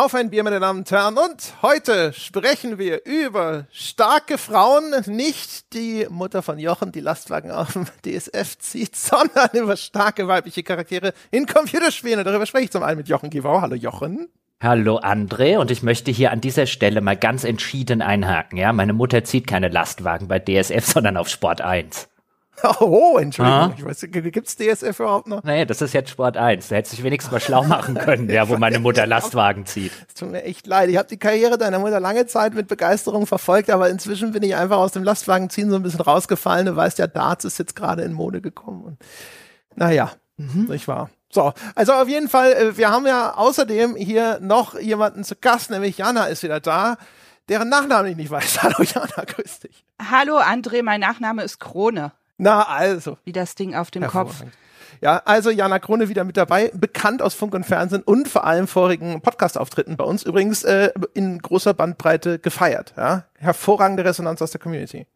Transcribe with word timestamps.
Auf 0.00 0.14
ein 0.14 0.30
Bier, 0.30 0.42
meine 0.44 0.60
Damen 0.60 0.78
und 0.78 0.90
Herren. 0.90 1.18
Und 1.18 1.56
heute 1.60 2.14
sprechen 2.14 2.78
wir 2.78 3.04
über 3.04 3.66
starke 3.70 4.38
Frauen, 4.38 4.94
nicht 5.04 5.74
die 5.74 6.06
Mutter 6.08 6.40
von 6.40 6.58
Jochen, 6.58 6.90
die 6.90 7.00
Lastwagen 7.00 7.50
auf 7.50 7.74
dem 7.74 7.84
DSF 8.06 8.56
zieht, 8.56 8.96
sondern 8.96 9.50
über 9.52 9.76
starke 9.76 10.26
weibliche 10.26 10.62
Charaktere 10.62 11.12
in 11.30 11.44
Computerspielen. 11.44 12.24
Darüber 12.24 12.46
spreche 12.46 12.64
ich 12.64 12.70
zum 12.70 12.82
einen 12.82 12.96
mit 12.96 13.08
Jochen 13.08 13.28
Givau. 13.28 13.60
Hallo 13.60 13.74
Jochen. 13.74 14.30
Hallo 14.62 14.98
André 15.00 15.58
und 15.58 15.70
ich 15.70 15.82
möchte 15.82 16.10
hier 16.10 16.32
an 16.32 16.42
dieser 16.42 16.64
Stelle 16.64 17.02
mal 17.02 17.16
ganz 17.16 17.44
entschieden 17.44 18.00
einhaken. 18.00 18.58
Ja, 18.58 18.74
meine 18.74 18.94
Mutter 18.94 19.24
zieht 19.24 19.46
keine 19.46 19.68
Lastwagen 19.68 20.28
bei 20.28 20.38
DSF, 20.38 20.86
sondern 20.86 21.18
auf 21.18 21.28
Sport 21.28 21.60
1. 21.62 22.09
Oh, 22.80 23.18
Entschuldigung. 23.18 23.60
Ah. 23.60 23.74
Ich 23.76 23.84
weiß, 23.84 24.06
gibt's 24.10 24.56
DSF 24.56 25.00
überhaupt 25.00 25.28
noch? 25.28 25.42
Nee, 25.42 25.64
das 25.64 25.80
ist 25.82 25.92
jetzt 25.92 26.10
Sport 26.10 26.36
1. 26.36 26.68
Da 26.68 26.76
hättest 26.76 26.92
du 26.92 26.96
dich 26.96 27.04
wenigstens 27.04 27.32
mal 27.32 27.40
schlau 27.40 27.64
machen 27.64 27.94
können, 27.94 28.28
ja, 28.30 28.48
wo 28.48 28.56
meine 28.56 28.78
Mutter 28.78 29.06
Lastwagen 29.08 29.66
zieht. 29.66 29.92
Es 30.08 30.14
tut 30.14 30.30
mir 30.30 30.42
echt 30.44 30.66
leid. 30.66 30.88
Ich 30.88 30.96
habe 30.96 31.08
die 31.08 31.18
Karriere 31.18 31.58
deiner 31.58 31.78
Mutter 31.78 32.00
lange 32.00 32.26
Zeit 32.26 32.54
mit 32.54 32.68
Begeisterung 32.68 33.26
verfolgt, 33.26 33.70
aber 33.70 33.90
inzwischen 33.90 34.32
bin 34.32 34.42
ich 34.42 34.54
einfach 34.56 34.78
aus 34.78 34.92
dem 34.92 35.04
Lastwagenziehen 35.04 35.70
so 35.70 35.76
ein 35.76 35.82
bisschen 35.82 36.00
rausgefallen. 36.00 36.66
Du 36.66 36.76
weißt 36.76 36.98
ja, 36.98 37.06
Darts 37.06 37.44
ist 37.44 37.58
jetzt 37.58 37.76
gerade 37.76 38.02
in 38.02 38.12
Mode 38.12 38.40
gekommen. 38.40 38.84
Und, 38.84 38.98
naja, 39.76 40.12
mhm. 40.36 40.66
nicht 40.68 40.88
wahr. 40.88 41.10
So, 41.32 41.52
also 41.74 41.92
auf 41.92 42.08
jeden 42.08 42.28
Fall, 42.28 42.52
äh, 42.52 42.76
wir 42.76 42.90
haben 42.90 43.06
ja 43.06 43.34
außerdem 43.34 43.94
hier 43.96 44.38
noch 44.40 44.78
jemanden 44.78 45.22
zu 45.22 45.36
Gast, 45.36 45.70
nämlich 45.70 45.98
Jana 45.98 46.24
ist 46.26 46.42
wieder 46.42 46.58
da 46.60 46.96
deren 47.50 47.68
Nachnamen 47.68 48.12
ich 48.12 48.16
nicht 48.16 48.30
weiß. 48.30 48.62
Hallo 48.62 48.82
Jana, 48.82 49.24
grüß 49.26 49.60
dich. 49.60 49.84
Hallo 50.10 50.38
André, 50.38 50.82
mein 50.82 51.00
Nachname 51.00 51.42
ist 51.42 51.58
Krone. 51.58 52.12
Na, 52.40 52.62
also. 52.62 53.18
Wie 53.24 53.32
das 53.32 53.54
Ding 53.54 53.74
auf 53.74 53.90
dem 53.90 54.06
Kopf. 54.06 54.42
Ja, 55.02 55.20
also 55.26 55.50
Jana 55.50 55.78
Krone 55.78 56.08
wieder 56.08 56.24
mit 56.24 56.38
dabei, 56.38 56.70
bekannt 56.74 57.20
aus 57.20 57.34
Funk 57.34 57.54
und 57.54 57.64
Fernsehen 57.64 58.02
und 58.02 58.28
vor 58.28 58.44
allem 58.44 58.66
vorigen 58.66 59.20
Podcast-Auftritten 59.20 59.98
bei 59.98 60.04
uns 60.04 60.22
übrigens 60.22 60.64
äh, 60.64 60.90
in 61.12 61.38
großer 61.38 61.74
Bandbreite 61.74 62.38
gefeiert. 62.38 62.94
Ja? 62.96 63.24
Hervorragende 63.38 64.06
Resonanz 64.06 64.40
aus 64.40 64.52
der 64.52 64.60
Community. 64.60 65.06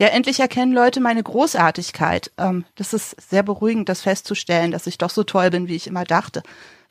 Ja, 0.00 0.08
endlich 0.08 0.38
erkennen 0.38 0.72
Leute 0.72 1.00
meine 1.00 1.24
Großartigkeit. 1.24 2.30
Ähm, 2.38 2.64
das 2.76 2.92
ist 2.94 3.20
sehr 3.20 3.42
beruhigend, 3.42 3.88
das 3.88 4.02
festzustellen, 4.02 4.70
dass 4.70 4.86
ich 4.86 4.96
doch 4.96 5.10
so 5.10 5.24
toll 5.24 5.50
bin, 5.50 5.66
wie 5.66 5.76
ich 5.76 5.88
immer 5.88 6.04
dachte. 6.04 6.42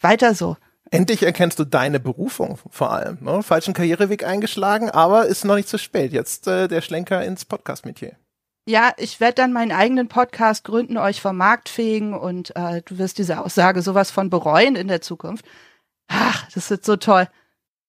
Weiter 0.01 0.35
so. 0.35 0.57
Endlich 0.91 1.23
erkennst 1.23 1.57
du 1.57 1.63
deine 1.63 2.01
Berufung 2.01 2.59
vor 2.69 2.91
allem. 2.91 3.17
Ne? 3.21 3.43
Falschen 3.43 3.73
Karriereweg 3.73 4.25
eingeschlagen, 4.25 4.89
aber 4.89 5.27
ist 5.27 5.45
noch 5.45 5.55
nicht 5.55 5.69
zu 5.69 5.77
spät. 5.77 6.11
Jetzt 6.11 6.47
äh, 6.47 6.67
der 6.67 6.81
Schlenker 6.81 7.23
ins 7.23 7.45
Podcast-Metier 7.45 8.17
ja, 8.69 8.93
ich 8.97 9.19
werde 9.19 9.33
dann 9.33 9.51
meinen 9.51 9.71
eigenen 9.71 10.07
Podcast 10.07 10.63
gründen, 10.63 10.97
euch 10.97 11.21
vom 11.21 11.35
Markt 11.35 11.69
fegen 11.69 12.13
und 12.13 12.55
äh, 12.55 12.83
du 12.83 12.99
wirst 12.99 13.17
diese 13.17 13.41
Aussage 13.41 13.81
sowas 13.81 14.11
von 14.11 14.29
bereuen 14.29 14.75
in 14.75 14.87
der 14.87 15.01
Zukunft. 15.01 15.43
Ach, 16.07 16.47
das 16.53 16.69
wird 16.69 16.85
so 16.85 16.95
toll. 16.95 17.27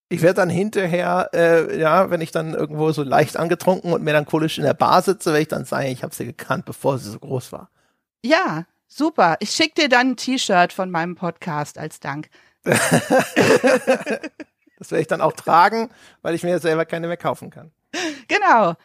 Ich 0.09 0.23
werde 0.23 0.37
dann 0.37 0.49
hinterher, 0.49 1.29
äh, 1.35 1.79
ja, 1.79 2.09
wenn 2.11 2.23
ich 2.23 2.33
dann 2.33 2.55
irgendwo 2.55 2.93
so 2.93 3.03
leicht 3.03 3.37
angetrunken 3.37 3.93
und 3.93 4.03
melancholisch 4.03 4.57
in 4.57 4.65
der 4.65 4.73
Bar 4.73 5.03
sitze, 5.03 5.31
werde 5.31 5.43
ich 5.43 5.49
dann 5.49 5.67
sagen, 5.67 5.89
ich 5.89 6.03
habe 6.03 6.15
sie 6.15 6.25
gekannt, 6.25 6.65
bevor 6.65 6.99
sie 6.99 7.11
so 7.11 7.19
groß 7.19 7.53
war. 7.53 7.69
Ja, 8.25 8.65
super. 8.89 9.37
Ich 9.41 9.51
schicke 9.51 9.83
dir 9.83 9.91
dann 9.91 10.13
ein 10.13 10.17
T-Shirt 10.17 10.73
von 10.73 10.91
meinem 10.91 11.15
Podcast 11.15 11.77
als 11.77 12.01
Dank. 12.01 12.31
das 12.65 12.81
werde 14.91 15.03
ich 15.03 15.09
dann 15.09 15.21
auch 15.21 15.35
tragen, 15.35 15.91
weil 16.23 16.35
ich 16.35 16.43
mir 16.43 16.59
selber 16.59 16.87
keine 16.87 17.07
mehr 17.07 17.19
kaufen 17.19 17.51
kann. 17.51 17.71
Genau. 18.29 18.77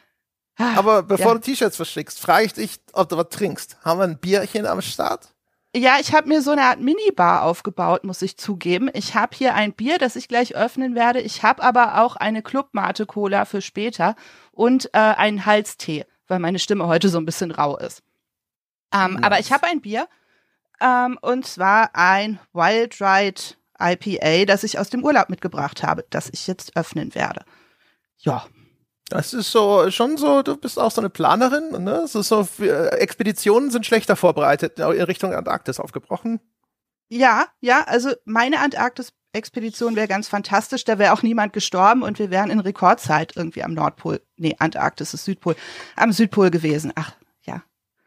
Ah, 0.57 0.77
Aber 0.77 1.03
bevor 1.03 1.27
ja. 1.27 1.33
du 1.33 1.39
T-Shirts 1.39 1.75
verschickst, 1.75 2.19
frage 2.19 2.45
ich 2.45 2.53
dich, 2.53 2.79
ob 2.93 3.09
du 3.09 3.17
was 3.17 3.29
trinkst. 3.29 3.77
Haben 3.83 3.99
wir 3.99 4.05
ein 4.05 4.17
Bierchen 4.17 4.65
am 4.65 4.81
Start? 4.81 5.29
Ja, 5.75 5.97
ich 5.99 6.13
habe 6.13 6.29
mir 6.29 6.41
so 6.41 6.51
eine 6.51 6.61
Art 6.61 6.79
Minibar 6.79 7.43
aufgebaut, 7.43 8.05
muss 8.05 8.21
ich 8.21 8.37
zugeben. 8.37 8.89
Ich 8.93 9.13
habe 9.13 9.35
hier 9.35 9.55
ein 9.55 9.73
Bier, 9.73 9.97
das 9.97 10.15
ich 10.15 10.29
gleich 10.29 10.55
öffnen 10.55 10.95
werde. 10.95 11.19
Ich 11.19 11.43
habe 11.43 11.61
aber 11.61 12.01
auch 12.01 12.15
eine 12.15 12.41
Clubmate 12.41 13.05
Cola 13.05 13.43
für 13.43 13.61
später 13.61 14.15
und 14.53 14.85
äh, 14.93 14.99
einen 14.99 15.45
Halstee, 15.45 16.05
weil 16.29 16.39
meine 16.39 16.59
Stimme 16.59 16.87
heute 16.87 17.09
so 17.09 17.17
ein 17.17 17.25
bisschen 17.25 17.51
rau 17.51 17.75
ist. 17.75 18.03
Ähm, 18.93 19.15
nice. 19.15 19.23
Aber 19.23 19.39
ich 19.39 19.51
habe 19.51 19.67
ein 19.67 19.81
Bier 19.81 20.07
ähm, 20.79 21.19
und 21.21 21.45
zwar 21.45 21.89
ein 21.93 22.39
Wild 22.53 23.01
Ride 23.01 23.41
IPA, 23.77 24.45
das 24.45 24.63
ich 24.63 24.79
aus 24.79 24.89
dem 24.89 25.03
Urlaub 25.03 25.27
mitgebracht 25.27 25.83
habe, 25.83 26.05
das 26.09 26.29
ich 26.31 26.47
jetzt 26.47 26.77
öffnen 26.77 27.13
werde. 27.15 27.43
Ja, 28.19 28.45
das 29.09 29.33
ist 29.33 29.51
so 29.51 29.89
schon 29.91 30.17
so, 30.17 30.41
du 30.41 30.57
bist 30.57 30.79
auch 30.79 30.91
so 30.91 31.01
eine 31.01 31.09
Planerin, 31.09 31.83
ne? 31.83 32.01
Es 32.05 32.15
ist 32.15 32.29
so, 32.29 32.47
äh, 32.59 32.87
Expeditionen 32.97 33.69
sind 33.71 33.85
schlechter 33.85 34.15
vorbereitet, 34.15 34.79
in 34.79 34.85
Richtung 34.85 35.33
Antarktis 35.33 35.79
aufgebrochen. 35.79 36.39
Ja, 37.07 37.45
ja, 37.61 37.83
also 37.83 38.13
meine 38.25 38.59
Antarktis-Expedition 38.61 39.95
wäre 39.95 40.07
ganz 40.07 40.27
fantastisch, 40.27 40.85
da 40.85 40.97
wäre 40.97 41.13
auch 41.13 41.21
niemand 41.21 41.53
gestorben 41.53 42.01
und 42.01 42.17
wir 42.17 42.31
wären 42.31 42.49
in 42.49 42.59
Rekordzeit 42.59 43.33
irgendwie 43.35 43.63
am 43.63 43.75
Nordpol, 43.75 44.21
nee, 44.37 44.55
Antarktis 44.57 45.13
ist 45.13 45.25
Südpol, 45.25 45.55
am 45.95 46.11
Südpol 46.11 46.49
gewesen. 46.49 46.91
Ach, 46.95 47.13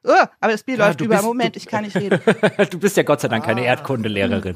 Oh, 0.05 0.13
aber 0.41 0.53
das 0.53 0.63
Bier 0.63 0.79
ja, 0.79 0.87
läuft 0.87 1.01
über. 1.01 1.17
Bist, 1.17 1.27
Moment, 1.27 1.57
ich 1.57 1.67
kann 1.67 1.85
nicht 1.85 1.97
reden. 1.97 2.21
du 2.71 2.79
bist 2.79 2.97
ja 2.97 3.03
Gott 3.03 3.21
sei 3.21 3.29
Dank 3.29 3.45
keine 3.45 3.63
ah. 3.63 3.65
Erdkundelehrerin. 3.65 4.55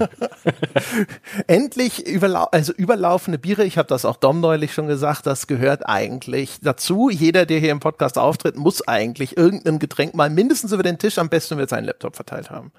Endlich 1.49 2.07
überlau 2.07 2.45
also 2.53 2.73
überlaufende 2.73 3.39
Biere. 3.39 3.65
Ich 3.65 3.77
habe 3.77 3.89
das 3.89 4.05
auch 4.05 4.17
Dom 4.17 4.41
neulich 4.41 4.73
schon 4.73 4.87
gesagt. 4.87 5.27
Das 5.27 5.49
gehört 5.49 5.89
eigentlich 5.89 6.61
dazu. 6.63 7.11
Jeder, 7.11 7.45
der 7.45 7.59
hier 7.59 7.73
im 7.73 7.81
Podcast 7.81 8.19
auftritt, 8.19 8.57
muss 8.57 8.87
eigentlich 8.87 9.37
irgendein 9.37 9.81
Getränk 9.81 10.15
mal 10.15 10.31
mindestens 10.31 10.73
über 10.73 10.85
den 10.85 10.99
Tisch, 10.99 11.19
am 11.19 11.29
besten 11.29 11.57
mit 11.57 11.69
seinen 11.69 11.85
Laptop 11.85 12.15
verteilt 12.15 12.51
haben. 12.51 12.73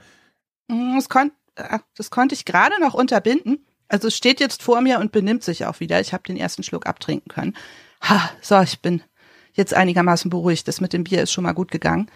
Mm, 0.70 0.96
das, 0.96 1.10
kon 1.10 1.32
äh, 1.56 1.80
das 1.98 2.12
konnte 2.12 2.34
ich 2.34 2.46
gerade 2.46 2.80
noch 2.80 2.94
unterbinden. 2.94 3.66
Also 3.90 4.08
es 4.08 4.16
steht 4.16 4.40
jetzt 4.40 4.64
vor 4.64 4.82
mir 4.82 5.00
und 5.00 5.12
benimmt 5.12 5.44
sich 5.44 5.66
auch 5.66 5.80
wieder. 5.82 6.00
Ich 6.00 6.14
habe 6.14 6.24
den 6.24 6.38
ersten 6.38 6.64
Schluck 6.64 6.88
abtrinken 6.88 7.30
können. 7.30 7.56
Ha, 8.02 8.32
so, 8.42 8.60
ich 8.62 8.82
bin 8.82 9.04
jetzt 9.54 9.74
einigermaßen 9.74 10.30
beruhigt. 10.30 10.68
Das 10.68 10.82
mit 10.82 10.94
dem 10.94 11.04
Bier 11.04 11.22
ist 11.22 11.32
schon 11.32 11.44
mal 11.44 11.54
gut 11.54 11.70
gegangen. 11.72 12.10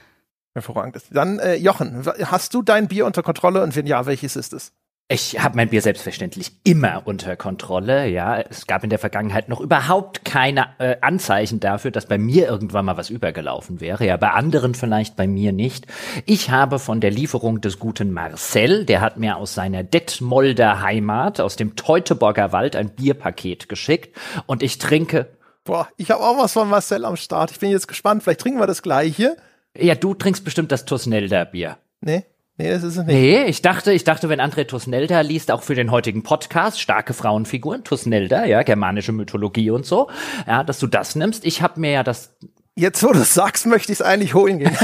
Hervorragend. 0.58 1.02
Dann, 1.12 1.40
äh, 1.40 1.56
Jochen, 1.56 2.06
hast 2.26 2.54
du 2.54 2.62
dein 2.62 2.88
Bier 2.88 3.06
unter 3.06 3.24
Kontrolle 3.24 3.64
und 3.64 3.76
wenn 3.76 3.88
ja, 3.88 4.06
welches 4.06 4.36
ist 4.36 4.54
es? 4.54 4.74
Ich 5.10 5.40
habe 5.40 5.56
mein 5.56 5.70
Bier 5.70 5.82
selbstverständlich 5.82 6.52
immer 6.66 7.04
unter 7.06 7.38
Kontrolle. 7.38 8.08
Ja, 8.08 8.42
es 8.42 8.68
gab 8.68 8.84
in 8.84 8.90
der 8.90 9.00
Vergangenheit 9.00 9.48
noch 9.48 9.62
überhaupt 9.62 10.26
keine 10.26 10.68
äh, 10.80 10.98
Anzeichen 11.00 11.62
dafür, 11.62 11.92
dass 11.92 12.08
bei 12.08 12.18
mir 12.18 12.46
irgendwann 12.46 12.84
mal 12.84 12.98
was 12.98 13.10
übergelaufen 13.10 13.80
wäre. 13.80 14.06
Ja, 14.06 14.18
bei 14.18 14.32
anderen 14.32 14.76
vielleicht, 14.76 15.16
bei 15.16 15.26
mir 15.26 15.54
nicht. 15.54 15.88
Ich 16.26 16.50
habe 16.50 16.78
von 16.78 17.00
der 17.00 17.12
Lieferung 17.12 17.62
des 17.62 17.80
guten 17.80 18.12
Marcel, 18.12 18.84
der 18.84 19.00
hat 19.00 19.18
mir 19.18 19.38
aus 19.38 19.54
seiner 19.54 19.82
Detmolder 19.82 20.82
Heimat, 20.82 21.40
aus 21.40 21.56
dem 21.56 21.78
Teutoburger 21.78 22.52
Wald, 22.52 22.76
ein 22.76 22.90
Bierpaket 22.90 23.70
geschickt 23.70 24.14
und 24.46 24.62
ich 24.62 24.78
trinke. 24.78 25.30
Boah, 25.64 25.88
ich 25.96 26.12
habe 26.12 26.22
auch 26.22 26.38
was 26.38 26.52
von 26.52 26.70
Marcel 26.70 27.06
am 27.06 27.16
Start. 27.16 27.52
Ich 27.52 27.60
bin 27.60 27.72
jetzt 27.72 27.88
gespannt. 27.88 28.24
Vielleicht 28.24 28.42
trinken 28.42 28.60
wir 28.60 28.68
das 28.68 28.82
gleiche. 28.82 29.38
Ja, 29.80 29.96
du 29.96 30.14
trinkst 30.14 30.44
bestimmt 30.44 30.72
das 30.72 30.86
Tusnelda 30.86 31.44
Bier. 31.46 31.78
Nee. 32.02 32.26
Nee, 32.60 32.72
das 32.72 32.82
ist 32.82 32.98
es 32.98 33.06
nicht. 33.06 33.16
Nee, 33.16 33.44
ich 33.44 33.62
dachte, 33.62 33.94
ich 33.94 34.04
dachte, 34.04 34.30
wenn 34.30 34.42
André 34.42 34.66
Tusnelda 34.66 35.22
liest, 35.22 35.52
auch 35.52 35.62
für 35.62 35.76
den 35.76 35.92
heutigen 35.92 36.24
Podcast, 36.24 36.82
starke 36.82 37.14
Frauenfiguren, 37.14 37.84
Tusnelda, 37.84 38.46
ja, 38.46 38.64
germanische 38.64 39.12
Mythologie 39.12 39.70
und 39.70 39.86
so, 39.86 40.10
ja, 40.48 40.64
dass 40.64 40.80
du 40.80 40.88
das 40.88 41.16
nimmst. 41.16 41.46
Ich 41.46 41.62
habe 41.62 41.80
mir 41.80 41.92
ja 41.92 42.04
das 42.04 42.36
Jetzt, 42.80 43.02
wo 43.02 43.12
du 43.12 43.24
sagst, 43.24 43.66
möchte 43.66 43.92
ich 43.92 44.02
es 44.02 44.06
eigentlich 44.06 44.36
holen 44.36 44.60
gehen. 44.60 44.70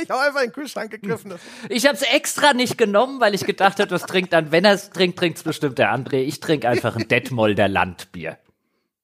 ich 0.00 0.08
habe 0.08 0.20
einfach 0.20 0.40
in 0.40 0.50
den 0.50 0.52
Kühlschrank 0.52 0.88
gegriffen. 0.88 1.34
Ich 1.68 1.84
habe 1.84 1.96
es 1.96 2.02
extra 2.02 2.52
nicht 2.52 2.78
genommen, 2.78 3.20
weil 3.20 3.34
ich 3.34 3.44
gedacht 3.44 3.80
habe, 3.80 3.88
das 3.88 4.02
trinkt 4.02 4.32
dann, 4.32 4.52
wenn 4.52 4.64
er 4.64 4.74
es 4.74 4.90
trinkt, 4.90 5.18
trinkt 5.18 5.38
es 5.38 5.42
bestimmt 5.42 5.78
der 5.78 5.92
André. 5.92 6.18
Ich 6.18 6.38
trinke 6.38 6.68
einfach 6.68 6.94
ein 6.94 7.08
Detmolder 7.08 7.66
Landbier. 7.66 8.38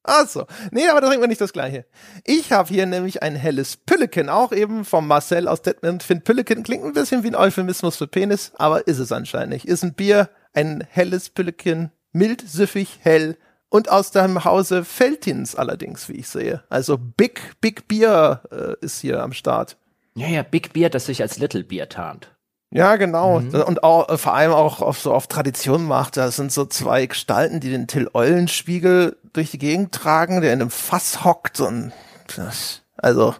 Achso. 0.02 0.46
Nee, 0.70 0.88
aber 0.88 1.00
da 1.00 1.08
trinken 1.08 1.22
wir 1.22 1.28
nicht 1.28 1.40
das 1.40 1.52
gleiche. 1.52 1.84
Ich 2.24 2.52
habe 2.52 2.68
hier 2.68 2.86
nämlich 2.86 3.22
ein 3.22 3.36
helles 3.36 3.76
Pülleken, 3.76 4.28
auch 4.28 4.52
eben 4.52 4.84
vom 4.84 5.06
Marcel 5.06 5.46
aus 5.46 5.62
Detmond. 5.62 6.02
Find 6.02 6.24
Pülleken 6.24 6.62
klingt 6.62 6.84
ein 6.84 6.92
bisschen 6.94 7.22
wie 7.22 7.28
ein 7.28 7.34
Euphemismus 7.34 7.96
für 7.96 8.06
Penis, 8.06 8.52
aber 8.56 8.86
ist 8.86 8.98
es 8.98 9.12
anscheinend 9.12 9.50
nicht. 9.50 9.66
Ist 9.66 9.82
ein 9.82 9.94
Bier, 9.94 10.30
ein 10.54 10.86
helles 10.90 11.28
Pülleken, 11.28 11.92
mild, 12.12 12.42
süffig, 12.48 12.98
hell 13.02 13.36
und 13.68 13.90
aus 13.90 14.10
dem 14.10 14.44
Hause 14.44 14.84
Feltins 14.84 15.54
allerdings, 15.54 16.08
wie 16.08 16.14
ich 16.14 16.28
sehe. 16.28 16.64
Also 16.68 16.98
Big, 16.98 17.60
Big 17.60 17.86
Bier 17.86 18.42
äh, 18.50 18.84
ist 18.84 19.00
hier 19.00 19.22
am 19.22 19.32
Start. 19.32 19.76
Ja, 20.14 20.28
ja, 20.28 20.42
Big 20.42 20.72
Bier, 20.72 20.90
das 20.90 21.06
sich 21.06 21.22
als 21.22 21.38
Little 21.38 21.64
Bier 21.64 21.88
tarnt. 21.88 22.34
Ja, 22.72 22.96
genau. 22.96 23.40
Mhm. 23.40 23.54
Und 23.62 23.82
auch, 23.82 24.08
äh, 24.08 24.18
vor 24.18 24.34
allem 24.34 24.52
auch 24.52 24.80
auf, 24.80 25.00
so 25.00 25.12
auf 25.12 25.26
Tradition 25.26 25.86
macht. 25.86 26.16
Das 26.16 26.36
sind 26.36 26.52
so 26.52 26.64
zwei 26.64 27.06
Gestalten, 27.06 27.60
die 27.60 27.70
den 27.70 27.88
Till 27.88 28.08
Eulenspiegel 28.14 29.16
durch 29.32 29.50
die 29.50 29.58
Gegend 29.58 29.92
tragen, 29.92 30.40
der 30.40 30.52
in 30.52 30.60
einem 30.60 30.70
Fass 30.70 31.24
hockt 31.24 31.60
und 31.60 31.92
das, 32.36 32.82
also 32.96 33.34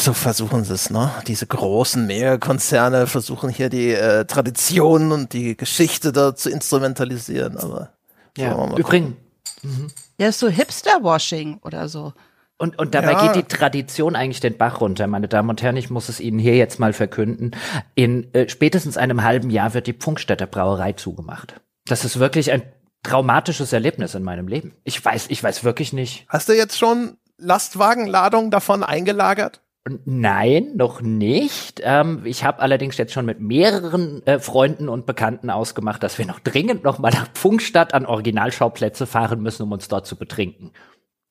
so 0.00 0.12
versuchen 0.12 0.64
sie 0.64 0.74
es, 0.74 0.90
ne? 0.90 1.10
Diese 1.26 1.46
großen 1.46 2.06
Megakonzerne 2.06 3.06
versuchen 3.06 3.48
hier 3.48 3.68
die 3.68 3.92
äh, 3.92 4.24
Tradition 4.24 5.12
und 5.12 5.32
die 5.32 5.56
Geschichte 5.56 6.12
da 6.12 6.34
zu 6.34 6.50
instrumentalisieren, 6.50 7.58
aber 7.58 7.90
ja, 8.36 8.76
übrigens. 8.76 9.16
Mhm. 9.62 9.88
Ja, 10.18 10.28
ist 10.28 10.38
so 10.38 10.48
Hipster-Washing 10.48 11.58
oder 11.62 11.88
so. 11.88 12.12
Und, 12.56 12.78
und 12.78 12.94
dabei 12.94 13.12
ja. 13.12 13.26
geht 13.26 13.36
die 13.36 13.56
Tradition 13.56 14.14
eigentlich 14.14 14.40
den 14.40 14.56
Bach 14.56 14.80
runter, 14.80 15.06
meine 15.06 15.28
Damen 15.28 15.50
und 15.50 15.62
Herren. 15.62 15.76
Ich 15.76 15.90
muss 15.90 16.08
es 16.08 16.20
Ihnen 16.20 16.38
hier 16.38 16.56
jetzt 16.56 16.78
mal 16.78 16.92
verkünden. 16.92 17.50
In 17.94 18.32
äh, 18.32 18.48
spätestens 18.48 18.96
einem 18.96 19.24
halben 19.24 19.50
Jahr 19.50 19.74
wird 19.74 19.86
die 19.86 19.92
Pfungstädter 19.92 20.46
Brauerei 20.46 20.92
zugemacht. 20.92 21.60
Das 21.86 22.04
ist 22.04 22.18
wirklich 22.18 22.52
ein 22.52 22.62
traumatisches 23.02 23.72
Erlebnis 23.72 24.14
in 24.14 24.22
meinem 24.22 24.48
Leben. 24.48 24.74
Ich 24.84 25.04
weiß, 25.04 25.26
ich 25.28 25.42
weiß 25.42 25.64
wirklich 25.64 25.92
nicht. 25.92 26.26
Hast 26.28 26.48
du 26.48 26.52
jetzt 26.52 26.78
schon 26.78 27.18
Lastwagenladung 27.38 28.50
davon 28.50 28.82
eingelagert? 28.82 29.60
Nein, 30.06 30.76
noch 30.76 31.02
nicht. 31.02 31.82
Ähm, 31.84 32.22
ich 32.24 32.42
habe 32.42 32.60
allerdings 32.60 32.96
jetzt 32.96 33.12
schon 33.12 33.26
mit 33.26 33.40
mehreren 33.40 34.26
äh, 34.26 34.38
Freunden 34.38 34.88
und 34.88 35.04
Bekannten 35.04 35.50
ausgemacht, 35.50 36.02
dass 36.02 36.16
wir 36.16 36.24
noch 36.24 36.40
dringend 36.40 36.84
noch 36.84 36.98
mal 36.98 37.10
nach 37.12 37.28
Pfungstadt 37.28 37.92
an 37.92 38.06
Originalschauplätze 38.06 39.06
fahren 39.06 39.42
müssen, 39.42 39.64
um 39.64 39.72
uns 39.72 39.88
dort 39.88 40.06
zu 40.06 40.16
betrinken. 40.16 40.72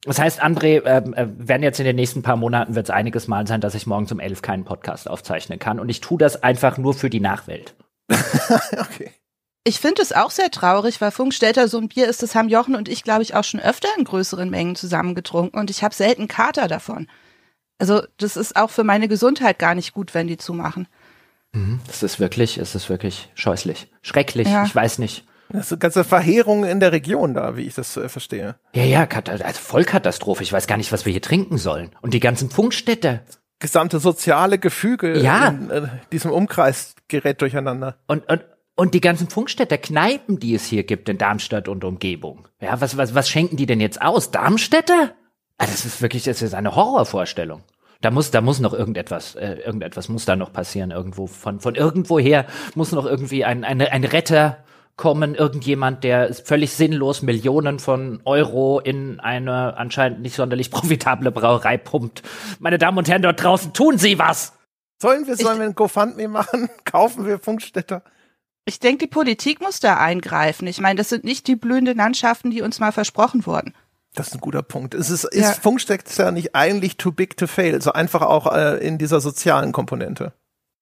Das 0.05 0.19
heißt, 0.19 0.43
André, 0.43 0.83
ähm, 0.85 1.13
äh, 1.13 1.27
werden 1.37 1.63
jetzt 1.63 1.79
in 1.79 1.85
den 1.85 1.95
nächsten 1.95 2.23
paar 2.23 2.35
Monaten 2.35 2.75
wird 2.75 2.87
es 2.87 2.89
einiges 2.89 3.27
Mal 3.27 3.47
sein, 3.47 3.61
dass 3.61 3.73
ich 3.73 3.87
morgens 3.87 4.11
um 4.11 4.19
elf 4.19 4.41
keinen 4.41 4.65
Podcast 4.65 5.09
aufzeichnen 5.09 5.59
kann. 5.59 5.79
Und 5.79 5.89
ich 5.89 6.01
tue 6.01 6.17
das 6.17 6.43
einfach 6.43 6.77
nur 6.77 6.93
für 6.93 7.09
die 7.09 7.21
Nachwelt. 7.21 7.75
okay. 8.09 9.11
Ich 9.65 9.79
finde 9.79 10.01
es 10.01 10.11
auch 10.11 10.31
sehr 10.31 10.51
traurig, 10.51 10.99
weil 10.99 11.11
Funkstädter 11.11 11.69
so 11.69 11.77
ein 11.77 11.87
Bier 11.87 12.09
ist, 12.09 12.21
das 12.21 12.35
haben 12.35 12.49
Jochen 12.49 12.75
und 12.75 12.89
ich, 12.89 13.03
glaube 13.03 13.21
ich, 13.21 13.33
auch 13.33 13.45
schon 13.45 13.61
öfter 13.61 13.87
in 13.97 14.03
größeren 14.03 14.49
Mengen 14.49 14.75
zusammengetrunken 14.75 15.57
und 15.57 15.69
ich 15.69 15.85
habe 15.85 15.95
selten 15.95 16.27
Kater 16.27 16.67
davon. 16.67 17.07
Also 17.77 18.03
das 18.17 18.35
ist 18.35 18.57
auch 18.57 18.69
für 18.69 18.83
meine 18.83 19.07
Gesundheit 19.07 19.59
gar 19.59 19.73
nicht 19.73 19.93
gut, 19.93 20.13
wenn 20.13 20.27
die 20.27 20.37
zumachen. 20.37 20.87
Mhm. 21.53 21.79
Das 21.87 22.03
ist 22.03 22.19
wirklich, 22.19 22.57
es 22.57 22.75
ist 22.75 22.89
wirklich 22.89 23.29
scheußlich, 23.35 23.87
schrecklich. 24.01 24.49
Ja. 24.49 24.65
Ich 24.65 24.75
weiß 24.75 24.99
nicht. 24.99 25.25
Das 25.49 25.69
sind 25.69 25.79
ganze 25.79 26.03
Verheerungen 26.03 26.69
in 26.69 26.79
der 26.79 26.91
Region 26.91 27.33
da, 27.33 27.55
wie 27.57 27.63
ich 27.63 27.75
das 27.75 27.95
äh, 27.97 28.09
verstehe. 28.09 28.55
Ja, 28.73 28.83
ja, 28.83 29.07
also 29.07 29.43
Vollkatastrophe. 29.59 30.43
Ich 30.43 30.51
weiß 30.51 30.67
gar 30.67 30.77
nicht, 30.77 30.91
was 30.91 31.05
wir 31.05 31.11
hier 31.11 31.21
trinken 31.21 31.57
sollen. 31.57 31.91
Und 32.01 32.13
die 32.13 32.19
ganzen 32.19 32.49
Funkstädte. 32.49 33.21
Gesamte 33.59 33.99
soziale 33.99 34.59
Gefüge 34.59 35.19
ja. 35.19 35.47
in 35.47 35.69
äh, 35.69 35.87
diesem 36.11 36.31
Umkreis 36.31 36.95
gerät 37.07 37.41
durcheinander. 37.41 37.95
Und, 38.07 38.29
und, 38.29 38.43
und 38.75 38.93
die 38.93 39.01
ganzen 39.01 39.29
Funkstädter 39.29 39.77
Kneipen, 39.77 40.39
die 40.39 40.53
es 40.55 40.65
hier 40.65 40.83
gibt 40.83 41.07
in 41.07 41.17
Darmstadt 41.17 41.67
und 41.67 41.83
Umgebung. 41.83 42.47
Ja, 42.59 42.81
was, 42.81 42.97
was, 42.97 43.15
was 43.15 43.29
schenken 43.29 43.55
die 43.55 43.65
denn 43.65 43.79
jetzt 43.79 44.01
aus? 44.01 44.31
Darmstädter? 44.31 45.13
Ah, 45.57 45.65
das 45.65 45.85
ist 45.85 46.01
wirklich, 46.01 46.23
das 46.23 46.41
ist 46.41 46.55
eine 46.55 46.75
Horrorvorstellung. 46.75 47.63
Da 48.01 48.11
muss, 48.11 48.31
da 48.31 48.41
muss 48.41 48.59
noch 48.59 48.73
irgendetwas, 48.73 49.35
äh, 49.35 49.59
irgendetwas 49.65 50.09
muss 50.09 50.25
da 50.25 50.35
noch 50.35 50.51
passieren 50.51 50.91
irgendwo. 50.91 51.27
Von, 51.27 51.61
von 51.61 51.75
irgendwoher 51.75 52.45
muss 52.75 52.91
noch 52.91 53.05
irgendwie 53.05 53.45
ein, 53.45 53.63
ein, 53.63 53.81
ein 53.81 54.03
Retter 54.03 54.57
kommen, 54.95 55.35
irgendjemand, 55.35 56.03
der 56.03 56.33
völlig 56.33 56.73
sinnlos 56.73 57.21
Millionen 57.21 57.79
von 57.79 58.21
Euro 58.25 58.79
in 58.79 59.19
eine 59.19 59.77
anscheinend 59.77 60.21
nicht 60.21 60.35
sonderlich 60.35 60.71
profitable 60.71 61.31
Brauerei 61.31 61.77
pumpt. 61.77 62.21
Meine 62.59 62.77
Damen 62.77 62.97
und 62.97 63.09
Herren 63.09 63.21
dort 63.21 63.43
draußen, 63.43 63.73
tun 63.73 63.97
Sie 63.97 64.19
was! 64.19 64.53
Sollen 65.01 65.27
wir, 65.27 65.35
sollen 65.35 65.59
wir 65.59 65.65
ein 65.65 65.75
GoFundMe 65.75 66.29
machen? 66.29 66.69
Kaufen 66.85 67.25
wir 67.25 67.39
Funkstätter? 67.39 68.03
Ich 68.65 68.79
denke, 68.79 68.99
die 68.99 69.11
Politik 69.11 69.59
muss 69.59 69.81
da 69.81 69.97
eingreifen. 69.97 70.67
Ich 70.67 70.79
meine, 70.79 70.95
das 70.95 71.09
sind 71.09 71.25
nicht 71.25 71.47
die 71.47 71.57
blühenden 71.57 71.97
Landschaften, 71.97 72.51
die 72.51 72.61
uns 72.61 72.79
mal 72.79 72.93
versprochen 72.93 73.45
wurden. 73.45 73.73
Das 74.13 74.27
ist 74.27 74.35
ein 74.35 74.39
guter 74.39 74.61
Punkt. 74.61 74.93
Es 74.93 75.09
ist, 75.09 75.25
ist 75.25 75.41
ja. 75.41 75.51
Funkstecker 75.51 76.31
nicht 76.31 76.55
eigentlich 76.55 76.97
too 76.97 77.11
big 77.11 77.35
to 77.35 77.47
fail, 77.47 77.81
so 77.81 77.91
einfach 77.91 78.21
auch 78.21 78.53
äh, 78.53 78.77
in 78.77 78.97
dieser 78.97 79.19
sozialen 79.19 79.71
Komponente. 79.71 80.33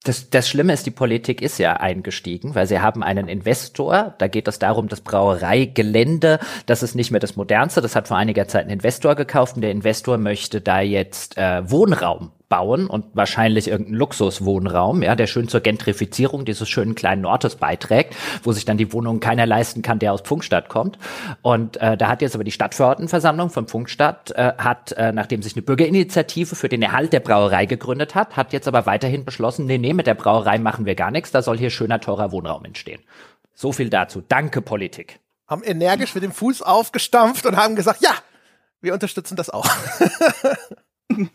Das, 0.04 0.32
das 0.32 0.50
Schlimme 0.50 0.74
ist, 0.74 0.88
die 0.88 0.92
Politik 0.92 1.44
ist 1.44 1.60
ja 1.60 1.74
eingestiegen, 1.74 2.56
weil 2.56 2.66
sie 2.66 2.80
haben 2.80 3.04
einen 3.04 3.28
Investor. 3.28 4.16
Da 4.18 4.28
geht 4.28 4.48
es 4.48 4.58
darum, 4.58 4.88
das 4.88 5.02
Brauereigelände, 5.02 6.40
das 6.66 6.82
ist 6.82 6.96
nicht 6.96 7.12
mehr 7.12 7.20
das 7.20 7.36
modernste. 7.36 7.82
Das 7.82 7.96
hat 7.96 8.08
vor 8.08 8.18
einiger 8.18 8.48
Zeit 8.48 8.66
ein 8.66 8.72
Investor 8.72 9.14
gekauft 9.14 9.58
und 9.58 9.62
der 9.62 9.72
Investor 9.72 10.18
möchte 10.18 10.60
da 10.60 10.82
jetzt 10.82 11.38
äh, 11.38 11.70
Wohnraum 11.70 12.32
bauen 12.52 12.88
und 12.88 13.06
wahrscheinlich 13.14 13.70
irgendeinen 13.70 13.98
Luxuswohnraum, 13.98 15.02
ja, 15.04 15.16
der 15.16 15.26
schön 15.26 15.48
zur 15.48 15.62
Gentrifizierung 15.62 16.44
dieses 16.44 16.68
schönen 16.68 16.96
kleinen 16.96 17.26
Ortes 17.26 17.56
beiträgt, 17.56 18.14
wo 18.44 18.52
sich 18.52 18.66
dann 18.66 18.78
die 18.78 18.92
Wohnung 18.92 19.22
keiner 19.22 19.46
leisten 19.46 19.82
kann, 19.82 20.00
der 20.00 20.12
aus 20.12 20.22
Pfungstadt 20.22 20.68
kommt. 20.68 21.00
Und 21.42 21.78
äh, 21.78 21.96
da 21.96 22.10
hat 22.10 22.22
jetzt 22.22 22.36
aber 22.36 22.44
die 22.44 22.52
Stadtverordnetenversammlung 22.52 23.50
von 23.50 23.68
Pfungstadt 23.68 24.32
äh, 24.32 24.52
hat, 24.58 24.92
äh, 24.92 25.14
nachdem 25.14 25.42
sich 25.42 25.56
eine 25.56 25.62
Bürgerinitiative 25.62 26.58
für 26.58 26.68
den 26.68 26.82
Erhalt 26.82 27.14
der 27.14 27.22
Brauerei 27.22 27.66
gegründet 27.66 28.16
hat, 28.16 28.36
hat 28.36 28.52
jetzt 28.52 28.68
aber 28.68 28.86
weiterhin 28.86 29.24
beschlossen, 29.24 29.66
nee, 29.66 29.78
nee, 29.78 29.94
mit 29.94 30.06
der 30.06 30.16
Brauerei 30.16 30.60
machen 30.60 30.86
wir 30.86 30.96
gar 30.96 31.10
nichts, 31.10 31.32
da 31.32 31.42
soll 31.42 31.58
hier 31.58 31.70
schöner, 31.70 32.02
teurer 32.02 32.34
Wohnraum 32.34 32.66
entstehen. 32.66 33.00
So 33.54 33.72
viel 33.72 33.90
dazu. 33.90 34.22
Danke, 34.28 34.62
Politik. 34.62 35.22
Haben 35.48 35.64
energisch 35.64 36.14
mit 36.16 36.24
dem 36.24 36.34
Fuß 36.34 36.64
aufgestampft 36.64 37.46
und 37.46 37.56
haben 37.56 37.78
gesagt, 37.78 38.02
ja, 38.02 38.12
wir 38.82 38.94
unterstützen 38.94 39.38
das 39.38 39.50
auch. 39.50 39.70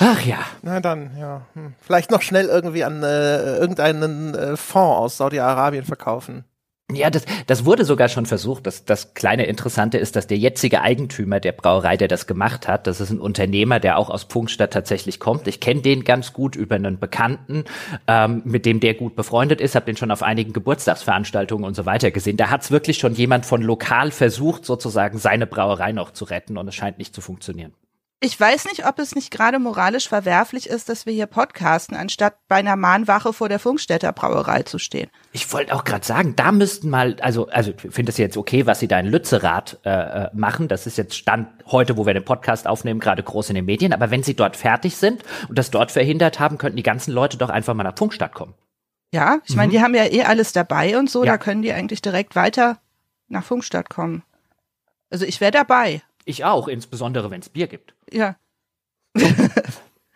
Ach 0.00 0.20
ja. 0.24 0.38
Na 0.62 0.80
dann, 0.80 1.16
ja. 1.18 1.42
Hm. 1.54 1.74
Vielleicht 1.80 2.10
noch 2.10 2.22
schnell 2.22 2.46
irgendwie 2.46 2.84
an 2.84 3.02
äh, 3.02 3.56
irgendeinen 3.56 4.34
äh, 4.34 4.56
Fonds 4.56 4.98
aus 4.98 5.16
Saudi-Arabien 5.18 5.84
verkaufen. 5.84 6.44
Ja, 6.92 7.08
das, 7.08 7.24
das 7.46 7.64
wurde 7.64 7.84
sogar 7.86 8.08
schon 8.08 8.26
versucht. 8.26 8.66
Das, 8.66 8.84
das 8.84 9.14
kleine 9.14 9.46
Interessante 9.46 9.96
ist, 9.96 10.16
dass 10.16 10.26
der 10.26 10.36
jetzige 10.36 10.82
Eigentümer 10.82 11.40
der 11.40 11.52
Brauerei, 11.52 11.96
der 11.96 12.08
das 12.08 12.26
gemacht 12.26 12.68
hat, 12.68 12.86
das 12.86 13.00
ist 13.00 13.10
ein 13.10 13.20
Unternehmer, 13.20 13.80
der 13.80 13.98
auch 13.98 14.10
aus 14.10 14.24
Pfungstadt 14.24 14.72
tatsächlich 14.74 15.18
kommt. 15.18 15.48
Ich 15.48 15.60
kenne 15.60 15.80
den 15.80 16.04
ganz 16.04 16.34
gut 16.34 16.56
über 16.56 16.74
einen 16.74 16.98
Bekannten, 16.98 17.64
ähm, 18.06 18.42
mit 18.44 18.66
dem 18.66 18.80
der 18.80 18.94
gut 18.94 19.16
befreundet 19.16 19.62
ist, 19.62 19.74
habe 19.74 19.86
den 19.86 19.96
schon 19.96 20.10
auf 20.10 20.22
einigen 20.22 20.52
Geburtstagsveranstaltungen 20.52 21.64
und 21.64 21.74
so 21.74 21.86
weiter 21.86 22.10
gesehen. 22.10 22.36
Da 22.36 22.50
hat's 22.50 22.70
wirklich 22.70 22.98
schon 22.98 23.14
jemand 23.14 23.46
von 23.46 23.62
lokal 23.62 24.10
versucht, 24.10 24.66
sozusagen 24.66 25.18
seine 25.18 25.46
Brauerei 25.46 25.92
noch 25.92 26.12
zu 26.12 26.26
retten 26.26 26.58
und 26.58 26.68
es 26.68 26.74
scheint 26.74 26.98
nicht 26.98 27.14
zu 27.14 27.22
funktionieren. 27.22 27.72
Ich 28.24 28.40
weiß 28.40 28.64
nicht, 28.64 28.86
ob 28.86 28.98
es 29.00 29.14
nicht 29.14 29.30
gerade 29.30 29.58
moralisch 29.58 30.08
verwerflich 30.08 30.66
ist, 30.66 30.88
dass 30.88 31.04
wir 31.04 31.12
hier 31.12 31.26
podcasten, 31.26 31.94
anstatt 31.94 32.38
bei 32.48 32.56
einer 32.56 32.74
Mahnwache 32.74 33.34
vor 33.34 33.50
der 33.50 33.58
Funkstätter 33.58 34.14
Brauerei 34.14 34.62
zu 34.62 34.78
stehen. 34.78 35.10
Ich 35.32 35.52
wollte 35.52 35.74
auch 35.74 35.84
gerade 35.84 36.06
sagen, 36.06 36.34
da 36.34 36.50
müssten 36.50 36.88
mal, 36.88 37.16
also, 37.20 37.48
also 37.48 37.72
ich 37.72 37.92
finde 37.92 38.12
es 38.12 38.16
jetzt 38.16 38.38
okay, 38.38 38.64
was 38.64 38.80
sie 38.80 38.88
da 38.88 38.98
in 38.98 39.08
Lützerath 39.08 39.78
äh, 39.84 39.90
äh, 39.90 40.30
machen. 40.32 40.68
Das 40.68 40.86
ist 40.86 40.96
jetzt 40.96 41.14
Stand 41.18 41.48
heute, 41.66 41.98
wo 41.98 42.06
wir 42.06 42.14
den 42.14 42.24
Podcast 42.24 42.66
aufnehmen, 42.66 42.98
gerade 42.98 43.22
groß 43.22 43.50
in 43.50 43.56
den 43.56 43.66
Medien. 43.66 43.92
Aber 43.92 44.10
wenn 44.10 44.22
sie 44.22 44.34
dort 44.34 44.56
fertig 44.56 44.96
sind 44.96 45.22
und 45.50 45.58
das 45.58 45.70
dort 45.70 45.92
verhindert 45.92 46.40
haben, 46.40 46.56
könnten 46.56 46.78
die 46.78 46.82
ganzen 46.82 47.12
Leute 47.12 47.36
doch 47.36 47.50
einfach 47.50 47.74
mal 47.74 47.84
nach 47.84 47.98
Funkstadt 47.98 48.32
kommen. 48.32 48.54
Ja, 49.12 49.40
ich 49.44 49.54
meine, 49.54 49.68
mhm. 49.68 49.72
die 49.72 49.82
haben 49.82 49.94
ja 49.94 50.06
eh 50.06 50.22
alles 50.22 50.54
dabei 50.54 50.98
und 50.98 51.10
so, 51.10 51.24
ja. 51.24 51.32
da 51.32 51.36
können 51.36 51.60
die 51.60 51.74
eigentlich 51.74 52.00
direkt 52.00 52.36
weiter 52.36 52.78
nach 53.28 53.44
Funkstadt 53.44 53.90
kommen. 53.90 54.22
Also 55.10 55.26
ich 55.26 55.42
wäre 55.42 55.52
dabei. 55.52 56.00
Ich 56.24 56.44
auch, 56.44 56.68
insbesondere 56.68 57.30
wenn 57.30 57.40
es 57.40 57.48
Bier 57.48 57.66
gibt. 57.66 57.94
Ja. 58.10 58.36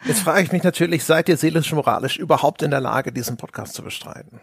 Jetzt 0.05 0.20
frage 0.20 0.43
ich 0.43 0.52
mich 0.52 0.62
natürlich, 0.62 1.05
seid 1.05 1.28
ihr 1.28 1.37
seelisch-moralisch 1.37 2.18
überhaupt 2.18 2.62
in 2.62 2.71
der 2.71 2.80
Lage, 2.80 3.12
diesen 3.12 3.37
Podcast 3.37 3.75
zu 3.75 3.82
bestreiten? 3.82 4.40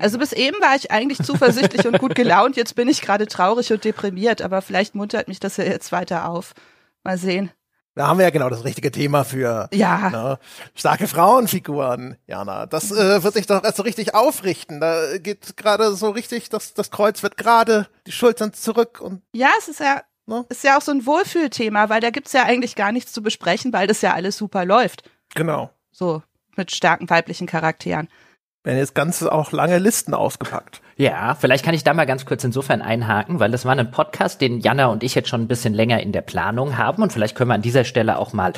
Also 0.00 0.18
bis 0.18 0.32
eben 0.32 0.56
war 0.60 0.74
ich 0.76 0.90
eigentlich 0.90 1.18
zuversichtlich 1.18 1.86
und 1.86 1.98
gut 1.98 2.14
gelaunt. 2.14 2.56
Jetzt 2.56 2.74
bin 2.76 2.88
ich 2.88 3.02
gerade 3.02 3.26
traurig 3.26 3.72
und 3.72 3.84
deprimiert, 3.84 4.40
aber 4.42 4.62
vielleicht 4.62 4.94
muntert 4.94 5.28
mich 5.28 5.40
das 5.40 5.56
ja 5.56 5.64
jetzt 5.64 5.92
weiter 5.92 6.28
auf. 6.28 6.54
Mal 7.04 7.18
sehen. 7.18 7.50
Da 7.94 8.08
haben 8.08 8.18
wir 8.18 8.24
ja 8.24 8.30
genau 8.30 8.50
das 8.50 8.64
richtige 8.64 8.90
Thema 8.90 9.24
für 9.24 9.70
ja. 9.72 10.10
ne, 10.10 10.38
starke 10.74 11.08
Frauenfiguren, 11.08 12.16
Jana. 12.26 12.66
Das 12.66 12.90
äh, 12.90 13.22
wird 13.22 13.34
sich 13.34 13.46
doch 13.46 13.64
erst 13.64 13.78
so 13.78 13.84
richtig 13.84 14.14
aufrichten. 14.14 14.80
Da 14.80 15.16
geht 15.16 15.56
gerade 15.56 15.94
so 15.94 16.10
richtig, 16.10 16.50
das, 16.50 16.74
das 16.74 16.90
Kreuz 16.90 17.22
wird 17.22 17.38
gerade, 17.38 17.86
die 18.06 18.12
Schultern 18.12 18.52
zurück 18.52 19.00
und. 19.00 19.22
Ja, 19.32 19.48
es 19.58 19.68
ist 19.68 19.80
ja 19.80 20.02
Ne? 20.26 20.44
Ist 20.48 20.64
ja 20.64 20.76
auch 20.76 20.82
so 20.82 20.92
ein 20.92 21.06
Wohlfühlthema, 21.06 21.88
weil 21.88 22.00
da 22.00 22.10
gibt's 22.10 22.32
ja 22.32 22.44
eigentlich 22.44 22.74
gar 22.74 22.92
nichts 22.92 23.12
zu 23.12 23.22
besprechen, 23.22 23.72
weil 23.72 23.86
das 23.86 24.02
ja 24.02 24.14
alles 24.14 24.36
super 24.36 24.64
läuft. 24.64 25.08
Genau. 25.34 25.70
So, 25.92 26.22
mit 26.56 26.74
starken 26.74 27.08
weiblichen 27.08 27.46
Charakteren. 27.46 28.08
Werden 28.64 28.78
jetzt 28.78 28.94
ganz 28.94 29.22
auch 29.22 29.52
lange 29.52 29.78
Listen 29.78 30.14
ausgepackt. 30.14 30.82
Ja, 30.98 31.36
vielleicht 31.38 31.62
kann 31.62 31.74
ich 31.74 31.84
da 31.84 31.92
mal 31.92 32.06
ganz 32.06 32.24
kurz 32.24 32.42
insofern 32.42 32.80
einhaken, 32.80 33.38
weil 33.38 33.50
das 33.50 33.66
war 33.66 33.76
ein 33.76 33.90
Podcast, 33.90 34.40
den 34.40 34.60
Jana 34.60 34.86
und 34.86 35.02
ich 35.02 35.14
jetzt 35.14 35.28
schon 35.28 35.42
ein 35.42 35.46
bisschen 35.46 35.74
länger 35.74 36.00
in 36.00 36.10
der 36.10 36.22
Planung 36.22 36.78
haben 36.78 37.02
und 37.02 37.12
vielleicht 37.12 37.36
können 37.36 37.50
wir 37.50 37.54
an 37.54 37.60
dieser 37.60 37.84
Stelle 37.84 38.18
auch 38.18 38.32
mal 38.32 38.54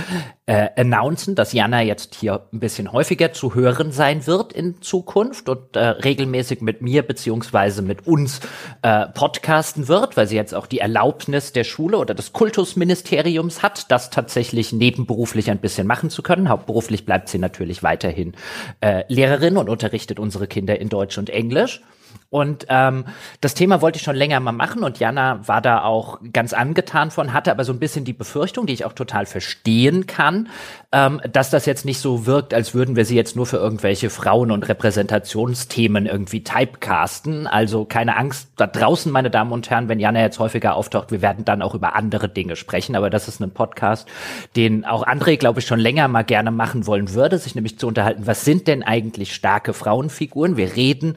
äh, 0.47 0.69
announcen, 0.77 1.35
dass 1.35 1.53
Jana 1.53 1.83
jetzt 1.83 2.15
hier 2.15 2.47
ein 2.53 2.61
bisschen 2.61 2.93
häufiger 2.93 3.33
zu 3.33 3.57
hören 3.57 3.91
sein 3.91 4.25
wird 4.29 4.53
in 4.53 4.81
Zukunft 4.81 5.49
und 5.49 5.75
äh, 5.75 5.81
regelmäßig 5.81 6.61
mit 6.61 6.81
mir 6.81 7.03
beziehungsweise 7.03 7.83
mit 7.83 8.07
uns 8.07 8.39
äh, 8.83 9.07
podcasten 9.07 9.89
wird, 9.89 10.17
weil 10.17 10.29
sie 10.29 10.37
jetzt 10.37 10.55
auch 10.55 10.67
die 10.67 10.79
Erlaubnis 10.79 11.53
der 11.53 11.65
Schule 11.65 11.99
oder 11.99 12.15
des 12.15 12.33
Kultusministeriums 12.33 13.65
hat, 13.65 13.91
das 13.91 14.11
tatsächlich 14.11 14.73
nebenberuflich 14.73 15.51
ein 15.51 15.59
bisschen 15.59 15.89
machen 15.89 16.09
zu 16.09 16.23
können. 16.23 16.49
Hauptberuflich 16.49 17.05
bleibt 17.05 17.31
sie 17.31 17.39
natürlich 17.39 17.83
weiterhin 17.83 18.35
äh, 18.81 19.03
Lehrerin 19.09 19.57
und 19.57 19.69
unterrichtet 19.69 20.21
unsere 20.21 20.47
Kinder 20.47 20.81
in 20.81 20.89
Deutsch 20.89 21.19
und 21.19 21.31
Englisch. 21.31 21.83
Und 22.31 22.67
ähm, 22.69 23.07
das 23.41 23.55
Thema 23.55 23.81
wollte 23.81 23.97
ich 23.97 24.03
schon 24.03 24.15
länger 24.15 24.39
mal 24.41 24.53
machen 24.53 24.85
und 24.85 24.99
Jana 24.99 25.49
war 25.49 25.63
da 25.63 25.83
auch 25.83 26.19
ganz 26.31 26.53
angetan 26.53 27.11
von, 27.11 27.33
hatte 27.33 27.51
aber 27.51 27.65
so 27.65 27.73
ein 27.73 27.79
bisschen 27.79 28.05
die 28.05 28.13
Befürchtung, 28.13 28.67
die 28.67 28.75
ich 28.75 28.85
auch 28.85 28.93
total 28.93 29.25
verstehen 29.25 30.07
kann, 30.07 30.51
ähm, 30.93 31.23
dass 31.33 31.49
das 31.49 31.65
jetzt 31.65 31.87
nicht 31.87 32.01
so 32.01 32.27
wirkt, 32.27 32.53
als 32.53 32.75
würden 32.75 32.97
wir 32.97 33.07
sie 33.07 33.17
jetzt 33.17 33.35
nur 33.35 33.47
für 33.47 33.57
irgendwelche 33.57 34.11
Frauen- 34.11 34.51
und 34.51 34.69
Repräsentationsthemen 34.69 36.05
irgendwie 36.05 36.45
typecasten. 36.45 37.47
Also 37.47 37.87
keine 37.87 38.19
Angst 38.19 38.51
da 38.57 38.67
draußen, 38.67 39.11
meine 39.11 39.31
Damen 39.31 39.53
und 39.53 39.71
Herren, 39.71 39.89
wenn 39.89 39.99
Jana 39.99 40.21
jetzt 40.21 40.39
häufiger 40.39 40.77
auftaucht, 40.77 41.11
wir 41.11 41.23
werden 41.23 41.47
dann 41.47 41.63
auch 41.63 41.75
über 41.75 41.97
andere 41.97 42.29
Dinge 42.29 42.57
sprechen. 42.57 42.95
Aber 42.95 43.09
das 43.09 43.29
ist 43.29 43.41
ein 43.41 43.53
Podcast, 43.53 44.07
den 44.55 44.85
auch 44.85 45.07
André, 45.07 45.39
glaube 45.39 45.61
ich, 45.61 45.67
schon 45.67 45.81
länger 45.81 46.09
mal 46.09 46.25
gerne 46.25 46.51
machen 46.51 46.87
wollen 46.87 47.15
würde, 47.15 47.39
sich 47.39 47.55
nämlich 47.55 47.79
zu 47.79 47.87
unterhalten, 47.87 48.27
was 48.27 48.45
sind 48.45 48.69
denn 48.69 48.83
eigentlich 48.83 49.35
starke 49.35 49.73
Frauenfiguren? 49.73 50.59
Wir 50.59 50.77
reden 50.77 51.17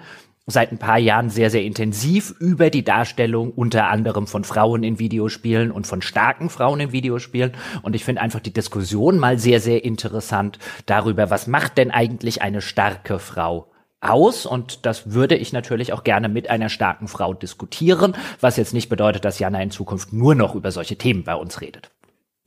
seit 0.51 0.71
ein 0.71 0.77
paar 0.77 0.99
Jahren 0.99 1.29
sehr, 1.29 1.49
sehr 1.49 1.63
intensiv 1.63 2.35
über 2.39 2.69
die 2.69 2.83
Darstellung 2.83 3.51
unter 3.51 3.87
anderem 3.87 4.27
von 4.27 4.43
Frauen 4.43 4.83
in 4.83 4.99
Videospielen 4.99 5.71
und 5.71 5.87
von 5.87 6.01
starken 6.01 6.49
Frauen 6.49 6.79
in 6.79 6.91
Videospielen. 6.91 7.53
Und 7.81 7.95
ich 7.95 8.05
finde 8.05 8.21
einfach 8.21 8.39
die 8.39 8.53
Diskussion 8.53 9.17
mal 9.17 9.39
sehr, 9.39 9.59
sehr 9.59 9.83
interessant 9.83 10.59
darüber, 10.85 11.29
was 11.29 11.47
macht 11.47 11.77
denn 11.77 11.91
eigentlich 11.91 12.41
eine 12.41 12.61
starke 12.61 13.19
Frau 13.19 13.67
aus 14.01 14.45
und 14.45 14.85
das 14.85 15.11
würde 15.11 15.35
ich 15.35 15.53
natürlich 15.53 15.93
auch 15.93 16.03
gerne 16.03 16.27
mit 16.27 16.49
einer 16.49 16.69
starken 16.69 17.07
Frau 17.07 17.33
diskutieren, 17.33 18.15
was 18.39 18.57
jetzt 18.57 18.73
nicht 18.73 18.89
bedeutet, 18.89 19.25
dass 19.25 19.39
Jana 19.39 19.61
in 19.61 19.71
Zukunft 19.71 20.11
nur 20.11 20.33
noch 20.35 20.55
über 20.55 20.71
solche 20.71 20.97
Themen 20.97 21.23
bei 21.23 21.35
uns 21.35 21.61
redet. 21.61 21.91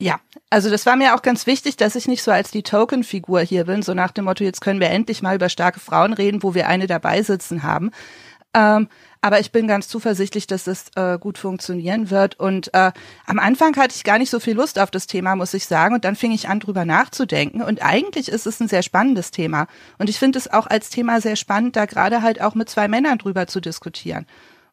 Ja, 0.00 0.20
also 0.50 0.70
das 0.70 0.86
war 0.86 0.96
mir 0.96 1.14
auch 1.14 1.22
ganz 1.22 1.46
wichtig, 1.46 1.76
dass 1.76 1.94
ich 1.94 2.08
nicht 2.08 2.22
so 2.22 2.32
als 2.32 2.50
die 2.50 2.64
Token-Figur 2.64 3.40
hier 3.40 3.64
bin, 3.64 3.82
so 3.82 3.94
nach 3.94 4.10
dem 4.10 4.24
Motto, 4.24 4.42
jetzt 4.42 4.60
können 4.60 4.80
wir 4.80 4.90
endlich 4.90 5.22
mal 5.22 5.36
über 5.36 5.48
starke 5.48 5.78
Frauen 5.78 6.12
reden, 6.12 6.42
wo 6.42 6.54
wir 6.54 6.66
eine 6.66 6.88
dabei 6.88 7.22
sitzen 7.22 7.62
haben. 7.62 7.90
Ähm, 8.54 8.88
aber 9.20 9.40
ich 9.40 9.52
bin 9.52 9.66
ganz 9.66 9.88
zuversichtlich, 9.88 10.46
dass 10.46 10.64
das 10.64 10.90
äh, 10.96 11.18
gut 11.18 11.38
funktionieren 11.38 12.10
wird. 12.10 12.38
Und 12.38 12.72
äh, 12.74 12.92
am 13.26 13.38
Anfang 13.38 13.74
hatte 13.76 13.94
ich 13.96 14.04
gar 14.04 14.18
nicht 14.18 14.30
so 14.30 14.38
viel 14.38 14.54
Lust 14.54 14.78
auf 14.78 14.90
das 14.90 15.06
Thema, 15.06 15.34
muss 15.34 15.54
ich 15.54 15.66
sagen. 15.66 15.94
Und 15.94 16.04
dann 16.04 16.14
fing 16.14 16.30
ich 16.30 16.48
an, 16.48 16.60
drüber 16.60 16.84
nachzudenken. 16.84 17.62
Und 17.62 17.82
eigentlich 17.82 18.28
ist 18.28 18.46
es 18.46 18.60
ein 18.60 18.68
sehr 18.68 18.82
spannendes 18.82 19.30
Thema. 19.30 19.66
Und 19.98 20.10
ich 20.10 20.18
finde 20.18 20.38
es 20.38 20.52
auch 20.52 20.66
als 20.66 20.90
Thema 20.90 21.20
sehr 21.20 21.36
spannend, 21.36 21.74
da 21.74 21.86
gerade 21.86 22.22
halt 22.22 22.40
auch 22.40 22.54
mit 22.54 22.68
zwei 22.68 22.86
Männern 22.86 23.18
drüber 23.18 23.46
zu 23.46 23.60
diskutieren. 23.60 24.26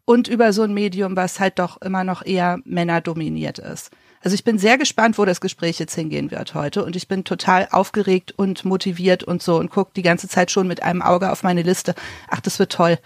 Und 0.04 0.28
über 0.28 0.52
so 0.52 0.64
ein 0.64 0.74
Medium, 0.74 1.16
was 1.16 1.40
halt 1.40 1.58
doch 1.58 1.82
immer 1.82 2.04
noch 2.04 2.26
eher 2.26 2.60
männerdominiert 2.66 3.58
ist. 3.58 3.92
Also 4.22 4.36
ich 4.36 4.44
bin 4.44 4.60
sehr 4.60 4.78
gespannt, 4.78 5.18
wo 5.18 5.26
das 5.26 5.42
Gespräch 5.42 5.80
jetzt 5.80 5.96
hingehen 5.96 6.30
wird 6.32 6.54
heute 6.54 6.86
und 6.86 6.96
ich 6.96 7.08
bin 7.08 7.24
total 7.24 7.68
aufgeregt 7.72 8.34
und 8.36 8.64
motiviert 8.66 9.24
und 9.24 9.42
so 9.42 9.58
und 9.58 9.72
gucke 9.72 9.92
die 9.96 10.04
ganze 10.04 10.28
Zeit 10.28 10.52
schon 10.52 10.68
mit 10.68 10.84
einem 10.84 11.02
Auge 11.02 11.32
auf 11.32 11.42
meine 11.42 11.64
Liste. 11.64 11.96
Ach, 12.30 12.40
das 12.40 12.60
wird 12.60 12.72
toll. 12.72 13.00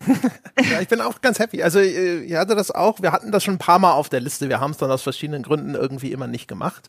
ja, 0.70 0.80
ich 0.80 0.88
bin 0.88 1.00
auch 1.00 1.20
ganz 1.20 1.38
happy. 1.38 1.62
Also 1.62 1.80
äh, 1.80 2.22
ich 2.22 2.34
hatte 2.34 2.54
das 2.54 2.70
auch, 2.70 3.00
wir 3.02 3.12
hatten 3.12 3.30
das 3.30 3.44
schon 3.44 3.54
ein 3.54 3.58
paar 3.58 3.78
Mal 3.78 3.92
auf 3.92 4.08
der 4.08 4.20
Liste, 4.20 4.48
wir 4.48 4.60
haben 4.60 4.70
es 4.70 4.78
dann 4.78 4.90
aus 4.90 5.02
verschiedenen 5.02 5.42
Gründen 5.42 5.74
irgendwie 5.74 6.12
immer 6.12 6.26
nicht 6.26 6.48
gemacht. 6.48 6.88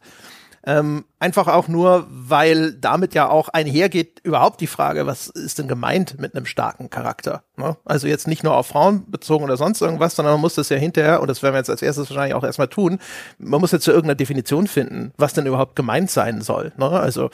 Ähm, 0.68 1.06
einfach 1.20 1.48
auch 1.48 1.68
nur, 1.68 2.08
weil 2.10 2.74
damit 2.74 3.14
ja 3.14 3.30
auch 3.30 3.50
einhergeht 3.50 4.20
überhaupt 4.24 4.62
die 4.62 4.68
Frage, 4.68 5.06
was 5.06 5.28
ist 5.28 5.60
denn 5.60 5.68
gemeint 5.68 6.20
mit 6.20 6.36
einem 6.36 6.48
starken 6.48 6.90
Charakter? 6.90 7.44
Ne? 7.56 7.78
Also 7.86 8.08
jetzt 8.08 8.28
nicht 8.28 8.44
nur 8.44 8.58
auf 8.58 8.66
Frauen 8.66 9.10
bezogen 9.12 9.44
oder 9.44 9.58
sonst 9.58 9.82
irgendwas, 9.82 10.16
sondern 10.16 10.34
man 10.34 10.42
muss 10.42 10.56
das 10.56 10.70
ja 10.70 10.78
hinterher, 10.78 11.22
und 11.22 11.28
das 11.28 11.44
werden 11.44 11.54
wir 11.54 11.60
jetzt 11.60 11.70
als 11.70 11.84
erstes 11.84 12.10
wahrscheinlich 12.10 12.34
auch 12.34 12.44
erstmal 12.44 12.68
tun, 12.68 12.98
man 13.38 13.62
muss 13.62 13.74
jetzt 13.74 13.84
zu 13.84 13.92
irgendeiner 13.92 14.16
Definition 14.16 14.66
finden, 14.66 15.14
was 15.18 15.34
denn 15.34 15.46
überhaupt 15.46 15.76
gemeint 15.76 16.10
sein 16.10 16.42
soll. 16.42 16.74
Ne? 16.78 16.90
Also 16.90 17.30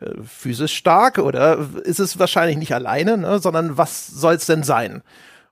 äh, 0.00 0.10
physisch 0.26 0.74
stark 0.74 1.18
oder 1.18 1.58
ist 1.84 2.00
es 2.00 2.18
wahrscheinlich 2.18 2.56
nicht 2.56 2.74
alleine, 2.74 3.16
ne? 3.16 3.38
sondern 3.38 3.78
was 3.78 4.08
soll 4.08 4.34
es 4.34 4.46
denn 4.46 4.64
sein? 4.64 5.02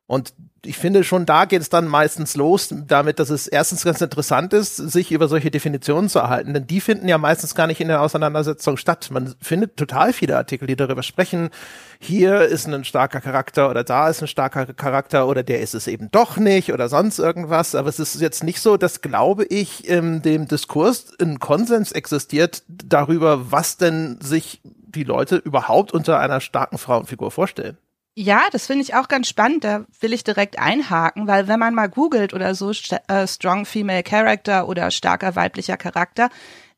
Und 0.08 0.34
ich 0.64 0.76
finde 0.76 1.04
schon, 1.04 1.26
da 1.26 1.46
geht 1.46 1.62
es 1.62 1.70
dann 1.70 1.88
meistens 1.88 2.36
los, 2.36 2.74
damit, 2.86 3.18
dass 3.18 3.30
es 3.30 3.46
erstens 3.46 3.84
ganz 3.84 4.00
interessant 4.00 4.52
ist, 4.52 4.76
sich 4.76 5.10
über 5.12 5.28
solche 5.28 5.50
Definitionen 5.50 6.08
zu 6.08 6.18
erhalten, 6.18 6.52
denn 6.52 6.66
die 6.66 6.80
finden 6.80 7.08
ja 7.08 7.18
meistens 7.18 7.54
gar 7.54 7.66
nicht 7.66 7.80
in 7.80 7.88
der 7.88 8.02
Auseinandersetzung 8.02 8.76
statt. 8.76 9.08
Man 9.10 9.34
findet 9.40 9.76
total 9.76 10.12
viele 10.12 10.36
Artikel, 10.36 10.66
die 10.66 10.76
darüber 10.76 11.02
sprechen, 11.02 11.50
hier 11.98 12.42
ist 12.42 12.66
ein 12.66 12.84
starker 12.84 13.20
Charakter 13.20 13.68
oder 13.68 13.84
da 13.84 14.08
ist 14.08 14.22
ein 14.22 14.28
starker 14.28 14.72
Charakter 14.72 15.28
oder 15.28 15.42
der 15.42 15.60
ist 15.60 15.74
es 15.74 15.86
eben 15.86 16.10
doch 16.10 16.38
nicht 16.38 16.72
oder 16.72 16.88
sonst 16.88 17.18
irgendwas. 17.18 17.74
Aber 17.74 17.90
es 17.90 17.98
ist 17.98 18.20
jetzt 18.20 18.42
nicht 18.42 18.60
so, 18.60 18.78
dass, 18.78 19.02
glaube 19.02 19.44
ich, 19.44 19.86
in 19.86 20.22
dem 20.22 20.48
Diskurs 20.48 21.12
ein 21.20 21.38
Konsens 21.38 21.92
existiert 21.92 22.62
darüber, 22.68 23.52
was 23.52 23.76
denn 23.76 24.18
sich 24.22 24.62
die 24.64 25.04
Leute 25.04 25.36
überhaupt 25.36 25.92
unter 25.92 26.18
einer 26.18 26.40
starken 26.40 26.78
Frauenfigur 26.78 27.30
vorstellen. 27.30 27.76
Ja, 28.16 28.42
das 28.50 28.66
finde 28.66 28.82
ich 28.82 28.94
auch 28.94 29.08
ganz 29.08 29.28
spannend. 29.28 29.64
Da 29.64 29.86
will 30.00 30.12
ich 30.12 30.24
direkt 30.24 30.58
einhaken, 30.58 31.26
weil 31.26 31.48
wenn 31.48 31.60
man 31.60 31.74
mal 31.74 31.88
googelt 31.88 32.34
oder 32.34 32.54
so 32.54 32.70
äh, 32.70 33.26
Strong 33.26 33.64
Female 33.66 34.02
Character 34.02 34.68
oder 34.68 34.90
starker 34.90 35.36
weiblicher 35.36 35.76
Charakter, 35.76 36.28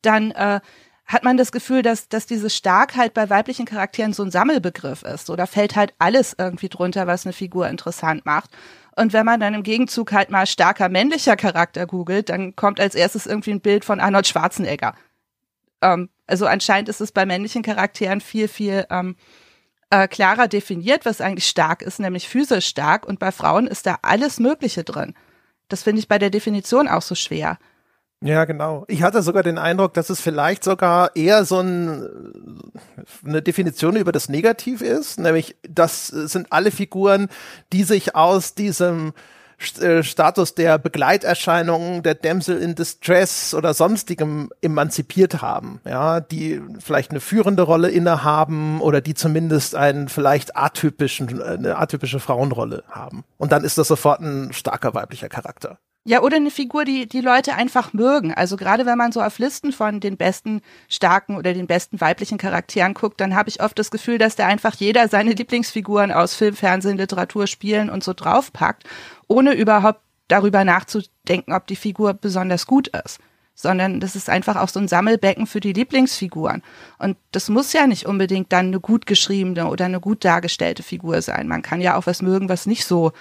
dann 0.02 0.30
äh, 0.32 0.60
hat 1.06 1.24
man 1.24 1.36
das 1.36 1.50
Gefühl, 1.50 1.82
dass, 1.82 2.08
dass 2.08 2.26
diese 2.26 2.50
Starkheit 2.50 3.14
bei 3.14 3.28
weiblichen 3.28 3.66
Charakteren 3.66 4.12
so 4.12 4.22
ein 4.22 4.30
Sammelbegriff 4.30 5.02
ist. 5.02 5.30
Oder 5.30 5.46
fällt 5.46 5.74
halt 5.74 5.94
alles 5.98 6.34
irgendwie 6.38 6.68
drunter, 6.68 7.06
was 7.06 7.26
eine 7.26 7.32
Figur 7.32 7.68
interessant 7.68 8.24
macht. 8.26 8.50
Und 8.94 9.12
wenn 9.12 9.26
man 9.26 9.40
dann 9.40 9.54
im 9.54 9.62
Gegenzug 9.62 10.12
halt 10.12 10.30
mal 10.30 10.46
starker 10.46 10.88
männlicher 10.90 11.36
Charakter 11.36 11.86
googelt, 11.86 12.28
dann 12.28 12.54
kommt 12.56 12.78
als 12.78 12.94
erstes 12.94 13.26
irgendwie 13.26 13.52
ein 13.52 13.60
Bild 13.60 13.84
von 13.84 14.00
Arnold 14.00 14.26
Schwarzenegger. 14.28 14.94
Ähm, 15.80 16.10
also 16.26 16.46
anscheinend 16.46 16.88
ist 16.88 17.00
es 17.00 17.12
bei 17.12 17.26
männlichen 17.26 17.62
Charakteren 17.62 18.20
viel, 18.20 18.48
viel 18.48 18.86
ähm, 18.90 19.16
äh, 19.92 20.08
klarer 20.08 20.48
definiert, 20.48 21.04
was 21.04 21.20
eigentlich 21.20 21.46
stark 21.46 21.82
ist, 21.82 22.00
nämlich 22.00 22.26
physisch 22.26 22.66
stark. 22.66 23.06
Und 23.06 23.18
bei 23.18 23.30
Frauen 23.30 23.66
ist 23.66 23.86
da 23.86 23.98
alles 24.00 24.40
Mögliche 24.40 24.84
drin. 24.84 25.14
Das 25.68 25.82
finde 25.82 26.00
ich 26.00 26.08
bei 26.08 26.18
der 26.18 26.30
Definition 26.30 26.88
auch 26.88 27.02
so 27.02 27.14
schwer. 27.14 27.58
Ja, 28.22 28.44
genau. 28.46 28.84
Ich 28.88 29.02
hatte 29.02 29.20
sogar 29.20 29.42
den 29.42 29.58
Eindruck, 29.58 29.94
dass 29.94 30.08
es 30.08 30.20
vielleicht 30.20 30.64
sogar 30.64 31.14
eher 31.14 31.44
so 31.44 31.60
ein, 31.60 32.08
eine 33.26 33.42
Definition 33.42 33.96
über 33.96 34.12
das 34.12 34.28
Negativ 34.28 34.80
ist, 34.80 35.18
nämlich 35.18 35.56
das 35.68 36.06
sind 36.06 36.52
alle 36.52 36.70
Figuren, 36.70 37.28
die 37.72 37.82
sich 37.82 38.14
aus 38.14 38.54
diesem 38.54 39.12
Status 39.62 40.54
der 40.54 40.78
Begleiterscheinungen 40.78 42.02
der 42.02 42.14
Damsel 42.14 42.58
in 42.58 42.74
Distress 42.74 43.54
oder 43.54 43.74
sonstigem 43.74 44.50
emanzipiert 44.60 45.42
haben, 45.42 45.80
ja, 45.84 46.20
die 46.20 46.60
vielleicht 46.80 47.10
eine 47.10 47.20
führende 47.20 47.62
Rolle 47.62 47.88
innehaben 47.88 48.80
oder 48.80 49.00
die 49.00 49.14
zumindest 49.14 49.74
einen 49.74 50.08
vielleicht 50.08 50.56
atypischen, 50.56 51.42
eine 51.42 51.78
atypische 51.78 52.20
Frauenrolle 52.20 52.84
haben. 52.88 53.24
Und 53.38 53.52
dann 53.52 53.64
ist 53.64 53.78
das 53.78 53.88
sofort 53.88 54.20
ein 54.20 54.52
starker 54.52 54.94
weiblicher 54.94 55.28
Charakter. 55.28 55.78
Ja, 56.04 56.20
oder 56.20 56.34
eine 56.34 56.50
Figur, 56.50 56.84
die 56.84 57.06
die 57.06 57.20
Leute 57.20 57.54
einfach 57.54 57.92
mögen. 57.92 58.34
Also 58.34 58.56
gerade 58.56 58.86
wenn 58.86 58.98
man 58.98 59.12
so 59.12 59.22
auf 59.22 59.38
Listen 59.38 59.70
von 59.70 60.00
den 60.00 60.16
besten 60.16 60.60
starken 60.88 61.36
oder 61.36 61.54
den 61.54 61.68
besten 61.68 62.00
weiblichen 62.00 62.38
Charakteren 62.38 62.94
guckt, 62.94 63.20
dann 63.20 63.36
habe 63.36 63.48
ich 63.48 63.62
oft 63.62 63.78
das 63.78 63.92
Gefühl, 63.92 64.18
dass 64.18 64.34
da 64.34 64.48
einfach 64.48 64.74
jeder 64.74 65.06
seine 65.06 65.30
Lieblingsfiguren 65.30 66.10
aus 66.10 66.34
Film, 66.34 66.56
Fernsehen, 66.56 66.96
Literatur, 66.96 67.46
Spielen 67.46 67.88
und 67.88 68.02
so 68.02 68.14
draufpackt, 68.14 68.82
ohne 69.32 69.54
überhaupt 69.54 70.00
darüber 70.28 70.64
nachzudenken, 70.64 71.52
ob 71.52 71.66
die 71.66 71.76
Figur 71.76 72.14
besonders 72.14 72.66
gut 72.66 72.88
ist 72.88 73.18
sondern 73.54 74.00
das 74.00 74.16
ist 74.16 74.30
einfach 74.30 74.56
auch 74.56 74.68
so 74.68 74.80
ein 74.80 74.88
Sammelbecken 74.88 75.46
für 75.46 75.60
die 75.60 75.72
Lieblingsfiguren. 75.72 76.62
Und 76.98 77.16
das 77.32 77.48
muss 77.48 77.72
ja 77.72 77.86
nicht 77.86 78.06
unbedingt 78.06 78.52
dann 78.52 78.68
eine 78.68 78.80
gut 78.80 79.06
geschriebene 79.06 79.68
oder 79.68 79.84
eine 79.84 80.00
gut 80.00 80.24
dargestellte 80.24 80.82
Figur 80.82 81.20
sein. 81.22 81.48
Man 81.48 81.62
kann 81.62 81.80
ja 81.80 81.96
auch 81.96 82.06
was 82.06 82.22
mögen, 82.22 82.48
was 82.48 82.66
nicht 82.66 82.84
so 82.84 83.12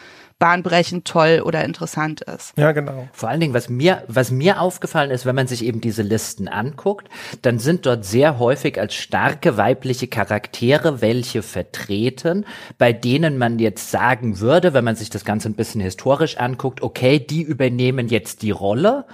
bahnbrechend 0.42 1.06
toll 1.06 1.44
oder 1.46 1.64
interessant 1.64 2.22
ist. 2.22 2.58
Ja, 2.58 2.72
genau. 2.72 3.08
Vor 3.14 3.30
allen 3.30 3.40
Dingen, 3.40 3.54
was 3.54 3.70
mir, 3.70 4.04
was 4.08 4.32
mir 4.32 4.60
aufgefallen 4.60 5.12
ist, 5.12 5.28
wenn 5.28 5.36
man 5.36 5.46
sich 5.46 5.64
eben 5.64 5.82
diese 5.82 6.02
Listen 6.02 6.48
anguckt, 6.48 7.08
dann 7.44 7.60
sind 7.60 7.86
dort 7.86 8.06
sehr 8.06 8.40
häufig 8.40 8.80
als 8.80 8.96
starke 8.96 9.56
weibliche 9.58 10.08
Charaktere 10.08 11.00
welche 11.00 11.44
vertreten, 11.44 12.48
bei 12.80 12.92
denen 12.92 13.38
man 13.38 13.60
jetzt 13.60 13.92
sagen 13.92 14.40
würde, 14.40 14.74
wenn 14.74 14.84
man 14.84 14.96
sich 14.96 15.12
das 15.12 15.26
Ganze 15.26 15.48
ein 15.48 15.54
bisschen 15.54 15.80
historisch 15.80 16.38
anguckt, 16.38 16.82
okay, 16.82 17.20
die 17.20 17.44
übernehmen 17.44 18.08
jetzt 18.08 18.42
die 18.42 18.50
Rolle, 18.50 19.06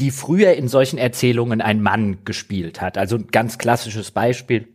die 0.00 0.10
früher 0.10 0.52
in 0.52 0.68
solchen 0.68 0.98
Erzählungen 0.98 1.62
ein 1.62 1.80
Mann 1.80 2.18
gespielt 2.26 2.82
hat. 2.82 2.98
Also 2.98 3.16
ein 3.16 3.28
ganz 3.28 3.56
klassisches 3.56 4.10
Beispiel 4.10 4.68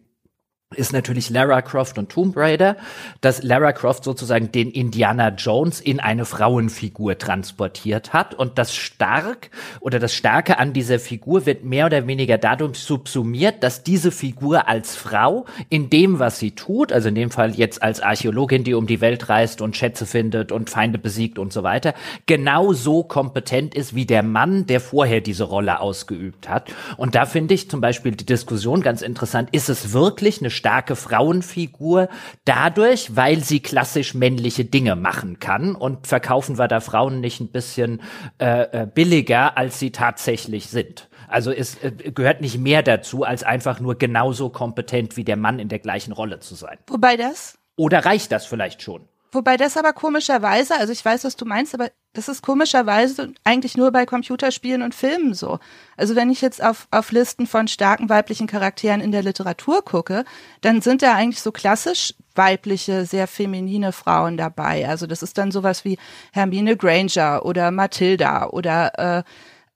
ist 0.75 0.94
natürlich 0.94 1.30
Lara 1.30 1.62
Croft 1.62 1.98
und 1.98 2.10
Tomb 2.10 2.38
Raider, 2.38 2.78
dass 3.20 3.44
Lara 3.44 3.74
Croft 3.74 4.06
sozusagen 4.06 4.54
den 4.54 4.72
Indiana 4.72 5.30
Jones 5.30 5.82
in 5.82 6.00
eine 6.00 6.24
Frauenfigur 6.24 7.18
transportiert 7.18 8.13
hat 8.13 8.34
und 8.34 8.58
das 8.58 8.74
stark 8.74 9.50
oder 9.82 10.00
das 10.00 10.16
Starke 10.16 10.60
an 10.60 10.72
dieser 10.72 11.00
Figur 11.00 11.46
wird 11.46 11.66
mehr 11.66 11.88
oder 11.88 12.08
weniger 12.08 12.38
dadurch 12.38 12.80
subsumiert, 12.80 13.63
dass 13.63 13.84
diese 13.84 14.12
Figur 14.12 14.70
als 14.70 14.96
Frau 14.96 15.46
in 15.68 15.90
dem, 15.90 16.20
was 16.20 16.40
sie 16.40 16.51
tut, 16.51 16.94
also 16.94 17.10
in 17.10 17.16
dem 17.16 17.32
Fall 17.32 17.54
jetzt 17.54 17.84
als 17.84 18.00
Archäologin, 18.00 18.63
die 18.63 18.74
um 18.74 18.88
die 18.88 19.01
Welt 19.01 19.28
reist 19.28 19.62
und 19.62 19.75
Schätze 19.75 20.06
findet 20.06 20.54
und 20.54 20.70
Feinde 20.70 21.00
besiegt 21.00 21.38
und 21.38 21.51
so 21.51 21.63
weiter, 21.63 21.94
genauso 22.28 23.04
kompetent 23.04 23.75
ist 23.75 23.94
wie 23.94 24.06
der 24.06 24.24
Mann, 24.24 24.68
der 24.68 24.80
vorher 24.80 25.20
diese 25.20 25.44
Rolle 25.44 25.82
ausgeübt 25.82 26.48
hat. 26.48 26.72
Und 26.96 27.16
da 27.16 27.25
finde 27.25 27.56
ich 27.56 27.70
zum 27.70 27.82
Beispiel 27.82 28.13
die 28.13 28.25
Diskussion 28.25 28.82
ganz 28.82 29.01
interessant, 29.01 29.50
ist 29.51 29.68
es 29.68 29.92
wirklich 29.92 30.40
eine 30.40 30.50
starke 30.62 30.96
Frauenfigur 30.96 32.08
dadurch, 32.46 33.15
weil 33.15 33.44
sie 33.44 33.62
klassisch 33.62 34.13
männliche 34.13 34.63
Dinge 34.63 34.96
machen 34.96 35.39
kann 35.39 35.74
und 35.74 36.06
verkaufen 36.06 36.60
wir 36.60 36.68
da 36.68 36.82
Frauen 36.82 37.20
nicht 37.20 37.39
ein 37.39 37.51
bisschen 37.51 38.01
äh, 38.39 38.84
äh 38.84 38.86
billiger, 38.86 39.58
als 39.58 39.80
sie 39.80 39.91
tatsächlich 39.91 40.68
sind. 40.68 41.10
Also 41.27 41.51
es 41.51 41.82
äh, 41.82 41.91
gehört 41.91 42.41
nicht 42.41 42.60
mehr 42.60 42.84
dazu, 42.84 43.24
als 43.24 43.44
einfach 43.44 43.80
nur 43.80 43.98
genauso 43.98 44.50
kompetent 44.50 45.18
wie 45.18 45.24
der 45.24 45.38
Mann 45.38 45.58
in 45.58 45.68
der 45.68 45.80
gleichen 45.80 46.12
Rolle 46.12 46.39
zu 46.39 46.53
sein. 46.53 46.77
Wobei 46.88 47.18
das? 47.18 47.58
Oder 47.75 48.06
reicht 48.06 48.32
das 48.32 48.46
vielleicht 48.46 48.84
schon? 48.84 49.08
Wobei 49.34 49.56
das 49.56 49.78
aber 49.78 49.94
komischerweise, 49.94 50.78
also 50.78 50.92
ich 50.92 51.04
weiß, 51.04 51.24
was 51.24 51.38
du 51.38 51.46
meinst, 51.46 51.74
aber 51.74 51.90
das 52.12 52.28
ist 52.28 52.42
komischerweise 52.42 53.32
eigentlich 53.46 53.78
nur 53.78 53.92
bei 53.92 54.06
Computerspielen 54.06 54.82
und 54.82 54.94
Filmen 54.94 55.34
so. 55.34 55.60
Also 55.96 56.18
wenn 56.18 56.30
ich 56.30 56.42
jetzt 56.42 56.62
auf, 56.62 56.90
auf 56.92 57.14
Listen 57.14 57.48
von 57.48 57.70
starken 57.70 58.10
weiblichen 58.10 58.48
Charakteren 58.48 59.00
in 59.00 59.14
der 59.14 59.24
Literatur 59.24 59.86
gucke, 59.86 60.26
dann 60.60 60.82
sind 60.82 61.02
da 61.02 61.16
eigentlich 61.16 61.42
so 61.42 61.54
klassisch 61.54 62.14
weibliche, 62.36 63.06
sehr 63.06 63.28
feminine 63.28 63.94
Frauen 63.94 64.36
dabei. 64.36 64.90
Also 64.90 65.08
das 65.08 65.24
ist 65.24 65.38
dann 65.38 65.52
sowas 65.52 65.86
wie 65.86 65.98
Hermine 66.34 66.76
Granger 66.76 67.46
oder 67.46 67.72
Matilda 67.72 68.48
oder 68.48 69.20
äh, 69.20 69.24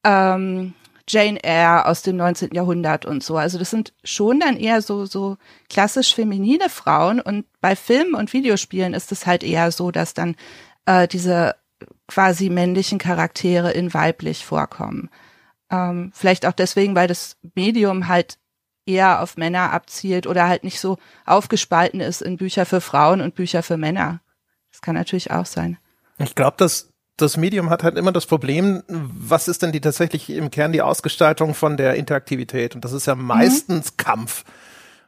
ähm, 0.03 0.73
Jane 1.07 1.43
Eyre 1.43 1.85
aus 1.85 2.01
dem 2.01 2.17
19. 2.17 2.51
Jahrhundert 2.53 3.05
und 3.05 3.23
so. 3.23 3.37
Also 3.37 3.59
das 3.59 3.69
sind 3.69 3.93
schon 4.03 4.39
dann 4.39 4.57
eher 4.57 4.81
so, 4.81 5.05
so 5.05 5.37
klassisch 5.69 6.15
feminine 6.15 6.69
Frauen 6.69 7.19
und 7.19 7.45
bei 7.61 7.75
Filmen 7.75 8.15
und 8.15 8.33
Videospielen 8.33 8.93
ist 8.93 9.11
es 9.11 9.25
halt 9.25 9.43
eher 9.43 9.71
so, 9.71 9.91
dass 9.91 10.13
dann 10.13 10.35
äh, 10.85 11.07
diese 11.07 11.55
quasi 12.07 12.49
männlichen 12.49 12.97
Charaktere 12.97 13.71
in 13.71 13.93
weiblich 13.93 14.45
vorkommen. 14.45 15.09
Ähm, 15.69 16.11
vielleicht 16.13 16.45
auch 16.45 16.53
deswegen, 16.53 16.95
weil 16.95 17.07
das 17.07 17.37
Medium 17.55 18.07
halt 18.07 18.37
eher 18.85 19.21
auf 19.21 19.37
Männer 19.37 19.73
abzielt 19.73 20.27
oder 20.27 20.47
halt 20.47 20.63
nicht 20.63 20.79
so 20.79 20.97
aufgespalten 21.25 22.01
ist 22.01 22.21
in 22.21 22.37
Bücher 22.37 22.65
für 22.65 22.81
Frauen 22.81 23.21
und 23.21 23.35
Bücher 23.35 23.63
für 23.63 23.77
Männer. 23.77 24.21
Das 24.71 24.81
kann 24.81 24.95
natürlich 24.95 25.31
auch 25.31 25.45
sein. 25.45 25.77
Ich 26.17 26.35
glaube, 26.35 26.57
dass 26.57 26.91
das 27.17 27.37
Medium 27.37 27.69
hat 27.69 27.83
halt 27.83 27.97
immer 27.97 28.11
das 28.11 28.25
Problem, 28.25 28.83
was 28.87 29.47
ist 29.47 29.61
denn 29.61 29.71
die 29.71 29.81
tatsächlich 29.81 30.29
im 30.29 30.51
Kern 30.51 30.73
die 30.73 30.81
Ausgestaltung 30.81 31.53
von 31.53 31.77
der 31.77 31.95
Interaktivität? 31.95 32.75
Und 32.75 32.83
das 32.83 32.91
ist 32.91 33.07
ja 33.07 33.15
mhm. 33.15 33.25
meistens 33.25 33.91
mhm. 33.91 33.97
Kampf. 33.97 34.43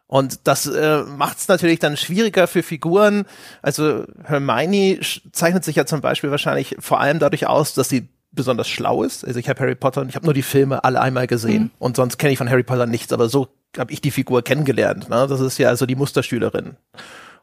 Und 0.07 0.47
das 0.47 0.65
äh, 0.65 1.03
macht 1.03 1.37
es 1.37 1.49
natürlich 1.49 1.79
dann 1.79 1.97
schwieriger 1.97 2.47
für 2.47 2.63
Figuren. 2.63 3.25
Also 3.61 4.05
Hermione 4.23 5.01
zeichnet 5.33 5.65
sich 5.65 5.75
ja 5.75 5.85
zum 5.85 5.99
Beispiel 5.99 6.31
wahrscheinlich 6.31 6.77
vor 6.79 7.01
allem 7.01 7.19
dadurch 7.19 7.45
aus, 7.45 7.73
dass 7.73 7.89
sie 7.89 8.07
besonders 8.31 8.69
schlau 8.69 9.03
ist. 9.03 9.25
Also 9.25 9.39
ich 9.39 9.49
habe 9.49 9.59
Harry 9.59 9.75
Potter 9.75 10.01
und 10.01 10.09
ich 10.09 10.15
habe 10.15 10.25
nur 10.25 10.33
die 10.33 10.43
Filme 10.43 10.83
alle 10.85 11.01
einmal 11.01 11.27
gesehen 11.27 11.63
mhm. 11.63 11.71
und 11.79 11.97
sonst 11.97 12.17
kenne 12.17 12.31
ich 12.31 12.37
von 12.37 12.49
Harry 12.49 12.63
Potter 12.63 12.85
nichts, 12.85 13.11
aber 13.11 13.27
so 13.27 13.49
habe 13.77 13.91
ich 13.91 13.99
die 13.99 14.11
Figur 14.11 14.43
kennengelernt. 14.43 15.09
Ne? 15.09 15.27
Das 15.27 15.41
ist 15.41 15.57
ja 15.57 15.67
also 15.67 15.85
die 15.85 15.95
Musterschülerin 15.95 16.77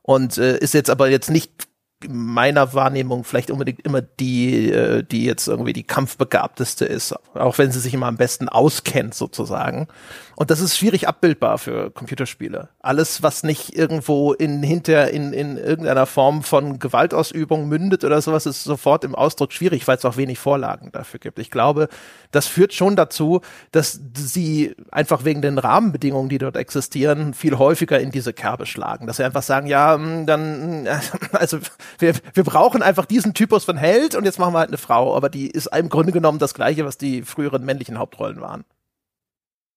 und 0.02 0.38
äh, 0.38 0.56
ist 0.59 0.73
jetzt 0.73 0.90
aber 0.90 1.09
jetzt 1.09 1.30
nicht 1.30 1.66
meiner 2.08 2.75
Wahrnehmung 2.75 3.25
vielleicht 3.25 3.50
unbedingt 3.50 3.80
immer 3.80 4.02
die, 4.02 4.70
äh, 4.70 5.02
die 5.02 5.25
jetzt 5.25 5.49
irgendwie 5.49 5.73
die 5.73 5.82
kampfbegabteste 5.82 6.84
ist, 6.84 7.14
auch 7.34 7.58
wenn 7.58 7.73
sie 7.73 7.80
sich 7.80 7.94
immer 7.94 8.06
am 8.06 8.16
besten 8.16 8.49
auskennt 8.49 9.14
sozusagen. 9.14 9.88
Und 10.36 10.50
das 10.50 10.60
ist 10.60 10.76
schwierig 10.76 11.06
abbildbar 11.08 11.58
für 11.58 11.90
Computerspiele. 11.90 12.68
Alles, 12.80 13.22
was 13.22 13.42
nicht 13.42 13.76
irgendwo 13.76 14.32
in 14.32 14.62
hinter 14.62 15.10
in, 15.10 15.32
in 15.32 15.56
irgendeiner 15.56 16.06
Form 16.06 16.42
von 16.42 16.78
Gewaltausübung 16.78 17.68
mündet 17.68 18.04
oder 18.04 18.20
sowas, 18.20 18.46
ist 18.46 18.64
sofort 18.64 19.04
im 19.04 19.14
Ausdruck 19.14 19.52
schwierig, 19.52 19.86
weil 19.86 19.96
es 19.96 20.04
auch 20.04 20.16
wenig 20.16 20.38
Vorlagen 20.38 20.90
dafür 20.92 21.20
gibt. 21.20 21.38
Ich 21.38 21.50
glaube, 21.50 21.88
das 22.30 22.46
führt 22.46 22.74
schon 22.74 22.96
dazu, 22.96 23.40
dass 23.72 24.00
sie 24.14 24.74
einfach 24.90 25.24
wegen 25.24 25.42
den 25.42 25.58
Rahmenbedingungen, 25.58 26.28
die 26.28 26.38
dort 26.38 26.56
existieren, 26.56 27.34
viel 27.34 27.58
häufiger 27.58 28.00
in 28.00 28.10
diese 28.10 28.32
Kerbe 28.32 28.66
schlagen. 28.66 29.06
Dass 29.06 29.18
sie 29.18 29.24
einfach 29.24 29.42
sagen, 29.42 29.66
ja, 29.66 29.94
hm, 29.94 30.26
dann, 30.26 30.88
also 31.32 31.58
wir, 31.98 32.14
wir 32.32 32.44
brauchen 32.44 32.82
einfach 32.82 33.06
diesen 33.06 33.34
Typus 33.34 33.64
von 33.64 33.76
Held 33.76 34.14
und 34.14 34.24
jetzt 34.24 34.38
machen 34.38 34.54
wir 34.54 34.58
halt 34.58 34.70
eine 34.70 34.78
Frau. 34.78 35.16
Aber 35.16 35.28
die 35.28 35.48
ist 35.48 35.68
im 35.74 35.88
Grunde 35.88 36.12
genommen 36.12 36.38
das 36.38 36.54
gleiche, 36.54 36.84
was 36.84 36.98
die 36.98 37.22
früheren 37.22 37.64
männlichen 37.64 37.98
Hauptrollen 37.98 38.40
waren. 38.40 38.64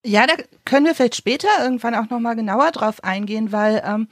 Ja, 0.07 0.25
da 0.25 0.35
können 0.63 0.85
wir 0.85 0.95
vielleicht 0.95 1.17
später 1.17 1.49
irgendwann 1.61 1.93
auch 1.93 2.09
noch 2.09 2.21
mal 2.21 2.33
genauer 2.33 2.71
drauf 2.71 3.03
eingehen, 3.03 3.51
weil 3.51 3.83
ähm, 3.85 4.07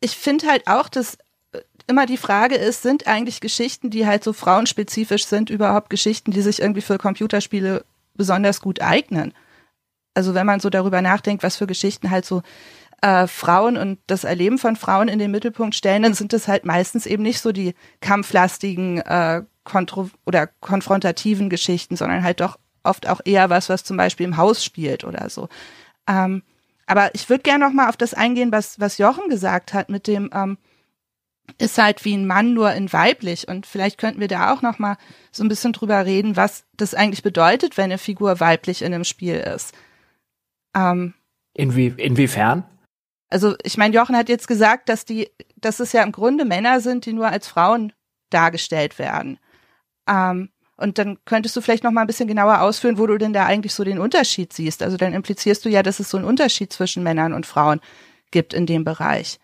ich 0.00 0.16
finde 0.16 0.46
halt 0.46 0.68
auch, 0.68 0.88
dass 0.88 1.18
äh, 1.50 1.62
immer 1.88 2.06
die 2.06 2.16
Frage 2.16 2.54
ist, 2.54 2.82
sind 2.82 3.08
eigentlich 3.08 3.40
Geschichten, 3.40 3.90
die 3.90 4.06
halt 4.06 4.22
so 4.22 4.32
frauenspezifisch 4.32 5.26
sind, 5.26 5.50
überhaupt 5.50 5.90
Geschichten, 5.90 6.30
die 6.30 6.42
sich 6.42 6.62
irgendwie 6.62 6.80
für 6.80 6.96
Computerspiele 6.96 7.84
besonders 8.14 8.60
gut 8.60 8.80
eignen? 8.80 9.34
Also 10.14 10.32
wenn 10.34 10.46
man 10.46 10.60
so 10.60 10.70
darüber 10.70 11.02
nachdenkt, 11.02 11.42
was 11.42 11.56
für 11.56 11.66
Geschichten 11.66 12.12
halt 12.12 12.24
so 12.24 12.42
äh, 13.02 13.26
Frauen 13.26 13.76
und 13.76 13.98
das 14.06 14.22
Erleben 14.22 14.58
von 14.58 14.76
Frauen 14.76 15.08
in 15.08 15.18
den 15.18 15.32
Mittelpunkt 15.32 15.74
stellen, 15.74 16.04
dann 16.04 16.14
sind 16.14 16.34
es 16.34 16.46
halt 16.46 16.64
meistens 16.64 17.04
eben 17.04 17.24
nicht 17.24 17.40
so 17.40 17.50
die 17.50 17.74
kampflastigen 18.00 18.98
äh, 18.98 19.42
kontro 19.64 20.08
oder 20.24 20.46
konfrontativen 20.46 21.50
Geschichten, 21.50 21.96
sondern 21.96 22.22
halt 22.22 22.40
doch 22.40 22.58
oft 22.86 23.08
auch 23.08 23.20
eher 23.24 23.50
was, 23.50 23.68
was 23.68 23.84
zum 23.84 23.96
Beispiel 23.96 24.26
im 24.26 24.36
Haus 24.36 24.64
spielt 24.64 25.04
oder 25.04 25.28
so. 25.28 25.48
Ähm, 26.08 26.42
aber 26.86 27.14
ich 27.14 27.28
würde 27.28 27.42
gerne 27.42 27.64
noch 27.64 27.72
mal 27.72 27.88
auf 27.88 27.96
das 27.96 28.14
eingehen, 28.14 28.52
was, 28.52 28.78
was 28.78 28.98
Jochen 28.98 29.28
gesagt 29.28 29.74
hat 29.74 29.88
mit 29.88 30.06
dem, 30.06 30.30
ähm, 30.32 30.56
ist 31.58 31.78
halt 31.78 32.04
wie 32.04 32.14
ein 32.14 32.26
Mann 32.26 32.54
nur 32.54 32.72
in 32.72 32.92
weiblich 32.92 33.48
und 33.48 33.66
vielleicht 33.66 33.98
könnten 33.98 34.20
wir 34.20 34.28
da 34.28 34.52
auch 34.52 34.62
noch 34.62 34.78
mal 34.78 34.96
so 35.32 35.44
ein 35.44 35.48
bisschen 35.48 35.72
drüber 35.72 36.04
reden, 36.04 36.36
was 36.36 36.64
das 36.76 36.94
eigentlich 36.94 37.22
bedeutet, 37.22 37.76
wenn 37.76 37.84
eine 37.84 37.98
Figur 37.98 38.40
weiblich 38.40 38.82
in 38.82 38.94
einem 38.94 39.04
Spiel 39.04 39.36
ist. 39.36 39.74
Ähm, 40.74 41.14
Inwie 41.54 41.94
inwiefern? 41.96 42.64
Also 43.28 43.56
ich 43.64 43.76
meine, 43.76 43.94
Jochen 43.94 44.16
hat 44.16 44.28
jetzt 44.28 44.46
gesagt, 44.46 44.88
dass 44.88 45.04
die, 45.04 45.30
dass 45.56 45.80
es 45.80 45.92
ja 45.92 46.02
im 46.02 46.12
Grunde 46.12 46.44
Männer 46.44 46.80
sind, 46.80 47.06
die 47.06 47.12
nur 47.12 47.28
als 47.28 47.48
Frauen 47.48 47.92
dargestellt 48.30 48.98
werden. 48.98 49.38
Ähm, 50.08 50.50
und 50.76 50.98
dann 50.98 51.18
könntest 51.24 51.56
du 51.56 51.60
vielleicht 51.60 51.84
noch 51.84 51.90
mal 51.90 52.02
ein 52.02 52.06
bisschen 52.06 52.28
genauer 52.28 52.60
ausführen, 52.60 52.98
wo 52.98 53.06
du 53.06 53.16
denn 53.18 53.32
da 53.32 53.46
eigentlich 53.46 53.72
so 53.72 53.84
den 53.84 53.98
Unterschied 53.98 54.52
siehst. 54.52 54.82
Also 54.82 54.96
dann 54.96 55.14
implizierst 55.14 55.64
du 55.64 55.68
ja, 55.68 55.82
dass 55.82 56.00
es 56.00 56.10
so 56.10 56.18
einen 56.18 56.26
Unterschied 56.26 56.72
zwischen 56.72 57.02
Männern 57.02 57.32
und 57.32 57.46
Frauen 57.46 57.80
gibt 58.30 58.52
in 58.52 58.66
dem 58.66 58.84
Bereich. 58.84 59.38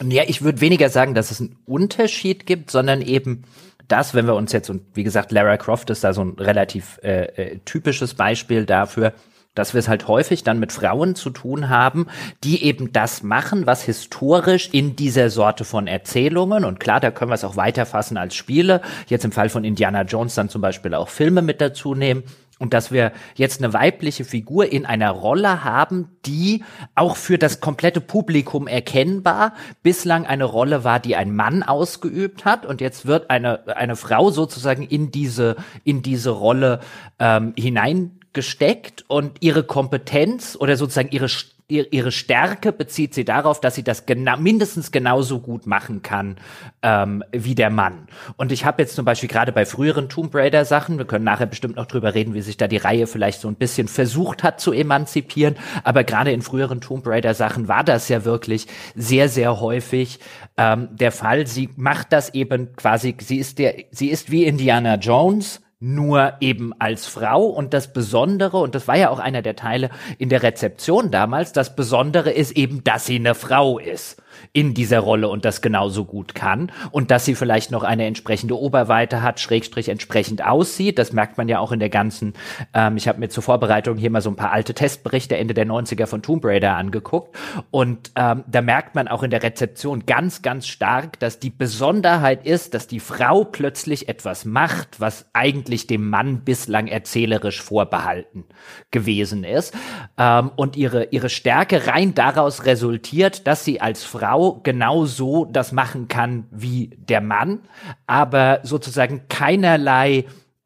Ja, 0.00 0.22
ich 0.26 0.42
würde 0.42 0.60
weniger 0.60 0.88
sagen, 0.88 1.14
dass 1.14 1.30
es 1.30 1.40
einen 1.40 1.56
Unterschied 1.66 2.46
gibt, 2.46 2.70
sondern 2.70 3.02
eben 3.02 3.44
das, 3.88 4.14
wenn 4.14 4.26
wir 4.26 4.34
uns 4.34 4.52
jetzt, 4.52 4.70
und 4.70 4.82
wie 4.94 5.04
gesagt, 5.04 5.32
Lara 5.32 5.56
Croft 5.56 5.90
ist 5.90 6.02
da 6.02 6.12
so 6.12 6.24
ein 6.24 6.30
relativ 6.38 6.98
äh, 7.02 7.24
äh, 7.24 7.58
typisches 7.64 8.14
Beispiel 8.14 8.64
dafür, 8.64 9.12
dass 9.54 9.74
wir 9.74 9.78
es 9.78 9.88
halt 9.88 10.08
häufig 10.08 10.44
dann 10.44 10.58
mit 10.58 10.72
Frauen 10.72 11.14
zu 11.14 11.30
tun 11.30 11.68
haben, 11.68 12.06
die 12.42 12.64
eben 12.64 12.92
das 12.92 13.22
machen, 13.22 13.66
was 13.66 13.82
historisch 13.82 14.70
in 14.72 14.96
dieser 14.96 15.30
Sorte 15.30 15.64
von 15.64 15.86
Erzählungen, 15.86 16.64
und 16.64 16.80
klar, 16.80 17.00
da 17.00 17.10
können 17.10 17.30
wir 17.30 17.36
es 17.36 17.44
auch 17.44 17.56
weiterfassen 17.56 18.16
als 18.16 18.34
Spiele, 18.34 18.80
jetzt 19.08 19.24
im 19.24 19.32
Fall 19.32 19.48
von 19.48 19.64
Indiana 19.64 20.02
Jones 20.02 20.34
dann 20.34 20.48
zum 20.48 20.62
Beispiel 20.62 20.94
auch 20.94 21.08
Filme 21.08 21.42
mit 21.42 21.60
dazu 21.60 21.94
nehmen, 21.94 22.24
und 22.62 22.74
dass 22.74 22.92
wir 22.92 23.10
jetzt 23.34 23.60
eine 23.60 23.72
weibliche 23.74 24.24
Figur 24.24 24.70
in 24.70 24.86
einer 24.86 25.10
Rolle 25.10 25.64
haben, 25.64 26.16
die 26.24 26.62
auch 26.94 27.16
für 27.16 27.36
das 27.36 27.60
komplette 27.60 28.00
Publikum 28.00 28.68
erkennbar 28.68 29.54
bislang 29.82 30.26
eine 30.26 30.44
Rolle 30.44 30.84
war, 30.84 31.00
die 31.00 31.16
ein 31.16 31.34
Mann 31.34 31.64
ausgeübt 31.64 32.44
hat 32.44 32.64
und 32.64 32.80
jetzt 32.80 33.04
wird 33.04 33.30
eine 33.30 33.66
eine 33.76 33.96
Frau 33.96 34.30
sozusagen 34.30 34.84
in 34.84 35.10
diese 35.10 35.56
in 35.82 36.02
diese 36.02 36.30
Rolle 36.30 36.78
ähm, 37.18 37.52
hinein 37.56 38.20
gesteckt 38.32 39.04
und 39.08 39.32
ihre 39.40 39.64
Kompetenz 39.64 40.56
oder 40.58 40.76
sozusagen 40.76 41.10
ihre 41.10 41.28
ihre 41.72 42.12
Stärke 42.12 42.72
bezieht 42.72 43.14
sie 43.14 43.24
darauf, 43.24 43.60
dass 43.60 43.74
sie 43.74 43.82
das 43.82 44.04
genau, 44.04 44.36
mindestens 44.36 44.92
genauso 44.92 45.40
gut 45.40 45.66
machen 45.66 46.02
kann 46.02 46.36
ähm, 46.82 47.24
wie 47.32 47.54
der 47.54 47.70
Mann. 47.70 48.08
Und 48.36 48.52
ich 48.52 48.64
habe 48.64 48.82
jetzt 48.82 48.94
zum 48.94 49.04
Beispiel 49.04 49.28
gerade 49.28 49.52
bei 49.52 49.64
früheren 49.64 50.08
Tomb 50.08 50.34
Raider 50.34 50.64
Sachen, 50.64 50.98
wir 50.98 51.06
können 51.06 51.24
nachher 51.24 51.46
bestimmt 51.46 51.76
noch 51.76 51.86
drüber 51.86 52.14
reden, 52.14 52.34
wie 52.34 52.42
sich 52.42 52.56
da 52.56 52.68
die 52.68 52.76
Reihe 52.76 53.06
vielleicht 53.06 53.40
so 53.40 53.48
ein 53.48 53.54
bisschen 53.54 53.88
versucht 53.88 54.42
hat 54.42 54.60
zu 54.60 54.72
emanzipieren, 54.72 55.56
aber 55.84 56.04
gerade 56.04 56.32
in 56.32 56.42
früheren 56.42 56.80
Tomb 56.80 57.06
Raider 57.06 57.34
Sachen 57.34 57.68
war 57.68 57.84
das 57.84 58.08
ja 58.08 58.24
wirklich 58.24 58.66
sehr, 58.94 59.28
sehr 59.28 59.60
häufig 59.60 60.18
ähm, 60.56 60.88
der 60.92 61.12
Fall. 61.12 61.46
Sie 61.46 61.70
macht 61.76 62.12
das 62.12 62.34
eben 62.34 62.74
quasi, 62.76 63.16
sie 63.20 63.38
ist 63.38 63.58
der, 63.58 63.76
sie 63.90 64.08
ist 64.08 64.30
wie 64.30 64.44
Indiana 64.44 64.96
Jones, 64.96 65.60
nur 65.82 66.34
eben 66.40 66.72
als 66.78 67.06
Frau. 67.06 67.44
Und 67.44 67.74
das 67.74 67.92
Besondere, 67.92 68.58
und 68.58 68.74
das 68.74 68.86
war 68.86 68.96
ja 68.96 69.10
auch 69.10 69.18
einer 69.18 69.42
der 69.42 69.56
Teile 69.56 69.90
in 70.16 70.28
der 70.28 70.42
Rezeption 70.42 71.10
damals, 71.10 71.52
das 71.52 71.74
Besondere 71.74 72.30
ist 72.30 72.52
eben, 72.52 72.84
dass 72.84 73.06
sie 73.06 73.16
eine 73.16 73.34
Frau 73.34 73.78
ist 73.78 74.22
in 74.52 74.74
dieser 74.74 75.00
Rolle 75.00 75.28
und 75.28 75.44
das 75.44 75.62
genauso 75.62 76.04
gut 76.04 76.34
kann 76.34 76.72
und 76.90 77.10
dass 77.10 77.24
sie 77.24 77.34
vielleicht 77.34 77.70
noch 77.70 77.82
eine 77.82 78.06
entsprechende 78.06 78.58
Oberweite 78.58 79.22
hat, 79.22 79.40
Schrägstrich 79.40 79.88
entsprechend 79.88 80.44
aussieht. 80.44 80.98
Das 80.98 81.12
merkt 81.12 81.38
man 81.38 81.48
ja 81.48 81.58
auch 81.58 81.72
in 81.72 81.80
der 81.80 81.88
ganzen, 81.88 82.34
ähm, 82.74 82.96
ich 82.96 83.08
habe 83.08 83.20
mir 83.20 83.28
zur 83.28 83.42
Vorbereitung 83.42 83.96
hier 83.96 84.10
mal 84.10 84.20
so 84.20 84.30
ein 84.30 84.36
paar 84.36 84.52
alte 84.52 84.74
Testberichte 84.74 85.36
Ende 85.36 85.54
der 85.54 85.66
90er 85.66 86.06
von 86.06 86.22
Tomb 86.22 86.44
Raider 86.44 86.76
angeguckt 86.76 87.36
und 87.70 88.12
ähm, 88.16 88.44
da 88.46 88.62
merkt 88.62 88.94
man 88.94 89.08
auch 89.08 89.22
in 89.22 89.30
der 89.30 89.42
Rezeption 89.42 90.06
ganz, 90.06 90.42
ganz 90.42 90.66
stark, 90.66 91.18
dass 91.20 91.38
die 91.38 91.50
Besonderheit 91.50 92.46
ist, 92.46 92.74
dass 92.74 92.86
die 92.86 93.00
Frau 93.00 93.44
plötzlich 93.44 94.08
etwas 94.08 94.44
macht, 94.44 95.00
was 95.00 95.26
eigentlich 95.32 95.86
dem 95.86 96.08
Mann 96.10 96.40
bislang 96.44 96.86
erzählerisch 96.86 97.62
vorbehalten 97.62 98.44
gewesen 98.90 99.44
ist 99.44 99.74
ähm, 100.18 100.50
und 100.56 100.76
ihre, 100.76 101.04
ihre 101.06 101.28
Stärke 101.28 101.86
rein 101.86 102.14
daraus 102.14 102.64
resultiert, 102.64 103.46
dass 103.46 103.64
sie 103.64 103.80
als 103.80 104.04
Frau 104.04 104.31
Frau 104.32 104.60
genauso 104.62 105.44
das 105.44 105.72
machen 105.72 106.08
kann 106.08 106.46
wie 106.50 106.96
der 106.96 107.20
Mann, 107.20 107.60
aber 108.06 108.60
sozusagen 108.62 109.28
keinerlei 109.28 110.24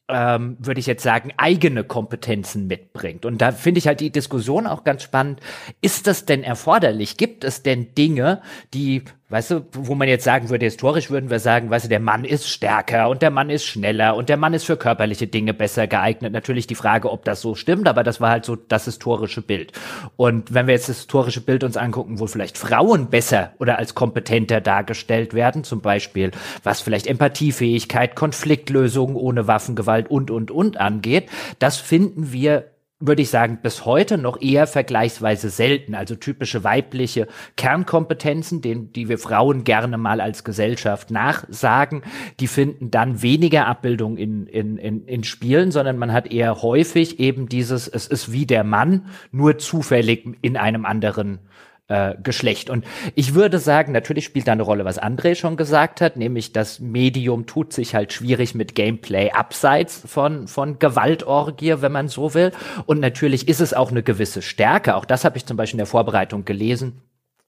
ähm, 0.08 0.56
würde 0.60 0.78
ich 0.78 0.86
jetzt 0.86 1.02
sagen, 1.02 1.32
eigene 1.36 1.82
Kompetenzen 1.82 2.68
mitbringt. 2.68 3.24
Und 3.24 3.38
da 3.38 3.50
finde 3.50 3.78
ich 3.78 3.88
halt 3.88 3.98
die 3.98 4.10
Diskussion 4.12 4.68
auch 4.68 4.84
ganz 4.84 5.02
spannend. 5.02 5.40
Ist 5.80 6.06
das 6.06 6.26
denn 6.26 6.44
erforderlich? 6.44 7.16
Gibt 7.16 7.42
es 7.42 7.64
denn 7.64 7.92
Dinge, 7.96 8.40
die 8.72 9.02
Weißt 9.28 9.50
du, 9.50 9.66
wo 9.72 9.96
man 9.96 10.06
jetzt 10.06 10.22
sagen 10.22 10.50
würde, 10.50 10.66
historisch 10.66 11.10
würden 11.10 11.30
wir 11.30 11.40
sagen, 11.40 11.68
weißt 11.68 11.86
du, 11.86 11.88
der 11.88 11.98
Mann 11.98 12.24
ist 12.24 12.48
stärker 12.48 13.08
und 13.08 13.22
der 13.22 13.32
Mann 13.32 13.50
ist 13.50 13.64
schneller 13.64 14.14
und 14.14 14.28
der 14.28 14.36
Mann 14.36 14.54
ist 14.54 14.62
für 14.62 14.76
körperliche 14.76 15.26
Dinge 15.26 15.52
besser 15.52 15.88
geeignet. 15.88 16.32
Natürlich 16.32 16.68
die 16.68 16.76
Frage, 16.76 17.10
ob 17.10 17.24
das 17.24 17.40
so 17.40 17.56
stimmt, 17.56 17.88
aber 17.88 18.04
das 18.04 18.20
war 18.20 18.30
halt 18.30 18.44
so 18.44 18.54
das 18.54 18.84
historische 18.84 19.42
Bild. 19.42 19.72
Und 20.14 20.54
wenn 20.54 20.68
wir 20.68 20.74
jetzt 20.74 20.88
das 20.88 20.98
historische 20.98 21.40
Bild 21.40 21.64
uns 21.64 21.76
angucken, 21.76 22.20
wo 22.20 22.28
vielleicht 22.28 22.56
Frauen 22.56 23.10
besser 23.10 23.50
oder 23.58 23.78
als 23.80 23.96
kompetenter 23.96 24.60
dargestellt 24.60 25.34
werden, 25.34 25.64
zum 25.64 25.80
Beispiel, 25.80 26.30
was 26.62 26.80
vielleicht 26.80 27.08
Empathiefähigkeit, 27.08 28.14
Konfliktlösung 28.14 29.16
ohne 29.16 29.48
Waffengewalt 29.48 30.08
und, 30.08 30.30
und, 30.30 30.52
und 30.52 30.76
angeht, 30.76 31.28
das 31.58 31.78
finden 31.78 32.32
wir 32.32 32.75
würde 32.98 33.20
ich 33.20 33.28
sagen, 33.28 33.58
bis 33.62 33.84
heute 33.84 34.16
noch 34.16 34.40
eher 34.40 34.66
vergleichsweise 34.66 35.50
selten. 35.50 35.94
Also 35.94 36.14
typische 36.14 36.64
weibliche 36.64 37.28
Kernkompetenzen, 37.56 38.62
den, 38.62 38.92
die 38.92 39.10
wir 39.10 39.18
Frauen 39.18 39.64
gerne 39.64 39.98
mal 39.98 40.20
als 40.20 40.44
Gesellschaft 40.44 41.10
nachsagen, 41.10 42.02
die 42.40 42.46
finden 42.46 42.90
dann 42.90 43.20
weniger 43.20 43.66
Abbildung 43.66 44.16
in, 44.16 44.46
in, 44.46 44.78
in, 44.78 45.06
in 45.06 45.24
Spielen, 45.24 45.72
sondern 45.72 45.98
man 45.98 46.12
hat 46.12 46.32
eher 46.32 46.62
häufig 46.62 47.20
eben 47.20 47.50
dieses, 47.50 47.86
es 47.86 48.06
ist 48.06 48.32
wie 48.32 48.46
der 48.46 48.64
Mann, 48.64 49.06
nur 49.30 49.58
zufällig 49.58 50.26
in 50.40 50.56
einem 50.56 50.86
anderen 50.86 51.40
äh, 51.88 52.14
Geschlecht. 52.22 52.70
Und 52.70 52.84
ich 53.14 53.34
würde 53.34 53.58
sagen, 53.58 53.92
natürlich 53.92 54.24
spielt 54.24 54.48
da 54.48 54.52
eine 54.52 54.62
Rolle, 54.62 54.84
was 54.84 55.00
André 55.00 55.34
schon 55.34 55.56
gesagt 55.56 56.00
hat, 56.00 56.16
nämlich 56.16 56.52
das 56.52 56.80
Medium 56.80 57.46
tut 57.46 57.72
sich 57.72 57.94
halt 57.94 58.12
schwierig 58.12 58.54
mit 58.54 58.74
Gameplay 58.74 59.30
abseits 59.30 60.02
von, 60.06 60.48
von 60.48 60.78
Gewaltorgie, 60.78 61.76
wenn 61.80 61.92
man 61.92 62.08
so 62.08 62.34
will. 62.34 62.52
Und 62.86 63.00
natürlich 63.00 63.48
ist 63.48 63.60
es 63.60 63.74
auch 63.74 63.90
eine 63.90 64.02
gewisse 64.02 64.42
Stärke. 64.42 64.96
Auch 64.96 65.04
das 65.04 65.24
habe 65.24 65.36
ich 65.36 65.46
zum 65.46 65.56
Beispiel 65.56 65.76
in 65.76 65.84
der 65.84 65.86
Vorbereitung 65.86 66.44
gelesen 66.44 67.00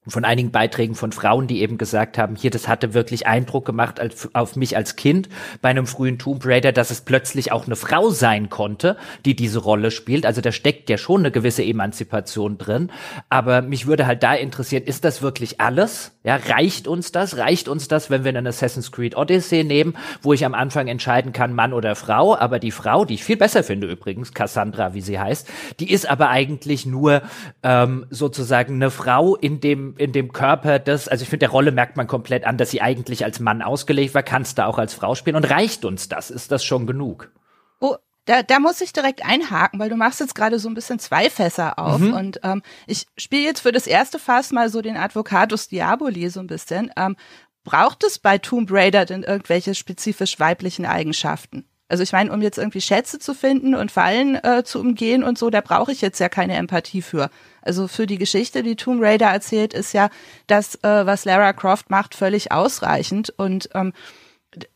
von 0.07 0.23
einigen 0.23 0.51
Beiträgen 0.51 0.95
von 0.95 1.11
Frauen, 1.11 1.47
die 1.47 1.61
eben 1.61 1.77
gesagt 1.77 2.17
haben, 2.17 2.35
hier, 2.35 2.51
das 2.51 2.69
hatte 2.69 2.93
wirklich 2.93 3.27
Eindruck 3.27 3.65
gemacht 3.65 3.99
als, 3.99 4.33
auf 4.33 4.55
mich 4.55 4.77
als 4.77 4.95
Kind 4.95 5.27
bei 5.61 5.69
einem 5.69 5.85
frühen 5.87 6.17
Tomb 6.17 6.45
Raider, 6.45 6.71
dass 6.71 6.89
es 6.89 7.01
plötzlich 7.01 7.51
auch 7.51 7.65
eine 7.65 7.75
Frau 7.75 8.09
sein 8.09 8.49
konnte, 8.49 8.95
die 9.25 9.35
diese 9.35 9.59
Rolle 9.59 9.91
spielt. 9.91 10.25
Also 10.25 10.39
da 10.39 10.53
steckt 10.53 10.89
ja 10.89 10.97
schon 10.97 11.21
eine 11.21 11.31
gewisse 11.31 11.63
Emanzipation 11.63 12.57
drin. 12.57 12.91
Aber 13.29 13.61
mich 13.61 13.87
würde 13.87 14.07
halt 14.07 14.23
da 14.23 14.33
interessieren, 14.33 14.83
ist 14.83 15.03
das 15.03 15.21
wirklich 15.21 15.59
alles? 15.59 16.13
Ja, 16.23 16.37
reicht 16.37 16.87
uns 16.87 17.11
das? 17.11 17.37
Reicht 17.37 17.67
uns 17.67 17.89
das, 17.89 18.09
wenn 18.09 18.23
wir 18.23 18.29
einen 18.29 18.47
Assassin's 18.47 18.91
Creed 18.93 19.17
Odyssey 19.17 19.65
nehmen, 19.65 19.97
wo 20.21 20.31
ich 20.31 20.45
am 20.45 20.53
Anfang 20.53 20.87
entscheiden 20.87 21.33
kann, 21.33 21.53
Mann 21.53 21.73
oder 21.73 21.95
Frau? 21.95 22.37
Aber 22.37 22.59
die 22.59 22.71
Frau, 22.71 23.03
die 23.03 23.15
ich 23.15 23.23
viel 23.23 23.37
besser 23.37 23.63
finde 23.63 23.87
übrigens, 23.87 24.33
Cassandra, 24.33 24.93
wie 24.93 25.01
sie 25.01 25.19
heißt, 25.19 25.47
die 25.79 25.91
ist 25.91 26.09
aber 26.09 26.29
eigentlich 26.29 26.85
nur 26.85 27.21
ähm, 27.63 28.05
sozusagen 28.09 28.75
eine 28.75 28.91
Frau 28.91 29.35
in 29.35 29.59
dem 29.59 29.88
in 29.97 30.11
dem 30.11 30.33
Körper 30.33 30.79
des, 30.79 31.07
also 31.07 31.23
ich 31.23 31.29
finde, 31.29 31.45
der 31.45 31.49
Rolle 31.49 31.71
merkt 31.71 31.97
man 31.97 32.07
komplett 32.07 32.45
an, 32.45 32.57
dass 32.57 32.71
sie 32.71 32.81
eigentlich 32.81 33.23
als 33.23 33.39
Mann 33.39 33.61
ausgelegt 33.61 34.13
war, 34.13 34.23
kannst 34.23 34.57
du 34.57 34.65
auch 34.65 34.77
als 34.77 34.93
Frau 34.93 35.15
spielen 35.15 35.35
und 35.35 35.49
reicht 35.49 35.85
uns 35.85 36.09
das? 36.09 36.29
Ist 36.29 36.51
das 36.51 36.63
schon 36.63 36.87
genug? 36.87 37.31
Oh, 37.79 37.95
da, 38.25 38.43
da 38.43 38.59
muss 38.59 38.81
ich 38.81 38.93
direkt 38.93 39.25
einhaken, 39.25 39.79
weil 39.79 39.89
du 39.89 39.95
machst 39.95 40.19
jetzt 40.19 40.35
gerade 40.35 40.59
so 40.59 40.69
ein 40.69 40.75
bisschen 40.75 40.99
zwei 40.99 41.29
Fässer 41.29 41.79
auf 41.79 41.99
mhm. 41.99 42.13
und 42.13 42.39
ähm, 42.43 42.61
ich 42.85 43.07
spiele 43.17 43.43
jetzt 43.43 43.61
für 43.61 43.71
das 43.71 43.87
erste 43.87 44.19
Fass 44.19 44.51
mal 44.51 44.69
so 44.69 44.81
den 44.81 44.97
Advocatus 44.97 45.67
Diaboli 45.67 46.29
so 46.29 46.39
ein 46.39 46.47
bisschen. 46.47 46.91
Ähm, 46.95 47.15
braucht 47.63 48.03
es 48.03 48.19
bei 48.19 48.37
Tomb 48.37 48.69
Raider 48.71 49.05
denn 49.05 49.23
irgendwelche 49.23 49.75
spezifisch 49.75 50.39
weiblichen 50.39 50.85
Eigenschaften? 50.85 51.65
Also 51.89 52.03
ich 52.03 52.11
meine, 52.11 52.31
um 52.31 52.41
jetzt 52.41 52.59
irgendwie 52.59 52.81
Schätze 52.81 53.17
zu 53.17 53.33
finden 53.33 53.73
und 53.73 53.91
Fallen 53.91 54.35
äh, 54.35 54.63
zu 54.63 54.79
umgehen 54.79 55.23
und 55.23 55.39
so, 55.39 55.49
da 55.49 55.59
brauche 55.59 55.91
ich 55.91 56.01
jetzt 56.01 56.19
ja 56.19 56.29
keine 56.29 56.55
Empathie 56.55 57.01
für. 57.01 57.31
Also 57.63 57.87
für 57.87 58.05
die 58.05 58.19
Geschichte, 58.19 58.61
die 58.61 58.75
Tomb 58.75 59.01
Raider 59.01 59.27
erzählt, 59.27 59.73
ist 59.73 59.93
ja 59.93 60.09
das, 60.45 60.75
äh, 60.75 61.05
was 61.05 61.25
Lara 61.25 61.51
Croft 61.51 61.89
macht, 61.89 62.13
völlig 62.13 62.51
ausreichend. 62.51 63.33
Und 63.37 63.69
ähm, 63.73 63.91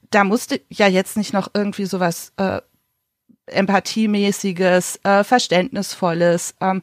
da 0.10 0.23
musste 0.23 0.60
ja 0.69 0.88
jetzt 0.88 1.15
nicht 1.15 1.34
noch 1.34 1.52
irgendwie 1.54 1.86
sowas 1.86 2.34
äh, 2.38 2.62
empathiemäßiges, 3.45 4.99
äh, 5.04 5.23
verständnisvolles, 5.23 6.56
ähm, 6.62 6.82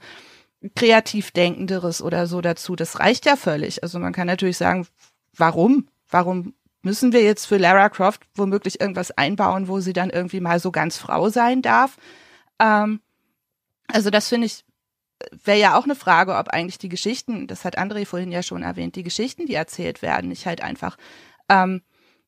kreativ 0.76 1.32
denkenderes 1.32 2.02
oder 2.02 2.26
so 2.26 2.40
dazu. 2.40 2.76
Das 2.76 3.00
reicht 3.00 3.26
ja 3.26 3.34
völlig. 3.36 3.82
Also 3.82 3.98
man 3.98 4.12
kann 4.12 4.26
natürlich 4.26 4.58
sagen, 4.58 4.86
warum? 5.36 5.88
Warum 6.08 6.54
müssen 6.82 7.12
wir 7.12 7.22
jetzt 7.22 7.46
für 7.46 7.56
Lara 7.56 7.88
Croft 7.88 8.22
womöglich 8.34 8.80
irgendwas 8.80 9.10
einbauen, 9.10 9.68
wo 9.68 9.80
sie 9.80 9.92
dann 9.92 10.10
irgendwie 10.10 10.40
mal 10.40 10.60
so 10.60 10.70
ganz 10.70 10.98
Frau 10.98 11.28
sein 11.28 11.62
darf? 11.62 11.96
Ähm, 12.58 13.00
also 13.88 14.10
das 14.10 14.28
finde 14.28 14.46
ich 14.46 14.64
wäre 15.44 15.58
ja 15.58 15.78
auch 15.78 15.84
eine 15.84 15.94
Frage, 15.94 16.36
ob 16.36 16.48
eigentlich 16.48 16.78
die 16.78 16.88
Geschichten, 16.88 17.46
das 17.46 17.64
hat 17.64 17.78
André 17.78 18.06
vorhin 18.06 18.32
ja 18.32 18.42
schon 18.42 18.62
erwähnt, 18.62 18.96
die 18.96 19.02
Geschichten, 19.02 19.46
die 19.46 19.54
erzählt 19.54 20.02
werden, 20.02 20.28
nicht 20.28 20.46
halt 20.46 20.62
einfach 20.62 20.96
ähm, 21.48 21.82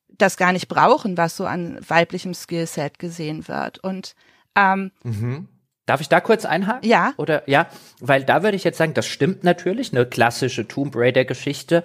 das 0.09 0.37
gar 0.37 0.51
nicht 0.51 0.67
brauchen, 0.67 1.17
was 1.17 1.35
so 1.35 1.45
an 1.45 1.79
weiblichem 1.87 2.33
Skillset 2.35 2.99
gesehen 2.99 3.47
wird. 3.47 3.79
Und 3.79 4.15
ähm, 4.55 4.91
mhm. 5.03 5.47
Darf 5.85 5.99
ich 5.99 6.07
da 6.07 6.21
kurz 6.21 6.45
einhaken? 6.45 6.87
Ja. 6.87 7.13
Oder 7.17 7.49
ja, 7.49 7.67
weil 7.99 8.23
da 8.23 8.41
würde 8.41 8.55
ich 8.55 8.63
jetzt 8.63 8.77
sagen, 8.77 8.93
das 8.93 9.05
stimmt 9.05 9.43
natürlich, 9.43 9.91
eine 9.91 10.05
klassische 10.05 10.65
Tomb 10.65 10.95
Raider 10.95 11.25
Geschichte 11.25 11.83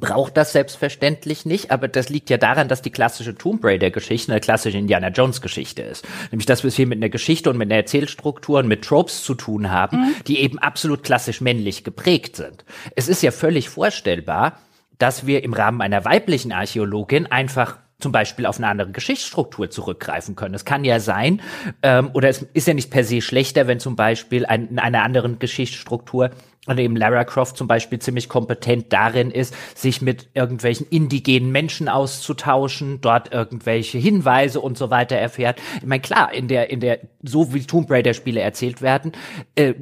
braucht 0.00 0.36
das 0.36 0.52
selbstverständlich 0.52 1.44
nicht, 1.44 1.70
aber 1.70 1.88
das 1.88 2.08
liegt 2.08 2.30
ja 2.30 2.38
daran, 2.38 2.68
dass 2.68 2.82
die 2.82 2.90
klassische 2.90 3.34
Tomb 3.34 3.64
Raider 3.64 3.90
Geschichte 3.90 4.32
eine 4.32 4.40
klassische 4.40 4.78
Indiana 4.78 5.08
Jones 5.08 5.40
Geschichte 5.40 5.82
ist. 5.82 6.06
Nämlich, 6.30 6.46
dass 6.46 6.62
wir 6.62 6.68
es 6.68 6.76
hier 6.76 6.86
mit 6.86 6.98
einer 6.98 7.08
Geschichte 7.08 7.50
und 7.50 7.58
mit 7.58 7.68
einer 7.68 7.76
Erzählstruktur 7.76 8.60
und 8.60 8.68
mit 8.68 8.84
Tropes 8.84 9.22
zu 9.22 9.34
tun 9.34 9.70
haben, 9.70 9.98
mhm. 9.98 10.14
die 10.26 10.40
eben 10.40 10.58
absolut 10.58 11.02
klassisch 11.02 11.40
männlich 11.40 11.84
geprägt 11.84 12.36
sind. 12.36 12.64
Es 12.96 13.08
ist 13.08 13.22
ja 13.22 13.30
völlig 13.30 13.68
vorstellbar, 13.68 14.58
dass 14.98 15.26
wir 15.26 15.42
im 15.42 15.52
Rahmen 15.52 15.80
einer 15.80 16.04
weiblichen 16.04 16.52
Archäologin 16.52 17.26
einfach 17.26 17.78
zum 18.02 18.12
Beispiel 18.12 18.46
auf 18.46 18.58
eine 18.58 18.68
andere 18.68 18.90
Geschichtsstruktur 18.90 19.70
zurückgreifen 19.70 20.36
können. 20.36 20.54
Es 20.54 20.64
kann 20.64 20.84
ja 20.84 21.00
sein, 21.00 21.40
ähm, 21.82 22.10
oder 22.12 22.28
es 22.28 22.42
ist 22.52 22.68
ja 22.68 22.74
nicht 22.74 22.90
per 22.90 23.04
se 23.04 23.22
schlechter, 23.22 23.66
wenn 23.66 23.80
zum 23.80 23.96
Beispiel 23.96 24.44
ein, 24.44 24.68
in 24.68 24.78
einer 24.78 25.02
anderen 25.02 25.38
Geschichtsstruktur 25.38 26.30
und 26.66 26.78
eben 26.78 26.94
Lara 26.94 27.24
Croft 27.24 27.56
zum 27.56 27.66
Beispiel 27.66 27.98
ziemlich 27.98 28.28
kompetent 28.28 28.92
darin 28.92 29.30
ist, 29.30 29.54
sich 29.74 30.00
mit 30.00 30.28
irgendwelchen 30.34 30.86
indigenen 30.88 31.50
Menschen 31.50 31.88
auszutauschen, 31.88 33.00
dort 33.00 33.32
irgendwelche 33.32 33.98
Hinweise 33.98 34.60
und 34.60 34.78
so 34.78 34.90
weiter 34.90 35.16
erfährt. 35.16 35.60
Ich 35.78 35.86
meine, 35.86 36.02
klar, 36.02 36.32
in 36.32 36.46
der, 36.46 36.70
in 36.70 36.80
der, 36.80 37.00
so 37.22 37.52
wie 37.52 37.66
Tomb 37.66 37.90
Raider 37.90 38.14
Spiele 38.14 38.40
erzählt 38.40 38.80
werden, 38.80 39.12
äh, 39.56 39.74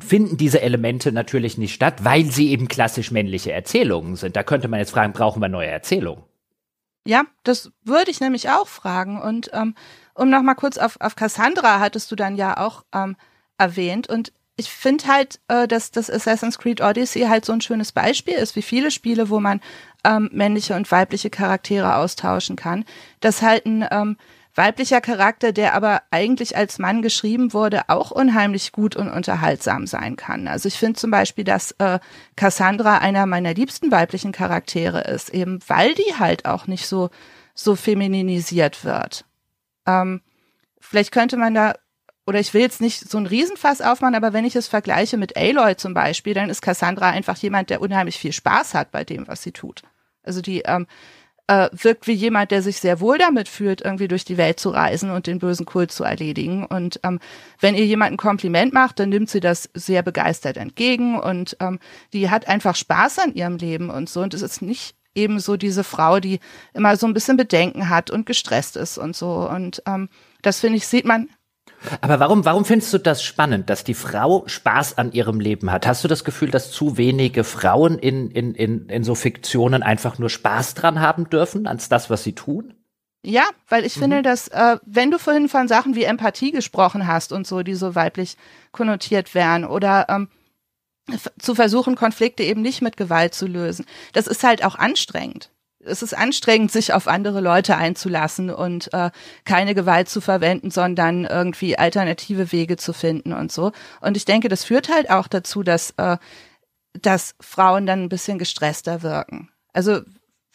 finden 0.00 0.36
diese 0.36 0.60
Elemente 0.60 1.12
natürlich 1.12 1.56
nicht 1.56 1.74
statt, 1.74 2.04
weil 2.04 2.24
sie 2.24 2.50
eben 2.50 2.68
klassisch 2.68 3.10
männliche 3.10 3.52
Erzählungen 3.52 4.16
sind. 4.16 4.36
Da 4.36 4.42
könnte 4.42 4.68
man 4.68 4.80
jetzt 4.80 4.90
fragen, 4.90 5.12
brauchen 5.12 5.40
wir 5.40 5.48
neue 5.48 5.68
Erzählungen? 5.68 6.24
Ja, 7.08 7.24
das 7.42 7.72
würde 7.84 8.10
ich 8.10 8.20
nämlich 8.20 8.50
auch 8.50 8.68
fragen. 8.68 9.18
Und 9.18 9.48
ähm, 9.54 9.74
um 10.12 10.28
noch 10.28 10.42
mal 10.42 10.52
kurz 10.52 10.76
auf, 10.76 11.00
auf 11.00 11.16
Cassandra 11.16 11.80
hattest 11.80 12.12
du 12.12 12.16
dann 12.16 12.36
ja 12.36 12.58
auch 12.58 12.84
ähm, 12.92 13.16
erwähnt. 13.56 14.10
Und 14.10 14.30
ich 14.56 14.68
finde 14.68 15.06
halt, 15.06 15.40
äh, 15.48 15.66
dass 15.66 15.90
das 15.90 16.10
Assassin's 16.10 16.58
Creed 16.58 16.82
Odyssey 16.82 17.22
halt 17.22 17.46
so 17.46 17.54
ein 17.54 17.62
schönes 17.62 17.92
Beispiel 17.92 18.34
ist, 18.34 18.56
wie 18.56 18.62
viele 18.62 18.90
Spiele, 18.90 19.30
wo 19.30 19.40
man 19.40 19.62
ähm, 20.04 20.28
männliche 20.34 20.76
und 20.76 20.92
weibliche 20.92 21.30
Charaktere 21.30 21.96
austauschen 21.96 22.56
kann. 22.56 22.84
Dass 23.20 23.40
halt 23.40 23.64
ein 23.64 23.86
ähm, 23.90 24.18
weiblicher 24.58 25.00
Charakter, 25.00 25.52
der 25.52 25.72
aber 25.72 26.02
eigentlich 26.10 26.56
als 26.56 26.78
Mann 26.78 27.00
geschrieben 27.00 27.54
wurde, 27.54 27.88
auch 27.88 28.10
unheimlich 28.10 28.72
gut 28.72 28.96
und 28.96 29.08
unterhaltsam 29.08 29.86
sein 29.86 30.16
kann. 30.16 30.48
Also 30.48 30.68
ich 30.68 30.78
finde 30.78 30.98
zum 30.98 31.10
Beispiel, 31.10 31.44
dass 31.44 31.72
äh, 31.78 32.00
Cassandra 32.36 32.98
einer 32.98 33.24
meiner 33.24 33.54
liebsten 33.54 33.90
weiblichen 33.90 34.32
Charaktere 34.32 35.02
ist, 35.02 35.30
eben 35.30 35.60
weil 35.68 35.94
die 35.94 36.18
halt 36.18 36.44
auch 36.44 36.66
nicht 36.66 36.86
so 36.86 37.08
so 37.54 37.74
femininisiert 37.74 38.84
wird. 38.84 39.24
Ähm, 39.86 40.20
vielleicht 40.80 41.12
könnte 41.12 41.36
man 41.36 41.54
da 41.54 41.74
oder 42.26 42.40
ich 42.40 42.52
will 42.52 42.60
jetzt 42.60 42.82
nicht 42.82 43.08
so 43.08 43.16
ein 43.16 43.26
Riesenfass 43.26 43.80
aufmachen, 43.80 44.14
aber 44.14 44.34
wenn 44.34 44.44
ich 44.44 44.54
es 44.54 44.68
vergleiche 44.68 45.16
mit 45.16 45.36
Aloy 45.36 45.76
zum 45.76 45.94
Beispiel, 45.94 46.34
dann 46.34 46.50
ist 46.50 46.60
Cassandra 46.60 47.08
einfach 47.08 47.38
jemand, 47.38 47.70
der 47.70 47.80
unheimlich 47.80 48.18
viel 48.18 48.32
Spaß 48.32 48.74
hat 48.74 48.90
bei 48.90 49.02
dem, 49.02 49.26
was 49.26 49.42
sie 49.42 49.52
tut. 49.52 49.82
Also 50.22 50.42
die 50.42 50.60
ähm, 50.66 50.86
äh, 51.48 51.68
wirkt 51.72 52.06
wie 52.06 52.12
jemand, 52.12 52.50
der 52.50 52.62
sich 52.62 52.78
sehr 52.78 53.00
wohl 53.00 53.18
damit 53.18 53.48
fühlt, 53.48 53.80
irgendwie 53.80 54.06
durch 54.06 54.24
die 54.24 54.36
Welt 54.36 54.60
zu 54.60 54.70
reisen 54.70 55.10
und 55.10 55.26
den 55.26 55.38
bösen 55.38 55.66
Kult 55.66 55.90
zu 55.90 56.04
erledigen. 56.04 56.64
Und 56.64 57.00
ähm, 57.02 57.18
wenn 57.58 57.74
ihr 57.74 57.86
jemand 57.86 58.12
ein 58.12 58.16
Kompliment 58.18 58.72
macht, 58.72 59.00
dann 59.00 59.08
nimmt 59.08 59.30
sie 59.30 59.40
das 59.40 59.68
sehr 59.74 60.02
begeistert 60.02 60.58
entgegen 60.58 61.18
und 61.18 61.56
ähm, 61.60 61.80
die 62.12 62.30
hat 62.30 62.46
einfach 62.48 62.76
Spaß 62.76 63.18
an 63.18 63.34
ihrem 63.34 63.56
Leben 63.56 63.90
und 63.90 64.08
so. 64.08 64.20
Und 64.20 64.34
es 64.34 64.42
ist 64.42 64.62
nicht 64.62 64.94
eben 65.14 65.40
so 65.40 65.56
diese 65.56 65.84
Frau, 65.84 66.20
die 66.20 66.38
immer 66.74 66.96
so 66.96 67.06
ein 67.06 67.14
bisschen 67.14 67.36
Bedenken 67.36 67.88
hat 67.88 68.10
und 68.10 68.26
gestresst 68.26 68.76
ist 68.76 68.98
und 68.98 69.16
so. 69.16 69.48
Und 69.48 69.82
ähm, 69.86 70.10
das 70.42 70.60
finde 70.60 70.76
ich, 70.76 70.86
sieht 70.86 71.06
man 71.06 71.28
aber 72.00 72.20
warum, 72.20 72.44
warum 72.44 72.64
findest 72.64 72.92
du 72.92 72.98
das 72.98 73.22
spannend, 73.22 73.70
dass 73.70 73.84
die 73.84 73.94
Frau 73.94 74.44
Spaß 74.46 74.98
an 74.98 75.12
ihrem 75.12 75.40
Leben 75.40 75.70
hat? 75.70 75.86
Hast 75.86 76.04
du 76.04 76.08
das 76.08 76.24
Gefühl, 76.24 76.50
dass 76.50 76.70
zu 76.70 76.96
wenige 76.96 77.44
Frauen 77.44 77.98
in, 77.98 78.30
in, 78.30 78.54
in, 78.54 78.88
in 78.88 79.04
so 79.04 79.14
Fiktionen 79.14 79.82
einfach 79.82 80.18
nur 80.18 80.30
Spaß 80.30 80.74
dran 80.74 81.00
haben 81.00 81.28
dürfen, 81.30 81.66
als 81.66 81.88
das, 81.88 82.10
was 82.10 82.24
sie 82.24 82.34
tun? 82.34 82.74
Ja, 83.24 83.44
weil 83.68 83.84
ich 83.84 83.96
mhm. 83.96 84.00
finde, 84.00 84.22
dass, 84.22 84.48
äh, 84.48 84.78
wenn 84.84 85.10
du 85.10 85.18
vorhin 85.18 85.48
von 85.48 85.68
Sachen 85.68 85.94
wie 85.94 86.04
Empathie 86.04 86.52
gesprochen 86.52 87.06
hast 87.06 87.32
und 87.32 87.46
so, 87.46 87.62
die 87.62 87.74
so 87.74 87.94
weiblich 87.94 88.36
konnotiert 88.72 89.34
wären, 89.34 89.64
oder 89.64 90.06
ähm, 90.08 90.28
zu 91.38 91.54
versuchen, 91.54 91.96
Konflikte 91.96 92.42
eben 92.42 92.62
nicht 92.62 92.82
mit 92.82 92.96
Gewalt 92.96 93.34
zu 93.34 93.46
lösen. 93.46 93.86
Das 94.12 94.26
ist 94.26 94.44
halt 94.44 94.64
auch 94.64 94.76
anstrengend. 94.76 95.50
Es 95.88 96.02
ist 96.02 96.16
anstrengend, 96.16 96.70
sich 96.70 96.92
auf 96.92 97.08
andere 97.08 97.40
Leute 97.40 97.76
einzulassen 97.76 98.50
und 98.50 98.92
äh, 98.92 99.10
keine 99.44 99.74
Gewalt 99.74 100.08
zu 100.08 100.20
verwenden, 100.20 100.70
sondern 100.70 101.24
irgendwie 101.24 101.78
alternative 101.78 102.52
Wege 102.52 102.76
zu 102.76 102.92
finden 102.92 103.32
und 103.32 103.50
so. 103.50 103.72
Und 104.00 104.16
ich 104.16 104.24
denke, 104.24 104.48
das 104.48 104.64
führt 104.64 104.88
halt 104.88 105.10
auch 105.10 105.28
dazu, 105.28 105.62
dass, 105.62 105.92
äh, 105.96 106.18
dass 106.92 107.34
Frauen 107.40 107.86
dann 107.86 108.04
ein 108.04 108.08
bisschen 108.08 108.38
gestresster 108.38 109.02
wirken. 109.02 109.50
Also 109.72 110.00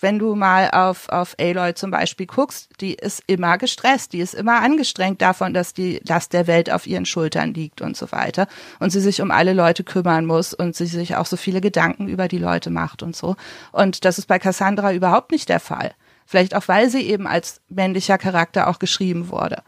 wenn 0.03 0.19
du 0.19 0.35
mal 0.35 0.69
auf, 0.69 1.09
auf 1.09 1.35
Aloy 1.39 1.73
zum 1.73 1.89
Beispiel 1.89 2.27
guckst, 2.27 2.69
die 2.81 2.93
ist 2.93 3.23
immer 3.25 3.57
gestresst, 3.57 4.13
die 4.13 4.19
ist 4.19 4.35
immer 4.35 4.61
angestrengt 4.61 5.21
davon, 5.21 5.53
dass 5.53 5.73
die 5.73 6.01
Last 6.05 6.33
der 6.33 6.45
Welt 6.45 6.69
auf 6.69 6.85
ihren 6.85 7.05
Schultern 7.05 7.53
liegt 7.53 7.81
und 7.81 7.97
so 7.97 8.11
weiter. 8.11 8.47
Und 8.79 8.91
sie 8.91 8.99
sich 8.99 9.21
um 9.21 9.31
alle 9.31 9.53
Leute 9.53 9.83
kümmern 9.83 10.25
muss 10.25 10.53
und 10.53 10.75
sie 10.75 10.85
sich 10.85 11.15
auch 11.15 11.25
so 11.25 11.37
viele 11.37 11.61
Gedanken 11.61 12.07
über 12.07 12.27
die 12.27 12.37
Leute 12.37 12.69
macht 12.69 13.01
und 13.01 13.15
so. 13.15 13.35
Und 13.71 14.05
das 14.05 14.19
ist 14.19 14.27
bei 14.27 14.39
Cassandra 14.39 14.93
überhaupt 14.93 15.31
nicht 15.31 15.49
der 15.49 15.61
Fall. 15.61 15.93
Vielleicht 16.25 16.55
auch, 16.55 16.67
weil 16.67 16.89
sie 16.89 17.01
eben 17.01 17.25
als 17.25 17.61
männlicher 17.69 18.17
Charakter 18.17 18.67
auch 18.67 18.79
geschrieben 18.79 19.29
wurde, 19.29 19.63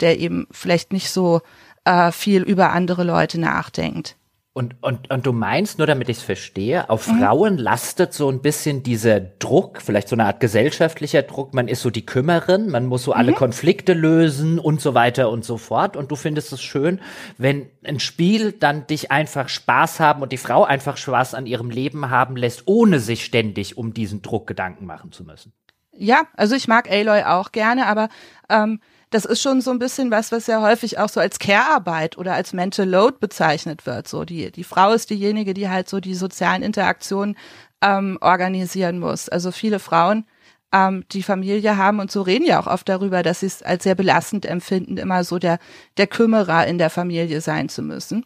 der 0.00 0.18
eben 0.18 0.46
vielleicht 0.50 0.92
nicht 0.92 1.10
so 1.10 1.42
äh, 1.84 2.12
viel 2.12 2.42
über 2.42 2.72
andere 2.72 3.04
Leute 3.04 3.38
nachdenkt. 3.38 4.16
Und, 4.56 4.74
und, 4.80 5.10
und 5.10 5.26
du 5.26 5.34
meinst, 5.34 5.76
nur 5.76 5.86
damit 5.86 6.08
ich 6.08 6.16
es 6.16 6.22
verstehe, 6.22 6.88
auf 6.88 7.06
mhm. 7.08 7.18
Frauen 7.18 7.58
lastet 7.58 8.14
so 8.14 8.30
ein 8.30 8.40
bisschen 8.40 8.82
dieser 8.82 9.20
Druck, 9.20 9.82
vielleicht 9.82 10.08
so 10.08 10.16
eine 10.16 10.24
Art 10.24 10.40
gesellschaftlicher 10.40 11.20
Druck, 11.20 11.52
man 11.52 11.68
ist 11.68 11.82
so 11.82 11.90
die 11.90 12.06
Kümmerin, 12.06 12.70
man 12.70 12.86
muss 12.86 13.02
so 13.02 13.12
mhm. 13.12 13.18
alle 13.18 13.32
Konflikte 13.34 13.92
lösen 13.92 14.58
und 14.58 14.80
so 14.80 14.94
weiter 14.94 15.28
und 15.28 15.44
so 15.44 15.58
fort. 15.58 15.94
Und 15.94 16.10
du 16.10 16.16
findest 16.16 16.54
es 16.54 16.62
schön, 16.62 17.02
wenn 17.36 17.68
ein 17.84 18.00
Spiel 18.00 18.52
dann 18.52 18.86
dich 18.86 19.10
einfach 19.10 19.50
Spaß 19.50 20.00
haben 20.00 20.22
und 20.22 20.32
die 20.32 20.38
Frau 20.38 20.64
einfach 20.64 20.96
Spaß 20.96 21.34
an 21.34 21.44
ihrem 21.44 21.68
Leben 21.68 22.08
haben 22.08 22.34
lässt, 22.34 22.62
ohne 22.64 22.98
sich 22.98 23.26
ständig 23.26 23.76
um 23.76 23.92
diesen 23.92 24.22
Druck 24.22 24.46
Gedanken 24.46 24.86
machen 24.86 25.12
zu 25.12 25.24
müssen. 25.24 25.52
Ja, 25.92 26.22
also 26.34 26.54
ich 26.54 26.66
mag 26.66 26.90
Aloy 26.90 27.24
auch 27.24 27.52
gerne, 27.52 27.84
aber 27.88 28.08
ähm, 28.48 28.80
das 29.16 29.24
ist 29.24 29.40
schon 29.40 29.62
so 29.62 29.70
ein 29.70 29.78
bisschen 29.78 30.10
was, 30.10 30.30
was 30.30 30.46
ja 30.46 30.60
häufig 30.60 30.98
auch 30.98 31.08
so 31.08 31.20
als 31.20 31.38
Care-Arbeit 31.38 32.18
oder 32.18 32.34
als 32.34 32.52
Mental 32.52 32.86
Load 32.86 33.16
bezeichnet 33.18 33.86
wird. 33.86 34.06
So 34.08 34.26
die, 34.26 34.52
die 34.52 34.62
Frau 34.62 34.92
ist 34.92 35.08
diejenige, 35.08 35.54
die 35.54 35.70
halt 35.70 35.88
so 35.88 36.00
die 36.00 36.14
sozialen 36.14 36.62
Interaktionen 36.62 37.34
ähm, 37.80 38.18
organisieren 38.20 38.98
muss. 38.98 39.30
Also 39.30 39.52
viele 39.52 39.78
Frauen, 39.78 40.26
ähm, 40.70 41.02
die 41.12 41.22
Familie 41.22 41.78
haben 41.78 41.98
und 41.98 42.10
so 42.10 42.20
reden 42.20 42.44
ja 42.44 42.60
auch 42.60 42.66
oft 42.66 42.90
darüber, 42.90 43.22
dass 43.22 43.40
sie 43.40 43.46
es 43.46 43.62
als 43.62 43.84
sehr 43.84 43.94
belastend 43.94 44.44
empfinden, 44.44 44.98
immer 44.98 45.24
so 45.24 45.38
der, 45.38 45.60
der 45.96 46.08
Kümmerer 46.08 46.66
in 46.66 46.76
der 46.76 46.90
Familie 46.90 47.40
sein 47.40 47.70
zu 47.70 47.80
müssen. 47.80 48.22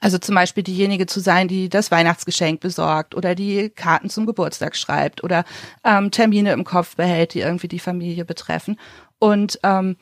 Also 0.00 0.18
zum 0.18 0.34
Beispiel 0.34 0.64
diejenige 0.64 1.06
zu 1.06 1.20
sein, 1.20 1.46
die 1.46 1.68
das 1.68 1.92
Weihnachtsgeschenk 1.92 2.58
besorgt 2.58 3.14
oder 3.14 3.36
die 3.36 3.70
Karten 3.70 4.10
zum 4.10 4.26
Geburtstag 4.26 4.74
schreibt 4.74 5.22
oder 5.22 5.44
ähm, 5.84 6.10
Termine 6.10 6.54
im 6.54 6.64
Kopf 6.64 6.96
behält, 6.96 7.34
die 7.34 7.40
irgendwie 7.40 7.68
die 7.68 7.78
Familie 7.78 8.24
betreffen 8.24 8.78
und 9.22 9.60
ähm, 9.62 9.96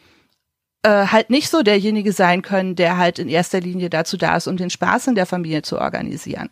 äh, 0.83 0.89
halt 1.09 1.29
nicht 1.29 1.51
so 1.51 1.63
derjenige 1.63 2.11
sein 2.11 2.41
können, 2.41 2.75
der 2.75 2.97
halt 2.97 3.19
in 3.19 3.29
erster 3.29 3.61
Linie 3.61 3.91
dazu 3.91 4.17
da 4.17 4.35
ist, 4.35 4.47
um 4.47 4.57
den 4.57 4.71
Spaß 4.71 5.09
in 5.09 5.15
der 5.15 5.27
Familie 5.27 5.61
zu 5.61 5.79
organisieren. 5.79 6.49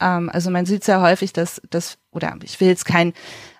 Ähm, 0.00 0.28
also 0.32 0.50
man 0.50 0.66
sieht 0.66 0.82
sehr 0.82 1.02
häufig, 1.02 1.32
dass 1.32 1.62
das, 1.70 1.98
oder 2.10 2.36
ich 2.42 2.60
will 2.60 2.66
jetzt 2.66 2.84
kein, 2.84 3.12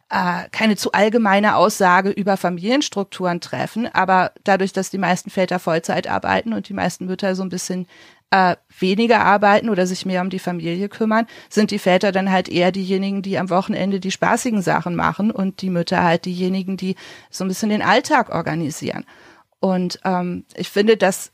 äh, 0.08 0.48
keine 0.50 0.74
zu 0.74 0.90
allgemeine 0.90 1.54
Aussage 1.54 2.10
über 2.10 2.36
Familienstrukturen 2.36 3.40
treffen, 3.40 3.86
aber 3.86 4.32
dadurch, 4.42 4.72
dass 4.72 4.90
die 4.90 4.98
meisten 4.98 5.30
Väter 5.30 5.60
Vollzeit 5.60 6.08
arbeiten 6.08 6.52
und 6.52 6.68
die 6.68 6.74
meisten 6.74 7.06
Mütter 7.06 7.36
so 7.36 7.44
ein 7.44 7.50
bisschen 7.50 7.86
äh, 8.30 8.56
weniger 8.78 9.24
arbeiten 9.24 9.68
oder 9.68 9.86
sich 9.86 10.06
mehr 10.06 10.22
um 10.22 10.30
die 10.30 10.38
Familie 10.38 10.88
kümmern, 10.88 11.26
sind 11.48 11.70
die 11.70 11.78
Väter 11.78 12.12
dann 12.12 12.30
halt 12.30 12.48
eher 12.48 12.72
diejenigen, 12.72 13.22
die 13.22 13.38
am 13.38 13.50
Wochenende 13.50 14.00
die 14.00 14.10
spaßigen 14.10 14.62
Sachen 14.62 14.94
machen 14.94 15.30
und 15.30 15.62
die 15.62 15.70
Mütter 15.70 16.02
halt 16.02 16.24
diejenigen, 16.24 16.76
die 16.76 16.94
so 17.30 17.44
ein 17.44 17.48
bisschen 17.48 17.70
den 17.70 17.82
Alltag 17.82 18.30
organisieren. 18.30 19.04
Und 19.58 20.00
ähm, 20.04 20.44
ich 20.56 20.70
finde, 20.70 20.96
das 20.96 21.32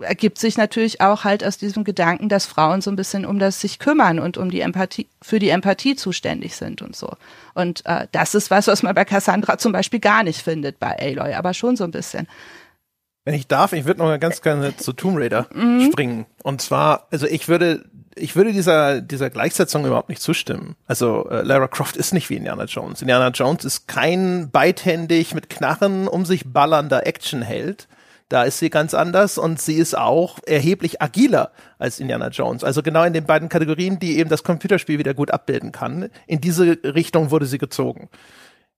ergibt 0.00 0.38
sich 0.38 0.56
natürlich 0.56 1.00
auch 1.00 1.24
halt 1.24 1.44
aus 1.44 1.58
diesem 1.58 1.84
Gedanken, 1.84 2.28
dass 2.28 2.46
Frauen 2.46 2.80
so 2.80 2.90
ein 2.90 2.96
bisschen 2.96 3.26
um 3.26 3.38
das 3.38 3.60
sich 3.60 3.78
kümmern 3.78 4.18
und 4.18 4.38
um 4.38 4.50
die 4.50 4.60
Empathie, 4.60 5.08
für 5.20 5.38
die 5.38 5.50
Empathie 5.50 5.94
zuständig 5.94 6.56
sind 6.56 6.82
und 6.82 6.96
so. 6.96 7.12
Und 7.54 7.84
äh, 7.86 8.06
das 8.12 8.34
ist 8.34 8.50
was, 8.50 8.66
was 8.66 8.82
man 8.82 8.94
bei 8.94 9.04
Cassandra 9.04 9.58
zum 9.58 9.72
Beispiel 9.72 10.00
gar 10.00 10.22
nicht 10.22 10.42
findet 10.42 10.78
bei 10.78 10.96
Aloy, 10.98 11.34
aber 11.34 11.54
schon 11.54 11.76
so 11.76 11.84
ein 11.84 11.90
bisschen. 11.90 12.26
Wenn 13.24 13.34
ich 13.34 13.46
darf, 13.46 13.72
ich 13.72 13.84
würde 13.84 14.00
noch 14.00 14.18
ganz 14.18 14.40
gerne 14.40 14.76
zu 14.76 14.92
Tomb 14.92 15.18
Raider 15.18 15.46
mhm. 15.54 15.90
springen. 15.90 16.26
Und 16.42 16.62
zwar, 16.62 17.06
also 17.10 17.26
ich 17.26 17.48
würde, 17.48 17.84
ich 18.14 18.34
würde 18.34 18.52
dieser, 18.52 19.00
dieser 19.00 19.30
Gleichsetzung 19.30 19.84
überhaupt 19.84 20.08
nicht 20.08 20.22
zustimmen. 20.22 20.76
Also 20.86 21.28
äh, 21.28 21.42
Lara 21.42 21.68
Croft 21.68 21.96
ist 21.96 22.14
nicht 22.14 22.30
wie 22.30 22.36
Indiana 22.36 22.64
Jones. 22.64 23.02
Indiana 23.02 23.28
Jones 23.28 23.64
ist 23.64 23.88
kein 23.88 24.50
beidhändig 24.50 25.34
mit 25.34 25.50
Knarren 25.50 26.08
um 26.08 26.24
sich 26.24 26.50
ballernder 26.52 27.06
Actionheld. 27.06 27.88
Da 28.30 28.44
ist 28.44 28.58
sie 28.58 28.70
ganz 28.70 28.94
anders 28.94 29.38
und 29.38 29.60
sie 29.60 29.74
ist 29.74 29.98
auch 29.98 30.38
erheblich 30.46 31.02
agiler 31.02 31.50
als 31.80 31.98
Indiana 31.98 32.28
Jones. 32.28 32.62
Also 32.62 32.80
genau 32.80 33.02
in 33.02 33.12
den 33.12 33.24
beiden 33.24 33.48
Kategorien, 33.48 33.98
die 33.98 34.18
eben 34.18 34.30
das 34.30 34.44
Computerspiel 34.44 35.00
wieder 35.00 35.14
gut 35.14 35.32
abbilden 35.32 35.72
kann. 35.72 36.08
In 36.28 36.40
diese 36.40 36.78
Richtung 36.84 37.32
wurde 37.32 37.46
sie 37.46 37.58
gezogen. 37.58 38.08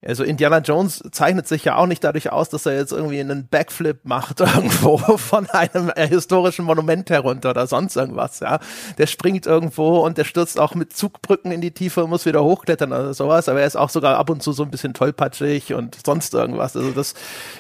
Also 0.05 0.25
Indiana 0.25 0.59
Jones 0.59 1.03
zeichnet 1.13 1.47
sich 1.47 1.65
ja 1.65 1.77
auch 1.77 1.87
nicht 1.87 2.03
dadurch 2.03 2.33
aus, 2.33 2.49
dass 2.49 2.67
er 2.67 2.77
jetzt 2.77 2.91
irgendwie 2.91 3.21
einen 3.21 3.47
Backflip 3.47 4.01
macht 4.05 4.41
irgendwo 4.41 4.99
von 4.99 5.49
einem 5.51 5.93
historischen 5.97 6.65
Monument 6.65 7.09
herunter 7.09 7.51
oder 7.51 7.69
sonst 7.69 7.97
irgendwas, 7.97 8.41
ja. 8.41 8.59
Der 8.99 9.07
springt 9.07 9.47
irgendwo 9.47 10.01
und 10.01 10.19
der 10.19 10.25
stürzt 10.25 10.59
auch 10.59 10.75
mit 10.75 10.93
Zugbrücken 10.93 11.53
in 11.53 11.61
die 11.61 11.71
Tiefe 11.71 12.03
und 12.03 12.11
muss 12.11 12.27
wieder 12.27 12.43
hochklettern 12.43 12.93
oder 12.93 13.15
sowas, 13.15 13.49
aber 13.49 13.61
er 13.61 13.67
ist 13.67 13.77
auch 13.77 13.91
sogar 13.91 14.19
ab 14.19 14.29
und 14.29 14.43
zu 14.43 14.53
so 14.53 14.65
ein 14.65 14.71
bisschen 14.73 14.93
tollpatschig 14.93 15.73
und 15.75 15.97
sonst 16.05 16.35
irgendwas. 16.35 16.77
Also 16.77 16.91
das, 16.91 17.15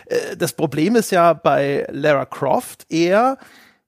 äh, 0.07 0.37
das 0.37 0.52
Problem 0.55 0.96
ist 0.96 1.12
ja 1.12 1.35
bei 1.35 1.87
Lara 1.90 2.24
Croft 2.24 2.87
eher 2.90 3.38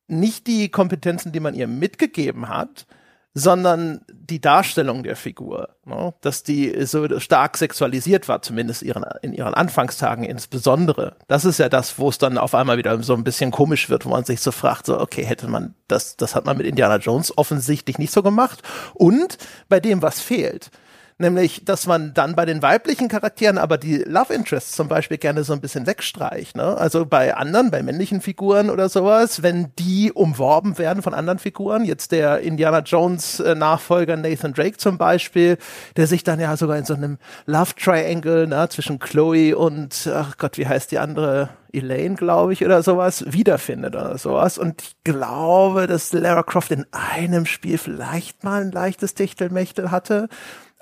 nicht 0.06 0.46
die 0.46 0.68
Kompetenzen, 0.68 1.32
die 1.32 1.40
man 1.40 1.54
ihr 1.54 1.66
mitgegeben 1.66 2.48
hat, 2.48 2.86
sondern 3.34 4.00
die 4.08 4.40
Darstellung 4.40 5.02
der 5.02 5.16
Figur, 5.16 5.70
ne? 5.84 6.14
dass 6.20 6.44
die 6.44 6.86
so 6.86 7.18
stark 7.18 7.56
sexualisiert 7.56 8.28
war, 8.28 8.42
zumindest 8.42 8.82
ihren, 8.82 9.04
in 9.22 9.32
ihren 9.32 9.54
Anfangstagen 9.54 10.24
insbesondere. 10.24 11.16
Das 11.26 11.44
ist 11.44 11.58
ja 11.58 11.68
das, 11.68 11.98
wo 11.98 12.08
es 12.08 12.18
dann 12.18 12.38
auf 12.38 12.54
einmal 12.54 12.78
wieder 12.78 13.02
so 13.02 13.14
ein 13.14 13.24
bisschen 13.24 13.50
komisch 13.50 13.90
wird, 13.90 14.06
wo 14.06 14.10
man 14.10 14.24
sich 14.24 14.40
so 14.40 14.52
fragt, 14.52 14.86
so, 14.86 15.00
okay, 15.00 15.24
hätte 15.24 15.48
man 15.48 15.74
das, 15.88 16.16
das 16.16 16.36
hat 16.36 16.46
man 16.46 16.56
mit 16.56 16.66
Indiana 16.66 16.96
Jones 16.96 17.36
offensichtlich 17.36 17.98
nicht 17.98 18.12
so 18.12 18.22
gemacht. 18.22 18.62
Und 18.94 19.36
bei 19.68 19.80
dem, 19.80 20.00
was 20.00 20.20
fehlt, 20.20 20.70
nämlich, 21.18 21.64
dass 21.64 21.86
man 21.86 22.14
dann 22.14 22.34
bei 22.34 22.44
den 22.44 22.62
weiblichen 22.62 23.08
Charakteren 23.08 23.58
aber 23.58 23.78
die 23.78 23.98
Love 23.98 24.34
Interests 24.34 24.72
zum 24.72 24.88
Beispiel 24.88 25.18
gerne 25.18 25.44
so 25.44 25.52
ein 25.52 25.60
bisschen 25.60 25.86
wegstreicht. 25.86 26.56
Ne? 26.56 26.76
Also 26.76 27.06
bei 27.06 27.34
anderen, 27.34 27.70
bei 27.70 27.82
männlichen 27.82 28.20
Figuren 28.20 28.70
oder 28.70 28.88
sowas, 28.88 29.42
wenn 29.42 29.72
die 29.78 30.12
umworben 30.12 30.78
werden 30.78 31.02
von 31.02 31.14
anderen 31.14 31.38
Figuren, 31.38 31.84
jetzt 31.84 32.12
der 32.12 32.40
Indiana 32.40 32.80
Jones 32.80 33.40
äh, 33.40 33.54
Nachfolger 33.54 34.16
Nathan 34.16 34.52
Drake 34.52 34.76
zum 34.76 34.98
Beispiel, 34.98 35.58
der 35.96 36.06
sich 36.06 36.24
dann 36.24 36.40
ja 36.40 36.56
sogar 36.56 36.76
in 36.76 36.84
so 36.84 36.94
einem 36.94 37.18
Love 37.46 37.74
Triangle 37.76 38.46
ne, 38.46 38.68
zwischen 38.68 38.98
Chloe 38.98 39.56
und, 39.56 40.10
ach 40.12 40.36
Gott, 40.38 40.58
wie 40.58 40.66
heißt 40.66 40.90
die 40.90 40.98
andere? 40.98 41.50
Elaine, 41.74 42.14
glaube 42.14 42.52
ich, 42.52 42.64
oder 42.64 42.82
sowas, 42.82 43.24
wiederfindet 43.26 43.96
oder 43.96 44.16
sowas. 44.16 44.58
Und 44.58 44.80
ich 44.82 44.96
glaube, 45.02 45.86
dass 45.86 46.12
Lara 46.12 46.42
Croft 46.42 46.70
in 46.70 46.86
einem 46.92 47.46
Spiel 47.46 47.78
vielleicht 47.78 48.44
mal 48.44 48.62
ein 48.62 48.70
leichtes 48.70 49.14
Techtelmechtel 49.14 49.90
hatte. 49.90 50.28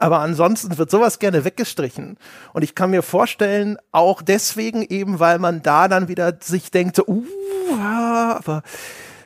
Aber 0.02 0.18
ansonsten 0.18 0.76
wird 0.78 0.90
sowas 0.90 1.20
gerne 1.20 1.44
weggestrichen. 1.44 2.18
Und 2.52 2.62
ich 2.62 2.74
kann 2.74 2.90
mir 2.90 3.02
vorstellen, 3.02 3.78
auch 3.92 4.20
deswegen 4.20 4.82
eben, 4.82 5.20
weil 5.20 5.38
man 5.38 5.62
da 5.62 5.86
dann 5.86 6.08
wieder 6.08 6.36
sich 6.40 6.72
denkt, 6.72 6.96
so, 6.96 7.04
uh, 7.06 7.24
aber 7.78 8.62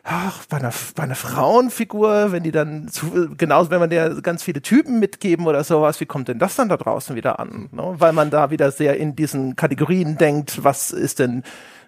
ach, 0.04 0.44
bei 0.50 0.58
einer, 0.58 0.72
bei 0.94 1.04
einer 1.04 1.14
Frauenfigur, 1.14 2.30
wenn 2.30 2.42
die 2.42 2.52
dann 2.52 2.88
zu, 2.88 3.34
genauso, 3.38 3.70
wenn 3.70 3.80
man 3.80 3.88
der 3.88 4.20
ganz 4.20 4.42
viele 4.42 4.60
Typen 4.60 5.00
mitgeben 5.00 5.46
oder 5.46 5.64
sowas, 5.64 5.98
wie 6.00 6.06
kommt 6.06 6.28
denn 6.28 6.38
das 6.38 6.56
dann 6.56 6.68
da 6.68 6.76
draußen 6.76 7.16
wieder 7.16 7.40
an? 7.40 7.70
Ne? 7.72 7.94
Weil 7.96 8.12
man 8.12 8.28
da 8.28 8.50
wieder 8.50 8.70
sehr 8.70 8.98
in 8.98 9.16
diesen 9.16 9.56
Kategorien 9.56 10.18
denkt, 10.18 10.62
was 10.62 10.90
ist 10.90 11.20
denn 11.20 11.42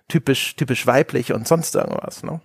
typisch, 0.08 0.56
typisch 0.56 0.86
weiblich 0.86 1.34
und 1.34 1.46
sonst 1.46 1.74
irgendwas, 1.74 2.22
ne? 2.22 2.40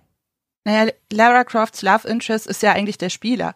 Naja, 0.66 0.92
Lara 1.10 1.44
Crofts 1.44 1.80
Love 1.82 2.06
Interest 2.08 2.46
ist 2.46 2.62
ja 2.62 2.72
eigentlich 2.72 2.98
der 2.98 3.10
Spieler. 3.10 3.54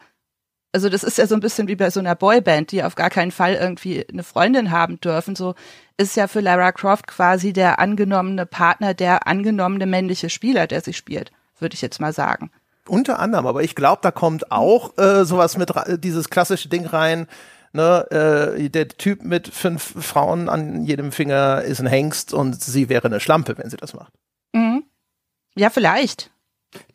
Also 0.72 0.90
das 0.90 1.02
ist 1.02 1.16
ja 1.16 1.26
so 1.26 1.34
ein 1.34 1.40
bisschen 1.40 1.66
wie 1.66 1.76
bei 1.76 1.90
so 1.90 2.00
einer 2.00 2.14
Boyband, 2.14 2.72
die 2.72 2.84
auf 2.84 2.94
gar 2.94 3.08
keinen 3.08 3.30
Fall 3.30 3.54
irgendwie 3.54 4.06
eine 4.06 4.22
Freundin 4.22 4.70
haben 4.70 5.00
dürfen. 5.00 5.34
So 5.34 5.54
ist 5.96 6.16
ja 6.16 6.28
für 6.28 6.40
Lara 6.40 6.72
Croft 6.72 7.06
quasi 7.06 7.52
der 7.52 7.78
angenommene 7.78 8.44
Partner, 8.44 8.92
der 8.92 9.26
angenommene 9.26 9.86
männliche 9.86 10.28
Spieler, 10.28 10.66
der 10.66 10.82
sie 10.82 10.92
spielt, 10.92 11.32
würde 11.58 11.74
ich 11.74 11.80
jetzt 11.80 12.00
mal 12.00 12.12
sagen. 12.12 12.50
Unter 12.86 13.18
anderem, 13.18 13.46
aber 13.46 13.62
ich 13.62 13.74
glaube, 13.74 14.00
da 14.02 14.10
kommt 14.10 14.50
auch 14.52 14.96
äh, 14.98 15.24
sowas 15.24 15.56
mit 15.56 15.72
dieses 16.02 16.30
klassische 16.30 16.68
Ding 16.68 16.86
rein. 16.86 17.26
Ne, 17.74 18.56
äh, 18.56 18.70
der 18.70 18.88
Typ 18.88 19.22
mit 19.22 19.48
fünf 19.48 19.94
Frauen 20.02 20.48
an 20.48 20.84
jedem 20.84 21.12
Finger 21.12 21.60
ist 21.62 21.80
ein 21.80 21.86
Hengst 21.86 22.32
und 22.32 22.62
sie 22.62 22.88
wäre 22.88 23.08
eine 23.08 23.20
Schlampe, 23.20 23.58
wenn 23.58 23.68
sie 23.68 23.76
das 23.76 23.92
macht. 23.92 24.12
Mhm. 24.54 24.84
Ja, 25.54 25.68
vielleicht. 25.68 26.30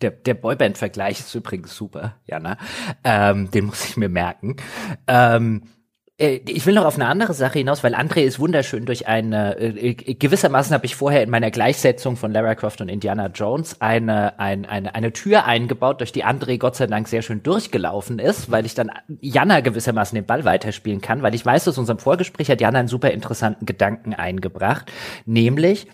Der, 0.02 0.12
der 0.12 0.36
Boyband-Vergleich 0.36 1.20
ist 1.20 1.34
übrigens 1.36 1.76
super, 1.76 2.18
Jana. 2.26 2.58
Ähm, 3.04 3.50
den 3.52 3.66
muss 3.66 3.86
ich 3.86 3.98
mir 3.98 4.10
merken. 4.10 4.58
Ähm, 5.08 5.64
äh, 6.18 6.42
ich 6.48 6.66
will 6.66 6.76
noch 6.76 6.86
auf 6.86 6.96
eine 6.96 7.08
andere 7.08 7.34
Sache 7.34 7.60
hinaus, 7.60 7.84
weil 7.84 7.96
André 7.96 8.22
ist 8.22 8.40
wunderschön 8.40 8.86
durch 8.86 9.08
eine, 9.08 9.58
äh, 9.58 9.90
äh, 9.90 10.14
gewissermaßen 10.14 10.74
habe 10.74 10.86
ich 10.86 10.96
vorher 10.96 11.24
in 11.24 11.30
meiner 11.30 11.52
Gleichsetzung 11.52 12.16
von 12.16 12.32
Lara 12.32 12.56
Croft 12.56 12.82
und 12.82 12.90
Indiana 12.90 13.28
Jones 13.28 13.82
eine, 13.82 14.40
eine, 14.40 14.70
eine, 14.70 14.96
eine 14.96 15.12
Tür 15.14 15.46
eingebaut, 15.46 16.00
durch 16.02 16.12
die 16.12 16.24
André 16.24 16.58
Gott 16.58 16.76
sei 16.76 16.88
Dank 16.88 17.08
sehr 17.08 17.22
schön 17.22 17.44
durchgelaufen 17.44 18.20
ist, 18.20 18.52
weil 18.52 18.66
ich 18.66 18.76
dann 18.76 18.92
Jana 19.22 19.62
gewissermaßen 19.62 20.16
den 20.16 20.26
Ball 20.26 20.46
weiterspielen 20.46 21.02
kann, 21.02 21.24
weil 21.24 21.36
ich 21.36 21.46
weiß, 21.46 21.68
aus 21.68 21.78
unserem 21.78 22.00
Vorgespräch 22.00 22.50
hat 22.50 22.62
Jana 22.62 22.80
einen 22.80 22.88
super 22.88 23.12
interessanten 23.12 23.66
Gedanken 23.66 24.14
eingebracht, 24.14 24.92
nämlich, 25.26 25.88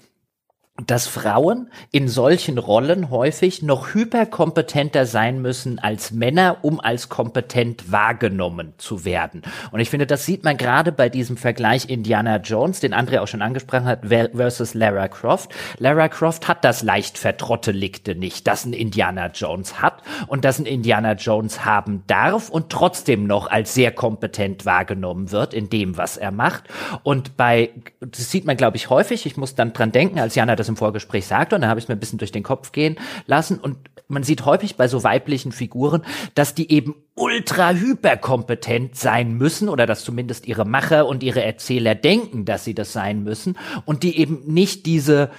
dass 0.86 1.08
Frauen 1.08 1.70
in 1.92 2.08
solchen 2.08 2.58
Rollen 2.58 3.10
häufig 3.10 3.62
noch 3.62 3.94
hyperkompetenter 3.94 5.06
sein 5.06 5.42
müssen 5.42 5.80
als 5.80 6.12
Männer, 6.12 6.58
um 6.62 6.80
als 6.80 7.10
kompetent 7.10 7.92
wahrgenommen 7.92 8.74
zu 8.78 9.06
werden. 9.06 9.42
Und 9.72 9.80
ich 9.80 9.90
finde, 9.90 10.08
das 10.08 10.26
sieht 10.26 10.44
man 10.44 10.58
gerade 10.58 10.92
bei 10.92 11.10
diesem 11.10 11.38
Vergleich 11.38 11.90
Indiana 11.90 12.38
Jones, 12.38 12.80
den 12.80 12.94
André 12.94 13.20
auch 13.20 13.28
schon 13.28 13.42
angesprochen 13.42 13.86
hat, 13.86 14.06
versus 14.06 14.74
Lara 14.74 15.08
Croft. 15.08 15.52
Lara 15.78 16.08
Croft 16.08 16.48
hat 16.48 16.64
das 16.64 16.84
leicht 16.84 17.18
vertrotteligte 17.18 18.16
nicht, 18.16 18.48
das 18.48 18.66
ein 18.66 18.74
Indiana 18.74 19.28
Jones 19.28 19.82
hat 19.82 20.02
und 20.28 20.46
das 20.46 20.60
ein 20.60 20.66
Indiana 20.66 21.14
Jones 21.14 21.66
haben 21.66 22.04
darf 22.08 22.50
und 22.50 22.70
trotzdem 22.70 23.28
noch 23.28 23.50
als 23.50 23.74
sehr 23.74 23.92
kompetent 23.92 24.66
wahrgenommen 24.66 25.32
wird 25.32 25.54
in 25.54 25.70
dem, 25.70 25.98
was 25.98 26.18
er 26.18 26.32
macht. 26.32 26.64
Und 27.04 27.38
bei, 27.38 27.72
das 28.00 28.32
sieht 28.32 28.46
man, 28.46 28.58
glaube 28.58 28.78
ich, 28.78 28.90
häufig, 28.90 29.26
ich 29.26 29.38
muss 29.38 29.56
dann 29.56 29.74
dran 29.74 29.92
denken, 29.92 30.20
als 30.20 30.36
Jana 30.36 30.56
das 30.56 30.69
im 30.70 30.78
Vorgespräch 30.78 31.26
sagte, 31.26 31.56
und 31.56 31.62
dann 31.62 31.70
habe 31.70 31.80
ich 31.80 31.86
es 31.86 31.90
mir 31.90 31.96
ein 31.96 32.00
bisschen 32.00 32.20
durch 32.20 32.32
den 32.32 32.44
Kopf 32.44 32.72
gehen 32.72 32.98
lassen. 33.26 33.60
Und 33.60 33.78
man 34.08 34.24
sieht 34.24 34.46
häufig 34.46 34.76
bei 34.76 34.88
so 34.88 35.04
weiblichen 35.04 35.52
Figuren, 35.52 36.04
dass 36.34 36.56
die 36.56 36.72
eben 36.72 36.96
ultra 37.16 37.72
hyperkompetent 37.72 38.96
sein 38.96 39.34
müssen 39.34 39.70
oder 39.70 39.86
dass 39.86 40.04
zumindest 40.04 40.48
ihre 40.48 40.66
Macher 40.66 41.08
und 41.08 41.22
ihre 41.22 41.44
Erzähler 41.44 41.96
denken, 41.96 42.46
dass 42.46 42.64
sie 42.64 42.74
das 42.74 42.94
sein 42.94 43.24
müssen 43.24 43.58
und 43.86 44.04
die 44.04 44.18
eben 44.18 44.42
nicht 44.46 44.86
diese 44.86 45.30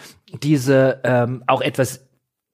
diese 0.42 1.00
ähm, 1.02 1.42
auch 1.46 1.60
etwas 1.60 2.09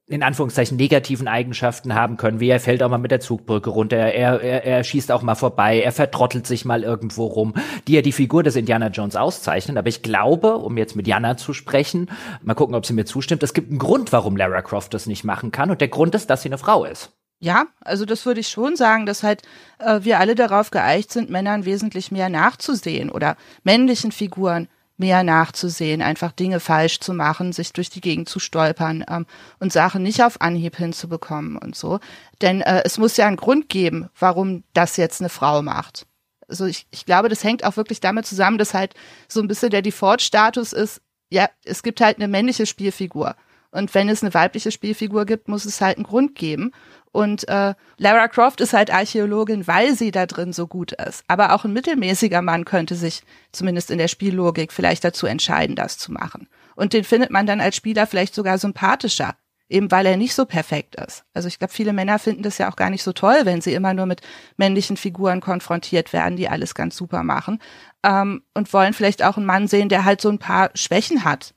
in 0.08 0.22
Anführungszeichen 0.22 0.76
negativen 0.76 1.26
Eigenschaften 1.26 1.94
haben 1.94 2.16
können, 2.16 2.38
wie 2.38 2.48
er 2.48 2.60
fällt 2.60 2.82
auch 2.82 2.88
mal 2.88 2.98
mit 2.98 3.10
der 3.10 3.18
Zugbrücke 3.18 3.70
runter, 3.70 3.96
er, 3.96 4.40
er, 4.40 4.64
er 4.64 4.84
schießt 4.84 5.10
auch 5.10 5.22
mal 5.22 5.34
vorbei, 5.34 5.80
er 5.80 5.90
vertrottelt 5.90 6.46
sich 6.46 6.64
mal 6.64 6.84
irgendwo 6.84 7.26
rum, 7.26 7.54
die 7.88 7.94
ja 7.94 8.02
die 8.02 8.12
Figur 8.12 8.44
des 8.44 8.54
Indiana 8.54 8.88
Jones 8.88 9.16
auszeichnen. 9.16 9.78
Aber 9.78 9.88
ich 9.88 10.02
glaube, 10.02 10.58
um 10.58 10.78
jetzt 10.78 10.94
mit 10.94 11.08
Jana 11.08 11.36
zu 11.36 11.52
sprechen, 11.52 12.08
mal 12.42 12.54
gucken, 12.54 12.76
ob 12.76 12.86
sie 12.86 12.92
mir 12.92 13.04
zustimmt, 13.04 13.42
es 13.42 13.52
gibt 13.52 13.70
einen 13.70 13.80
Grund, 13.80 14.12
warum 14.12 14.36
Lara 14.36 14.62
Croft 14.62 14.94
das 14.94 15.06
nicht 15.06 15.24
machen 15.24 15.50
kann. 15.50 15.70
Und 15.70 15.80
der 15.80 15.88
Grund 15.88 16.14
ist, 16.14 16.30
dass 16.30 16.42
sie 16.42 16.50
eine 16.50 16.58
Frau 16.58 16.84
ist. 16.84 17.12
Ja, 17.38 17.66
also 17.80 18.06
das 18.06 18.24
würde 18.24 18.40
ich 18.40 18.48
schon 18.48 18.76
sagen, 18.76 19.06
dass 19.06 19.22
halt 19.22 19.42
äh, 19.78 20.00
wir 20.02 20.20
alle 20.20 20.34
darauf 20.34 20.70
geeicht 20.70 21.12
sind, 21.12 21.30
Männern 21.30 21.64
wesentlich 21.64 22.10
mehr 22.10 22.28
nachzusehen 22.28 23.10
oder 23.10 23.36
männlichen 23.62 24.12
Figuren 24.12 24.68
mehr 24.96 25.22
nachzusehen, 25.22 26.02
einfach 26.02 26.32
Dinge 26.32 26.61
falsch 26.61 27.00
zu 27.00 27.12
machen, 27.12 27.52
sich 27.52 27.72
durch 27.72 27.90
die 27.90 28.00
Gegend 28.00 28.28
zu 28.28 28.38
stolpern 28.38 29.04
ähm, 29.09 29.26
und 29.59 29.72
Sachen 29.72 30.02
nicht 30.02 30.22
auf 30.22 30.40
Anhieb 30.40 30.76
hinzubekommen 30.76 31.56
und 31.56 31.76
so. 31.76 32.00
Denn 32.40 32.61
äh, 32.62 32.82
es 32.85 32.98
muss 32.98 33.16
ja 33.16 33.26
einen 33.26 33.37
Grund 33.37 33.68
geben, 33.68 34.09
warum 34.18 34.64
das 34.72 34.96
jetzt 34.96 35.20
eine 35.20 35.28
Frau 35.28 35.62
macht. 35.62 36.06
Also 36.48 36.64
ich, 36.64 36.87
ich 36.90 37.04
glaube, 37.04 37.28
das 37.28 37.44
hängt 37.44 37.64
auch 37.64 37.76
wirklich 37.76 38.00
damit 38.00 38.26
zusammen, 38.26 38.59
dass 38.59 38.74
halt 38.74 38.94
so 39.28 39.40
ein 39.40 39.48
bisschen 39.48 39.70
der 39.70 39.82
Default-Status 39.82 40.72
ist, 40.72 41.02
ja, 41.28 41.48
es 41.64 41.82
gibt 41.82 42.00
halt 42.00 42.18
eine 42.18 42.28
männliche 42.28 42.66
Spielfigur. 42.66 43.35
Und 43.72 43.94
wenn 43.94 44.09
es 44.09 44.22
eine 44.22 44.32
weibliche 44.32 44.70
Spielfigur 44.70 45.26
gibt, 45.26 45.48
muss 45.48 45.64
es 45.64 45.80
halt 45.80 45.96
einen 45.96 46.06
Grund 46.06 46.35
geben. 46.35 46.72
Und 47.16 47.48
äh, 47.48 47.72
Lara 47.96 48.29
Croft 48.29 48.61
ist 48.61 48.74
halt 48.74 48.92
Archäologin, 48.92 49.66
weil 49.66 49.94
sie 49.94 50.11
da 50.11 50.26
drin 50.26 50.52
so 50.52 50.66
gut 50.66 50.92
ist. 50.92 51.24
Aber 51.29 51.55
auch 51.55 51.64
ein 51.64 51.72
mittelmäßiger 51.72 52.42
Mann 52.42 52.66
könnte 52.66 52.94
sich 52.94 53.22
zumindest 53.52 53.90
in 53.90 53.96
der 53.96 54.09
Spiellogik 54.09 54.70
vielleicht 54.70 55.02
dazu 55.02 55.26
entscheiden, 55.26 55.76
das 55.76 55.96
zu 55.96 56.12
machen. 56.12 56.46
Und 56.74 56.92
den 56.92 57.05
findet 57.05 57.31
man 57.31 57.46
dann 57.46 57.62
als 57.62 57.74
Spieler 57.74 58.07
vielleicht 58.07 58.35
sogar 58.35 58.59
sympathischer, 58.59 59.35
eben 59.70 59.90
weil 59.90 60.05
er 60.05 60.18
nicht 60.18 60.35
so 60.35 60.44
perfekt 60.44 60.96
ist. 60.96 61.24
Also 61.33 61.48
ich 61.48 61.59
glaube, 61.59 61.72
viele 61.72 61.94
Männer 61.94 62.18
finden 62.18 62.42
das 62.42 62.59
ja 62.59 62.70
auch 62.70 62.76
gar 62.76 62.90
nicht 62.90 63.02
so 63.02 63.14
toll, 63.14 63.40
wenn 63.44 63.62
sie 63.62 63.72
immer 63.72 63.94
nur 63.94 64.05
mit 64.05 64.20
männlichen 64.59 64.98
Figuren 64.98 65.40
konfrontiert 65.40 66.12
werden, 66.12 66.37
die 66.37 66.50
alles 66.50 66.74
ganz 66.74 66.98
super 66.98 67.22
machen. 67.22 67.62
Ähm, 68.02 68.42
und 68.52 68.70
wollen 68.74 68.92
vielleicht 68.92 69.24
auch 69.24 69.38
einen 69.38 69.46
Mann 69.46 69.68
sehen, 69.68 69.88
der 69.88 70.05
halt 70.05 70.20
so 70.20 70.29
ein 70.29 70.38
paar 70.38 70.68
Schwächen 70.74 71.24
hat, 71.24 71.55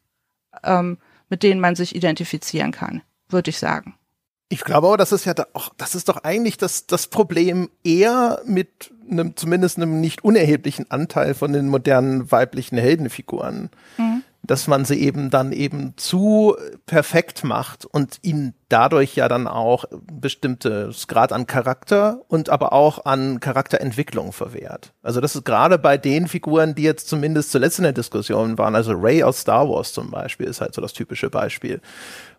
ähm, 0.63 0.99
mit 1.27 1.43
denen 1.43 1.59
man 1.59 1.75
sich 1.75 1.97
identifizieren 1.97 2.71
kann, 2.71 3.01
würde 3.27 3.49
ich 3.49 3.59
sagen. 3.59 3.98
Ich 4.51 4.63
glaube 4.63 4.87
aber, 4.87 4.97
das 4.97 5.11
ist 5.11 5.25
ja 5.25 5.33
auch, 5.53 5.71
das 5.77 5.93
ist 5.93 6.09
doch 6.09 6.23
eigentlich 6.23 6.57
das, 6.57 6.87
das 6.87 7.07
Problem 7.07 7.69
eher 7.83 8.41
mit 8.45 8.91
einem, 9.09 9.35
zumindest 9.35 9.77
einem 9.77 10.01
nicht 10.01 10.23
unerheblichen 10.23 10.89
Anteil 10.89 11.35
von 11.35 11.53
den 11.53 11.67
modernen 11.67 12.31
weiblichen 12.31 12.77
Heldenfiguren. 12.77 13.69
Mhm. 13.97 14.23
Dass 14.41 14.67
man 14.67 14.85
sie 14.85 14.99
eben 14.99 15.29
dann 15.29 15.51
eben 15.51 15.93
zu 15.97 16.55
perfekt 16.87 17.43
macht 17.43 17.85
und 17.85 18.17
ihnen 18.23 18.55
dadurch 18.69 19.15
ja 19.15 19.27
dann 19.27 19.47
auch 19.47 19.85
bestimmtes 20.11 21.07
Grad 21.07 21.31
an 21.31 21.45
Charakter 21.45 22.21
und 22.29 22.49
aber 22.49 22.73
auch 22.73 23.05
an 23.05 23.41
Charakterentwicklung 23.41 24.31
verwehrt. 24.31 24.93
Also 25.03 25.21
das 25.21 25.35
ist 25.35 25.45
gerade 25.45 25.77
bei 25.77 25.97
den 25.97 26.27
Figuren, 26.27 26.73
die 26.73 26.83
jetzt 26.83 27.09
zumindest 27.09 27.51
zuletzt 27.51 27.77
in 27.77 27.83
der 27.83 27.93
Diskussion 27.93 28.57
waren, 28.57 28.75
also 28.75 28.93
Ray 28.93 29.21
aus 29.21 29.41
Star 29.41 29.69
Wars 29.69 29.93
zum 29.93 30.09
Beispiel 30.09 30.47
ist 30.47 30.61
halt 30.61 30.73
so 30.73 30.81
das 30.81 30.93
typische 30.93 31.29
Beispiel, 31.29 31.81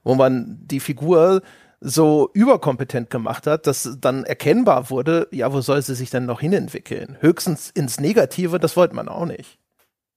wo 0.02 0.16
man 0.16 0.58
die 0.62 0.80
Figur 0.80 1.42
so 1.80 2.30
überkompetent 2.34 3.10
gemacht 3.10 3.46
hat, 3.46 3.66
dass 3.66 3.96
dann 4.00 4.24
erkennbar 4.24 4.90
wurde, 4.90 5.28
ja, 5.30 5.52
wo 5.52 5.60
soll 5.60 5.80
sie 5.82 5.94
sich 5.94 6.10
denn 6.10 6.26
noch 6.26 6.40
hinentwickeln? 6.40 7.16
Höchstens 7.20 7.70
ins 7.70 8.00
Negative, 8.00 8.58
das 8.58 8.76
wollte 8.76 8.94
man 8.94 9.08
auch 9.08 9.24
nicht. 9.24 9.58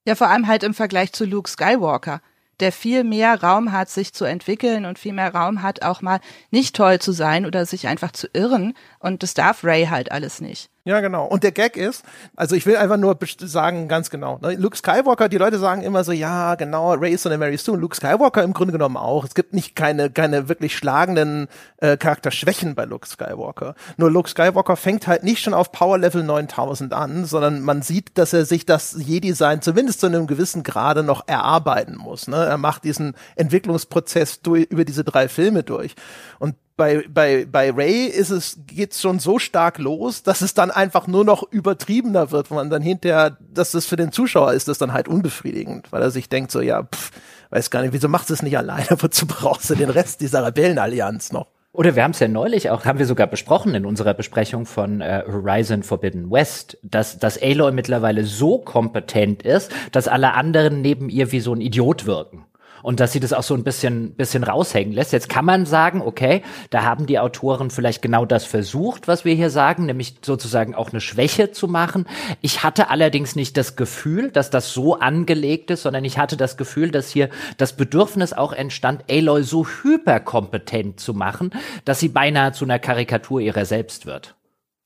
Ja, 0.06 0.15
vor 0.15 0.28
allem 0.28 0.47
halt 0.47 0.63
im 0.63 0.73
Vergleich 0.73 1.13
zu 1.13 1.26
Luke 1.26 1.49
Skywalker, 1.49 2.21
der 2.60 2.73
viel 2.73 3.04
mehr 3.04 3.41
Raum 3.41 3.71
hat, 3.71 3.89
sich 3.89 4.13
zu 4.13 4.26
entwickeln 4.26 4.86
und 4.86 4.99
viel 4.99 5.13
mehr 5.13 5.34
Raum 5.34 5.62
hat, 5.62 5.84
auch 5.84 6.02
mal 6.02 6.19
nicht 6.52 6.76
toll 6.76 6.99
zu 6.99 7.13
sein 7.13 7.45
oder 7.45 7.65
sich 7.65 7.88
einfach 7.88 8.12
zu 8.12 8.28
irren. 8.34 8.73
Und 8.99 9.23
das 9.23 9.34
darf 9.34 9.63
Ray 9.63 9.86
halt 9.86 10.12
alles 10.12 10.41
nicht. 10.41 10.69
Ja, 10.86 11.00
genau. 11.00 11.26
Und 11.26 11.43
der 11.43 11.54
Gag 11.54 11.78
ist, 11.78 12.04
also 12.36 12.58
ich 12.58 12.65
will 12.65 12.76
einfach 12.76 12.98
nur 12.98 13.17
sagen, 13.39 13.88
ganz 13.88 14.10
genau, 14.10 14.38
ne? 14.41 14.56
Luke 14.56 14.76
Skywalker, 14.76 15.30
die 15.30 15.38
Leute 15.38 15.58
sagen 15.58 15.82
immer 15.82 16.04
so, 16.04 16.12
ja, 16.12 16.56
genau, 16.56 16.93
Ray 16.96 17.13
ist 17.13 17.24
so 17.24 17.30
eine 17.30 17.38
Mary 17.38 17.56
Sue 17.56 17.78
Luke 17.78 17.96
Skywalker 17.96 18.43
im 18.43 18.52
Grunde 18.52 18.74
genommen 18.74 18.98
auch. 18.98 19.24
Es 19.24 19.34
gibt 19.34 19.54
nicht 19.54 19.78
keine, 19.78 20.10
keine 20.10 20.50
wirklich 20.50 20.76
schlagenden 20.76 21.48
äh, 21.78 21.96
Charakterschwächen 21.96 22.76
bei 22.76 22.84
Luke 22.84 23.08
Skywalker. 23.08 23.76
Nur 23.96 24.12
Luke 24.12 24.30
Skywalker 24.30 24.76
fängt 24.76 25.08
halt 25.08 25.24
nicht 25.24 25.41
schon 25.41 25.54
auf 25.54 25.72
Power 25.72 25.98
Level 25.98 26.22
9000 26.22 26.91
an, 26.91 27.24
sondern 27.24 27.62
man 27.62 27.82
sieht, 27.82 28.17
dass 28.17 28.34
er 28.34 28.43
sich 28.43 28.65
das 28.65 28.93
Jedi-Sein 29.00 29.62
zumindest 29.62 30.02
zu 30.02 30.08
einem 30.08 30.28
gewissen 30.28 30.63
Grade 30.63 31.04
noch 31.04 31.30
erarbeiten 31.30 31.96
muss. 31.96 32.28
Ne? 32.28 32.36
Er 32.36 32.58
macht 32.58 32.84
diesen 32.84 33.15
Entwicklungsprozess 33.38 34.41
durch, 34.41 34.65
über 34.65 34.84
diese 34.84 35.06
drei 35.06 35.30
Filme 35.30 35.63
durch. 35.63 35.96
Und 36.39 36.56
bei, 36.76 37.04
bei, 37.08 37.46
bei 37.46 37.72
Ray 37.72 38.06
ist 38.06 38.32
es, 38.32 38.60
geht's 38.66 39.00
schon 39.00 39.20
so 39.20 39.38
stark 39.38 39.78
los, 39.78 40.24
dass 40.24 40.42
es 40.42 40.54
dann 40.54 40.72
einfach 40.72 41.08
nur 41.08 41.24
noch 41.24 41.44
übertriebener 41.52 42.32
wird, 42.32 42.50
wo 42.50 42.56
man 42.56 42.70
dann 42.70 42.82
hinterher, 42.82 43.38
dass 43.40 43.72
das 43.72 43.86
für 43.86 43.96
den 43.96 44.12
Zuschauer 44.12 44.54
ist, 44.54 44.68
das 44.68 44.80
dann 44.80 44.94
halt 44.94 45.08
unbefriedigend, 45.08 45.92
weil 45.92 46.02
er 46.02 46.12
sich 46.12 46.30
denkt 46.30 46.52
so, 46.52 46.62
ja, 46.62 46.84
pff, 46.84 47.12
weiß 47.52 47.70
gar 47.70 47.82
nicht, 47.82 47.94
wieso 47.94 48.08
machst 48.08 48.30
du 48.30 48.34
es 48.34 48.42
nicht 48.42 48.58
alleine, 48.58 48.88
wozu 49.00 49.28
brauchst 49.28 49.70
du 49.70 49.76
den 49.76 49.90
Rest 49.90 50.22
dieser 50.22 50.46
Rebellenallianz 50.46 51.32
noch? 51.32 51.48
Oder 51.74 51.96
wir 51.96 52.04
haben 52.04 52.12
es 52.12 52.20
ja 52.20 52.28
neulich 52.28 52.70
auch, 52.70 52.86
haben 52.86 53.00
wir 53.00 53.08
sogar 53.08 53.26
besprochen 53.26 53.74
in 53.74 53.86
unserer 53.86 54.14
Besprechung 54.14 54.68
von 54.68 55.02
äh, 55.02 55.24
Horizon 55.26 55.82
Forbidden 55.82 56.30
West, 56.30 56.78
dass, 56.84 57.18
dass 57.18 57.42
Aloy 57.42 57.72
mittlerweile 57.72 58.26
so 58.26 58.60
kompetent 58.60 59.42
ist, 59.42 59.72
dass 59.92 60.08
alle 60.08 60.34
anderen 60.34 60.82
neben 60.82 61.10
ihr 61.10 61.32
wie 61.32 61.40
so 61.40 61.52
ein 61.54 61.62
Idiot 61.62 62.06
wirken 62.06 62.46
und 62.84 63.00
dass 63.00 63.13
sie 63.13 63.19
das 63.19 63.34
auch 63.34 63.43
so 63.43 63.56
ein 63.56 63.63
bisschen, 63.63 64.13
bisschen 64.13 64.43
raushängen 64.43 64.93
lässt. 64.93 65.13
Jetzt 65.13 65.30
kann 65.30 65.46
man 65.46 65.65
sagen, 65.65 66.02
okay, 66.02 66.43
da 66.69 66.84
haben 66.84 67.08
die 67.08 67.17
Autoren 67.17 67.72
vielleicht 67.72 68.02
genau 68.02 68.26
das 68.26 68.46
versucht, 68.46 69.08
was 69.08 69.26
wir 69.26 69.34
hier 69.34 69.50
sagen, 69.50 69.88
nämlich 69.88 70.17
sozusagen 70.24 70.76
auch 70.76 70.91
eine 70.91 71.02
Schwäche 71.02 71.52
zu 71.52 71.67
machen. 71.67 72.06
Ich 72.41 72.62
hatte 72.62 72.89
allerdings 72.89 73.36
nicht 73.36 73.58
das 73.58 73.78
Gefühl, 73.78 74.30
dass 74.32 74.50
das 74.50 74.74
so 74.74 75.00
angelegt 75.00 75.72
ist, 75.72 75.84
sondern 75.84 76.04
ich 76.04 76.17
hatte 76.17 76.38
das 76.38 76.58
Gefühl, 76.58 76.91
dass 76.91 77.10
hier 77.10 77.30
das 77.58 77.76
Bedürfnis 77.76 78.34
auch 78.34 78.52
entstand, 78.52 79.06
Aloy 79.10 79.44
so 79.44 79.65
hyperkompetent 79.65 81.00
zu 81.00 81.13
machen, 81.13 81.52
dass 81.86 82.02
sie 82.02 82.10
beinahe 82.10 82.52
zu 82.52 82.65
einer 82.65 82.79
Karikatur 82.79 83.40
ihrer 83.40 83.65
selbst 83.65 84.06
wird. 84.06 84.36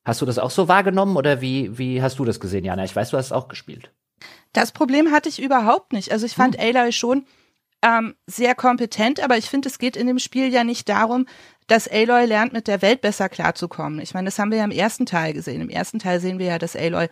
Hast 0.05 0.21
du 0.21 0.25
das 0.27 0.37
auch 0.37 0.51
so 0.51 0.67
wahrgenommen 0.67 1.17
oder 1.17 1.41
wie, 1.41 1.77
wie 1.79 2.01
hast 2.01 2.19
du 2.19 2.25
das 2.25 2.39
gesehen, 2.39 2.63
Jana? 2.63 2.83
Ich 2.83 2.95
weiß, 2.95 3.09
du 3.09 3.17
hast 3.17 3.25
es 3.25 3.31
auch 3.31 3.47
gespielt. 3.47 3.91
Das 4.53 4.71
Problem 4.71 5.11
hatte 5.11 5.29
ich 5.29 5.41
überhaupt 5.41 5.93
nicht. 5.93 6.11
Also 6.11 6.25
ich 6.25 6.35
fand 6.35 6.61
hm. 6.61 6.75
Aloy 6.75 6.91
schon 6.91 7.25
ähm, 7.81 8.15
sehr 8.25 8.55
kompetent, 8.55 9.19
aber 9.19 9.37
ich 9.37 9.49
finde, 9.49 9.69
es 9.69 9.79
geht 9.79 9.95
in 9.95 10.07
dem 10.07 10.19
Spiel 10.19 10.51
ja 10.51 10.63
nicht 10.63 10.89
darum, 10.89 11.27
dass 11.67 11.87
Aloy 11.87 12.25
lernt, 12.25 12.53
mit 12.53 12.67
der 12.67 12.81
Welt 12.81 13.01
besser 13.01 13.29
klarzukommen. 13.29 13.99
Ich 13.99 14.13
meine, 14.13 14.25
das 14.25 14.39
haben 14.39 14.51
wir 14.51 14.59
ja 14.59 14.63
im 14.63 14.71
ersten 14.71 15.05
Teil 15.05 15.33
gesehen. 15.33 15.61
Im 15.61 15.69
ersten 15.69 15.99
Teil 15.99 16.19
sehen 16.19 16.39
wir 16.39 16.47
ja, 16.47 16.59
dass 16.59 16.75
Aloy 16.75 17.09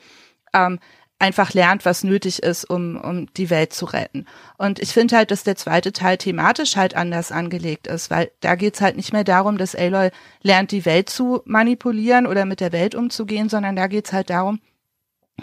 ähm, 0.53 0.79
einfach 1.19 1.53
lernt, 1.53 1.85
was 1.85 2.03
nötig 2.03 2.43
ist, 2.43 2.65
um, 2.65 2.97
um 2.97 3.33
die 3.33 3.49
Welt 3.49 3.73
zu 3.73 3.85
retten. 3.85 4.25
Und 4.57 4.79
ich 4.79 4.91
finde 4.91 5.17
halt, 5.17 5.31
dass 5.31 5.43
der 5.43 5.55
zweite 5.55 5.93
Teil 5.93 6.17
thematisch 6.17 6.75
halt 6.75 6.95
anders 6.95 7.31
angelegt 7.31 7.87
ist, 7.87 8.09
weil 8.09 8.31
da 8.41 8.55
geht's 8.55 8.81
halt 8.81 8.95
nicht 8.97 9.13
mehr 9.13 9.23
darum, 9.23 9.57
dass 9.57 9.75
Aloy 9.75 10.09
lernt, 10.41 10.71
die 10.71 10.85
Welt 10.85 11.09
zu 11.09 11.41
manipulieren 11.45 12.27
oder 12.27 12.45
mit 12.45 12.59
der 12.59 12.71
Welt 12.71 12.95
umzugehen, 12.95 13.49
sondern 13.49 13.75
da 13.75 13.87
geht's 13.87 14.13
halt 14.13 14.29
darum, 14.29 14.59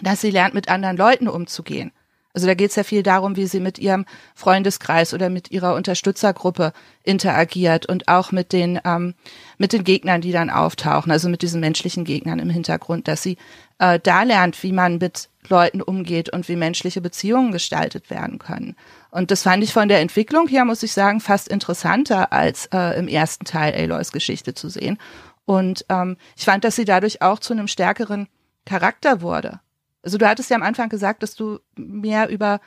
dass 0.02 0.20
sie 0.20 0.30
lernt, 0.30 0.54
mit 0.54 0.68
anderen 0.68 0.96
Leuten 0.96 1.28
umzugehen. 1.28 1.92
Also 2.34 2.46
da 2.46 2.54
geht 2.54 2.70
es 2.70 2.76
ja 2.76 2.82
viel 2.82 3.02
darum, 3.02 3.36
wie 3.36 3.46
sie 3.46 3.60
mit 3.60 3.78
ihrem 3.78 4.06
Freundeskreis 4.34 5.12
oder 5.12 5.28
mit 5.28 5.50
ihrer 5.50 5.74
Unterstützergruppe 5.74 6.72
interagiert 7.02 7.86
und 7.86 8.08
auch 8.08 8.32
mit 8.32 8.52
den 8.52 8.80
ähm, 8.84 9.14
mit 9.58 9.72
den 9.72 9.84
Gegnern, 9.84 10.22
die 10.22 10.32
dann 10.32 10.48
auftauchen, 10.48 11.12
also 11.12 11.28
mit 11.28 11.42
diesen 11.42 11.60
menschlichen 11.60 12.04
Gegnern 12.04 12.38
im 12.38 12.48
Hintergrund, 12.48 13.06
dass 13.06 13.22
sie 13.22 13.36
äh, 13.78 14.00
da 14.02 14.22
lernt, 14.22 14.62
wie 14.62 14.72
man 14.72 14.98
mit 14.98 15.28
Leuten 15.48 15.82
umgeht 15.82 16.30
und 16.30 16.48
wie 16.48 16.56
menschliche 16.56 17.00
Beziehungen 17.00 17.52
gestaltet 17.52 18.08
werden 18.08 18.38
können. 18.38 18.76
Und 19.10 19.30
das 19.30 19.42
fand 19.42 19.62
ich 19.62 19.72
von 19.72 19.88
der 19.88 20.00
Entwicklung 20.00 20.48
her, 20.48 20.64
muss 20.64 20.82
ich 20.82 20.92
sagen, 20.92 21.20
fast 21.20 21.48
interessanter 21.48 22.32
als 22.32 22.66
äh, 22.72 22.98
im 22.98 23.08
ersten 23.08 23.44
Teil 23.44 23.74
Aloys 23.74 24.12
Geschichte 24.12 24.54
zu 24.54 24.70
sehen. 24.70 24.98
Und 25.44 25.84
ähm, 25.88 26.16
ich 26.36 26.44
fand, 26.44 26.64
dass 26.64 26.76
sie 26.76 26.84
dadurch 26.84 27.20
auch 27.20 27.40
zu 27.40 27.52
einem 27.52 27.68
stärkeren 27.68 28.28
Charakter 28.64 29.20
wurde. 29.20 29.60
Also 30.02 30.18
du 30.18 30.28
hattest 30.28 30.50
ja 30.50 30.56
am 30.56 30.62
Anfang 30.62 30.88
gesagt, 30.88 31.22
dass 31.22 31.34
du 31.34 31.58
mehr 31.76 32.28
über 32.28 32.60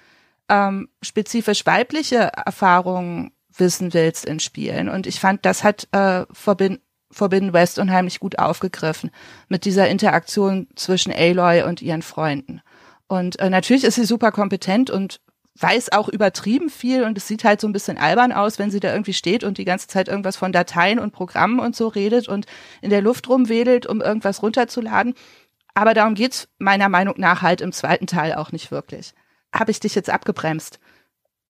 ähm, 0.50 0.90
spezifisch 1.02 1.66
weibliche 1.66 2.32
Erfahrungen 2.46 3.32
wissen 3.58 3.94
willst 3.94 4.26
in 4.26 4.40
Spielen. 4.40 4.90
Und 4.90 5.08
ich 5.08 5.20
fand, 5.20 5.46
das 5.46 5.64
hat 5.64 5.88
äh, 5.92 6.26
Forbidden, 6.32 6.80
Forbidden 7.12 7.54
West 7.54 7.80
unheimlich 7.80 8.20
gut 8.20 8.40
aufgegriffen 8.40 9.12
mit 9.48 9.66
dieser 9.66 9.88
Interaktion 9.88 10.68
zwischen 10.76 11.14
Aloy 11.14 11.64
und 11.64 11.82
ihren 11.82 12.02
Freunden. 12.02 12.62
Und 13.08 13.40
äh, 13.40 13.50
natürlich 13.50 13.84
ist 13.84 13.96
sie 13.96 14.06
super 14.06 14.32
kompetent 14.32 14.90
und 14.90 15.22
weiß 15.58 15.94
auch 15.94 16.10
übertrieben 16.10 16.70
viel 16.70 17.04
und 17.04 17.18
es 17.18 17.28
sieht 17.28 17.46
halt 17.46 17.62
so 17.62 17.68
ein 17.68 17.72
bisschen 17.74 17.98
albern 17.98 18.34
aus, 18.34 18.60
wenn 18.60 18.72
sie 18.72 18.82
da 18.82 18.92
irgendwie 18.92 19.14
steht 19.14 19.46
und 19.46 19.58
die 19.58 19.64
ganze 19.64 19.88
Zeit 19.88 20.10
irgendwas 20.10 20.36
von 20.36 20.52
Dateien 20.52 21.00
und 21.00 21.12
Programmen 21.12 21.60
und 21.60 21.76
so 21.76 21.88
redet 21.88 22.28
und 22.28 22.46
in 22.82 22.90
der 22.90 23.02
Luft 23.02 23.30
rumwedelt, 23.30 23.86
um 23.86 24.02
irgendwas 24.02 24.44
runterzuladen. 24.44 25.14
Aber 25.76 25.94
darum 25.94 26.16
geht's 26.16 26.48
meiner 26.58 26.90
Meinung 26.90 27.16
nach 27.18 27.42
halt 27.42 27.62
im 27.62 27.72
zweiten 27.72 28.08
Teil 28.08 28.34
auch 28.34 28.52
nicht 28.52 28.72
wirklich. 28.72 29.14
Habe 29.54 29.72
ich 29.72 29.80
dich 29.80 29.94
jetzt 29.94 30.10
abgebremst? 30.10 30.80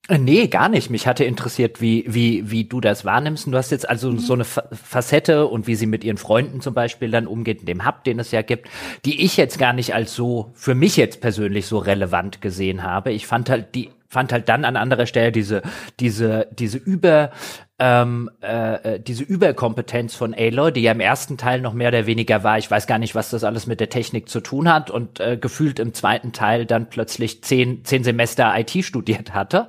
Äh, 0.07 0.17
nee, 0.19 0.47
gar 0.47 0.69
nicht. 0.69 0.89
Mich 0.89 1.07
hatte 1.07 1.23
interessiert, 1.23 1.81
wie, 1.81 2.05
wie, 2.07 2.51
wie 2.51 2.65
du 2.65 2.79
das 2.79 3.05
wahrnimmst. 3.05 3.47
du 3.47 3.55
hast 3.55 3.71
jetzt 3.71 3.89
also 3.89 4.11
mhm. 4.11 4.19
so 4.19 4.33
eine 4.33 4.43
Facette 4.43 5.47
und 5.47 5.67
wie 5.67 5.75
sie 5.75 5.87
mit 5.87 6.03
ihren 6.03 6.17
Freunden 6.17 6.61
zum 6.61 6.73
Beispiel 6.73 7.09
dann 7.09 7.27
umgeht, 7.27 7.61
in 7.61 7.65
dem 7.65 7.85
Hub, 7.85 8.03
den 8.03 8.19
es 8.19 8.31
ja 8.31 8.41
gibt, 8.41 8.69
die 9.05 9.23
ich 9.23 9.37
jetzt 9.37 9.57
gar 9.57 9.73
nicht 9.73 9.95
als 9.95 10.13
so, 10.13 10.51
für 10.53 10.75
mich 10.75 10.97
jetzt 10.97 11.21
persönlich 11.21 11.65
so 11.65 11.77
relevant 11.77 12.41
gesehen 12.41 12.83
habe. 12.83 13.11
Ich 13.11 13.25
fand 13.25 13.49
halt 13.49 13.73
die 13.73 13.89
fand 14.15 14.31
halt 14.31 14.47
dann 14.47 14.63
an 14.63 14.77
anderer 14.77 15.07
Stelle 15.07 15.33
diese 15.33 15.61
diese 15.99 16.47
diese 16.57 16.77
über 16.77 17.31
ähm, 17.77 18.29
äh, 18.41 18.95
äh, 18.95 18.99
diese 19.01 19.23
Überkompetenz 19.23 20.15
von 20.15 20.33
Aloy, 20.33 20.71
die 20.71 20.81
ja 20.81 20.93
im 20.93 21.01
ersten 21.01 21.37
Teil 21.37 21.59
noch 21.59 21.73
mehr 21.73 21.89
oder 21.89 22.05
weniger 22.05 22.41
war, 22.41 22.57
ich 22.57 22.71
weiß 22.71 22.87
gar 22.87 22.99
nicht, 22.99 23.15
was 23.15 23.31
das 23.31 23.43
alles 23.43 23.67
mit 23.67 23.81
der 23.81 23.89
Technik 23.89 24.29
zu 24.29 24.39
tun 24.39 24.71
hat 24.71 24.89
und 24.89 25.19
äh, 25.19 25.35
gefühlt 25.35 25.79
im 25.79 25.93
zweiten 25.93 26.31
Teil 26.31 26.65
dann 26.65 26.89
plötzlich 26.89 27.43
zehn, 27.43 27.83
zehn 27.83 28.05
Semester 28.05 28.53
IT 28.57 28.71
studiert 28.85 29.33
hatte 29.33 29.67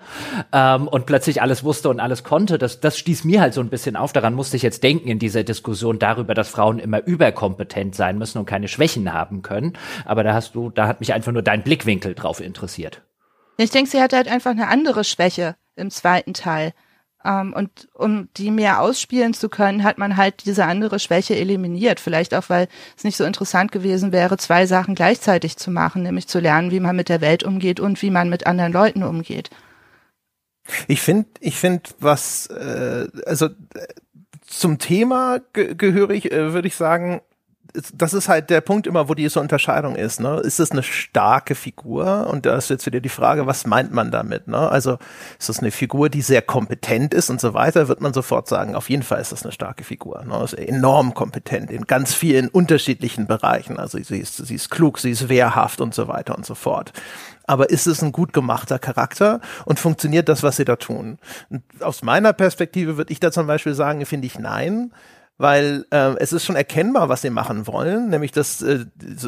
ähm, 0.52 0.86
und 0.86 1.06
plötzlich 1.06 1.42
alles 1.42 1.64
wusste 1.64 1.88
und 1.88 1.98
alles 1.98 2.22
konnte, 2.22 2.58
das, 2.58 2.78
das 2.78 2.96
stieß 2.96 3.24
mir 3.24 3.40
halt 3.40 3.54
so 3.54 3.60
ein 3.60 3.70
bisschen 3.70 3.96
auf. 3.96 4.12
Daran 4.12 4.34
musste 4.34 4.56
ich 4.56 4.62
jetzt 4.62 4.84
denken 4.84 5.08
in 5.08 5.18
dieser 5.18 5.42
Diskussion 5.42 5.98
darüber, 5.98 6.34
dass 6.34 6.48
Frauen 6.48 6.78
immer 6.78 7.04
überkompetent 7.04 7.96
sein 7.96 8.18
müssen 8.18 8.38
und 8.38 8.46
keine 8.46 8.68
Schwächen 8.68 9.12
haben 9.12 9.42
können. 9.42 9.72
Aber 10.04 10.22
da 10.22 10.32
hast 10.32 10.54
du, 10.54 10.70
da 10.70 10.86
hat 10.86 11.00
mich 11.00 11.12
einfach 11.12 11.32
nur 11.32 11.42
dein 11.42 11.64
Blickwinkel 11.64 12.14
drauf 12.14 12.40
interessiert. 12.40 13.02
Ich 13.56 13.70
denke, 13.70 13.90
sie 13.90 14.00
hat 14.00 14.12
halt 14.12 14.28
einfach 14.28 14.50
eine 14.50 14.68
andere 14.68 15.04
Schwäche 15.04 15.56
im 15.76 15.90
zweiten 15.90 16.34
Teil. 16.34 16.72
Ähm, 17.24 17.52
und 17.54 17.88
um 17.94 18.28
die 18.36 18.50
mehr 18.50 18.80
ausspielen 18.80 19.34
zu 19.34 19.48
können, 19.48 19.82
hat 19.82 19.98
man 19.98 20.16
halt 20.16 20.46
diese 20.46 20.64
andere 20.64 20.98
Schwäche 20.98 21.34
eliminiert. 21.34 21.98
Vielleicht 21.98 22.34
auch, 22.34 22.48
weil 22.48 22.68
es 22.96 23.04
nicht 23.04 23.16
so 23.16 23.24
interessant 23.24 23.72
gewesen 23.72 24.12
wäre, 24.12 24.36
zwei 24.36 24.66
Sachen 24.66 24.94
gleichzeitig 24.94 25.56
zu 25.56 25.70
machen, 25.70 26.02
nämlich 26.02 26.28
zu 26.28 26.38
lernen, 26.38 26.70
wie 26.70 26.80
man 26.80 26.94
mit 26.94 27.08
der 27.08 27.20
Welt 27.20 27.42
umgeht 27.42 27.80
und 27.80 28.00
wie 28.02 28.10
man 28.10 28.28
mit 28.28 28.46
anderen 28.46 28.72
Leuten 28.72 29.02
umgeht. 29.02 29.50
Ich 30.88 31.00
finde, 31.00 31.28
ich 31.40 31.56
finde, 31.56 31.82
was, 31.98 32.46
äh, 32.48 33.08
also 33.24 33.46
äh, 33.46 33.86
zum 34.46 34.78
Thema 34.78 35.40
ge 35.52 35.74
gehörig, 35.74 36.32
äh, 36.32 36.52
würde 36.52 36.68
ich 36.68 36.76
sagen, 36.76 37.20
das 37.94 38.14
ist 38.14 38.28
halt 38.28 38.50
der 38.50 38.60
Punkt 38.60 38.86
immer, 38.86 39.08
wo 39.08 39.14
diese 39.14 39.40
Unterscheidung 39.40 39.96
ist. 39.96 40.20
Ne? 40.20 40.40
Ist 40.40 40.60
es 40.60 40.70
eine 40.70 40.82
starke 40.82 41.54
Figur? 41.54 42.28
Und 42.30 42.46
da 42.46 42.56
ist 42.56 42.70
jetzt 42.70 42.86
wieder 42.86 43.00
die 43.00 43.08
Frage, 43.08 43.46
was 43.46 43.66
meint 43.66 43.92
man 43.92 44.10
damit? 44.10 44.48
Ne? 44.48 44.58
Also 44.58 44.98
ist 45.38 45.48
es 45.48 45.58
eine 45.60 45.70
Figur, 45.70 46.08
die 46.08 46.22
sehr 46.22 46.42
kompetent 46.42 47.14
ist 47.14 47.30
und 47.30 47.40
so 47.40 47.54
weiter, 47.54 47.88
wird 47.88 48.00
man 48.00 48.12
sofort 48.12 48.48
sagen, 48.48 48.74
auf 48.74 48.90
jeden 48.90 49.02
Fall 49.02 49.20
ist 49.20 49.32
das 49.32 49.44
eine 49.44 49.52
starke 49.52 49.84
Figur. 49.84 50.24
Ne? 50.24 50.42
Ist 50.44 50.54
enorm 50.54 51.14
kompetent 51.14 51.70
in 51.70 51.86
ganz 51.86 52.14
vielen 52.14 52.48
unterschiedlichen 52.48 53.26
Bereichen. 53.26 53.78
Also 53.78 53.98
sie 54.02 54.18
ist, 54.18 54.36
sie 54.36 54.54
ist 54.54 54.70
klug, 54.70 54.98
sie 54.98 55.10
ist 55.10 55.28
wehrhaft 55.28 55.80
und 55.80 55.94
so 55.94 56.08
weiter 56.08 56.36
und 56.36 56.46
so 56.46 56.54
fort 56.54 56.92
aber 57.46 57.70
ist 57.70 57.86
es 57.86 58.02
ein 58.02 58.12
gut 58.12 58.32
gemachter 58.32 58.80
Charakter 58.80 59.40
und 59.64 59.78
funktioniert 59.78 60.28
das, 60.28 60.42
was 60.42 60.56
sie 60.56 60.64
da 60.64 60.74
tun? 60.76 61.18
Und 61.48 61.62
aus 61.80 62.02
meiner 62.02 62.32
Perspektive 62.32 62.96
würde 62.96 63.12
ich 63.12 63.20
da 63.20 63.30
zum 63.30 63.46
Beispiel 63.46 63.74
sagen, 63.74 64.04
finde 64.04 64.26
ich 64.26 64.38
nein, 64.38 64.90
weil 65.38 65.84
äh, 65.90 66.14
es 66.18 66.32
ist 66.32 66.44
schon 66.44 66.56
erkennbar, 66.56 67.08
was 67.08 67.22
sie 67.22 67.30
machen 67.30 67.66
wollen, 67.66 68.08
nämlich 68.08 68.32
dass 68.32 68.62
äh, 68.62 68.86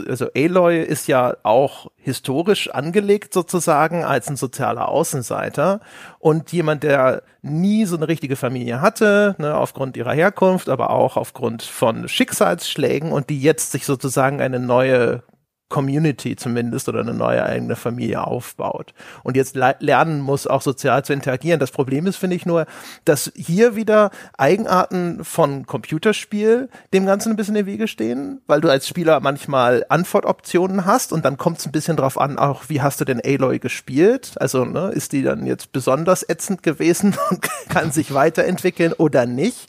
also 0.08 0.28
Aloy 0.34 0.82
ist 0.82 1.06
ja 1.06 1.36
auch 1.42 1.90
historisch 1.96 2.70
angelegt 2.70 3.34
sozusagen 3.34 4.04
als 4.04 4.28
ein 4.28 4.36
sozialer 4.36 4.88
Außenseiter 4.88 5.80
und 6.18 6.50
jemand, 6.52 6.82
der 6.82 7.22
nie 7.42 7.84
so 7.84 7.96
eine 7.96 8.08
richtige 8.08 8.36
Familie 8.36 8.80
hatte, 8.80 9.36
ne, 9.38 9.54
aufgrund 9.54 9.96
ihrer 9.96 10.14
Herkunft, 10.14 10.68
aber 10.68 10.90
auch 10.90 11.16
aufgrund 11.16 11.62
von 11.62 12.08
Schicksalsschlägen 12.08 13.12
und 13.12 13.28
die 13.28 13.40
jetzt 13.40 13.72
sich 13.72 13.84
sozusagen 13.84 14.40
eine 14.40 14.60
neue 14.60 15.22
Community 15.68 16.34
zumindest 16.34 16.88
oder 16.88 17.00
eine 17.00 17.12
neue 17.12 17.44
eigene 17.44 17.76
Familie 17.76 18.26
aufbaut 18.26 18.94
und 19.22 19.36
jetzt 19.36 19.54
lernen 19.54 20.20
muss, 20.20 20.46
auch 20.46 20.62
sozial 20.62 21.04
zu 21.04 21.12
interagieren. 21.12 21.60
Das 21.60 21.70
Problem 21.70 22.06
ist, 22.06 22.16
finde 22.16 22.36
ich 22.36 22.46
nur, 22.46 22.66
dass 23.04 23.30
hier 23.36 23.76
wieder 23.76 24.10
Eigenarten 24.36 25.24
von 25.24 25.66
Computerspiel 25.66 26.70
dem 26.94 27.04
Ganzen 27.04 27.32
ein 27.32 27.36
bisschen 27.36 27.56
im 27.56 27.66
Wege 27.66 27.86
stehen, 27.86 28.40
weil 28.46 28.62
du 28.62 28.70
als 28.70 28.88
Spieler 28.88 29.20
manchmal 29.20 29.84
Antwortoptionen 29.90 30.86
hast 30.86 31.12
und 31.12 31.24
dann 31.24 31.36
kommt 31.36 31.58
es 31.58 31.66
ein 31.66 31.72
bisschen 31.72 31.96
drauf 31.96 32.18
an, 32.18 32.38
auch 32.38 32.64
wie 32.68 32.80
hast 32.80 33.00
du 33.00 33.04
denn 33.04 33.20
Aloy 33.22 33.58
gespielt? 33.58 34.32
Also 34.36 34.64
ne, 34.64 34.90
ist 34.94 35.12
die 35.12 35.22
dann 35.22 35.44
jetzt 35.44 35.72
besonders 35.72 36.26
ätzend 36.26 36.62
gewesen 36.62 37.14
und 37.30 37.46
kann 37.68 37.92
sich 37.92 38.14
weiterentwickeln 38.14 38.94
oder 38.94 39.26
nicht? 39.26 39.68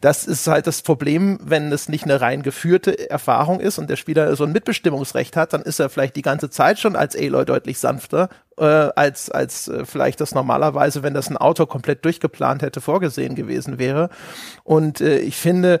Das 0.00 0.26
ist 0.26 0.46
halt 0.46 0.68
das 0.68 0.82
Problem, 0.82 1.40
wenn 1.42 1.72
es 1.72 1.88
nicht 1.88 2.04
eine 2.04 2.20
rein 2.20 2.42
geführte 2.42 3.10
Erfahrung 3.10 3.58
ist 3.58 3.78
und 3.78 3.90
der 3.90 3.96
Spieler 3.96 4.36
so 4.36 4.44
ein 4.44 4.52
Mitbestimmungsrecht 4.52 5.36
hat 5.36 5.39
hat, 5.40 5.52
dann 5.52 5.62
ist 5.62 5.80
er 5.80 5.90
vielleicht 5.90 6.16
die 6.16 6.22
ganze 6.22 6.50
Zeit 6.50 6.78
schon 6.78 6.96
als 6.96 7.16
Aloy 7.16 7.44
deutlich 7.44 7.78
sanfter, 7.78 8.28
äh, 8.58 8.64
als, 8.64 9.30
als 9.30 9.68
äh, 9.68 9.84
vielleicht 9.84 10.20
das 10.20 10.34
normalerweise, 10.34 11.02
wenn 11.02 11.14
das 11.14 11.30
ein 11.30 11.36
Autor 11.36 11.68
komplett 11.68 12.04
durchgeplant 12.04 12.62
hätte, 12.62 12.80
vorgesehen 12.80 13.34
gewesen 13.34 13.78
wäre. 13.78 14.10
Und 14.64 15.00
äh, 15.00 15.18
ich 15.18 15.36
finde, 15.36 15.80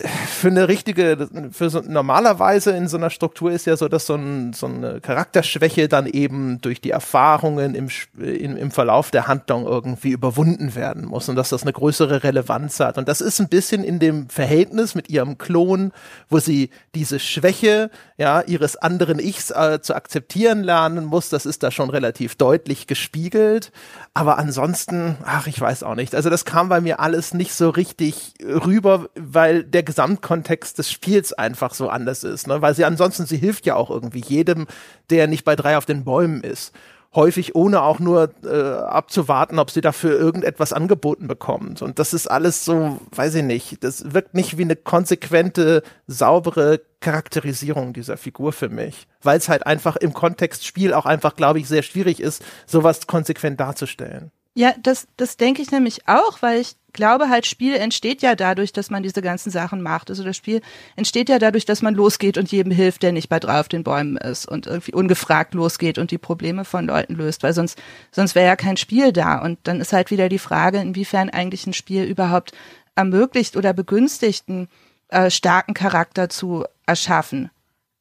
für 0.00 0.48
eine 0.48 0.66
richtige, 0.66 1.28
für 1.52 1.70
so 1.70 1.80
normalerweise 1.80 2.72
in 2.72 2.88
so 2.88 2.96
einer 2.96 3.10
Struktur 3.10 3.52
ist 3.52 3.66
ja 3.66 3.76
so, 3.76 3.88
dass 3.88 4.06
so, 4.06 4.16
ein, 4.16 4.52
so 4.52 4.66
eine 4.66 5.00
Charakterschwäche 5.00 5.86
dann 5.86 6.06
eben 6.06 6.60
durch 6.60 6.80
die 6.80 6.90
Erfahrungen 6.90 7.76
im, 7.76 7.88
im, 8.18 8.56
im 8.56 8.70
Verlauf 8.72 9.12
der 9.12 9.28
Handlung 9.28 9.66
irgendwie 9.66 10.10
überwunden 10.10 10.74
werden 10.74 11.04
muss 11.04 11.28
und 11.28 11.36
dass 11.36 11.50
das 11.50 11.62
eine 11.62 11.72
größere 11.72 12.24
Relevanz 12.24 12.80
hat. 12.80 12.98
Und 12.98 13.06
das 13.06 13.20
ist 13.20 13.40
ein 13.40 13.48
bisschen 13.48 13.84
in 13.84 14.00
dem 14.00 14.28
Verhältnis 14.28 14.96
mit 14.96 15.10
ihrem 15.10 15.38
Klon, 15.38 15.92
wo 16.28 16.40
sie 16.40 16.70
diese 16.96 17.20
Schwäche 17.20 17.90
ja 18.16 18.40
ihres 18.40 18.76
anderen 18.76 19.20
Ichs 19.20 19.52
äh, 19.52 19.80
zu 19.80 19.94
akzeptieren 19.94 20.64
lernen 20.64 21.04
muss. 21.04 21.28
Das 21.28 21.46
ist 21.46 21.62
da 21.62 21.70
schon 21.70 21.90
relativ 21.90 22.34
deutlich 22.34 22.88
gespiegelt. 22.88 23.70
Aber 24.12 24.38
ansonsten, 24.38 25.16
ach, 25.24 25.46
ich 25.46 25.60
weiß 25.60 25.84
auch 25.84 25.94
nicht. 25.94 26.16
Also 26.16 26.30
das 26.30 26.44
kam 26.44 26.68
bei 26.68 26.80
mir 26.80 26.98
alles 26.98 27.32
nicht 27.32 27.54
so 27.54 27.70
richtig 27.70 28.34
rüber, 28.42 29.08
weil 29.14 29.62
der 29.62 29.83
Gesamtkontext 29.84 30.78
des 30.78 30.90
Spiels 30.90 31.32
einfach 31.32 31.74
so 31.74 31.88
anders 31.88 32.24
ist. 32.24 32.46
Ne? 32.46 32.62
Weil 32.62 32.74
sie 32.74 32.84
ansonsten, 32.84 33.26
sie 33.26 33.36
hilft 33.36 33.66
ja 33.66 33.76
auch 33.76 33.90
irgendwie 33.90 34.22
jedem, 34.26 34.66
der 35.10 35.26
nicht 35.26 35.44
bei 35.44 35.56
drei 35.56 35.76
auf 35.76 35.86
den 35.86 36.04
Bäumen 36.04 36.42
ist 36.42 36.72
häufig 37.14 37.54
ohne 37.54 37.82
auch 37.82 38.00
nur 38.00 38.30
äh, 38.44 38.72
abzuwarten, 38.82 39.58
ob 39.58 39.70
sie 39.70 39.80
dafür 39.80 40.18
irgendetwas 40.18 40.72
angeboten 40.72 41.28
bekommt. 41.28 41.80
Und 41.82 41.98
das 41.98 42.12
ist 42.12 42.26
alles 42.26 42.64
so, 42.64 43.00
weiß 43.14 43.36
ich 43.36 43.44
nicht, 43.44 43.84
das 43.84 44.12
wirkt 44.12 44.34
nicht 44.34 44.58
wie 44.58 44.62
eine 44.62 44.76
konsequente, 44.76 45.82
saubere 46.06 46.80
Charakterisierung 47.00 47.92
dieser 47.92 48.16
Figur 48.16 48.52
für 48.52 48.68
mich, 48.68 49.06
weil 49.22 49.38
es 49.38 49.48
halt 49.48 49.66
einfach 49.66 49.96
im 49.96 50.12
Kontext 50.12 50.66
Spiel 50.66 50.92
auch 50.94 51.06
einfach, 51.06 51.36
glaube 51.36 51.60
ich, 51.60 51.68
sehr 51.68 51.82
schwierig 51.82 52.20
ist, 52.20 52.42
sowas 52.66 53.06
konsequent 53.06 53.60
darzustellen. 53.60 54.32
Ja, 54.56 54.72
das, 54.80 55.08
das 55.16 55.36
denke 55.36 55.62
ich 55.62 55.72
nämlich 55.72 56.06
auch, 56.06 56.40
weil 56.40 56.60
ich 56.60 56.76
glaube 56.92 57.28
halt, 57.28 57.44
Spiel 57.44 57.74
entsteht 57.74 58.22
ja 58.22 58.36
dadurch, 58.36 58.72
dass 58.72 58.88
man 58.88 59.02
diese 59.02 59.20
ganzen 59.20 59.50
Sachen 59.50 59.82
macht. 59.82 60.10
Also 60.10 60.22
das 60.22 60.36
Spiel 60.36 60.62
entsteht 60.94 61.28
ja 61.28 61.40
dadurch, 61.40 61.64
dass 61.64 61.82
man 61.82 61.94
losgeht 61.94 62.38
und 62.38 62.52
jedem 62.52 62.70
hilft, 62.70 63.02
der 63.02 63.10
nicht 63.10 63.28
bei 63.28 63.40
drei 63.40 63.58
auf 63.58 63.66
den 63.66 63.82
Bäumen 63.82 64.16
ist 64.16 64.46
und 64.46 64.68
irgendwie 64.68 64.94
ungefragt 64.94 65.54
losgeht 65.54 65.98
und 65.98 66.12
die 66.12 66.18
Probleme 66.18 66.64
von 66.64 66.86
Leuten 66.86 67.16
löst, 67.16 67.42
weil 67.42 67.52
sonst, 67.52 67.82
sonst 68.12 68.36
wäre 68.36 68.46
ja 68.46 68.54
kein 68.54 68.76
Spiel 68.76 69.12
da. 69.12 69.42
Und 69.42 69.58
dann 69.64 69.80
ist 69.80 69.92
halt 69.92 70.12
wieder 70.12 70.28
die 70.28 70.38
Frage, 70.38 70.78
inwiefern 70.78 71.30
eigentlich 71.30 71.66
ein 71.66 71.74
Spiel 71.74 72.04
überhaupt 72.04 72.52
ermöglicht 72.94 73.56
oder 73.56 73.72
begünstigt, 73.72 74.48
einen 74.48 74.68
äh, 75.08 75.30
starken 75.30 75.74
Charakter 75.74 76.28
zu 76.28 76.64
erschaffen 76.86 77.50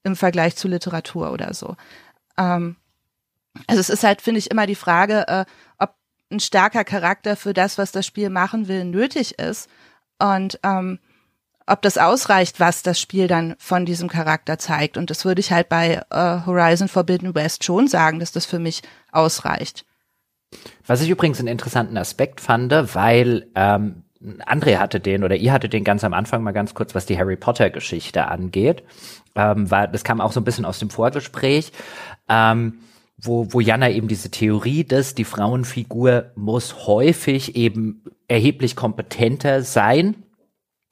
im 0.03 0.15
Vergleich 0.15 0.55
zu 0.55 0.67
Literatur 0.67 1.31
oder 1.31 1.55
so. 1.55 1.75
Ähm, 2.37 2.75
also 3.67 3.79
es 3.79 3.89
ist 3.89 4.03
halt, 4.03 4.21
finde 4.21 4.39
ich, 4.39 4.51
immer 4.51 4.65
die 4.65 4.75
Frage, 4.75 5.27
äh, 5.27 5.45
ein 6.33 6.39
starker 6.39 6.83
Charakter 6.83 7.35
für 7.35 7.53
das, 7.53 7.77
was 7.77 7.91
das 7.91 8.05
Spiel 8.05 8.29
machen 8.29 8.67
will, 8.67 8.83
nötig 8.85 9.39
ist 9.39 9.69
und 10.19 10.59
ähm, 10.63 10.99
ob 11.65 11.81
das 11.81 11.97
ausreicht, 11.97 12.59
was 12.59 12.83
das 12.83 12.99
Spiel 12.99 13.27
dann 13.27 13.55
von 13.57 13.85
diesem 13.85 14.09
Charakter 14.09 14.59
zeigt. 14.59 14.97
Und 14.97 15.09
das 15.09 15.23
würde 15.23 15.39
ich 15.39 15.51
halt 15.51 15.69
bei 15.69 16.01
äh, 16.09 16.45
Horizon 16.45 16.89
Forbidden 16.89 17.35
West 17.35 17.63
schon 17.63 17.87
sagen, 17.87 18.19
dass 18.19 18.33
das 18.33 18.45
für 18.45 18.59
mich 18.59 18.81
ausreicht. 19.11 19.85
Was 20.85 21.01
ich 21.01 21.09
übrigens 21.09 21.39
einen 21.39 21.47
interessanten 21.47 21.97
Aspekt 21.97 22.41
fand, 22.41 22.71
weil 22.93 23.47
ähm, 23.55 24.03
André 24.45 24.77
hatte 24.77 24.99
den 24.99 25.23
oder 25.23 25.35
ihr 25.35 25.51
hatte 25.51 25.69
den 25.69 25.83
ganz 25.83 26.03
am 26.03 26.13
Anfang 26.13 26.43
mal 26.43 26.51
ganz 26.51 26.73
kurz, 26.73 26.95
was 26.95 27.05
die 27.05 27.17
Harry 27.17 27.35
Potter 27.35 27.69
Geschichte 27.69 28.27
angeht. 28.27 28.83
Ähm, 29.35 29.71
war, 29.71 29.87
das 29.87 30.03
kam 30.03 30.21
auch 30.21 30.31
so 30.31 30.39
ein 30.39 30.45
bisschen 30.45 30.65
aus 30.65 30.79
dem 30.79 30.89
Vorgespräch. 30.89 31.71
Ähm, 32.29 32.79
wo, 33.23 33.47
wo 33.51 33.59
Jana 33.59 33.89
eben 33.89 34.07
diese 34.07 34.29
Theorie, 34.29 34.83
dass 34.83 35.15
die 35.15 35.23
Frauenfigur 35.23 36.31
muss 36.35 36.87
häufig 36.87 37.55
eben 37.55 38.03
erheblich 38.27 38.75
kompetenter 38.75 39.63
sein 39.63 40.15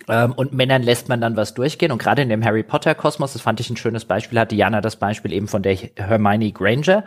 ähm, 0.08 0.34
und 0.34 0.54
Männern 0.54 0.84
lässt 0.84 1.10
man 1.10 1.22
dann 1.22 1.36
was 1.36 1.54
durchgehen. 1.54 1.92
Und 1.92 1.98
gerade 1.98 2.22
in 2.22 2.30
dem 2.30 2.44
Harry 2.44 2.64
Potter 2.64 2.96
Kosmos, 2.96 3.34
das 3.34 3.42
fand 3.42 3.60
ich 3.60 3.70
ein 3.70 3.78
schönes 3.78 4.06
Beispiel, 4.06 4.40
hatte 4.40 4.56
Jana 4.56 4.82
das 4.82 4.96
Beispiel 4.96 5.34
eben 5.34 5.48
von 5.48 5.62
der 5.62 5.76
Hermione 5.76 6.52
Granger, 6.52 7.04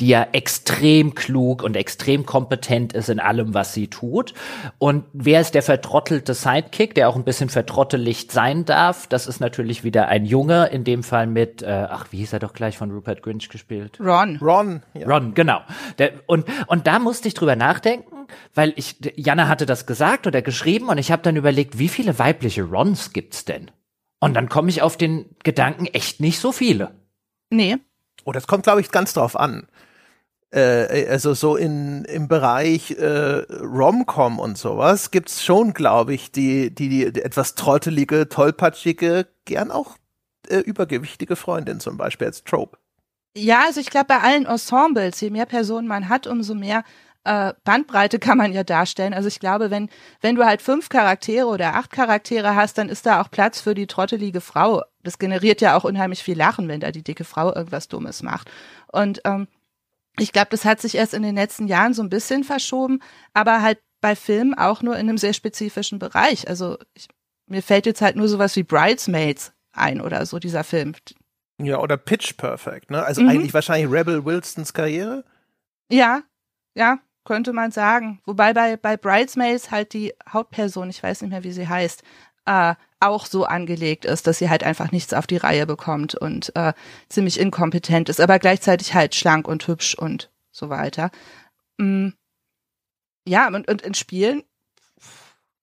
die 0.00 0.08
ja 0.08 0.26
extrem 0.32 1.14
klug 1.14 1.62
und 1.62 1.76
extrem 1.76 2.26
kompetent 2.26 2.92
ist 2.92 3.08
in 3.08 3.20
allem, 3.20 3.54
was 3.54 3.74
sie 3.74 3.88
tut. 3.88 4.34
Und 4.78 5.04
wer 5.12 5.40
ist 5.40 5.54
der 5.54 5.62
vertrottelte 5.62 6.34
Sidekick, 6.34 6.94
der 6.94 7.08
auch 7.08 7.16
ein 7.16 7.24
bisschen 7.24 7.48
vertrottelicht 7.48 8.32
sein 8.32 8.64
darf? 8.64 9.06
Das 9.06 9.26
ist 9.26 9.40
natürlich 9.40 9.84
wieder 9.84 10.08
ein 10.08 10.24
Junge, 10.24 10.66
in 10.66 10.84
dem 10.84 11.02
Fall 11.02 11.26
mit, 11.26 11.62
äh, 11.62 11.86
ach, 11.88 12.06
wie 12.10 12.18
hieß 12.18 12.32
er 12.32 12.38
doch 12.38 12.52
gleich 12.52 12.78
von 12.78 12.90
Rupert 12.90 13.22
Grinch 13.22 13.48
gespielt? 13.48 13.98
Ron. 14.00 14.38
Ron. 14.40 14.82
Ja. 14.94 15.06
Ron, 15.06 15.34
genau. 15.34 15.60
Der, 15.98 16.12
und, 16.26 16.46
und 16.66 16.86
da 16.86 16.98
musste 16.98 17.28
ich 17.28 17.34
drüber 17.34 17.56
nachdenken, 17.56 18.17
weil 18.54 18.72
ich, 18.76 18.96
Jana 19.16 19.48
hatte 19.48 19.66
das 19.66 19.86
gesagt 19.86 20.26
oder 20.26 20.42
geschrieben 20.42 20.88
und 20.88 20.98
ich 20.98 21.12
habe 21.12 21.22
dann 21.22 21.36
überlegt, 21.36 21.78
wie 21.78 21.88
viele 21.88 22.18
weibliche 22.18 22.62
Rons 22.62 23.12
gibt's 23.12 23.44
denn? 23.44 23.70
Und 24.20 24.34
dann 24.34 24.48
komme 24.48 24.68
ich 24.68 24.82
auf 24.82 24.96
den 24.96 25.26
Gedanken, 25.44 25.86
echt 25.86 26.20
nicht 26.20 26.40
so 26.40 26.52
viele. 26.52 26.92
Nee. 27.50 27.76
Oh, 28.24 28.32
das 28.32 28.46
kommt, 28.46 28.64
glaube 28.64 28.80
ich, 28.80 28.90
ganz 28.90 29.14
drauf 29.14 29.38
an. 29.38 29.68
Äh, 30.50 31.06
also 31.08 31.34
so 31.34 31.56
in 31.56 32.04
im 32.06 32.26
Bereich 32.26 32.92
äh, 32.92 33.44
Romcom 33.62 34.38
und 34.38 34.56
sowas 34.56 35.10
gibt's 35.10 35.44
schon, 35.44 35.74
glaube 35.74 36.14
ich, 36.14 36.32
die, 36.32 36.74
die, 36.74 36.88
die 36.88 37.22
etwas 37.22 37.54
trottelige, 37.54 38.28
tollpatschige, 38.28 39.26
gern 39.44 39.70
auch 39.70 39.96
äh, 40.48 40.58
übergewichtige 40.58 41.36
Freundin 41.36 41.80
zum 41.80 41.96
Beispiel 41.96 42.26
als 42.26 42.44
Trope. 42.44 42.78
Ja, 43.36 43.64
also 43.66 43.80
ich 43.80 43.90
glaube, 43.90 44.06
bei 44.08 44.20
allen 44.20 44.46
Ensembles, 44.46 45.20
je 45.20 45.30
mehr 45.30 45.46
Personen 45.46 45.86
man 45.86 46.08
hat, 46.08 46.26
umso 46.26 46.54
mehr 46.54 46.82
äh, 47.24 47.52
Bandbreite 47.64 48.18
kann 48.18 48.38
man 48.38 48.52
ja 48.52 48.64
darstellen. 48.64 49.14
Also 49.14 49.28
ich 49.28 49.40
glaube, 49.40 49.70
wenn, 49.70 49.88
wenn 50.20 50.34
du 50.34 50.44
halt 50.44 50.62
fünf 50.62 50.88
Charaktere 50.88 51.46
oder 51.46 51.74
acht 51.74 51.90
Charaktere 51.90 52.54
hast, 52.54 52.78
dann 52.78 52.88
ist 52.88 53.06
da 53.06 53.20
auch 53.20 53.30
Platz 53.30 53.60
für 53.60 53.74
die 53.74 53.86
trottelige 53.86 54.40
Frau. 54.40 54.82
Das 55.02 55.18
generiert 55.18 55.60
ja 55.60 55.76
auch 55.76 55.84
unheimlich 55.84 56.22
viel 56.22 56.38
Lachen, 56.38 56.68
wenn 56.68 56.80
da 56.80 56.90
die 56.90 57.02
dicke 57.02 57.24
Frau 57.24 57.54
irgendwas 57.54 57.88
Dummes 57.88 58.22
macht. 58.22 58.50
Und 58.92 59.20
ähm, 59.24 59.48
ich 60.18 60.32
glaube, 60.32 60.48
das 60.50 60.64
hat 60.64 60.80
sich 60.80 60.94
erst 60.94 61.14
in 61.14 61.22
den 61.22 61.34
letzten 61.34 61.66
Jahren 61.66 61.94
so 61.94 62.02
ein 62.02 62.10
bisschen 62.10 62.44
verschoben, 62.44 63.00
aber 63.34 63.62
halt 63.62 63.78
bei 64.00 64.16
Filmen 64.16 64.54
auch 64.54 64.82
nur 64.82 64.94
in 64.94 65.08
einem 65.08 65.18
sehr 65.18 65.32
spezifischen 65.32 65.98
Bereich. 65.98 66.48
Also 66.48 66.78
ich, 66.94 67.08
mir 67.46 67.62
fällt 67.62 67.86
jetzt 67.86 68.00
halt 68.00 68.16
nur 68.16 68.28
sowas 68.28 68.56
wie 68.56 68.62
Bridesmaids 68.62 69.52
ein 69.72 70.00
oder 70.00 70.24
so, 70.26 70.38
dieser 70.38 70.64
Film. 70.64 70.94
Ja, 71.60 71.78
oder 71.78 71.96
Pitch 71.96 72.36
Perfect, 72.36 72.90
ne? 72.90 73.02
Also 73.02 73.22
mhm. 73.22 73.28
eigentlich 73.28 73.54
wahrscheinlich 73.54 73.90
Rebel 73.90 74.24
Wilsons 74.24 74.72
Karriere. 74.72 75.24
Ja, 75.90 76.22
ja, 76.74 77.00
könnte 77.28 77.52
man 77.52 77.70
sagen. 77.72 78.22
Wobei 78.24 78.54
bei, 78.54 78.78
bei 78.78 78.96
Bridesmaids 78.96 79.70
halt 79.70 79.92
die 79.92 80.14
Hauptperson, 80.32 80.88
ich 80.88 81.02
weiß 81.02 81.20
nicht 81.20 81.30
mehr, 81.30 81.44
wie 81.44 81.52
sie 81.52 81.68
heißt, 81.68 82.02
äh, 82.46 82.74
auch 83.00 83.26
so 83.26 83.44
angelegt 83.44 84.06
ist, 84.06 84.26
dass 84.26 84.38
sie 84.38 84.48
halt 84.48 84.64
einfach 84.64 84.92
nichts 84.92 85.12
auf 85.12 85.26
die 85.26 85.36
Reihe 85.36 85.66
bekommt 85.66 86.14
und 86.14 86.56
äh, 86.56 86.72
ziemlich 87.10 87.38
inkompetent 87.38 88.08
ist, 88.08 88.22
aber 88.22 88.38
gleichzeitig 88.38 88.94
halt 88.94 89.14
schlank 89.14 89.46
und 89.46 89.68
hübsch 89.68 89.94
und 89.94 90.30
so 90.50 90.70
weiter. 90.70 91.10
Mm. 91.76 92.08
Ja, 93.26 93.48
und, 93.48 93.68
und 93.68 93.82
in 93.82 93.92
Spielen, 93.92 94.42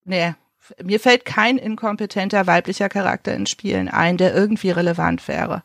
nee, 0.03 0.35
mir 0.83 0.99
fällt 0.99 1.25
kein 1.25 1.57
inkompetenter 1.57 2.45
weiblicher 2.45 2.89
Charakter 2.89 3.33
in 3.33 3.47
Spielen 3.47 3.89
ein, 3.89 4.17
der 4.17 4.35
irgendwie 4.35 4.69
relevant 4.69 5.27
wäre 5.27 5.63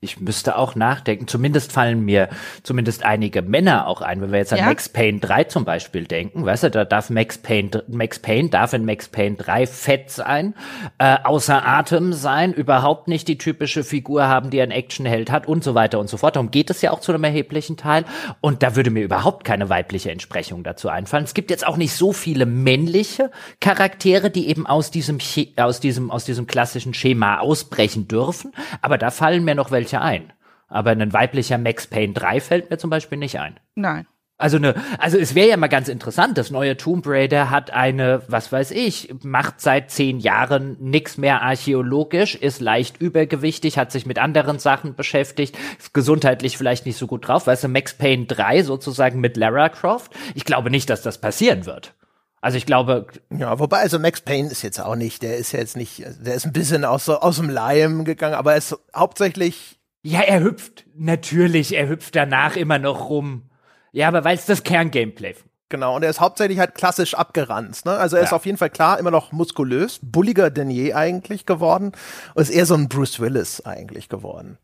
ich 0.00 0.20
müsste 0.20 0.56
auch 0.56 0.76
nachdenken. 0.76 1.26
Zumindest 1.26 1.72
fallen 1.72 2.04
mir 2.04 2.28
zumindest 2.62 3.04
einige 3.04 3.42
Männer 3.42 3.88
auch 3.88 4.00
ein. 4.00 4.20
Wenn 4.20 4.30
wir 4.30 4.38
jetzt 4.38 4.52
an 4.52 4.60
ja. 4.60 4.66
Max 4.66 4.88
Payne 4.88 5.18
3 5.18 5.44
zum 5.44 5.64
Beispiel 5.64 6.04
denken, 6.04 6.46
weißt 6.46 6.62
du, 6.62 6.70
da 6.70 6.84
darf 6.84 7.10
Max 7.10 7.38
Payne, 7.38 7.82
Max 7.88 8.20
Payne 8.20 8.48
darf 8.48 8.74
in 8.74 8.84
Max 8.84 9.08
Payne 9.08 9.34
3 9.34 9.66
fett 9.66 10.12
sein, 10.12 10.54
äh, 10.98 11.16
außer 11.24 11.66
Atem 11.66 12.12
sein, 12.12 12.52
überhaupt 12.52 13.08
nicht 13.08 13.26
die 13.26 13.38
typische 13.38 13.82
Figur 13.82 14.28
haben, 14.28 14.50
die 14.50 14.62
ein 14.62 14.70
Actionheld 14.70 15.32
hat 15.32 15.48
und 15.48 15.64
so 15.64 15.74
weiter 15.74 15.98
und 15.98 16.08
so 16.08 16.16
fort. 16.16 16.36
Darum 16.36 16.52
geht 16.52 16.70
es 16.70 16.80
ja 16.80 16.92
auch 16.92 17.00
zu 17.00 17.10
einem 17.10 17.24
erheblichen 17.24 17.76
Teil. 17.76 18.04
Und 18.40 18.62
da 18.62 18.76
würde 18.76 18.90
mir 18.90 19.02
überhaupt 19.02 19.42
keine 19.42 19.68
weibliche 19.68 20.12
Entsprechung 20.12 20.62
dazu 20.62 20.88
einfallen. 20.88 21.24
Es 21.24 21.34
gibt 21.34 21.50
jetzt 21.50 21.66
auch 21.66 21.76
nicht 21.76 21.92
so 21.92 22.12
viele 22.12 22.46
männliche 22.46 23.32
Charaktere, 23.58 24.30
die 24.30 24.48
eben 24.48 24.64
aus 24.64 24.92
diesem, 24.92 25.18
aus 25.56 25.80
diesem, 25.80 26.12
aus 26.12 26.24
diesem 26.24 26.46
klassischen 26.46 26.94
Schema 26.94 27.40
ausbrechen 27.40 28.06
dürfen. 28.06 28.52
Aber 28.80 28.96
da 28.96 29.10
fallen 29.10 29.44
mir 29.44 29.56
noch 29.56 29.72
welche 29.72 29.87
welche 29.88 30.00
ein. 30.00 30.32
Aber 30.68 30.90
ein 30.90 31.12
weiblicher 31.12 31.58
Max 31.58 31.86
Payne 31.86 32.12
3 32.12 32.40
fällt 32.40 32.70
mir 32.70 32.78
zum 32.78 32.90
Beispiel 32.90 33.18
nicht 33.18 33.38
ein. 33.38 33.58
Nein. 33.74 34.06
Also 34.40 34.58
ne, 34.60 34.74
also 34.98 35.18
es 35.18 35.34
wäre 35.34 35.48
ja 35.48 35.56
mal 35.56 35.66
ganz 35.66 35.88
interessant, 35.88 36.38
das 36.38 36.52
neue 36.52 36.76
Tomb 36.76 37.04
Raider 37.08 37.50
hat 37.50 37.72
eine, 37.72 38.22
was 38.28 38.52
weiß 38.52 38.70
ich, 38.70 39.12
macht 39.24 39.60
seit 39.60 39.90
zehn 39.90 40.20
Jahren 40.20 40.76
nichts 40.78 41.16
mehr 41.16 41.42
archäologisch, 41.42 42.36
ist 42.36 42.60
leicht 42.60 43.00
übergewichtig, 43.00 43.78
hat 43.78 43.90
sich 43.90 44.06
mit 44.06 44.20
anderen 44.20 44.60
Sachen 44.60 44.94
beschäftigt, 44.94 45.58
ist 45.76 45.92
gesundheitlich 45.92 46.56
vielleicht 46.56 46.86
nicht 46.86 46.98
so 46.98 47.08
gut 47.08 47.26
drauf. 47.26 47.48
Weißt 47.48 47.64
du, 47.64 47.68
Max 47.68 47.94
Payne 47.94 48.26
3 48.26 48.62
sozusagen 48.62 49.18
mit 49.18 49.36
Lara 49.36 49.70
Croft? 49.70 50.12
Ich 50.36 50.44
glaube 50.44 50.70
nicht, 50.70 50.88
dass 50.88 51.02
das 51.02 51.18
passieren 51.18 51.66
wird. 51.66 51.94
Also 52.40 52.56
ich 52.56 52.66
glaube. 52.66 53.08
Ja, 53.36 53.58
wobei, 53.58 53.78
also 53.78 53.98
Max 53.98 54.20
Payne 54.20 54.50
ist 54.50 54.62
jetzt 54.62 54.80
auch 54.80 54.94
nicht, 54.94 55.22
der 55.22 55.38
ist 55.38 55.50
jetzt 55.50 55.76
nicht, 55.76 56.04
der 56.20 56.34
ist 56.34 56.46
ein 56.46 56.52
bisschen 56.52 56.84
aus, 56.84 57.08
aus 57.08 57.36
dem 57.36 57.50
Leim 57.50 58.04
gegangen, 58.04 58.36
aber 58.36 58.52
er 58.52 58.58
ist 58.58 58.78
hauptsächlich 58.94 59.77
ja, 60.02 60.20
er 60.20 60.40
hüpft, 60.40 60.86
natürlich, 60.96 61.74
er 61.74 61.88
hüpft 61.88 62.16
danach 62.16 62.56
immer 62.56 62.78
noch 62.78 63.08
rum. 63.08 63.50
Ja, 63.92 64.08
aber 64.08 64.24
weil 64.24 64.36
es 64.36 64.46
das 64.46 64.62
Kerngameplay. 64.62 65.34
Genau, 65.70 65.96
und 65.96 66.02
er 66.02 66.08
ist 66.08 66.20
hauptsächlich 66.20 66.58
halt 66.58 66.74
klassisch 66.74 67.14
abgeranzt. 67.14 67.84
Ne? 67.84 67.92
Also 67.92 68.16
er 68.16 68.22
ja. 68.22 68.26
ist 68.28 68.32
auf 68.32 68.46
jeden 68.46 68.56
Fall 68.56 68.70
klar 68.70 68.98
immer 68.98 69.10
noch 69.10 69.32
muskulös, 69.32 70.00
bulliger 70.02 70.50
denn 70.50 70.70
je 70.70 70.94
eigentlich 70.94 71.44
geworden 71.44 71.92
und 72.34 72.42
ist 72.42 72.50
eher 72.50 72.64
so 72.64 72.74
ein 72.74 72.88
Bruce 72.88 73.20
Willis 73.20 73.60
eigentlich 73.66 74.08
geworden. 74.08 74.58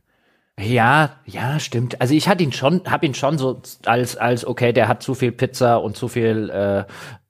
Ja, 0.59 1.16
ja, 1.26 1.59
stimmt. 1.59 2.01
Also 2.01 2.14
ich 2.14 2.28
hatte 2.28 2.45
ihn 2.45 2.53
schon, 2.53 2.82
habe 2.87 3.05
ihn 3.05 3.14
schon 3.14 3.39
so 3.39 3.61
als 3.85 4.16
als 4.16 4.47
okay, 4.47 4.72
der 4.72 4.89
hat 4.89 5.03
zu 5.03 5.14
viel 5.14 5.32
Pizza 5.32 5.76
und 5.76 5.97
zu 5.97 6.09
viel 6.09 6.49
äh, 6.49 6.85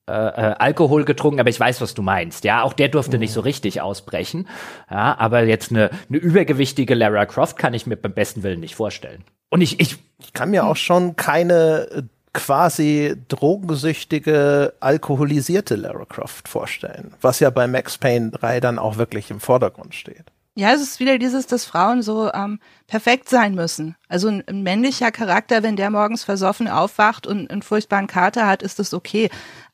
äh, 0.06 0.12
äh, 0.12 0.54
Alkohol 0.58 1.06
getrunken, 1.06 1.40
aber 1.40 1.48
ich 1.48 1.58
weiß, 1.58 1.80
was 1.80 1.94
du 1.94 2.02
meinst. 2.02 2.44
Ja, 2.44 2.62
auch 2.62 2.74
der 2.74 2.88
durfte 2.88 3.16
mhm. 3.16 3.20
nicht 3.20 3.32
so 3.32 3.40
richtig 3.40 3.80
ausbrechen. 3.80 4.46
Ja, 4.90 5.16
aber 5.18 5.44
jetzt 5.44 5.70
eine, 5.70 5.90
eine 6.10 6.18
übergewichtige 6.18 6.94
Lara 6.94 7.24
Croft 7.24 7.58
kann 7.58 7.72
ich 7.72 7.86
mir 7.86 7.96
beim 7.96 8.12
besten 8.12 8.42
Willen 8.42 8.60
nicht 8.60 8.74
vorstellen. 8.74 9.24
Und 9.48 9.62
ich, 9.62 9.80
ich, 9.80 9.96
ich 10.20 10.32
kann 10.34 10.50
mir 10.50 10.66
auch 10.66 10.76
schon 10.76 11.16
keine 11.16 11.88
äh, 11.90 12.02
quasi 12.34 13.16
drogensüchtige, 13.28 14.74
alkoholisierte 14.80 15.76
Lara 15.76 16.04
Croft 16.04 16.48
vorstellen, 16.48 17.14
was 17.22 17.40
ja 17.40 17.48
bei 17.48 17.66
Max 17.66 17.96
Payne 17.96 18.30
3 18.30 18.60
dann 18.60 18.78
auch 18.78 18.98
wirklich 18.98 19.30
im 19.30 19.40
Vordergrund 19.40 19.94
steht. 19.94 20.26
Ja, 20.56 20.72
es 20.72 20.82
ist 20.82 21.00
wieder 21.00 21.18
dieses, 21.18 21.48
dass 21.48 21.64
Frauen 21.64 22.02
so 22.02 22.32
ähm, 22.32 22.60
perfekt 22.86 23.28
sein 23.28 23.56
müssen. 23.56 23.96
Also 24.08 24.28
ein, 24.28 24.44
ein, 24.46 24.62
männlicher 24.62 25.10
Charakter, 25.10 25.64
wenn 25.64 25.74
der 25.74 25.90
morgens 25.90 26.22
versoffen 26.22 26.68
aufwacht 26.68 27.26
und 27.26 27.50
einen 27.50 27.62
furchtbaren 27.62 28.06
Kater 28.06 28.46
hat, 28.46 28.62
ist 28.62 28.78
das 28.78 28.94
okay. 28.94 29.30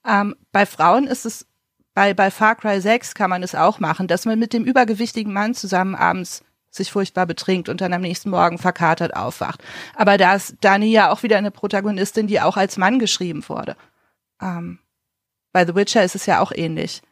Ähm, 0.06 0.36
bei 0.52 0.66
Frauen 0.66 1.06
ist 1.06 1.26
es, 1.26 1.46
bei, 1.94 2.14
bei 2.14 2.30
Far 2.30 2.56
Cry 2.56 2.80
6 2.80 3.14
kann 3.14 3.30
man 3.30 3.42
es 3.42 3.54
auch 3.54 3.80
machen, 3.80 4.06
dass 4.08 4.24
man 4.24 4.38
mit 4.38 4.52
dem 4.52 4.64
übergewichtigen 4.64 5.32
Mann 5.32 5.54
zusammen 5.54 5.94
abends 5.94 6.44
sich 6.70 6.92
furchtbar 6.92 7.26
betrinkt 7.26 7.68
und 7.68 7.80
dann 7.80 7.92
am 7.92 8.00
nächsten 8.00 8.30
Morgen 8.30 8.58
verkatert 8.58 9.16
aufwacht. 9.16 9.62
Aber 9.96 10.16
da 10.18 10.34
ist 10.34 10.56
Dani 10.60 10.86
ja 10.86 11.10
auch 11.10 11.22
wieder 11.22 11.36
eine 11.36 11.50
Protagonistin, 11.50 12.28
die 12.28 12.40
auch 12.40 12.56
als 12.56 12.76
Mann 12.76 12.98
geschrieben 12.98 13.48
wurde. 13.48 13.76
Ähm, 14.40 14.78
bei 15.52 15.66
The 15.66 15.74
Witcher 15.74 16.04
ist 16.04 16.14
es 16.14 16.26
ja 16.26 16.40
auch 16.40 16.52
ähnlich, 16.54 17.02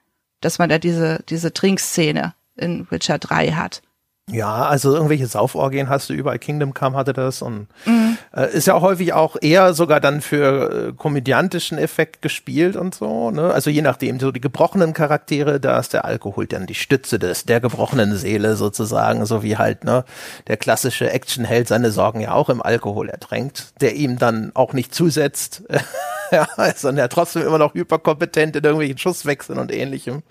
dass 0.40 0.58
man 0.58 0.68
da 0.68 0.78
diese, 0.78 1.24
diese 1.28 1.52
Trinkszene 1.52 2.34
in 2.54 2.88
Witcher 2.90 3.18
3 3.18 3.52
hat. 3.52 3.82
Ja, 4.30 4.66
also 4.66 4.94
irgendwelche 4.94 5.26
Sauforgien 5.26 5.88
hast 5.88 6.10
du 6.10 6.12
überall. 6.12 6.38
Kingdom 6.38 6.74
Come 6.74 6.96
hatte 6.96 7.14
das 7.14 7.40
und 7.40 7.66
mhm. 7.86 8.18
äh, 8.36 8.52
ist 8.52 8.66
ja 8.66 8.74
auch 8.74 8.82
häufig 8.82 9.14
auch 9.14 9.36
eher 9.40 9.72
sogar 9.72 10.00
dann 10.00 10.20
für 10.20 10.88
äh, 10.88 10.92
komödiantischen 10.92 11.78
Effekt 11.78 12.20
gespielt 12.20 12.76
und 12.76 12.94
so. 12.94 13.30
Ne? 13.30 13.52
Also 13.52 13.70
je 13.70 13.80
nachdem, 13.80 14.20
so 14.20 14.30
die 14.30 14.40
gebrochenen 14.40 14.92
Charaktere, 14.92 15.60
da 15.60 15.78
ist 15.78 15.94
der 15.94 16.04
Alkohol 16.04 16.46
dann 16.46 16.66
die 16.66 16.74
Stütze 16.74 17.18
des 17.18 17.44
der 17.44 17.60
gebrochenen 17.60 18.16
Seele 18.16 18.56
sozusagen, 18.56 19.24
so 19.24 19.42
wie 19.42 19.56
halt 19.56 19.84
ne 19.84 20.04
der 20.46 20.58
klassische 20.58 21.10
Actionheld 21.10 21.68
seine 21.68 21.90
Sorgen 21.90 22.20
ja 22.20 22.32
auch 22.32 22.50
im 22.50 22.60
Alkohol 22.60 23.08
ertränkt, 23.08 23.72
der 23.80 23.96
ihm 23.96 24.18
dann 24.18 24.52
auch 24.54 24.74
nicht 24.74 24.94
zusetzt, 24.94 25.62
ja, 26.30 26.46
sondern 26.76 27.04
er 27.04 27.08
trotzdem 27.08 27.46
immer 27.46 27.58
noch 27.58 27.72
hyperkompetent 27.72 28.56
in 28.56 28.64
irgendwelchen 28.64 28.98
Schusswechseln 28.98 29.58
und 29.58 29.72
ähnlichem. 29.72 30.22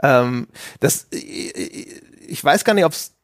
Ähm, 0.00 0.46
das 0.78 1.08
ich 2.28 2.42
weiß 2.42 2.64
gar 2.64 2.74
nicht, 2.74 2.84
ob 2.84 2.92
es 2.92 3.15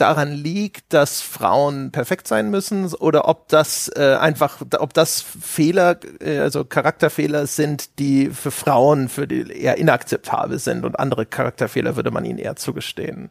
daran 0.00 0.32
liegt, 0.32 0.92
dass 0.92 1.20
Frauen 1.20 1.92
perfekt 1.92 2.26
sein 2.26 2.50
müssen 2.50 2.92
oder 2.94 3.28
ob 3.28 3.48
das 3.48 3.88
äh, 3.94 4.16
einfach, 4.20 4.60
ob 4.78 4.94
das 4.94 5.20
Fehler, 5.20 5.98
äh, 6.20 6.38
also 6.38 6.64
Charakterfehler 6.64 7.46
sind, 7.46 7.98
die 7.98 8.30
für 8.30 8.50
Frauen 8.50 9.08
für 9.08 9.26
die 9.26 9.50
eher 9.50 9.78
inakzeptabel 9.78 10.58
sind 10.58 10.84
und 10.84 10.98
andere 10.98 11.26
Charakterfehler 11.26 11.96
würde 11.96 12.10
man 12.10 12.24
ihnen 12.24 12.38
eher 12.38 12.56
zugestehen. 12.56 13.30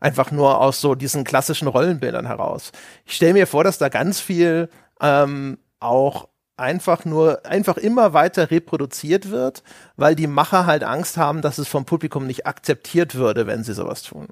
Einfach 0.00 0.30
nur 0.30 0.60
aus 0.60 0.80
so 0.80 0.94
diesen 0.94 1.24
klassischen 1.24 1.68
Rollenbildern 1.68 2.26
heraus. 2.26 2.72
Ich 3.06 3.16
stelle 3.16 3.32
mir 3.32 3.46
vor, 3.46 3.64
dass 3.64 3.78
da 3.78 3.88
ganz 3.88 4.20
viel 4.20 4.68
ähm, 5.00 5.58
auch 5.80 6.28
einfach 6.56 7.04
nur, 7.04 7.44
einfach 7.44 7.76
immer 7.76 8.12
weiter 8.12 8.50
reproduziert 8.50 9.30
wird, 9.30 9.62
weil 9.96 10.14
die 10.14 10.26
Macher 10.26 10.66
halt 10.66 10.84
Angst 10.84 11.16
haben, 11.16 11.42
dass 11.42 11.58
es 11.58 11.68
vom 11.68 11.84
Publikum 11.84 12.26
nicht 12.26 12.46
akzeptiert 12.46 13.14
würde, 13.14 13.46
wenn 13.46 13.64
sie 13.64 13.74
sowas 13.74 14.02
tun. 14.02 14.28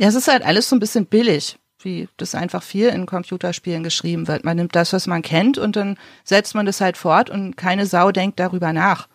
Ja, 0.00 0.08
es 0.08 0.14
ist 0.14 0.28
halt 0.28 0.44
alles 0.44 0.68
so 0.68 0.76
ein 0.76 0.80
bisschen 0.80 1.06
billig, 1.06 1.58
wie 1.80 2.08
das 2.16 2.34
einfach 2.34 2.62
viel 2.62 2.88
in 2.88 3.06
Computerspielen 3.06 3.84
geschrieben 3.84 4.26
wird. 4.26 4.44
Man 4.44 4.56
nimmt 4.56 4.74
das, 4.74 4.92
was 4.92 5.06
man 5.06 5.22
kennt 5.22 5.58
und 5.58 5.76
dann 5.76 5.98
setzt 6.24 6.54
man 6.54 6.66
das 6.66 6.80
halt 6.80 6.96
fort 6.96 7.30
und 7.30 7.56
keine 7.56 7.86
Sau 7.86 8.10
denkt 8.10 8.40
darüber 8.40 8.72
nach. 8.72 9.08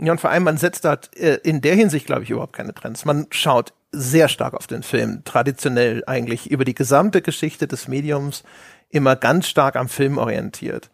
Ja, 0.00 0.12
und 0.12 0.20
vor 0.20 0.30
allem, 0.30 0.44
man 0.44 0.58
setzt 0.58 0.84
da 0.84 0.98
äh, 1.16 1.38
in 1.42 1.60
der 1.60 1.74
Hinsicht, 1.74 2.06
glaube 2.06 2.22
ich, 2.22 2.30
überhaupt 2.30 2.54
keine 2.54 2.72
Trends. 2.72 3.04
Man 3.04 3.26
schaut 3.30 3.72
sehr 3.90 4.28
stark 4.28 4.54
auf 4.54 4.66
den 4.66 4.82
Film, 4.82 5.22
traditionell 5.24 6.04
eigentlich 6.06 6.50
über 6.50 6.64
die 6.64 6.74
gesamte 6.74 7.20
Geschichte 7.20 7.66
des 7.66 7.88
Mediums 7.88 8.44
immer 8.90 9.16
ganz 9.16 9.48
stark 9.48 9.76
am 9.76 9.88
Film 9.88 10.18
orientiert. 10.18 10.90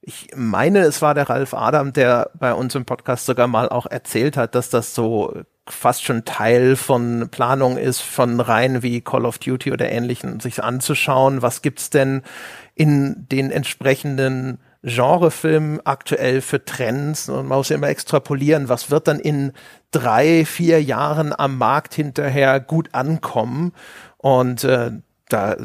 Ich 0.00 0.28
meine, 0.34 0.80
es 0.80 1.02
war 1.02 1.14
der 1.14 1.28
Ralf 1.28 1.54
Adam, 1.54 1.92
der 1.92 2.30
bei 2.34 2.52
uns 2.52 2.74
im 2.74 2.84
Podcast 2.84 3.26
sogar 3.26 3.46
mal 3.46 3.68
auch 3.68 3.86
erzählt 3.86 4.36
hat, 4.36 4.54
dass 4.54 4.70
das 4.70 4.94
so 4.94 5.42
fast 5.72 6.04
schon 6.04 6.24
Teil 6.24 6.76
von 6.76 7.28
Planung 7.30 7.76
ist, 7.76 8.00
von 8.00 8.40
Reihen 8.40 8.82
wie 8.82 9.00
Call 9.00 9.24
of 9.24 9.38
Duty 9.38 9.72
oder 9.72 9.90
ähnlichen, 9.90 10.40
sich 10.40 10.62
anzuschauen, 10.62 11.42
was 11.42 11.62
gibt's 11.62 11.90
denn 11.90 12.22
in 12.74 13.26
den 13.28 13.50
entsprechenden 13.50 14.58
Genrefilmen 14.82 15.84
aktuell 15.84 16.40
für 16.40 16.64
Trends? 16.64 17.28
Und 17.28 17.48
man 17.48 17.58
muss 17.58 17.68
ja 17.68 17.76
immer 17.76 17.88
extrapolieren, 17.88 18.68
was 18.68 18.90
wird 18.90 19.08
dann 19.08 19.18
in 19.18 19.52
drei, 19.90 20.44
vier 20.44 20.82
Jahren 20.82 21.32
am 21.36 21.58
Markt 21.58 21.94
hinterher 21.94 22.60
gut 22.60 22.90
ankommen? 22.92 23.72
Und 24.18 24.64
äh, 24.64 24.92
da 25.28 25.56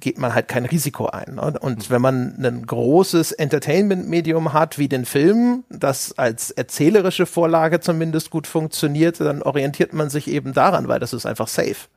geht 0.00 0.18
man 0.18 0.34
halt 0.34 0.48
kein 0.48 0.64
Risiko 0.64 1.06
ein. 1.06 1.34
Ne? 1.36 1.58
Und 1.60 1.90
wenn 1.90 2.00
man 2.00 2.36
ein 2.44 2.66
großes 2.66 3.32
Entertainment-Medium 3.32 4.52
hat, 4.52 4.78
wie 4.78 4.88
den 4.88 5.04
Film, 5.04 5.64
das 5.68 6.16
als 6.18 6.50
erzählerische 6.50 7.26
Vorlage 7.26 7.80
zumindest 7.80 8.30
gut 8.30 8.46
funktioniert, 8.46 9.20
dann 9.20 9.42
orientiert 9.42 9.92
man 9.92 10.10
sich 10.10 10.28
eben 10.28 10.52
daran, 10.52 10.88
weil 10.88 11.00
das 11.00 11.12
ist 11.12 11.26
einfach 11.26 11.48
safe. 11.48 11.88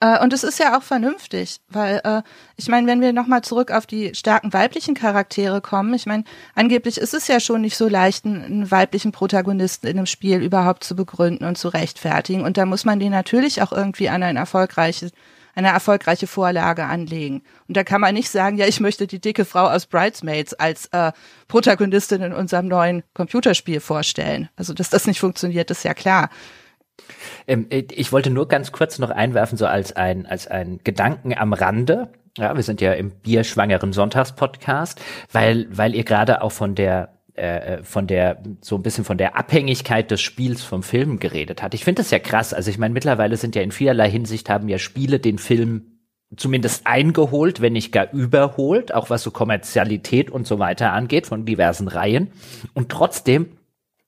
Äh, 0.00 0.22
und 0.22 0.32
es 0.32 0.44
ist 0.44 0.58
ja 0.58 0.76
auch 0.76 0.82
vernünftig, 0.82 1.60
weil 1.68 2.00
äh, 2.04 2.22
ich 2.56 2.68
meine, 2.68 2.86
wenn 2.86 3.00
wir 3.00 3.12
nochmal 3.12 3.42
zurück 3.42 3.70
auf 3.70 3.86
die 3.86 4.14
starken 4.14 4.52
weiblichen 4.52 4.94
Charaktere 4.94 5.62
kommen, 5.62 5.94
ich 5.94 6.04
meine, 6.04 6.24
angeblich 6.54 6.98
ist 6.98 7.14
es 7.14 7.28
ja 7.28 7.40
schon 7.40 7.62
nicht 7.62 7.76
so 7.78 7.88
leicht, 7.88 8.26
einen, 8.26 8.44
einen, 8.44 8.70
weiblichen 8.70 9.12
Protagonisten 9.12 9.86
in 9.86 9.96
einem 9.96 10.06
Spiel 10.06 10.42
überhaupt 10.42 10.84
zu 10.84 10.96
begründen 10.96 11.44
und 11.46 11.56
zu 11.56 11.68
rechtfertigen. 11.68 12.42
Und 12.42 12.58
da 12.58 12.66
muss 12.66 12.84
man 12.84 13.00
den 13.00 13.12
natürlich 13.12 13.62
auch 13.62 13.72
irgendwie 13.72 14.10
an 14.10 14.22
ein 14.22 14.36
erfolgreiches 14.36 15.12
eine 15.56 15.68
erfolgreiche 15.68 16.26
Vorlage 16.26 16.84
anlegen. 16.84 17.42
Und 17.66 17.76
da 17.76 17.82
kann 17.82 18.00
man 18.00 18.14
nicht 18.14 18.30
sagen, 18.30 18.58
ja, 18.58 18.66
ich 18.66 18.78
möchte 18.78 19.06
die 19.06 19.20
dicke 19.20 19.44
Frau 19.44 19.66
aus 19.66 19.86
Bridesmaids 19.86 20.54
als 20.54 20.86
äh, 20.92 21.12
Protagonistin 21.48 22.22
in 22.22 22.32
unserem 22.32 22.68
neuen 22.68 23.02
Computerspiel 23.14 23.80
vorstellen. 23.80 24.48
Also, 24.54 24.74
dass 24.74 24.90
das 24.90 25.06
nicht 25.06 25.18
funktioniert, 25.18 25.70
ist 25.70 25.82
ja 25.82 25.94
klar. 25.94 26.30
Ähm, 27.46 27.66
äh, 27.70 27.84
ich 27.90 28.12
wollte 28.12 28.30
nur 28.30 28.48
ganz 28.48 28.70
kurz 28.70 28.98
noch 28.98 29.10
einwerfen, 29.10 29.56
so 29.56 29.66
als 29.66 29.96
ein, 29.96 30.26
als 30.26 30.46
ein 30.46 30.80
Gedanken 30.84 31.34
am 31.36 31.54
Rande. 31.54 32.12
Ja, 32.36 32.54
wir 32.54 32.62
sind 32.62 32.82
ja 32.82 32.92
im 32.92 33.10
bierschwangeren 33.10 33.94
Sonntagspodcast, 33.94 35.00
weil, 35.32 35.66
weil 35.70 35.94
ihr 35.94 36.04
gerade 36.04 36.42
auch 36.42 36.52
von 36.52 36.74
der 36.74 37.15
äh, 37.36 37.82
von 37.82 38.06
der 38.06 38.42
so 38.60 38.76
ein 38.76 38.82
bisschen 38.82 39.04
von 39.04 39.18
der 39.18 39.36
Abhängigkeit 39.36 40.10
des 40.10 40.20
Spiels 40.20 40.62
vom 40.62 40.82
Film 40.82 41.18
geredet 41.18 41.62
hat. 41.62 41.74
Ich 41.74 41.84
finde 41.84 42.00
das 42.00 42.10
ja 42.10 42.18
krass. 42.18 42.54
Also 42.54 42.70
ich 42.70 42.78
meine, 42.78 42.94
mittlerweile 42.94 43.36
sind 43.36 43.54
ja 43.54 43.62
in 43.62 43.72
vielerlei 43.72 44.10
Hinsicht 44.10 44.48
haben 44.48 44.68
ja 44.68 44.78
Spiele 44.78 45.20
den 45.20 45.38
Film 45.38 45.96
zumindest 46.36 46.86
eingeholt, 46.86 47.60
wenn 47.60 47.74
nicht 47.74 47.92
gar 47.92 48.12
überholt, 48.12 48.92
auch 48.92 49.10
was 49.10 49.22
so 49.22 49.30
Kommerzialität 49.30 50.30
und 50.30 50.46
so 50.46 50.58
weiter 50.58 50.92
angeht 50.92 51.26
von 51.26 51.44
diversen 51.44 51.88
Reihen. 51.88 52.32
Und 52.74 52.88
trotzdem 52.88 53.50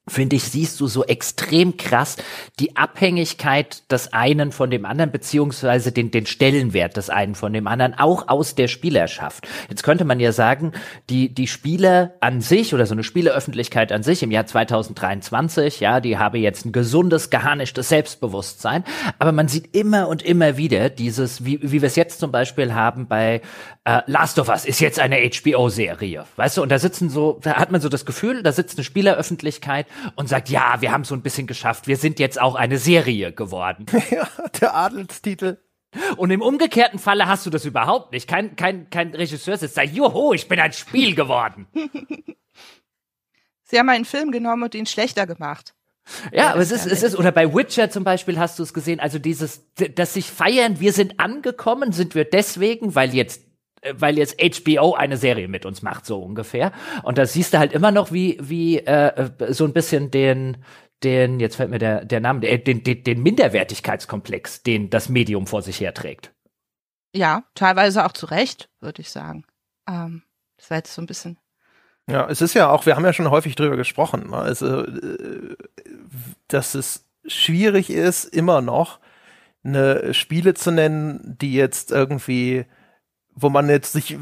finde 0.09 0.37
ich, 0.37 0.45
siehst 0.45 0.81
du 0.81 0.87
so 0.87 1.05
extrem 1.05 1.77
krass 1.77 2.17
die 2.59 2.77
Abhängigkeit 2.77 3.91
des 3.91 4.13
einen 4.13 4.53
von 4.53 4.71
dem 4.71 4.85
anderen, 4.85 5.11
beziehungsweise 5.11 5.93
den, 5.93 6.11
den 6.11 6.27
Stellenwert 6.27 6.97
des 6.97 7.11
einen 7.11 7.35
von 7.35 7.53
dem 7.53 7.67
anderen, 7.67 7.95
auch 7.99 8.29
aus 8.29 8.55
der 8.55 8.69
Spielerschaft. 8.69 9.47
Jetzt 9.69 9.83
könnte 9.83 10.05
man 10.05 10.21
ja 10.21 10.33
sagen, 10.33 10.73
die, 11.11 11.35
die 11.35 11.47
Spiele 11.47 12.15
an 12.21 12.41
sich 12.41 12.75
oder 12.75 12.87
so 12.87 12.95
eine 12.95 13.05
Spieleöffentlichkeit 13.05 13.93
an 13.93 14.03
sich 14.03 14.23
im 14.23 14.31
Jahr 14.31 14.47
2023, 14.47 15.81
ja, 15.81 16.01
die 16.01 16.19
habe 16.19 16.39
jetzt 16.39 16.65
ein 16.67 16.73
gesundes, 16.73 17.31
geharnischtes 17.31 17.89
Selbstbewusstsein, 17.89 18.85
aber 19.19 19.33
man 19.33 19.49
sieht 19.49 19.75
immer 19.75 20.09
und 20.09 20.23
immer 20.23 20.57
wieder 20.57 20.91
dieses, 20.91 21.45
wie, 21.45 21.61
wie 21.63 21.83
wir 21.83 21.87
es 21.87 21.97
jetzt 21.97 22.21
zum 22.21 22.33
Beispiel 22.33 22.75
haben 22.75 23.07
bei 23.07 23.41
äh, 23.85 24.03
Last 24.07 24.39
of 24.39 24.49
Us 24.49 24.65
ist 24.65 24.81
jetzt 24.81 25.01
eine 25.01 25.17
HBO-Serie, 25.17 26.25
weißt 26.37 26.59
du, 26.59 26.63
und 26.63 26.69
da 26.71 26.79
sitzen 26.79 27.09
so, 27.09 27.39
da 27.43 27.55
hat 27.55 27.71
man 27.71 27.81
so 27.81 27.89
das 27.89 28.05
Gefühl, 28.05 28.43
da 28.43 28.53
sitzt 28.53 28.79
eine 28.79 28.85
Spieleröffentlichkeit 28.85 29.87
und 30.17 30.29
sagt, 30.29 30.49
ja, 30.49 30.81
wir 30.81 30.93
haben 30.93 31.05
so 31.05 31.15
ein 31.15 31.23
bisschen 31.23 31.47
geschafft, 31.47 31.87
wir 31.87 31.97
sind 31.97 32.19
jetzt 32.19 32.41
auch 32.41 32.55
eine 32.55 32.79
Serie 32.79 33.33
geworden. 33.33 33.87
Ja, 34.11 34.29
der 34.61 34.75
Adelstitel. 34.75 35.59
Und 36.17 36.31
im 36.31 36.41
umgekehrten 36.41 36.99
Falle 36.99 37.27
hast 37.27 37.45
du 37.47 37.51
das 37.51 37.65
überhaupt 37.65 38.13
nicht. 38.13 38.29
Kein, 38.29 38.57
kein, 38.57 38.89
kein 38.91 39.15
Regisseur 39.15 39.57
sitzt 39.57 39.77
da, 39.77 39.83
juhu, 39.83 40.33
ich 40.33 40.49
bin 40.49 40.59
ein 40.61 40.73
Spiel 40.73 41.15
geworden. 41.15 41.67
Sie 43.65 43.79
haben 43.79 43.89
einen 43.89 44.05
Film 44.05 44.31
genommen 44.31 44.63
und 44.63 44.75
ihn 44.75 44.87
schlechter 44.87 45.27
gemacht. 45.27 45.75
Ja, 46.33 46.39
ja 46.39 46.51
aber 46.53 46.61
es 46.61 46.71
ist, 46.71 46.87
es 46.87 47.03
ist, 47.03 47.17
oder 47.17 47.33
bei 47.33 47.53
Witcher 47.55 47.91
zum 47.91 48.05
Beispiel 48.05 48.39
hast 48.39 48.59
du 48.59 48.63
es 48.63 48.73
gesehen, 48.73 49.01
also 49.01 49.19
dieses, 49.19 49.67
dass 49.75 50.15
sich 50.15 50.31
feiern, 50.31 50.81
wir 50.81 50.93
sind 50.93 51.21
angekommen, 51.21 51.93
sind 51.93 52.15
wir 52.15 52.25
deswegen, 52.25 52.95
weil 52.95 53.15
jetzt 53.15 53.43
weil 53.95 54.19
jetzt 54.19 54.41
HBO 54.41 54.95
eine 54.95 55.17
Serie 55.17 55.49
mit 55.49 55.67
uns 55.67 55.83
macht, 55.83 56.07
so 56.07 56.21
ungefähr. 56.21 56.73
Und 57.03 57.19
da 57.19 57.27
siehst 57.27 57.55
du 57.55 57.59
halt 57.59 57.73
immer 57.73 57.91
noch, 57.91 58.13
wie, 58.13 58.39
wie 58.41 58.79
äh, 58.79 59.31
so 59.53 59.65
ein 59.65 59.73
bisschen 59.73 60.11
den, 60.11 60.59
den, 61.03 61.41
jetzt 61.41 61.57
fällt 61.57 61.71
mir 61.71 61.79
der, 61.79 62.05
der 62.05 62.21
Name, 62.21 62.41
den, 62.59 62.83
den, 62.83 63.05
den 63.05 63.23
Minderwertigkeitskomplex, 63.23 64.63
den 64.63 64.91
das 64.91 65.09
Medium 65.09 65.47
vor 65.47 65.63
sich 65.63 65.81
herträgt. 65.81 66.33
Ja, 67.15 67.45
teilweise 67.55 68.05
auch 68.05 68.13
zu 68.13 68.27
Recht, 68.27 68.69
würde 68.81 69.03
ich 69.03 69.11
sagen. 69.11 69.45
Ähm, 69.89 70.23
das 70.57 70.71
war 70.71 70.79
jetzt 70.79 70.95
so 70.95 71.03
ein 71.03 71.07
bisschen. 71.07 71.39
Ja, 72.09 72.29
es 72.29 72.41
ist 72.41 72.55
ja 72.55 72.71
auch, 72.71 72.87
wir 72.87 72.97
haben 72.97 73.05
ja 73.05 73.13
schon 73.13 73.31
häufig 73.31 73.55
drüber 73.55 73.77
gesprochen, 73.77 74.31
ne? 74.31 74.37
also, 74.37 74.85
äh, 74.85 75.57
dass 76.49 76.75
es 76.75 77.07
schwierig 77.27 77.91
ist, 77.91 78.25
immer 78.25 78.61
noch 78.63 78.99
eine 79.63 80.15
Spiele 80.15 80.55
zu 80.55 80.71
nennen, 80.71 81.37
die 81.41 81.53
jetzt 81.53 81.91
irgendwie 81.91 82.65
wo 83.41 83.51
man 83.51 83.69
jetzt 83.69 83.93
sich 83.93 84.19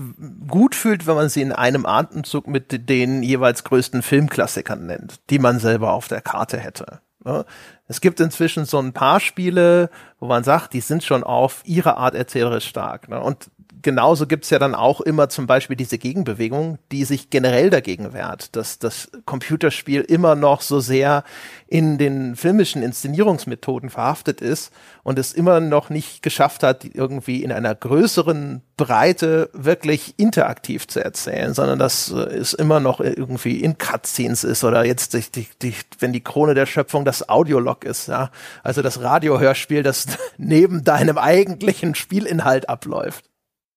gut 0.47 0.75
fühlt, 0.75 1.07
wenn 1.07 1.15
man 1.15 1.29
sie 1.29 1.43
in 1.43 1.53
einem 1.53 1.87
Atemzug 1.87 2.47
mit 2.47 2.89
den 2.89 3.23
jeweils 3.23 3.65
größten 3.65 4.03
Filmklassikern 4.03 4.87
nennt, 4.87 5.21
die 5.31 5.39
man 5.39 5.59
selber 5.59 5.93
auf 5.93 6.09
der 6.09 6.21
Karte 6.21 6.59
hätte. 6.59 7.01
Ne? 7.25 7.45
Es 7.89 8.01
gibt 8.01 8.21
inzwischen 8.21 8.67
so 8.67 8.79
ein 8.79 8.93
paar 8.93 9.21
Spiele, 9.21 9.91
wo 10.21 10.27
man 10.27 10.45
sagt, 10.45 10.75
die 10.75 10.81
sind 10.81 11.03
schon 11.03 11.25
auf 11.25 11.63
ihre 11.65 11.97
Art 11.97 12.15
erzählerisch 12.15 12.67
stark. 12.67 13.09
Ne? 13.09 13.21
Und 13.21 13.51
genauso 13.87 14.27
gibt's 14.27 14.51
ja 14.51 14.59
dann 14.59 14.75
auch 14.75 15.01
immer 15.01 15.29
zum 15.29 15.47
Beispiel 15.47 15.77
diese 15.77 15.97
Gegenbewegung, 15.97 16.81
die 16.91 17.05
sich 17.05 17.31
generell 17.31 17.71
dagegen 17.71 18.13
wehrt, 18.13 18.57
dass 18.57 18.81
das 18.81 19.09
Computerspiel 19.27 20.01
immer 20.01 20.35
noch 20.35 20.61
so 20.61 20.81
sehr 20.81 21.23
in 21.69 21.97
den 21.97 22.35
filmischen 22.35 22.83
Inszenierungsmethoden 22.83 23.89
verhaftet 23.89 24.41
ist 24.41 24.73
und 25.05 25.21
es 25.21 25.33
immer 25.33 25.61
noch 25.61 25.89
nicht 25.89 26.21
geschafft 26.21 26.65
hat, 26.65 26.85
irgendwie 26.85 27.45
in 27.45 27.53
einer 27.53 27.77
größeren 27.77 28.63
Breite 28.77 29.51
wirklich 29.53 30.15
interaktiv 30.17 30.89
zu 30.89 30.99
erzählen, 30.99 31.55
sondern 31.55 31.79
dass 31.79 32.11
äh, 32.11 32.17
es 32.17 32.55
immer 32.55 32.81
noch 32.81 32.99
irgendwie 32.99 33.61
in 33.61 33.79
Cutscenes 33.79 34.43
ist 34.43 34.65
oder 34.65 34.85
jetzt, 34.85 35.15
die, 35.15 35.23
die, 35.33 35.47
die, 35.63 35.75
wenn 36.01 36.13
die 36.13 36.25
Krone 36.25 36.55
der 36.55 36.67
Schöpfung 36.67 37.05
das 37.05 37.29
Audiolog 37.29 37.85
ist, 37.85 38.09
ja, 38.09 38.33
also 38.65 38.83
das 38.83 39.01
Radiohörspiel, 39.01 39.85
das 39.85 40.07
neben 40.39 40.83
deinem 40.83 41.19
eigentlichen 41.19 41.95
Spielinhalt 41.95 42.69
abläuft. 42.69 43.27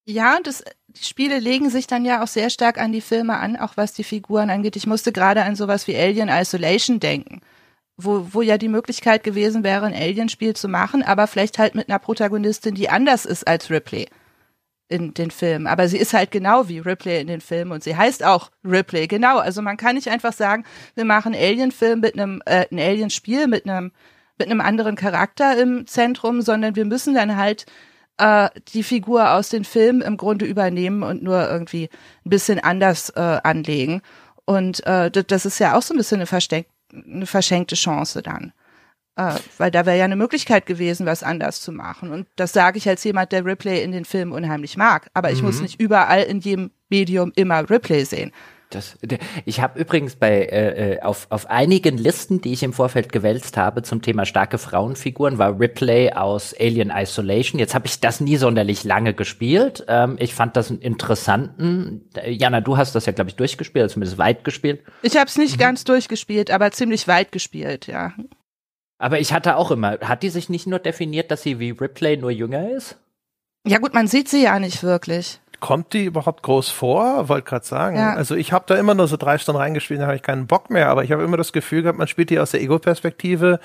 Ja, 0.09 0.39
das, 0.43 0.63
die 0.87 1.03
Spiele 1.03 1.39
legen 1.39 1.69
sich 1.69 1.85
dann 1.85 2.03
ja 2.03 2.23
auch 2.23 2.27
sehr 2.27 2.49
stark 2.49 2.79
an 2.79 2.91
die 2.91 3.01
Filme 3.01 3.37
an, 3.37 3.57
auch 3.57 3.77
was 3.77 3.93
die 3.93 4.03
Figuren 4.03 4.49
angeht. 4.49 4.75
Ich 4.75 4.87
musste 4.87 5.11
gerade 5.11 5.43
an 5.43 5.55
sowas 5.55 5.87
wie 5.87 5.95
Alien 5.95 6.29
Isolation 6.29 6.99
denken 6.99 7.41
wo, 8.01 8.27
wo 8.31 8.41
ja 8.41 8.57
die 8.57 8.69
Möglichkeit 8.69 9.23
gewesen 9.23 9.63
wäre, 9.63 9.85
ein 9.85 9.93
Alien-Spiel 9.93 10.55
zu 10.55 10.67
machen, 10.67 11.03
aber 11.03 11.27
vielleicht 11.27 11.59
halt 11.59 11.75
mit 11.75 11.89
einer 11.89 11.99
Protagonistin, 11.99 12.75
die 12.75 12.89
anders 12.89 13.25
ist 13.25 13.47
als 13.47 13.69
Ripley 13.69 14.07
in 14.87 15.13
den 15.13 15.31
Filmen. 15.31 15.67
Aber 15.67 15.87
sie 15.87 15.97
ist 15.97 16.13
halt 16.13 16.31
genau 16.31 16.67
wie 16.69 16.79
Ripley 16.79 17.19
in 17.19 17.27
den 17.27 17.41
Filmen 17.41 17.71
und 17.71 17.83
sie 17.83 17.95
heißt 17.95 18.23
auch 18.23 18.49
Ripley, 18.63 19.07
genau. 19.07 19.37
Also 19.37 19.61
man 19.61 19.77
kann 19.77 19.95
nicht 19.95 20.07
einfach 20.07 20.33
sagen, 20.33 20.63
wir 20.95 21.05
machen 21.05 21.35
Alien-Film 21.35 21.99
mit 21.99 22.13
einem, 22.13 22.41
äh, 22.45 22.65
ein 22.71 22.79
Alien-Spiel 22.79 23.47
mit 23.47 23.65
einem, 23.67 23.91
mit 24.37 24.49
einem 24.49 24.61
anderen 24.61 24.95
Charakter 24.95 25.57
im 25.57 25.85
Zentrum, 25.85 26.41
sondern 26.41 26.75
wir 26.75 26.85
müssen 26.85 27.13
dann 27.13 27.35
halt 27.35 27.65
äh, 28.19 28.49
die 28.73 28.83
Figur 28.83 29.31
aus 29.31 29.49
den 29.49 29.63
Filmen 29.63 30.01
im 30.01 30.17
Grunde 30.17 30.45
übernehmen 30.45 31.03
und 31.03 31.23
nur 31.23 31.49
irgendwie 31.49 31.89
ein 32.25 32.29
bisschen 32.29 32.59
anders 32.59 33.09
äh, 33.11 33.39
anlegen. 33.43 34.01
Und 34.45 34.85
äh, 34.85 35.09
das 35.09 35.45
ist 35.45 35.59
ja 35.59 35.77
auch 35.77 35.81
so 35.81 35.93
ein 35.93 35.97
bisschen 35.97 36.21
eine 36.21 36.65
eine 36.91 37.25
verschenkte 37.25 37.75
Chance 37.75 38.21
dann. 38.21 38.51
Äh, 39.15 39.35
weil 39.57 39.69
da 39.69 39.85
wäre 39.85 39.97
ja 39.97 40.05
eine 40.05 40.15
Möglichkeit 40.15 40.65
gewesen, 40.65 41.05
was 41.05 41.23
anders 41.23 41.61
zu 41.61 41.71
machen. 41.71 42.11
Und 42.11 42.27
das 42.35 42.53
sage 42.53 42.77
ich 42.77 42.87
als 42.87 43.03
jemand, 43.03 43.31
der 43.31 43.45
Ripley 43.45 43.83
in 43.83 43.91
den 43.91 44.05
Filmen 44.05 44.31
unheimlich 44.31 44.77
mag. 44.77 45.09
Aber 45.13 45.31
ich 45.31 45.41
mhm. 45.41 45.47
muss 45.47 45.61
nicht 45.61 45.79
überall 45.79 46.23
in 46.23 46.39
jedem 46.39 46.71
Medium 46.89 47.31
immer 47.35 47.69
Ripley 47.69 48.05
sehen. 48.05 48.31
Das, 48.69 48.99
ich 49.45 49.61
habe 49.61 49.79
übrigens 49.79 50.15
bei 50.15 50.43
äh, 50.43 50.93
äh, 50.93 51.01
auf, 51.01 51.25
auf 51.31 51.49
einigen 51.49 51.97
Listen, 51.97 52.39
die 52.39 52.53
ich 52.53 52.61
im 52.61 52.71
Vorfeld 52.71 53.11
gewälzt 53.11 53.57
habe 53.57 53.81
zum 53.81 54.03
Thema 54.03 54.25
starke 54.25 54.59
Frauenfiguren, 54.59 55.39
war 55.39 55.59
Ripley 55.59 56.11
aus 56.11 56.53
Alien 56.59 56.91
Isolation. 56.95 57.57
Jetzt 57.57 57.73
habe 57.73 57.87
ich 57.87 57.99
das 57.99 58.21
nie 58.21 58.37
sonderlich 58.37 58.83
lange 58.83 59.15
gespielt. 59.15 59.85
Ähm, 59.87 60.17
ich 60.19 60.35
fand 60.35 60.55
das 60.55 60.69
einen 60.69 60.81
interessanten. 60.81 62.09
Jana, 62.27 62.61
du 62.61 62.77
hast 62.77 62.93
das 62.93 63.07
ja 63.07 63.11
glaube 63.11 63.31
ich 63.31 63.35
durchgespielt, 63.35 63.89
zumindest 63.89 64.19
weit 64.19 64.43
gespielt. 64.43 64.83
Ich 65.01 65.17
habe 65.17 65.25
es 65.25 65.37
nicht 65.37 65.55
mhm. 65.55 65.61
ganz 65.61 65.83
durchgespielt, 65.83 66.51
aber 66.51 66.69
ziemlich 66.69 67.07
weit 67.07 67.31
gespielt, 67.31 67.87
ja. 67.87 68.13
Aber 68.99 69.19
ich 69.19 69.33
hatte 69.33 69.55
auch 69.55 69.71
immer, 69.71 69.97
hat 70.01 70.21
die 70.21 70.29
sich 70.29 70.47
nicht 70.47 70.67
nur 70.67 70.77
definiert, 70.77 71.31
dass 71.31 71.41
sie 71.41 71.57
wie 71.57 71.71
Ripley 71.71 72.17
nur 72.17 72.29
jünger 72.31 72.69
ist? 72.69 72.97
Ja 73.65 73.79
gut, 73.79 73.95
man 73.95 74.07
sieht 74.07 74.29
sie 74.29 74.43
ja 74.43 74.59
nicht 74.59 74.83
wirklich. 74.83 75.39
Kommt 75.59 75.93
die 75.93 76.05
überhaupt 76.05 76.43
groß 76.43 76.69
vor? 76.69 77.27
Wollte 77.27 77.49
gerade 77.49 77.65
sagen. 77.65 77.97
Ja. 77.97 78.13
Also 78.13 78.35
ich 78.35 78.53
habe 78.53 78.65
da 78.67 78.75
immer 78.75 78.95
nur 78.95 79.07
so 79.07 79.17
drei 79.17 79.37
Stunden 79.37 79.59
reingespielt, 79.59 79.99
da 79.99 80.05
habe 80.05 80.15
ich 80.15 80.21
keinen 80.21 80.47
Bock 80.47 80.69
mehr, 80.69 80.89
aber 80.89 81.03
ich 81.03 81.11
habe 81.11 81.23
immer 81.23 81.37
das 81.37 81.51
Gefühl 81.51 81.81
gehabt, 81.81 81.97
man 81.97 82.07
spielt 82.07 82.29
die 82.29 82.39
aus 82.39 82.51
der 82.51 82.61
Ego-Perspektive. 82.61 83.59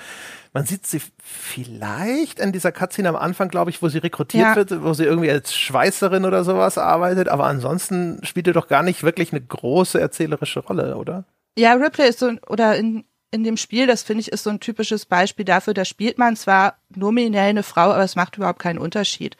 Man 0.53 0.65
sieht 0.65 0.85
sie 0.87 1.01
vielleicht 1.21 2.39
in 2.39 2.51
dieser 2.51 2.71
Cutscene 2.71 3.09
am 3.09 3.15
Anfang, 3.15 3.49
glaube 3.49 3.69
ich, 3.69 3.81
wo 3.81 3.87
sie 3.87 3.97
rekrutiert 3.97 4.43
ja. 4.43 4.55
wird, 4.55 4.83
wo 4.83 4.93
sie 4.93 5.05
irgendwie 5.05 5.29
als 5.29 5.53
Schweißerin 5.53 6.25
oder 6.25 6.43
sowas 6.43 6.77
arbeitet, 6.77 7.29
aber 7.29 7.45
ansonsten 7.45 8.19
spielt 8.23 8.47
ihr 8.47 8.53
doch 8.53 8.67
gar 8.67 8.83
nicht 8.83 9.03
wirklich 9.03 9.31
eine 9.31 9.41
große 9.41 9.99
erzählerische 9.99 10.61
Rolle, 10.61 10.97
oder? 10.97 11.25
Ja, 11.57 11.73
Ripley 11.73 12.09
ist 12.09 12.19
so, 12.19 12.31
oder 12.47 12.75
in, 12.75 13.05
in 13.31 13.43
dem 13.43 13.57
Spiel, 13.57 13.87
das 13.87 14.03
finde 14.03 14.21
ich, 14.21 14.31
ist 14.31 14.43
so 14.43 14.49
ein 14.49 14.59
typisches 14.59 15.05
Beispiel 15.05 15.45
dafür, 15.45 15.73
da 15.73 15.85
spielt 15.85 16.17
man 16.17 16.35
zwar 16.35 16.77
nominell 16.93 17.49
eine 17.49 17.63
Frau, 17.63 17.91
aber 17.91 18.03
es 18.03 18.15
macht 18.15 18.37
überhaupt 18.37 18.59
keinen 18.59 18.79
Unterschied. 18.79 19.37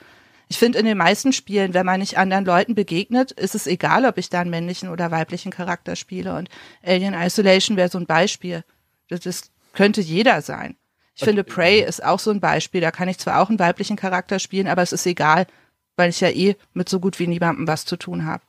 Ich 0.47 0.57
finde, 0.59 0.79
in 0.79 0.85
den 0.85 0.97
meisten 0.97 1.33
Spielen, 1.33 1.73
wenn 1.73 1.85
man 1.85 1.99
nicht 1.99 2.17
anderen 2.17 2.45
Leuten 2.45 2.75
begegnet, 2.75 3.31
ist 3.31 3.55
es 3.55 3.67
egal, 3.67 4.05
ob 4.05 4.17
ich 4.17 4.29
da 4.29 4.41
einen 4.41 4.51
männlichen 4.51 4.89
oder 4.89 5.09
weiblichen 5.11 5.51
Charakter 5.51 5.95
spiele. 5.95 6.35
Und 6.35 6.49
Alien 6.83 7.15
Isolation 7.15 7.77
wäre 7.77 7.89
so 7.89 7.97
ein 7.97 8.05
Beispiel. 8.05 8.63
Das, 9.09 9.21
das 9.21 9.51
könnte 9.73 10.01
jeder 10.01 10.41
sein. 10.41 10.75
Ich 11.15 11.21
okay. 11.21 11.31
finde, 11.31 11.43
Prey 11.43 11.81
ist 11.81 12.03
auch 12.03 12.19
so 12.19 12.29
ein 12.31 12.41
Beispiel. 12.41 12.81
Da 12.81 12.91
kann 12.91 13.07
ich 13.07 13.17
zwar 13.17 13.41
auch 13.41 13.49
einen 13.49 13.59
weiblichen 13.59 13.95
Charakter 13.95 14.37
spielen, 14.37 14.67
aber 14.67 14.81
es 14.81 14.91
ist 14.91 15.05
egal, 15.05 15.47
weil 15.95 16.09
ich 16.09 16.21
ja 16.21 16.29
eh 16.29 16.55
mit 16.73 16.89
so 16.89 16.99
gut 16.99 17.19
wie 17.19 17.27
niemandem 17.27 17.67
was 17.67 17.85
zu 17.85 17.95
tun 17.95 18.25
habe. 18.25 18.43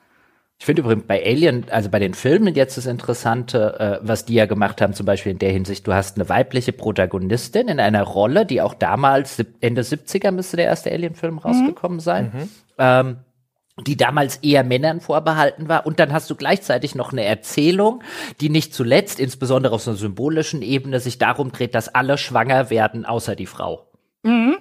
Ich 0.59 0.65
finde 0.65 0.83
übrigens 0.83 1.07
bei 1.07 1.23
Alien, 1.23 1.67
also 1.71 1.91
bei 1.91 1.99
den 1.99 2.15
Filmen 2.15 2.55
jetzt 2.55 2.79
das 2.79 2.87
Interessante, 2.87 4.01
äh, 4.03 4.07
was 4.07 4.25
die 4.25 4.35
ja 4.35 4.47
gemacht 4.47 4.81
haben, 4.81 4.95
zum 4.95 5.05
Beispiel 5.05 5.33
in 5.33 5.39
der 5.39 5.53
Hinsicht, 5.53 5.87
du 5.87 5.93
hast 5.93 6.17
eine 6.17 6.29
weibliche 6.31 6.73
Protagonistin 6.73 7.69
in 7.69 7.79
einer 7.79 8.03
Rolle, 8.03 8.47
die 8.47 8.63
auch 8.63 8.73
damals, 8.73 9.45
Ende 9.61 9.83
70er 9.83 10.31
müsste 10.31 10.57
der 10.57 10.67
erste 10.67 10.91
Alien-Film 10.91 11.35
mhm. 11.35 11.41
rausgekommen 11.41 12.01
sein, 12.01 12.33
mhm. 12.33 12.49
ähm, 12.79 13.17
die 13.87 13.99
damals 13.99 14.39
eher 14.39 14.65
Männern 14.65 15.01
vorbehalten 15.01 15.69
war. 15.69 15.85
Und 15.85 16.01
dann 16.01 16.11
hast 16.11 16.31
du 16.31 16.35
gleichzeitig 16.35 16.95
noch 16.95 17.13
eine 17.13 17.25
Erzählung, 17.25 18.03
die 18.41 18.49
nicht 18.49 18.73
zuletzt, 18.73 19.21
insbesondere 19.21 19.75
auf 19.75 19.83
so 19.83 19.91
einer 19.91 19.99
symbolischen 19.99 20.63
Ebene, 20.63 21.01
sich 21.01 21.19
darum 21.19 21.53
dreht, 21.53 21.75
dass 21.75 21.95
alle 21.95 22.17
schwanger 22.17 22.71
werden, 22.71 23.05
außer 23.05 23.37
die 23.37 23.45
Frau. 23.45 23.91
Mhm. 24.23 24.57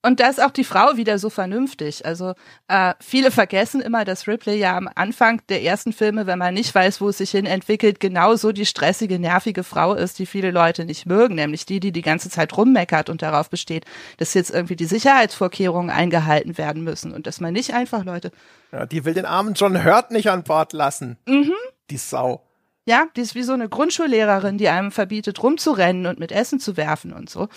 Und 0.00 0.20
da 0.20 0.28
ist 0.28 0.40
auch 0.40 0.52
die 0.52 0.64
Frau 0.64 0.96
wieder 0.96 1.18
so 1.18 1.28
vernünftig. 1.28 2.06
Also 2.06 2.34
äh, 2.68 2.94
viele 3.00 3.32
vergessen 3.32 3.80
immer, 3.80 4.04
dass 4.04 4.28
Ripley 4.28 4.56
ja 4.56 4.76
am 4.76 4.88
Anfang 4.94 5.42
der 5.48 5.64
ersten 5.64 5.92
Filme, 5.92 6.26
wenn 6.26 6.38
man 6.38 6.54
nicht 6.54 6.72
weiß, 6.72 7.00
wo 7.00 7.08
es 7.08 7.18
sich 7.18 7.32
hin 7.32 7.46
entwickelt, 7.46 7.98
genauso 7.98 8.52
die 8.52 8.64
stressige, 8.64 9.18
nervige 9.18 9.64
Frau 9.64 9.94
ist, 9.94 10.20
die 10.20 10.26
viele 10.26 10.52
Leute 10.52 10.84
nicht 10.84 11.06
mögen, 11.06 11.34
nämlich 11.34 11.66
die, 11.66 11.80
die 11.80 11.90
die 11.90 12.02
ganze 12.02 12.30
Zeit 12.30 12.56
rummeckert 12.56 13.10
und 13.10 13.22
darauf 13.22 13.50
besteht, 13.50 13.86
dass 14.18 14.34
jetzt 14.34 14.50
irgendwie 14.50 14.76
die 14.76 14.84
Sicherheitsvorkehrungen 14.84 15.90
eingehalten 15.90 16.58
werden 16.58 16.84
müssen 16.84 17.12
und 17.12 17.26
dass 17.26 17.40
man 17.40 17.52
nicht 17.52 17.74
einfach 17.74 18.04
Leute. 18.04 18.30
Ja, 18.70 18.86
die 18.86 19.04
will 19.04 19.14
den 19.14 19.26
armen 19.26 19.54
John 19.54 19.84
Hurt 19.84 20.12
nicht 20.12 20.30
an 20.30 20.44
Bord 20.44 20.72
lassen. 20.74 21.18
Mhm. 21.26 21.54
Die 21.90 21.96
Sau. 21.96 22.44
Ja, 22.86 23.06
die 23.16 23.22
ist 23.22 23.34
wie 23.34 23.42
so 23.42 23.52
eine 23.52 23.68
Grundschullehrerin, 23.68 24.58
die 24.58 24.68
einem 24.68 24.92
verbietet, 24.92 25.42
rumzurennen 25.42 26.06
und 26.06 26.20
mit 26.20 26.30
Essen 26.30 26.60
zu 26.60 26.76
werfen 26.76 27.12
und 27.12 27.28
so. 27.28 27.48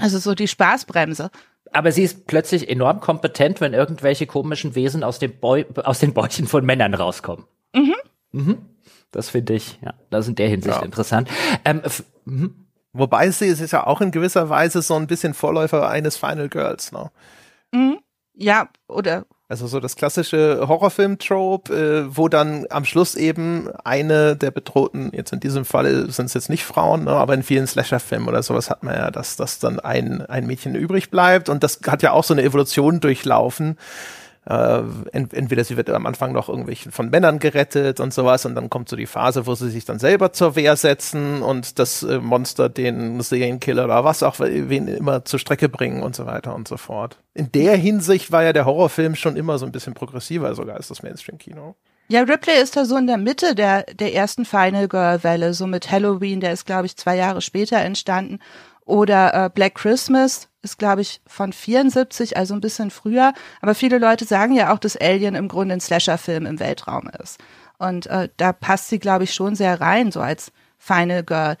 Also 0.00 0.18
so 0.18 0.34
die 0.34 0.48
Spaßbremse 0.48 1.30
aber 1.72 1.92
sie 1.92 2.02
ist 2.02 2.26
plötzlich 2.26 2.68
enorm 2.68 3.00
kompetent, 3.00 3.60
wenn 3.60 3.74
irgendwelche 3.74 4.26
komischen 4.26 4.74
Wesen 4.74 5.04
aus, 5.04 5.18
dem 5.18 5.38
Bäu 5.38 5.64
aus 5.84 5.98
den 5.98 6.14
Bäuchen 6.14 6.46
von 6.46 6.64
Männern 6.64 6.94
rauskommen. 6.94 7.44
Mhm. 7.74 7.94
Mhm. 8.32 8.58
Das 9.10 9.30
finde 9.30 9.54
ich, 9.54 9.78
ja, 9.82 9.94
das 10.10 10.26
ist 10.26 10.30
in 10.30 10.34
der 10.36 10.48
Hinsicht 10.48 10.76
ja. 10.76 10.84
interessant. 10.84 11.30
Ähm, 11.64 11.82
mhm. 12.24 12.66
Wobei 12.92 13.30
sie 13.30 13.46
ist 13.46 13.70
ja 13.70 13.86
auch 13.86 14.00
in 14.00 14.10
gewisser 14.10 14.48
Weise 14.48 14.82
so 14.82 14.94
ein 14.94 15.06
bisschen 15.06 15.34
Vorläufer 15.34 15.88
eines 15.88 16.16
Final 16.16 16.48
Girls, 16.48 16.92
ne? 16.92 17.10
Mhm. 17.72 17.98
Ja, 18.34 18.68
oder 18.88 19.26
also 19.48 19.66
so 19.66 19.80
das 19.80 19.96
klassische 19.96 20.66
Horrorfilm-Trope, 20.68 21.72
äh, 21.72 22.16
wo 22.16 22.28
dann 22.28 22.66
am 22.68 22.84
Schluss 22.84 23.14
eben 23.14 23.70
eine 23.82 24.36
der 24.36 24.50
Bedrohten, 24.50 25.10
jetzt 25.14 25.32
in 25.32 25.40
diesem 25.40 25.64
Fall 25.64 26.10
sind 26.10 26.26
es 26.26 26.34
jetzt 26.34 26.50
nicht 26.50 26.64
Frauen, 26.64 27.04
ne, 27.04 27.12
aber 27.12 27.32
in 27.32 27.42
vielen 27.42 27.66
Slasher-Filmen 27.66 28.28
oder 28.28 28.42
sowas 28.42 28.68
hat 28.68 28.82
man 28.82 28.94
ja, 28.94 29.10
dass, 29.10 29.36
dass 29.36 29.58
dann 29.58 29.80
ein, 29.80 30.20
ein 30.26 30.46
Mädchen 30.46 30.74
übrig 30.74 31.10
bleibt. 31.10 31.48
Und 31.48 31.62
das 31.62 31.80
hat 31.86 32.02
ja 32.02 32.12
auch 32.12 32.24
so 32.24 32.34
eine 32.34 32.42
Evolution 32.42 33.00
durchlaufen, 33.00 33.78
äh, 34.48 34.82
ent 35.12 35.34
entweder 35.34 35.62
sie 35.62 35.76
wird 35.76 35.90
am 35.90 36.06
Anfang 36.06 36.32
noch 36.32 36.48
irgendwelchen 36.48 36.90
von 36.90 37.10
Männern 37.10 37.38
gerettet 37.38 38.00
und 38.00 38.14
sowas 38.14 38.46
und 38.46 38.54
dann 38.54 38.70
kommt 38.70 38.88
so 38.88 38.96
die 38.96 39.06
Phase, 39.06 39.46
wo 39.46 39.54
sie 39.54 39.68
sich 39.68 39.84
dann 39.84 39.98
selber 39.98 40.32
zur 40.32 40.56
Wehr 40.56 40.76
setzen 40.76 41.42
und 41.42 41.78
das 41.78 42.02
äh, 42.02 42.18
Monster 42.18 42.70
den 42.70 43.20
Serienkiller 43.20 43.84
oder 43.84 44.04
was 44.04 44.22
auch 44.22 44.40
wen 44.40 44.88
immer 44.88 45.24
zur 45.26 45.38
Strecke 45.38 45.68
bringen 45.68 46.02
und 46.02 46.16
so 46.16 46.24
weiter 46.24 46.54
und 46.54 46.66
so 46.66 46.78
fort. 46.78 47.18
In 47.34 47.52
der 47.52 47.76
Hinsicht 47.76 48.32
war 48.32 48.42
ja 48.42 48.54
der 48.54 48.64
Horrorfilm 48.64 49.16
schon 49.16 49.36
immer 49.36 49.58
so 49.58 49.66
ein 49.66 49.72
bisschen 49.72 49.92
progressiver 49.92 50.54
sogar 50.54 50.76
als 50.76 50.88
das 50.88 51.02
Mainstream-Kino. 51.02 51.74
Ja, 52.10 52.22
Ripley 52.22 52.58
ist 52.58 52.74
da 52.74 52.86
so 52.86 52.96
in 52.96 53.06
der 53.06 53.18
Mitte 53.18 53.54
der, 53.54 53.82
der 53.82 54.14
ersten 54.14 54.46
Final 54.46 54.88
Girl 54.88 55.22
Welle, 55.22 55.52
so 55.52 55.66
mit 55.66 55.90
Halloween, 55.90 56.40
der 56.40 56.54
ist, 56.54 56.64
glaube 56.64 56.86
ich, 56.86 56.96
zwei 56.96 57.16
Jahre 57.16 57.42
später 57.42 57.76
entstanden. 57.76 58.38
Oder 58.86 59.34
äh, 59.34 59.50
Black 59.50 59.74
Christmas 59.74 60.48
ist, 60.68 60.78
glaube 60.78 61.00
ich, 61.00 61.20
von 61.26 61.52
74, 61.52 62.36
also 62.36 62.54
ein 62.54 62.60
bisschen 62.60 62.90
früher. 62.90 63.32
Aber 63.60 63.74
viele 63.74 63.98
Leute 63.98 64.24
sagen 64.24 64.54
ja 64.54 64.72
auch, 64.72 64.78
dass 64.78 64.96
Alien 64.96 65.34
im 65.34 65.48
Grunde 65.48 65.74
ein 65.74 65.80
Slasher-Film 65.80 66.46
im 66.46 66.60
Weltraum 66.60 67.10
ist. 67.22 67.38
Und 67.78 68.06
äh, 68.06 68.28
da 68.36 68.52
passt 68.52 68.88
sie, 68.88 68.98
glaube 68.98 69.24
ich, 69.24 69.34
schon 69.34 69.54
sehr 69.54 69.80
rein, 69.80 70.12
so 70.12 70.20
als 70.20 70.52
Final 70.78 71.22
Girl. 71.24 71.56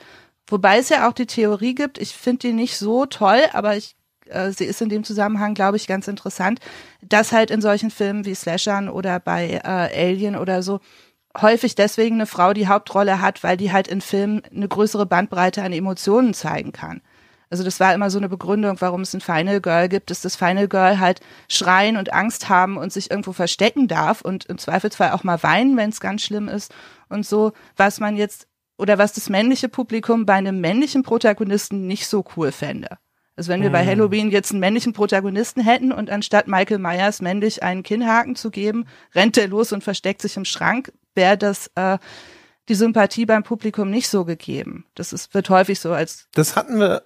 Wobei 0.46 0.78
es 0.78 0.88
ja 0.88 1.08
auch 1.08 1.12
die 1.12 1.26
Theorie 1.26 1.74
gibt, 1.74 1.98
ich 1.98 2.14
finde 2.14 2.48
die 2.48 2.52
nicht 2.52 2.76
so 2.76 3.06
toll, 3.06 3.40
aber 3.52 3.76
ich, 3.76 3.96
äh, 4.26 4.50
sie 4.50 4.64
ist 4.64 4.80
in 4.80 4.88
dem 4.88 5.04
Zusammenhang, 5.04 5.54
glaube 5.54 5.76
ich, 5.76 5.86
ganz 5.86 6.08
interessant, 6.08 6.60
dass 7.02 7.32
halt 7.32 7.50
in 7.50 7.60
solchen 7.60 7.90
Filmen 7.90 8.24
wie 8.24 8.34
Slashern 8.34 8.88
oder 8.88 9.20
bei 9.20 9.60
äh, 9.62 10.08
Alien 10.08 10.36
oder 10.36 10.62
so 10.62 10.80
häufig 11.40 11.74
deswegen 11.74 12.16
eine 12.16 12.26
Frau 12.26 12.52
die 12.52 12.68
Hauptrolle 12.68 13.20
hat, 13.20 13.42
weil 13.44 13.56
die 13.56 13.72
halt 13.72 13.88
in 13.88 14.00
Filmen 14.00 14.42
eine 14.54 14.68
größere 14.68 15.06
Bandbreite 15.06 15.62
an 15.62 15.72
Emotionen 15.72 16.34
zeigen 16.34 16.72
kann. 16.72 17.00
Also 17.50 17.64
das 17.64 17.80
war 17.80 17.94
immer 17.94 18.10
so 18.10 18.18
eine 18.18 18.28
Begründung, 18.28 18.80
warum 18.80 19.00
es 19.00 19.14
ein 19.14 19.20
Final 19.20 19.60
Girl 19.60 19.88
gibt, 19.88 20.10
dass 20.10 20.20
das 20.20 20.36
Final 20.36 20.68
Girl 20.68 21.00
halt 21.00 21.20
schreien 21.48 21.96
und 21.96 22.12
Angst 22.12 22.48
haben 22.48 22.76
und 22.76 22.92
sich 22.92 23.10
irgendwo 23.10 23.32
verstecken 23.32 23.88
darf 23.88 24.20
und 24.20 24.44
im 24.46 24.58
Zweifelsfall 24.58 25.12
auch 25.12 25.24
mal 25.24 25.42
weinen, 25.42 25.76
wenn 25.76 25.90
es 25.90 26.00
ganz 26.00 26.22
schlimm 26.22 26.48
ist 26.48 26.74
und 27.08 27.26
so, 27.26 27.52
was 27.76 28.00
man 28.00 28.16
jetzt 28.16 28.48
oder 28.76 28.98
was 28.98 29.12
das 29.12 29.28
männliche 29.28 29.68
Publikum 29.68 30.26
bei 30.26 30.34
einem 30.34 30.60
männlichen 30.60 31.02
Protagonisten 31.02 31.86
nicht 31.86 32.06
so 32.06 32.24
cool 32.36 32.52
fände. 32.52 32.98
Also 33.34 33.50
wenn 33.52 33.62
wir 33.62 33.68
mhm. 33.68 33.74
bei 33.74 33.86
Halloween 33.86 34.30
jetzt 34.30 34.50
einen 34.50 34.60
männlichen 34.60 34.92
Protagonisten 34.92 35.60
hätten 35.60 35.92
und 35.92 36.10
anstatt 36.10 36.48
Michael 36.48 36.78
Myers 36.78 37.22
männlich 37.22 37.62
einen 37.62 37.82
Kinnhaken 37.84 38.34
zu 38.34 38.50
geben, 38.50 38.86
rennt 39.14 39.38
er 39.38 39.48
los 39.48 39.72
und 39.72 39.84
versteckt 39.84 40.22
sich 40.22 40.36
im 40.36 40.44
Schrank, 40.44 40.92
wäre 41.14 41.38
das 41.38 41.70
äh, 41.76 41.98
die 42.68 42.74
Sympathie 42.74 43.26
beim 43.26 43.44
Publikum 43.44 43.90
nicht 43.90 44.08
so 44.08 44.24
gegeben. 44.24 44.86
Das 44.94 45.12
ist, 45.12 45.34
wird 45.34 45.50
häufig 45.50 45.80
so 45.80 45.92
als. 45.92 46.26
Das 46.34 46.56
hatten 46.56 46.80
wir 46.80 47.02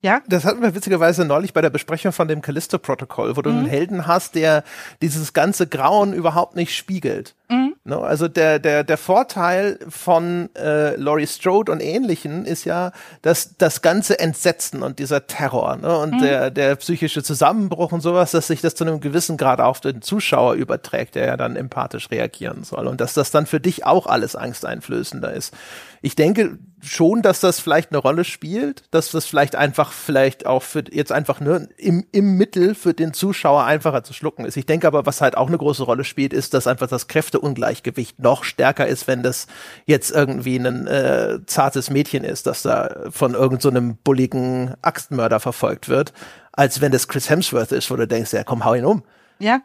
ja? 0.00 0.22
Das 0.28 0.44
hatten 0.44 0.62
wir 0.62 0.74
witzigerweise 0.74 1.24
neulich 1.24 1.52
bei 1.52 1.60
der 1.60 1.70
Besprechung 1.70 2.12
von 2.12 2.28
dem 2.28 2.42
Callisto-Protokoll, 2.42 3.36
wo 3.36 3.42
du 3.42 3.50
mhm. 3.50 3.58
einen 3.58 3.66
Helden 3.66 4.06
hast, 4.06 4.34
der 4.34 4.64
dieses 5.02 5.32
ganze 5.32 5.66
Grauen 5.66 6.12
überhaupt 6.12 6.56
nicht 6.56 6.76
spiegelt. 6.76 7.34
Mhm. 7.48 7.74
No, 7.84 8.00
ne? 8.00 8.06
also 8.06 8.28
der, 8.28 8.58
der, 8.58 8.84
der 8.84 8.98
Vorteil 8.98 9.78
von 9.88 10.50
äh, 10.54 10.96
Laurie 10.96 11.26
Strode 11.26 11.72
und 11.72 11.80
Ähnlichen 11.80 12.44
ist 12.44 12.64
ja, 12.64 12.92
dass 13.22 13.56
das 13.56 13.80
ganze 13.80 14.18
Entsetzen 14.18 14.82
und 14.82 14.98
dieser 14.98 15.26
Terror 15.26 15.76
ne, 15.76 15.96
und 15.98 16.14
mhm. 16.14 16.18
der, 16.18 16.50
der 16.50 16.76
psychische 16.76 17.22
Zusammenbruch 17.22 17.92
und 17.92 18.02
sowas, 18.02 18.32
dass 18.32 18.48
sich 18.48 18.60
das 18.60 18.74
zu 18.74 18.84
einem 18.84 19.00
gewissen 19.00 19.38
Grad 19.38 19.60
auf 19.60 19.80
den 19.80 20.02
Zuschauer 20.02 20.54
überträgt, 20.54 21.14
der 21.14 21.26
ja 21.26 21.36
dann 21.38 21.56
empathisch 21.56 22.10
reagieren 22.10 22.64
soll. 22.64 22.86
Und 22.86 23.00
dass 23.00 23.14
das 23.14 23.30
dann 23.30 23.46
für 23.46 23.60
dich 23.60 23.86
auch 23.86 24.06
alles 24.06 24.36
angsteinflößender 24.36 25.32
ist 25.32 25.54
ich 26.00 26.14
denke 26.14 26.58
schon, 26.80 27.22
dass 27.22 27.40
das 27.40 27.58
vielleicht 27.58 27.90
eine 27.90 27.98
Rolle 27.98 28.22
spielt, 28.22 28.84
dass 28.92 29.10
das 29.10 29.26
vielleicht 29.26 29.56
einfach, 29.56 29.90
vielleicht 29.90 30.46
auch 30.46 30.62
für 30.62 30.84
jetzt 30.90 31.10
einfach 31.10 31.40
nur 31.40 31.66
im, 31.76 32.06
im 32.12 32.36
Mittel 32.36 32.76
für 32.76 32.94
den 32.94 33.12
Zuschauer 33.12 33.64
einfacher 33.64 34.04
zu 34.04 34.12
schlucken 34.12 34.44
ist. 34.44 34.56
Ich 34.56 34.66
denke 34.66 34.86
aber, 34.86 35.06
was 35.06 35.20
halt 35.20 35.36
auch 35.36 35.48
eine 35.48 35.58
große 35.58 35.82
Rolle 35.82 36.04
spielt, 36.04 36.32
ist, 36.32 36.54
dass 36.54 36.68
einfach 36.68 36.86
das 36.86 37.08
Kräfteungleichgewicht 37.38 38.18
noch 38.18 38.44
stärker 38.44 38.86
ist, 38.86 39.06
wenn 39.06 39.22
das 39.22 39.46
jetzt 39.86 40.10
irgendwie 40.10 40.56
ein 40.56 40.86
äh, 40.86 41.38
zartes 41.46 41.90
Mädchen 41.90 42.24
ist, 42.24 42.46
das 42.46 42.62
da 42.62 43.06
von 43.10 43.34
irgendeinem 43.34 43.90
so 43.90 43.98
bulligen 44.04 44.74
Axtmörder 44.82 45.40
verfolgt 45.40 45.88
wird, 45.88 46.12
als 46.52 46.80
wenn 46.80 46.92
das 46.92 47.08
Chris 47.08 47.30
Hemsworth 47.30 47.72
ist, 47.72 47.90
wo 47.90 47.96
du 47.96 48.06
denkst, 48.06 48.32
ja 48.32 48.44
komm, 48.44 48.64
hau 48.64 48.74
ihn 48.74 48.84
um. 48.84 49.02
Ja. 49.38 49.60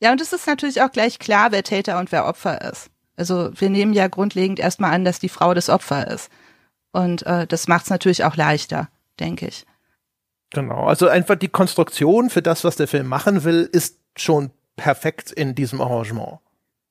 Ja, 0.00 0.12
und 0.12 0.20
es 0.20 0.32
ist 0.32 0.46
natürlich 0.46 0.80
auch 0.82 0.92
gleich 0.92 1.18
klar, 1.18 1.50
wer 1.50 1.64
Täter 1.64 1.98
und 1.98 2.12
wer 2.12 2.26
Opfer 2.26 2.60
ist. 2.70 2.88
Also 3.16 3.50
wir 3.54 3.68
nehmen 3.68 3.94
ja 3.94 4.06
grundlegend 4.06 4.60
erstmal 4.60 4.92
an, 4.92 5.04
dass 5.04 5.18
die 5.18 5.28
Frau 5.28 5.54
das 5.54 5.68
Opfer 5.68 6.06
ist. 6.06 6.30
Und 6.92 7.26
äh, 7.26 7.48
das 7.48 7.66
macht 7.66 7.84
es 7.84 7.90
natürlich 7.90 8.22
auch 8.22 8.36
leichter, 8.36 8.88
denke 9.18 9.48
ich. 9.48 9.66
Genau, 10.50 10.84
also 10.86 11.08
einfach 11.08 11.34
die 11.34 11.48
Konstruktion 11.48 12.30
für 12.30 12.42
das, 12.42 12.62
was 12.62 12.76
der 12.76 12.86
Film 12.86 13.08
machen 13.08 13.42
will, 13.42 13.68
ist 13.70 13.98
schon 14.16 14.50
perfekt 14.76 15.32
in 15.32 15.56
diesem 15.56 15.80
Arrangement. 15.80 16.38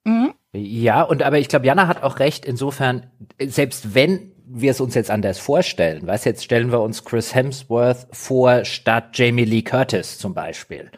Mhm. 0.07 0.33
Ja, 0.53 1.03
und 1.03 1.21
aber 1.21 1.37
ich 1.37 1.49
glaube, 1.49 1.65
Jana 1.65 1.87
hat 1.87 2.01
auch 2.01 2.19
recht, 2.19 2.45
insofern, 2.45 3.11
selbst 3.39 3.93
wenn 3.93 4.31
wir 4.49 4.71
es 4.71 4.79
uns 4.79 4.95
jetzt 4.95 5.11
anders 5.11 5.39
vorstellen. 5.39 6.07
Weißt 6.07 6.25
jetzt 6.25 6.43
stellen 6.43 6.71
wir 6.71 6.79
uns 6.79 7.03
Chris 7.03 7.35
Hemsworth 7.35 8.07
vor 8.11 8.63
statt 8.63 9.09
Jamie 9.13 9.43
Lee 9.43 9.61
Curtis 9.61 10.17
zum 10.17 10.33
Beispiel. 10.33 10.89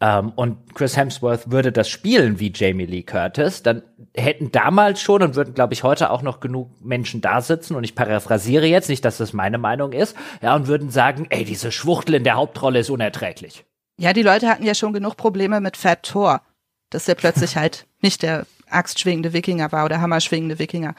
Ähm, 0.00 0.32
und 0.36 0.74
Chris 0.74 0.96
Hemsworth 0.96 1.50
würde 1.50 1.72
das 1.72 1.88
spielen 1.88 2.38
wie 2.38 2.52
Jamie 2.54 2.86
Lee 2.86 3.02
Curtis, 3.02 3.64
dann 3.64 3.82
hätten 4.16 4.52
damals 4.52 5.00
schon 5.00 5.22
und 5.22 5.34
würden, 5.34 5.54
glaube 5.54 5.74
ich, 5.74 5.82
heute 5.82 6.10
auch 6.10 6.22
noch 6.22 6.38
genug 6.38 6.70
Menschen 6.84 7.20
da 7.20 7.40
sitzen 7.40 7.74
und 7.74 7.82
ich 7.82 7.96
paraphrasiere 7.96 8.66
jetzt, 8.66 8.88
nicht, 8.88 9.04
dass 9.04 9.16
das 9.16 9.32
meine 9.32 9.58
Meinung 9.58 9.92
ist, 9.92 10.16
ja, 10.40 10.54
und 10.54 10.68
würden 10.68 10.90
sagen, 10.90 11.26
ey, 11.30 11.44
diese 11.44 11.72
Schwuchtel 11.72 12.14
in 12.14 12.24
der 12.24 12.36
Hauptrolle 12.36 12.78
ist 12.78 12.90
unerträglich. 12.90 13.64
Ja, 13.98 14.12
die 14.12 14.22
Leute 14.22 14.48
hatten 14.48 14.64
ja 14.64 14.74
schon 14.74 14.92
genug 14.92 15.16
Probleme 15.16 15.60
mit 15.60 15.76
Fat 15.76 16.04
Thor, 16.04 16.42
dass 16.90 17.08
er 17.08 17.16
plötzlich 17.16 17.56
halt 17.56 17.86
nicht 18.04 18.22
der 18.22 18.46
axtschwingende 18.70 19.32
Wikinger 19.32 19.72
war 19.72 19.84
oder 19.84 20.00
hammerschwingende 20.00 20.60
Wikinger. 20.60 20.94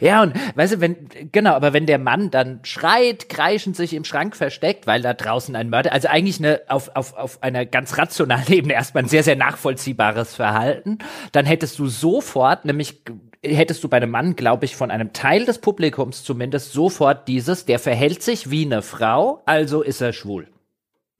Ja, 0.00 0.22
und 0.22 0.34
weißt 0.56 0.74
du, 0.74 0.80
wenn, 0.80 1.08
genau, 1.32 1.52
aber 1.52 1.72
wenn 1.72 1.86
der 1.86 1.98
Mann 1.98 2.30
dann 2.30 2.60
schreit, 2.62 3.28
kreischend 3.28 3.76
sich 3.76 3.94
im 3.94 4.04
Schrank 4.04 4.34
versteckt, 4.34 4.86
weil 4.86 5.02
da 5.02 5.14
draußen 5.14 5.54
ein 5.54 5.70
Mörder, 5.70 5.92
also 5.92 6.08
eigentlich 6.08 6.38
eine, 6.38 6.62
auf, 6.68 6.90
auf, 6.94 7.14
auf 7.14 7.42
einer 7.42 7.66
ganz 7.66 7.98
rationalen 7.98 8.50
Ebene 8.52 8.74
erstmal 8.74 9.04
ein 9.04 9.08
sehr, 9.08 9.22
sehr 9.22 9.36
nachvollziehbares 9.36 10.34
Verhalten, 10.34 10.98
dann 11.32 11.46
hättest 11.46 11.78
du 11.78 11.86
sofort, 11.86 12.64
nämlich 12.64 13.02
hättest 13.42 13.84
du 13.84 13.88
bei 13.88 13.98
einem 13.98 14.10
Mann, 14.10 14.36
glaube 14.36 14.64
ich, 14.64 14.74
von 14.74 14.90
einem 14.90 15.12
Teil 15.12 15.44
des 15.44 15.58
Publikums 15.58 16.24
zumindest 16.24 16.72
sofort 16.72 17.28
dieses, 17.28 17.64
der 17.66 17.78
verhält 17.78 18.22
sich 18.22 18.50
wie 18.50 18.64
eine 18.64 18.82
Frau, 18.82 19.42
also 19.46 19.82
ist 19.82 20.00
er 20.00 20.12
schwul. 20.12 20.48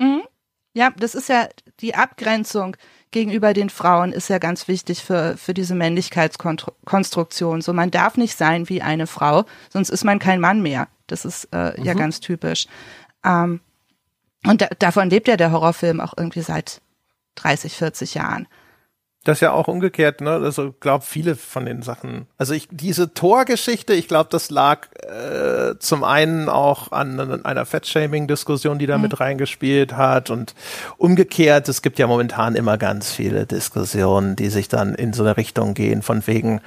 Mhm. 0.01 0.23
Ja, 0.75 0.93
das 0.99 1.15
ist 1.15 1.29
ja 1.29 1.49
die 1.81 1.95
Abgrenzung 1.95 2.77
gegenüber 3.11 3.55
den 3.55 3.71
Frauen 3.71 4.13
ist 4.13 4.29
ja 4.29 4.39
ganz 4.39 4.69
wichtig 4.69 5.03
für, 5.03 5.37
für 5.37 5.55
diese 5.55 5.75
Männlichkeitskonstruktion. 5.75 7.63
So, 7.63 7.73
man 7.73 7.91
darf 7.91 8.17
nicht 8.17 8.37
sein 8.37 8.69
wie 8.69 8.83
eine 8.83 9.07
Frau, 9.07 9.45
sonst 9.71 9.91
ist 9.91 10.05
man 10.05 10.19
kein 10.19 10.41
Mann 10.41 10.63
mehr. 10.63 10.89
Das 11.07 11.25
ist 11.25 11.49
äh, 11.53 11.79
mhm. 11.79 11.85
ja 11.85 11.95
ganz 11.95 12.21
typisch. 12.21 12.67
Ähm, 13.25 13.61
und 14.45 14.61
da, 14.61 14.69
davon 14.79 15.11
lebt 15.11 15.29
ja 15.29 15.37
der 15.37 15.53
Horrorfilm 15.53 16.01
auch 16.01 16.15
irgendwie 16.17 16.43
seit 16.43 16.81
30, 17.37 17.75
40 17.75 18.15
Jahren. 18.15 18.47
Das 19.25 19.41
ja 19.41 19.53
auch 19.53 19.69
umgekehrt, 19.69 20.21
ne? 20.21 20.31
Also 20.31 20.73
glaube 20.79 21.05
viele 21.05 21.35
von 21.35 21.67
den 21.67 21.83
Sachen. 21.83 22.27
Also 22.39 22.55
ich 22.55 22.69
diese 22.71 23.13
Torgeschichte, 23.13 23.93
ich 23.93 24.09
glaube, 24.09 24.31
das 24.31 24.49
lag 24.51 24.87
äh, 25.03 25.79
zum 25.79 26.05
einen 26.05 26.49
auch 26.49 26.93
an 26.93 27.45
einer 27.45 27.67
Fettshaming-Diskussion, 27.67 28.79
die 28.79 28.87
da 28.87 28.97
mhm. 28.97 29.03
mit 29.03 29.21
reingespielt 29.21 29.95
hat 29.97 30.31
und 30.31 30.55
umgekehrt. 30.97 31.69
Es 31.69 31.83
gibt 31.83 31.99
ja 31.99 32.07
momentan 32.07 32.55
immer 32.55 32.79
ganz 32.79 33.13
viele 33.13 33.45
Diskussionen, 33.45 34.37
die 34.37 34.49
sich 34.49 34.69
dann 34.69 34.95
in 34.95 35.13
so 35.13 35.25
eine 35.25 35.37
Richtung 35.37 35.75
gehen, 35.75 36.03
von 36.03 36.27
wegen 36.27 36.61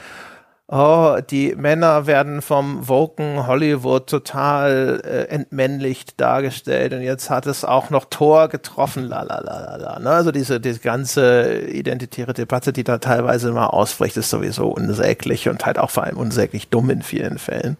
oh, 0.72 1.18
die 1.30 1.54
Männer 1.56 2.08
werden 2.08 2.42
vom 2.42 2.88
Woken 2.88 3.46
Hollywood 3.46 4.08
total 4.08 5.02
äh, 5.04 5.24
entmännlicht 5.26 6.20
dargestellt 6.20 6.94
und 6.94 7.02
jetzt 7.02 7.30
hat 7.30 7.46
es 7.46 7.66
auch 7.66 7.90
noch 7.90 8.06
Thor 8.06 8.48
getroffen, 8.48 9.04
la 9.04 9.22
la 9.22 9.40
la 9.40 9.60
la 9.60 9.76
la. 9.76 10.00
Ne? 10.00 10.10
Also 10.10 10.32
diese, 10.32 10.62
diese 10.62 10.80
ganze 10.80 11.60
identitäre 11.60 12.34
Debatte, 12.34 12.72
die 12.72 12.86
da 12.86 13.00
teilweise 13.00 13.50
immer 13.50 13.74
ausbricht, 13.74 14.16
ist 14.16 14.30
sowieso 14.30 14.70
unsäglich 14.70 15.50
und 15.50 15.66
halt 15.66 15.78
auch 15.78 15.90
vor 15.90 16.06
allem 16.06 16.18
unsäglich 16.18 16.70
dumm 16.70 16.90
in 16.90 17.02
vielen 17.02 17.38
Fällen. 17.38 17.78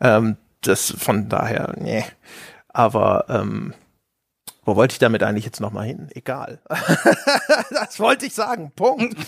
Ähm, 0.00 0.36
das 0.60 0.94
von 0.96 1.28
daher, 1.28 1.74
nee. 1.76 2.04
Aber 2.68 3.24
ähm, 3.28 3.74
wo 4.64 4.76
wollte 4.76 4.92
ich 4.92 4.98
damit 5.00 5.24
eigentlich 5.24 5.46
jetzt 5.46 5.60
nochmal 5.60 5.86
hin? 5.86 6.10
Egal. 6.14 6.60
das 7.70 7.98
wollte 7.98 8.26
ich 8.26 8.34
sagen. 8.34 8.70
Punkt. 8.76 9.16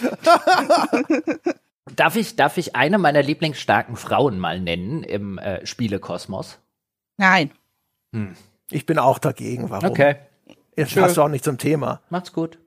Darf 1.97 2.16
ich, 2.16 2.37
darf 2.37 2.57
ich 2.57 2.76
eine 2.76 2.99
meiner 2.99 3.22
lieblingsstarken 3.22 3.97
Frauen 3.97 4.39
mal 4.39 4.61
nennen 4.61 5.03
im 5.03 5.39
äh, 5.39 5.64
Spielekosmos? 5.66 6.59
Nein. 7.16 7.51
Hm. 8.14 8.37
Ich 8.70 8.87
bin 8.87 8.99
auch 8.99 9.18
dagegen. 9.18 9.70
Warum? 9.70 9.91
Okay. 9.91 10.16
Jetzt 10.76 10.95
passt 10.95 11.16
du 11.16 11.22
auch 11.22 11.28
nicht 11.28 11.45
zum 11.45 11.59
Thema. 11.59 12.01
Macht's 12.11 12.33
gut. 12.33 12.59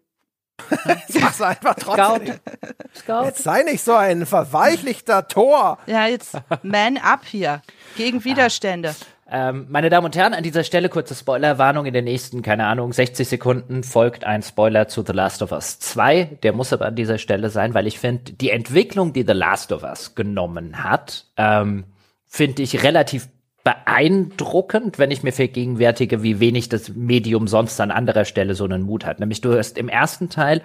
Sag's 1.08 1.42
einfach 1.42 1.76
trotzdem. 1.76 2.36
Scout. 2.36 2.94
Scout. 2.94 3.26
Jetzt 3.26 3.44
sei 3.44 3.64
nicht 3.64 3.84
so 3.84 3.94
ein 3.94 4.26
verweichlichter 4.26 5.28
Tor. 5.28 5.80
Ja, 5.88 6.06
jetzt 6.08 6.38
man 6.62 6.98
up 6.98 7.26
hier. 7.26 7.62
Gegen 7.96 8.24
Widerstände. 8.24 8.96
Ähm, 9.36 9.66
meine 9.68 9.90
Damen 9.90 10.06
und 10.06 10.16
Herren, 10.16 10.36
an 10.36 10.44
dieser 10.44 10.64
Stelle 10.64 10.90
kurze 10.90 11.16
Spoilerwarnung. 11.16 11.88
In 11.88 11.94
den 11.94 12.06
nächsten, 12.06 12.44
keine 12.44 12.68
Ahnung, 12.68 12.94
60 12.94 13.28
Sekunden 13.28 13.82
folgt 13.82 14.26
ein 14.26 14.44
Spoiler 14.44 14.88
zu 14.88 15.04
The 15.04 15.12
Last 15.12 15.42
of 15.42 15.52
Us 15.52 15.80
2. 15.80 16.38
Der 16.44 16.54
muss 16.54 16.72
aber 16.72 16.86
an 16.86 16.96
dieser 16.96 17.18
Stelle 17.18 17.50
sein, 17.50 17.74
weil 17.74 17.88
ich 17.88 17.98
finde, 17.98 18.34
die 18.34 18.52
Entwicklung, 18.52 19.12
die 19.12 19.26
The 19.26 19.34
Last 19.34 19.72
of 19.72 19.82
Us 19.82 20.14
genommen 20.14 20.84
hat, 20.84 21.26
ähm, 21.36 21.86
finde 22.28 22.62
ich 22.62 22.84
relativ 22.84 23.28
beeindruckend, 23.64 25.00
wenn 25.00 25.10
ich 25.10 25.24
mir 25.24 25.32
vergegenwärtige, 25.32 26.22
wie 26.22 26.40
wenig 26.40 26.70
das 26.70 26.90
Medium 26.90 27.48
sonst 27.48 27.82
an 27.82 27.90
anderer 27.90 28.26
Stelle 28.26 28.54
so 28.54 28.66
einen 28.66 28.84
Mut 28.84 29.04
hat. 29.04 29.20
Nämlich 29.20 29.42
du 29.42 29.58
hast 29.58 29.80
im 29.80 29.90
ersten 29.90 30.30
Teil, 30.30 30.62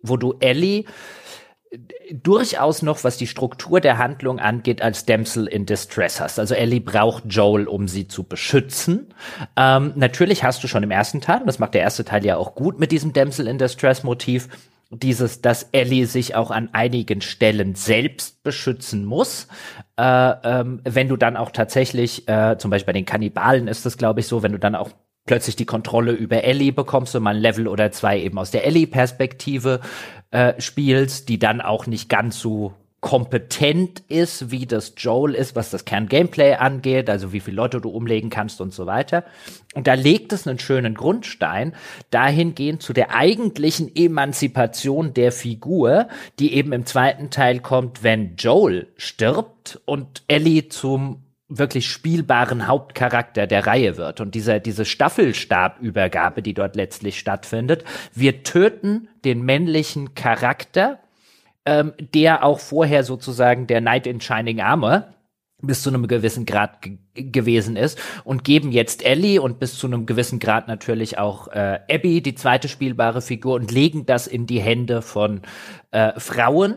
wo 0.00 0.16
du 0.16 0.36
Ellie 0.38 0.84
durchaus 2.12 2.82
noch, 2.82 3.02
was 3.04 3.16
die 3.16 3.26
Struktur 3.26 3.80
der 3.80 3.98
Handlung 3.98 4.38
angeht, 4.38 4.82
als 4.82 5.06
Damsel 5.06 5.46
in 5.46 5.64
Distress 5.64 6.20
hast. 6.20 6.38
Also 6.38 6.54
Ellie 6.54 6.80
braucht 6.80 7.24
Joel, 7.28 7.66
um 7.66 7.88
sie 7.88 8.08
zu 8.08 8.24
beschützen. 8.24 9.14
Ähm, 9.56 9.92
natürlich 9.96 10.44
hast 10.44 10.62
du 10.62 10.68
schon 10.68 10.82
im 10.82 10.90
ersten 10.90 11.20
Teil, 11.20 11.40
und 11.40 11.46
das 11.46 11.58
macht 11.58 11.74
der 11.74 11.80
erste 11.80 12.04
Teil 12.04 12.24
ja 12.24 12.36
auch 12.36 12.54
gut 12.54 12.78
mit 12.78 12.92
diesem 12.92 13.12
Damsel 13.12 13.48
in 13.48 13.58
Distress 13.58 14.02
Motiv, 14.02 14.48
dieses, 14.90 15.40
dass 15.40 15.68
Ellie 15.72 16.06
sich 16.06 16.34
auch 16.34 16.50
an 16.50 16.68
einigen 16.72 17.22
Stellen 17.22 17.74
selbst 17.74 18.42
beschützen 18.42 19.06
muss. 19.06 19.48
Äh, 19.96 20.02
ähm, 20.44 20.82
wenn 20.84 21.08
du 21.08 21.16
dann 21.16 21.38
auch 21.38 21.50
tatsächlich, 21.50 22.28
äh, 22.28 22.58
zum 22.58 22.70
Beispiel 22.70 22.92
bei 22.92 22.98
den 22.98 23.06
Kannibalen 23.06 23.68
ist 23.68 23.86
das, 23.86 23.96
glaube 23.96 24.20
ich, 24.20 24.26
so, 24.26 24.42
wenn 24.42 24.52
du 24.52 24.58
dann 24.58 24.74
auch 24.74 24.90
plötzlich 25.26 25.56
die 25.56 25.66
Kontrolle 25.66 26.12
über 26.12 26.44
Ellie 26.44 26.72
bekommst 26.72 27.14
und 27.14 27.22
mal 27.22 27.36
ein 27.36 27.40
Level 27.40 27.68
oder 27.68 27.92
zwei 27.92 28.20
eben 28.20 28.38
aus 28.38 28.50
der 28.50 28.66
Ellie-Perspektive 28.66 29.80
äh, 30.30 30.60
spielst, 30.60 31.28
die 31.28 31.38
dann 31.38 31.60
auch 31.60 31.86
nicht 31.86 32.08
ganz 32.08 32.40
so 32.40 32.74
kompetent 33.02 34.00
ist, 34.08 34.52
wie 34.52 34.64
das 34.64 34.94
Joel 34.96 35.34
ist, 35.34 35.56
was 35.56 35.70
das 35.70 35.84
Kern-Gameplay 35.84 36.54
angeht, 36.54 37.10
also 37.10 37.32
wie 37.32 37.40
viele 37.40 37.56
Leute 37.56 37.80
du 37.80 37.90
umlegen 37.90 38.30
kannst 38.30 38.60
und 38.60 38.72
so 38.72 38.86
weiter. 38.86 39.24
Und 39.74 39.88
da 39.88 39.94
legt 39.94 40.32
es 40.32 40.46
einen 40.46 40.60
schönen 40.60 40.94
Grundstein 40.94 41.74
dahingehend 42.10 42.80
zu 42.80 42.92
der 42.92 43.12
eigentlichen 43.12 43.90
Emanzipation 43.94 45.14
der 45.14 45.32
Figur, 45.32 46.06
die 46.38 46.54
eben 46.54 46.72
im 46.72 46.86
zweiten 46.86 47.30
Teil 47.30 47.58
kommt, 47.58 48.04
wenn 48.04 48.36
Joel 48.36 48.86
stirbt 48.96 49.80
und 49.84 50.22
Ellie 50.28 50.68
zum 50.68 51.24
wirklich 51.58 51.88
spielbaren 51.88 52.66
Hauptcharakter 52.66 53.46
der 53.46 53.66
Reihe 53.66 53.96
wird 53.96 54.20
und 54.20 54.34
dieser, 54.34 54.60
diese 54.60 54.84
Staffelstabübergabe, 54.84 56.42
die 56.42 56.54
dort 56.54 56.76
letztlich 56.76 57.18
stattfindet. 57.18 57.84
Wir 58.14 58.42
töten 58.42 59.08
den 59.24 59.42
männlichen 59.42 60.14
Charakter 60.14 60.98
ähm, 61.64 61.92
der 61.98 62.44
auch 62.44 62.58
vorher 62.58 63.04
sozusagen 63.04 63.66
der 63.66 63.80
Knight 63.80 64.06
in 64.06 64.20
Shining 64.20 64.60
Armor 64.60 65.14
bis 65.60 65.82
zu 65.82 65.90
einem 65.90 66.08
gewissen 66.08 66.44
Grad 66.44 66.78
gewesen 67.14 67.76
ist 67.76 67.98
und 68.24 68.44
geben 68.44 68.72
jetzt 68.72 69.04
Ellie 69.04 69.40
und 69.40 69.58
bis 69.58 69.76
zu 69.76 69.86
einem 69.86 70.06
gewissen 70.06 70.38
Grad 70.38 70.68
natürlich 70.68 71.18
auch 71.18 71.48
äh, 71.48 71.80
Abby, 71.90 72.22
die 72.22 72.34
zweite 72.34 72.68
spielbare 72.68 73.20
Figur, 73.20 73.54
und 73.54 73.70
legen 73.70 74.06
das 74.06 74.26
in 74.26 74.46
die 74.46 74.60
Hände 74.60 75.02
von 75.02 75.42
äh, 75.92 76.18
Frauen, 76.18 76.76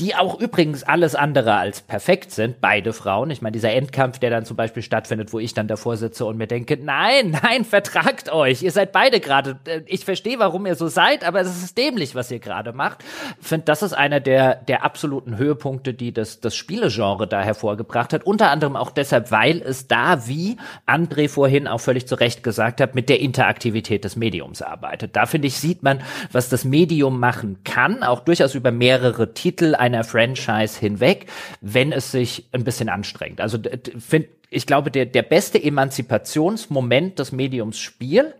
die 0.00 0.14
auch 0.14 0.40
übrigens 0.40 0.82
alles 0.84 1.14
andere 1.14 1.54
als 1.54 1.80
perfekt 1.80 2.30
sind, 2.30 2.60
beide 2.60 2.92
Frauen. 2.92 3.30
Ich 3.30 3.42
meine, 3.42 3.52
dieser 3.52 3.72
Endkampf, 3.72 4.18
der 4.18 4.30
dann 4.30 4.44
zum 4.44 4.56
Beispiel 4.56 4.82
stattfindet, 4.82 5.32
wo 5.32 5.38
ich 5.38 5.54
dann 5.54 5.68
davor 5.68 5.96
sitze 5.96 6.24
und 6.24 6.36
mir 6.36 6.46
denke, 6.46 6.78
nein, 6.80 7.38
nein, 7.42 7.64
vertragt 7.64 8.32
euch. 8.32 8.62
Ihr 8.62 8.70
seid 8.70 8.92
beide 8.92 9.20
gerade, 9.20 9.58
äh, 9.66 9.82
ich 9.86 10.04
verstehe, 10.04 10.38
warum 10.38 10.66
ihr 10.66 10.76
so 10.76 10.88
seid, 10.88 11.24
aber 11.24 11.40
es 11.40 11.62
ist 11.62 11.76
dämlich, 11.76 12.14
was 12.14 12.30
ihr 12.30 12.38
gerade 12.38 12.72
macht. 12.72 13.04
Ich 13.40 13.46
finde, 13.46 13.64
das 13.64 13.82
ist 13.82 13.92
einer 13.92 14.20
der, 14.20 14.56
der 14.56 14.84
absoluten 14.84 15.36
Höhepunkte, 15.36 15.94
die 15.94 16.12
das, 16.12 16.40
das 16.40 16.54
Spielegenre 16.54 17.26
da 17.26 17.42
hervorgebracht 17.42 18.12
hat. 18.12 18.24
Unter 18.24 18.50
anderem 18.50 18.76
auch 18.76 18.90
deshalb, 18.90 19.30
weil 19.30 19.60
da, 19.86 20.26
wie 20.26 20.56
André 20.86 21.28
vorhin 21.28 21.66
auch 21.66 21.80
völlig 21.80 22.06
zu 22.06 22.14
Recht 22.14 22.42
gesagt 22.42 22.80
hat, 22.80 22.94
mit 22.94 23.08
der 23.08 23.20
Interaktivität 23.20 24.04
des 24.04 24.16
Mediums 24.16 24.62
arbeitet. 24.62 25.16
Da 25.16 25.26
finde 25.26 25.48
ich, 25.48 25.56
sieht 25.56 25.82
man, 25.82 26.00
was 26.30 26.48
das 26.48 26.64
Medium 26.64 27.18
machen 27.18 27.58
kann, 27.64 28.02
auch 28.02 28.20
durchaus 28.20 28.54
über 28.54 28.70
mehrere 28.70 29.34
Titel 29.34 29.74
einer 29.74 30.04
Franchise 30.04 30.78
hinweg, 30.78 31.26
wenn 31.60 31.92
es 31.92 32.12
sich 32.12 32.48
ein 32.52 32.64
bisschen 32.64 32.88
anstrengt. 32.88 33.40
Also 33.40 33.58
find, 33.98 34.26
ich 34.50 34.66
glaube, 34.66 34.90
der, 34.90 35.06
der 35.06 35.22
beste 35.22 35.62
Emanzipationsmoment 35.62 37.18
des 37.18 37.32
Mediums 37.32 37.78
Spiel 37.78 38.34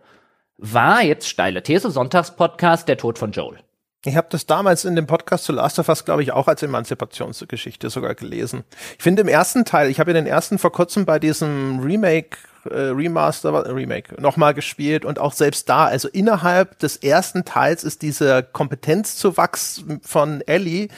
war 0.59 1.03
jetzt 1.03 1.29
steile 1.29 1.63
These, 1.63 1.91
Sonntagspodcast, 1.91 2.87
der 2.89 2.97
Tod 2.97 3.19
von 3.19 3.33
Joel. 3.33 3.59
Ich 4.05 4.17
habe 4.17 4.27
das 4.31 4.47
damals 4.47 4.85
in 4.85 4.97
dem 4.97 5.07
Podcast 5.07 5.45
zu 5.45 5.53
Last 5.53 5.79
of 5.79 5.89
Us, 5.89 6.05
glaube 6.05 6.25
ich, 6.25 6.33
auch 6.33 6.49
als 6.49 6.63
Emanzipationsgeschichte 6.63 7.89
sogar 7.89 8.17
gelesen. 8.17 8.65
Ich 8.97 9.03
finde 9.03 9.23
im 9.23 9.29
ersten 9.29 9.65
Teil, 9.65 9.91
ich 9.91 10.01
habe 10.01 10.11
ja 10.11 10.15
den 10.15 10.27
ersten 10.27 10.59
vor 10.59 10.73
kurzem 10.73 11.05
bei 11.05 11.21
diesem 11.21 11.79
Remake, 11.79 12.37
äh, 12.69 12.75
Remaster, 12.75 13.51
äh, 13.51 13.71
Remake 13.71 14.21
nochmal 14.21 14.55
gespielt 14.55 15.05
und 15.05 15.21
auch 15.21 15.33
selbst 15.33 15.69
da, 15.69 15.85
also 15.85 16.09
innerhalb 16.09 16.81
des 16.81 16.97
ersten 16.97 17.45
Teils 17.45 17.85
ist 17.85 18.03
dieser 18.03 18.43
Kompetenzzuwachs 18.43 19.85
von 20.03 20.41
Ellie 20.47 20.89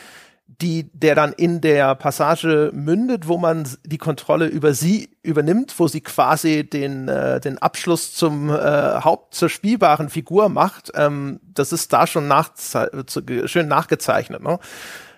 die, 0.47 0.90
der 0.92 1.14
dann 1.14 1.32
in 1.32 1.61
der 1.61 1.95
Passage 1.95 2.70
mündet, 2.72 3.28
wo 3.28 3.38
man 3.38 3.68
die 3.84 3.99
Kontrolle 3.99 4.47
über 4.47 4.74
sie 4.74 5.11
übernimmt, 5.22 5.74
wo 5.78 5.88
sie 5.88 6.01
quasi 6.01 6.68
den, 6.68 7.09
äh, 7.09 7.40
den 7.40 7.59
Abschluss 7.59 8.14
zum 8.14 8.51
äh, 8.51 8.55
Haupt 8.55 9.34
zur 9.34 9.49
spielbaren 9.49 10.11
Figur 10.11 10.49
macht. 10.49 10.92
Ähm, 10.95 11.40
das 11.42 11.72
ist 11.72 11.92
da 11.92 12.07
schon 12.07 12.28
nach, 12.28 12.51
schön 13.47 13.68
nachgezeichnet. 13.68 14.42
Ne? 14.42 14.59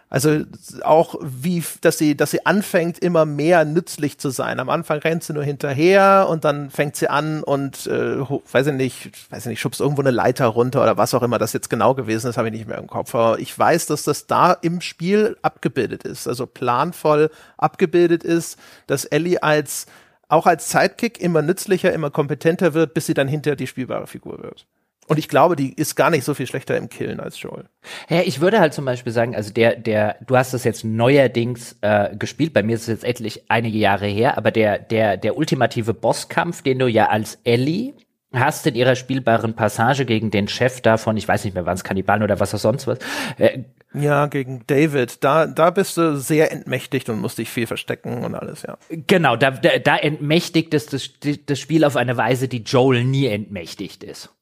Also 0.09 0.45
auch 0.85 1.17
wie, 1.21 1.65
dass 1.81 1.99
sie, 1.99 2.17
dass 2.17 2.31
sie 2.31 2.47
anfängt, 2.47 3.01
immer 3.01 3.25
mehr 3.25 3.65
nützlich 3.65 4.19
zu 4.19 4.31
sein. 4.31 4.61
Am 4.61 4.71
Anfang 4.71 4.99
rennt 5.01 5.25
sie 5.25 5.33
nur 5.33 5.43
hinterher 5.43 6.29
und 6.31 6.45
dann 6.45 6.71
fängt 6.71 6.95
sie 6.95 7.09
an 7.09 7.43
und 7.43 7.89
äh, 7.89 8.21
weiß 8.21 8.69
ich 8.69 8.73
nicht, 8.75 9.33
weiß 9.33 9.47
ich 9.47 9.51
nicht, 9.51 9.61
schubst 9.61 9.81
irgendwo 9.81 10.03
eine 10.03 10.13
Leiter 10.13 10.47
runter 10.47 10.81
oder 10.83 10.97
was 10.97 11.13
auch 11.13 11.25
immer 11.25 11.39
das 11.39 11.53
jetzt 11.53 11.71
genau 11.71 11.95
gewesen 11.95 12.31
ist, 12.31 12.37
habe 12.37 12.49
ich 12.49 12.55
nicht 12.55 12.69
mehr 12.69 12.79
im 12.79 12.87
Kopf. 12.87 13.17
Aber 13.17 13.41
ich 13.41 13.59
weiß, 13.59 13.87
dass 13.87 14.05
das 14.05 14.29
da 14.29 14.53
im 14.53 14.81
Spiel 14.81 15.37
abgebildet 15.43 16.05
ist, 16.05 16.29
also 16.29 16.47
planvoll 16.47 17.31
abgebildet 17.57 18.23
ist, 18.23 18.61
dass 18.87 19.07
Ellie 19.07 19.43
als 19.43 19.87
auch 20.29 20.47
als 20.47 20.71
Sidekick 20.71 21.21
immer 21.21 21.43
nützlicher, 21.43 21.93
immer 21.93 22.11
kompetenter 22.11 22.75
wird, 22.75 22.95
bis 22.95 23.07
sie 23.07 23.15
dann 23.15 23.29
hinter 23.29 23.57
die 23.57 23.67
spielbare 23.67 24.07
Figur 24.07 24.43
wird. 24.43 24.67
Und 25.07 25.19
ich 25.19 25.29
glaube, 25.29 25.57
die 25.57 25.73
ist 25.73 25.95
gar 25.95 26.11
nicht 26.11 26.25
so 26.25 26.35
viel 26.35 26.47
schlechter 26.47 26.77
im 26.77 26.89
Killen 26.89 27.21
als 27.21 27.41
Joel. 27.41 27.65
Ja, 28.09 28.23
ich 28.23 28.41
würde 28.41 28.61
halt 28.61 28.75
zum 28.75 28.85
Beispiel 28.85 29.13
sagen, 29.13 29.37
also 29.37 29.53
der, 29.53 29.77
der, 29.77 30.17
du 30.27 30.37
hast 30.37 30.53
das 30.53 30.65
jetzt 30.65 30.85
neuerdings 30.85 31.77
äh, 31.81 32.17
gespielt, 32.17 32.53
bei 32.53 32.63
mir 32.63 32.75
ist 32.75 32.83
es 32.83 32.89
jetzt 32.89 33.05
endlich 33.05 33.51
einige 33.51 33.79
Jahre 33.79 34.07
her, 34.07 34.37
aber 34.37 34.51
der, 34.51 34.79
der, 34.79 35.17
der 35.17 35.37
ultimative 35.37 35.95
Bosskampf, 35.95 36.63
den 36.63 36.79
du 36.79 36.89
ja 36.89 37.09
als 37.09 37.39
Ellie 37.45 37.95
hast 38.33 38.67
in 38.67 38.75
ihrer 38.75 38.97
spielbaren 38.97 39.55
Passage 39.55 40.05
gegen 40.05 40.31
den 40.31 40.49
Chef 40.49 40.81
davon, 40.81 41.17
ich 41.17 41.27
weiß 41.27 41.45
nicht 41.45 41.55
mehr, 41.55 41.67
waren 41.67 41.77
es 41.77 41.85
Kannibalen 41.85 42.23
oder 42.23 42.41
was 42.41 42.55
auch 42.55 42.59
sonst 42.59 42.87
was. 42.87 42.99
Äh, 43.39 43.61
ja, 43.95 44.27
gegen 44.27 44.65
David, 44.67 45.25
da, 45.25 45.47
da 45.47 45.71
bist 45.71 45.97
du 45.97 46.19
sehr 46.19 46.53
entmächtigt 46.53 47.09
und 47.09 47.21
musst 47.21 47.39
dich 47.39 47.49
viel 47.49 47.67
verstecken 47.67 48.25
und 48.25 48.35
alles, 48.35 48.63
ja. 48.63 48.77
Genau, 48.91 49.37
da, 49.37 49.53
da, 49.53 49.79
da 49.79 49.97
entmächtigt 49.97 50.75
es 50.75 50.87
das, 50.87 51.11
das 51.47 51.59
Spiel 51.59 51.85
auf 51.85 51.97
eine 51.97 52.17
Weise, 52.17 52.49
die 52.49 52.63
Joel 52.63 53.05
nie 53.05 53.27
entmächtigt 53.27 54.05
ist. 54.05 54.36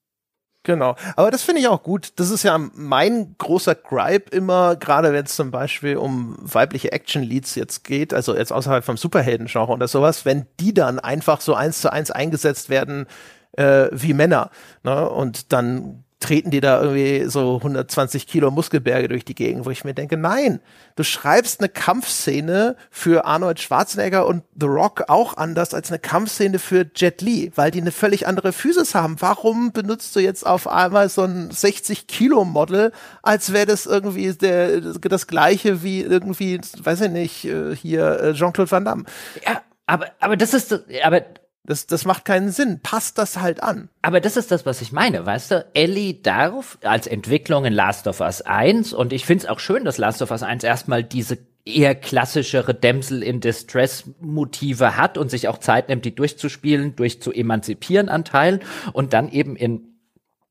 Genau. 0.64 0.96
Aber 1.16 1.30
das 1.30 1.42
finde 1.42 1.60
ich 1.60 1.68
auch 1.68 1.82
gut. 1.82 2.14
Das 2.16 2.30
ist 2.30 2.42
ja 2.42 2.58
mein 2.58 3.36
großer 3.36 3.74
Gripe 3.74 4.34
immer, 4.34 4.76
gerade 4.76 5.12
wenn 5.12 5.26
es 5.26 5.36
zum 5.36 5.50
Beispiel 5.50 5.98
um 5.98 6.36
weibliche 6.40 6.90
Action-Leads 6.90 7.54
jetzt 7.54 7.84
geht, 7.84 8.14
also 8.14 8.34
jetzt 8.34 8.50
außerhalb 8.50 8.82
vom 8.82 8.96
Superhelden-Genre 8.96 9.70
oder 9.70 9.88
sowas, 9.88 10.24
wenn 10.24 10.46
die 10.60 10.72
dann 10.72 10.98
einfach 10.98 11.42
so 11.42 11.54
eins 11.54 11.82
zu 11.82 11.92
eins 11.92 12.10
eingesetzt 12.10 12.70
werden 12.70 13.06
äh, 13.52 13.88
wie 13.92 14.14
Männer. 14.14 14.50
Ne? 14.82 15.08
Und 15.08 15.52
dann 15.52 16.03
treten 16.24 16.50
die 16.50 16.60
da 16.60 16.80
irgendwie 16.80 17.28
so 17.28 17.56
120 17.56 18.26
Kilo 18.26 18.50
Muskelberge 18.50 19.08
durch 19.08 19.26
die 19.26 19.34
Gegend, 19.34 19.66
wo 19.66 19.70
ich 19.70 19.84
mir 19.84 19.92
denke, 19.92 20.16
nein, 20.16 20.60
du 20.96 21.02
schreibst 21.02 21.60
eine 21.60 21.68
Kampfszene 21.68 22.76
für 22.90 23.26
Arnold 23.26 23.60
Schwarzenegger 23.60 24.26
und 24.26 24.42
The 24.58 24.66
Rock 24.66 25.04
auch 25.08 25.36
anders 25.36 25.74
als 25.74 25.90
eine 25.90 25.98
Kampfszene 25.98 26.58
für 26.58 26.86
Jet 26.96 27.20
Li, 27.20 27.52
weil 27.56 27.70
die 27.70 27.82
eine 27.82 27.92
völlig 27.92 28.26
andere 28.26 28.54
Physis 28.54 28.94
haben. 28.94 29.16
Warum 29.20 29.72
benutzt 29.72 30.16
du 30.16 30.20
jetzt 30.20 30.46
auf 30.46 30.66
einmal 30.66 31.10
so 31.10 31.24
ein 31.24 31.50
60 31.50 32.06
Kilo 32.06 32.46
Model, 32.46 32.92
als 33.22 33.52
wäre 33.52 33.66
das 33.66 33.84
irgendwie 33.84 34.32
der, 34.32 34.80
das 34.80 35.26
gleiche 35.26 35.82
wie 35.82 36.00
irgendwie, 36.00 36.58
weiß 36.82 37.02
ich 37.02 37.10
nicht, 37.10 37.44
äh, 37.44 37.76
hier 37.76 38.20
äh, 38.20 38.32
Jean-Claude 38.32 38.70
Van 38.70 38.86
Damme. 38.86 39.04
Ja, 39.44 39.60
aber, 39.86 40.06
aber 40.20 40.38
das 40.38 40.54
ist, 40.54 40.72
aber 41.02 41.20
das, 41.64 41.86
das 41.86 42.04
macht 42.04 42.24
keinen 42.24 42.50
Sinn. 42.50 42.80
Passt 42.82 43.18
das 43.18 43.40
halt 43.40 43.62
an. 43.62 43.88
Aber 44.02 44.20
das 44.20 44.36
ist 44.36 44.50
das, 44.50 44.66
was 44.66 44.82
ich 44.82 44.92
meine, 44.92 45.24
weißt 45.24 45.50
du? 45.50 45.66
Ellie 45.74 46.14
darf 46.14 46.78
als 46.82 47.06
Entwicklung 47.06 47.64
in 47.64 47.72
Last 47.72 48.06
of 48.06 48.20
Us 48.20 48.42
1 48.42 48.92
und 48.92 49.12
ich 49.12 49.24
finde 49.24 49.44
es 49.44 49.50
auch 49.50 49.60
schön, 49.60 49.84
dass 49.84 49.98
Last 49.98 50.20
of 50.20 50.30
Us 50.30 50.42
1 50.42 50.62
erstmal 50.62 51.02
diese 51.02 51.38
eher 51.64 51.94
klassischere 51.94 52.74
Damsel 52.74 53.22
in 53.22 53.40
Distress 53.40 54.04
Motive 54.20 54.98
hat 54.98 55.16
und 55.16 55.30
sich 55.30 55.48
auch 55.48 55.58
Zeit 55.58 55.88
nimmt, 55.88 56.04
die 56.04 56.14
durchzuspielen, 56.14 56.94
durchzuemanzipieren 56.94 58.10
an 58.10 58.26
Teilen 58.26 58.60
und 58.92 59.14
dann 59.14 59.30
eben 59.30 59.56
in 59.56 59.93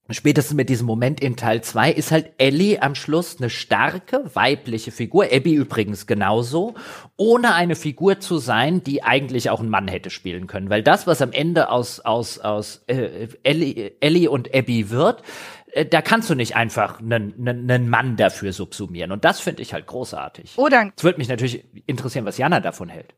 spätestens 0.10 0.56
mit 0.56 0.70
diesem 0.70 0.86
Moment 0.86 1.22
in 1.22 1.36
Teil 1.36 1.62
2 1.62 1.92
ist 1.92 2.12
halt 2.12 2.34
Ellie 2.38 2.82
am 2.82 2.96
Schluss 2.96 3.38
eine 3.40 3.50
starke 3.50 4.36
weibliche 4.36 4.92
Figur, 4.92 5.26
Abby 5.32 5.54
übrigens 5.56 6.08
genauso, 6.08 6.76
ohne 7.16 7.54
eine 7.56 7.76
Figur 7.76 8.20
zu 8.20 8.38
sein, 8.38 8.84
die 8.84 9.04
eigentlich 9.04 9.50
auch 9.50 9.62
ein 9.62 9.70
Mann 9.70 9.88
hätte 9.88 10.10
spielen 10.10 10.48
können, 10.48 10.70
weil 10.70 10.84
das, 10.84 11.08
was 11.08 11.22
am 11.22 11.32
Ende 11.32 11.70
aus 11.70 12.00
aus 12.02 12.40
aus 12.40 12.84
äh, 12.88 13.28
Ellie, 13.44 13.94
Ellie 14.02 14.30
und 14.30 14.54
Abby 14.54 14.90
wird, 14.90 15.24
äh, 15.72 15.86
da 15.86 16.02
kannst 16.02 16.30
du 16.30 16.36
nicht 16.36 16.56
einfach 16.56 17.00
einen, 17.00 17.34
einen, 17.40 17.72
einen 17.72 17.90
Mann 17.90 18.18
dafür 18.18 18.54
subsumieren. 18.54 19.12
Und 19.12 19.24
das 19.24 19.40
finde 19.40 19.62
ich 19.62 19.74
halt 19.74 19.88
großartig. 19.88 20.58
Oder 20.58 20.92
es 20.96 21.04
würde 21.04 21.18
mich 21.18 21.30
natürlich 21.30 21.64
interessieren, 21.86 22.26
was 22.26 22.38
Jana 22.38 22.60
davon 22.60 22.90
hält 22.90 23.16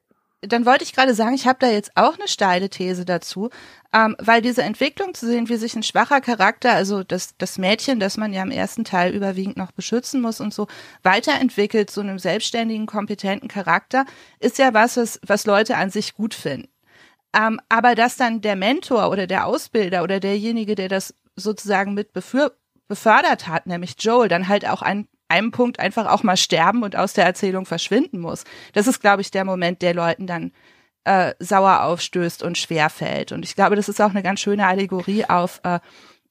dann 0.48 0.66
wollte 0.66 0.84
ich 0.84 0.94
gerade 0.94 1.14
sagen, 1.14 1.36
ich 1.36 1.48
habe 1.48 1.60
da 1.60 1.68
jetzt 1.68 1.92
auch 1.96 2.18
eine 2.18 2.28
steile 2.28 2.70
These 2.70 3.06
dazu, 3.06 3.50
ähm, 3.94 4.16
weil 4.20 4.42
diese 4.42 4.64
Entwicklung 4.64 5.14
zu 5.14 5.26
sehen, 5.26 5.50
wie 5.50 5.56
sich 5.56 5.76
ein 5.76 5.84
schwacher 5.84 6.22
Charakter, 6.22 6.74
also 6.74 7.04
das, 7.04 7.36
das 7.38 7.58
Mädchen, 7.58 8.00
das 8.00 8.18
man 8.18 8.34
ja 8.34 8.44
im 8.44 8.52
ersten 8.52 8.84
Teil 8.84 9.14
überwiegend 9.14 9.58
noch 9.58 9.72
beschützen 9.72 10.22
muss 10.22 10.40
und 10.42 10.54
so, 10.54 10.68
weiterentwickelt 11.04 11.90
zu 11.90 12.02
einem 12.02 12.20
selbstständigen, 12.20 12.86
kompetenten 12.86 13.48
Charakter, 13.48 14.06
ist 14.40 14.58
ja 14.58 14.74
was, 14.74 14.98
was, 14.98 15.20
was 15.26 15.46
Leute 15.46 15.78
an 15.78 15.90
sich 15.90 16.14
gut 16.14 16.34
finden. 16.34 16.68
Ähm, 17.36 17.60
aber 17.70 17.96
dass 17.96 18.16
dann 18.16 18.42
der 18.42 18.56
Mentor 18.56 19.10
oder 19.10 19.28
der 19.28 19.46
Ausbilder 19.46 20.04
oder 20.04 20.20
derjenige, 20.20 20.76
der 20.76 20.90
das 20.90 21.14
sozusagen 21.36 21.94
mit 21.94 22.14
befür 22.14 22.56
befördert 22.88 23.48
hat, 23.48 23.66
nämlich 23.66 23.96
Joel, 24.00 24.30
dann 24.30 24.48
halt 24.48 24.68
auch 24.68 24.82
ein 24.82 25.08
einem 25.28 25.52
Punkt 25.52 25.80
einfach 25.80 26.08
auch 26.08 26.24
mal 26.24 26.38
sterben 26.38 26.84
und 26.84 26.96
aus 26.96 27.14
der 27.14 27.26
Erzählung 27.26 27.66
verschwinden 27.66 28.20
muss. 28.20 28.44
Das 28.74 28.88
ist, 28.88 29.02
glaube 29.02 29.22
ich, 29.22 29.32
der 29.32 29.46
Moment, 29.46 29.82
der 29.82 29.94
Leuten 29.94 30.28
dann 30.28 30.52
äh, 31.06 31.34
sauer 31.40 31.84
aufstößt 31.84 32.44
und 32.44 32.58
schwer 32.58 32.90
fällt. 32.90 33.32
Und 33.32 33.46
ich 33.46 33.56
glaube, 33.56 33.76
das 33.76 33.90
ist 33.90 34.02
auch 34.02 34.10
eine 34.10 34.24
ganz 34.24 34.40
schöne 34.40 34.68
Allegorie 34.68 35.26
auf, 35.26 35.62
äh, 35.64 35.80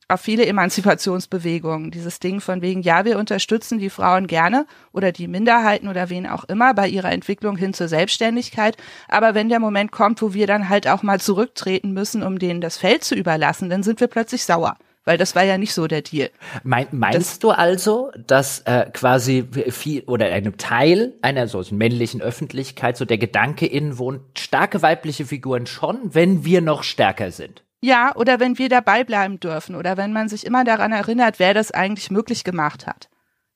auf 0.08 0.20
viele 0.20 0.46
Emanzipationsbewegungen. 0.46 1.90
Dieses 1.90 2.18
Ding 2.18 2.40
von 2.40 2.60
wegen, 2.60 2.82
ja, 2.82 3.04
wir 3.04 3.18
unterstützen 3.18 3.78
die 3.78 3.90
Frauen 3.90 4.26
gerne 4.26 4.66
oder 4.92 5.12
die 5.12 5.28
Minderheiten 5.28 5.88
oder 5.88 6.10
wen 6.10 6.26
auch 6.26 6.44
immer 6.44 6.74
bei 6.74 6.88
ihrer 6.88 7.12
Entwicklung 7.12 7.56
hin 7.56 7.72
zur 7.72 7.88
Selbstständigkeit. 7.88 8.76
Aber 9.08 9.34
wenn 9.34 9.48
der 9.48 9.60
Moment 9.60 9.92
kommt, 9.92 10.20
wo 10.20 10.34
wir 10.34 10.46
dann 10.46 10.68
halt 10.68 10.88
auch 10.88 11.02
mal 11.02 11.20
zurücktreten 11.20 11.92
müssen, 11.92 12.22
um 12.22 12.38
denen 12.38 12.60
das 12.60 12.76
Feld 12.76 13.04
zu 13.04 13.14
überlassen, 13.14 13.70
dann 13.70 13.82
sind 13.82 14.00
wir 14.00 14.08
plötzlich 14.08 14.44
sauer. 14.44 14.76
Weil 15.04 15.18
das 15.18 15.36
war 15.36 15.42
ja 15.42 15.58
nicht 15.58 15.74
so 15.74 15.86
der 15.86 16.00
Deal. 16.00 16.30
Mein, 16.62 16.86
meinst 16.92 17.18
das, 17.18 17.38
du 17.38 17.50
also, 17.50 18.10
dass 18.26 18.60
äh, 18.60 18.90
quasi 18.92 19.46
viel 19.68 20.02
oder 20.04 20.26
einem 20.26 20.56
Teil 20.56 21.12
einer 21.20 21.46
so 21.46 21.62
männlichen 21.70 22.22
Öffentlichkeit 22.22 22.96
so 22.96 23.04
der 23.04 23.18
Gedanke 23.18 23.66
innen 23.66 23.98
wohnt, 23.98 24.38
starke 24.38 24.80
weibliche 24.80 25.26
Figuren 25.26 25.66
schon, 25.66 26.14
wenn 26.14 26.44
wir 26.44 26.62
noch 26.62 26.84
stärker 26.84 27.30
sind? 27.30 27.62
Ja, 27.82 28.16
oder 28.16 28.40
wenn 28.40 28.56
wir 28.56 28.70
dabei 28.70 29.04
bleiben 29.04 29.40
dürfen 29.40 29.74
oder 29.74 29.98
wenn 29.98 30.14
man 30.14 30.30
sich 30.30 30.46
immer 30.46 30.64
daran 30.64 30.92
erinnert, 30.92 31.38
wer 31.38 31.52
das 31.52 31.70
eigentlich 31.70 32.10
möglich 32.10 32.42
gemacht 32.42 32.86
hat. 32.86 33.10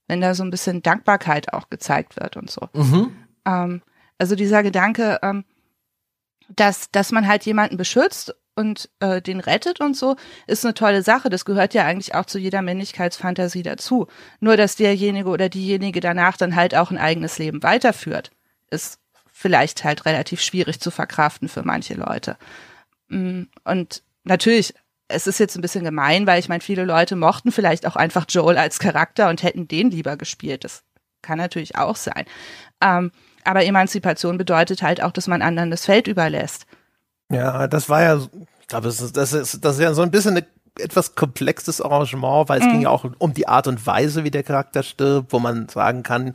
Wenn 0.07 0.21
da 0.21 0.35
so 0.35 0.43
ein 0.43 0.51
bisschen 0.51 0.83
Dankbarkeit 0.83 1.55
auch 1.55 1.71
gezeigt 1.71 2.21
wird 2.21 2.37
und 2.37 2.51
so. 2.51 2.69
Mhm. 2.75 3.17
Ähm, 3.47 3.83
also 4.19 4.35
dieser 4.35 4.63
Gedanke, 4.63 5.19
ähm, 5.23 5.45
dass, 6.55 6.91
dass 6.91 7.11
man 7.11 7.27
halt 7.27 7.47
jemanden 7.47 7.79
beschützt 7.79 8.35
und 8.59 8.91
äh, 8.99 9.23
den 9.23 9.39
rettet 9.39 9.81
und 9.81 9.97
so, 9.97 10.17
ist 10.49 10.65
eine 10.65 10.75
tolle 10.75 11.03
Sache. 11.03 11.31
Das 11.31 11.45
gehört 11.45 11.75
ja 11.75 11.85
eigentlich 11.85 12.17
auch 12.17 12.27
zu 12.27 12.41
jeder 12.41 12.61
Männlichkeitsfantasie 12.61 13.63
dazu. 13.63 14.09
Nur, 14.41 14.57
dass 14.57 14.75
derjenige 14.75 15.29
oder 15.29 15.49
diejenige 15.49 16.01
danach 16.01 16.37
dann 16.37 16.57
halt 16.57 16.75
auch 16.75 16.91
ein 16.91 16.99
eigenes 16.99 17.39
Leben 17.39 17.63
weiterführt, 17.63 18.33
ist 18.71 18.99
vielleicht 19.33 19.85
halt 19.85 20.05
relativ 20.07 20.43
schwierig 20.43 20.81
zu 20.81 20.91
verkraften 20.91 21.49
für 21.49 21.63
manche 21.63 21.95
Leute. 21.95 22.37
Mm, 23.07 23.43
und 23.63 24.03
natürlich, 24.25 24.75
es 25.07 25.29
ist 25.29 25.39
jetzt 25.39 25.55
ein 25.57 25.63
bisschen 25.63 25.85
gemein, 25.85 26.27
weil 26.27 26.41
ich 26.41 26.49
meine, 26.49 26.61
viele 26.61 26.85
Leute 26.85 27.15
mochten 27.15 27.53
vielleicht 27.53 27.87
auch 27.87 27.95
einfach 27.95 28.27
Joel 28.29 28.59
als 28.59 28.81
Charakter 28.81 29.29
und 29.29 29.45
hätten 29.45 29.69
den 29.69 29.93
lieber 29.93 30.17
gespielt. 30.17 30.65
Das 30.65 30.83
kann 31.23 31.39
natürlich 31.39 31.77
auch 31.77 31.97
sein. 31.97 32.25
Ähm, 32.81 33.13
aber 33.45 33.65
Emanzipation 33.65 34.37
bedeutet 34.37 34.83
halt 34.83 35.01
auch, 35.01 35.13
dass 35.13 35.29
man 35.29 35.43
anderen 35.43 35.71
das 35.71 35.87
Feld 35.87 36.09
überlässt. 36.09 36.67
Ja, 37.31 37.67
das 37.67 37.89
war 37.89 38.03
ja, 38.03 38.17
ich 38.17 38.67
glaube, 38.69 38.87
das 38.87 39.01
ist, 39.01 39.17
das 39.17 39.33
ist, 39.33 39.65
das 39.65 39.77
ist 39.77 39.83
ja 39.83 39.95
so 39.95 40.03
ein 40.03 40.11
bisschen 40.11 40.37
eine 40.37 40.47
etwas 40.81 41.15
komplexes 41.15 41.81
Arrangement, 41.81 42.49
weil 42.49 42.61
es 42.61 42.67
mhm. 42.67 42.73
ging 42.73 42.81
ja 42.83 42.91
auch 42.91 43.05
um 43.19 43.35
die 43.35 43.49
Art 43.49 43.67
und 43.67 43.85
Weise, 43.87 44.25
wie 44.25 44.31
der 44.31 44.43
Charakter 44.43 44.83
stirbt, 44.83 45.33
wo 45.33 45.39
man 45.39 45.69
sagen 45.69 46.03
kann, 46.03 46.33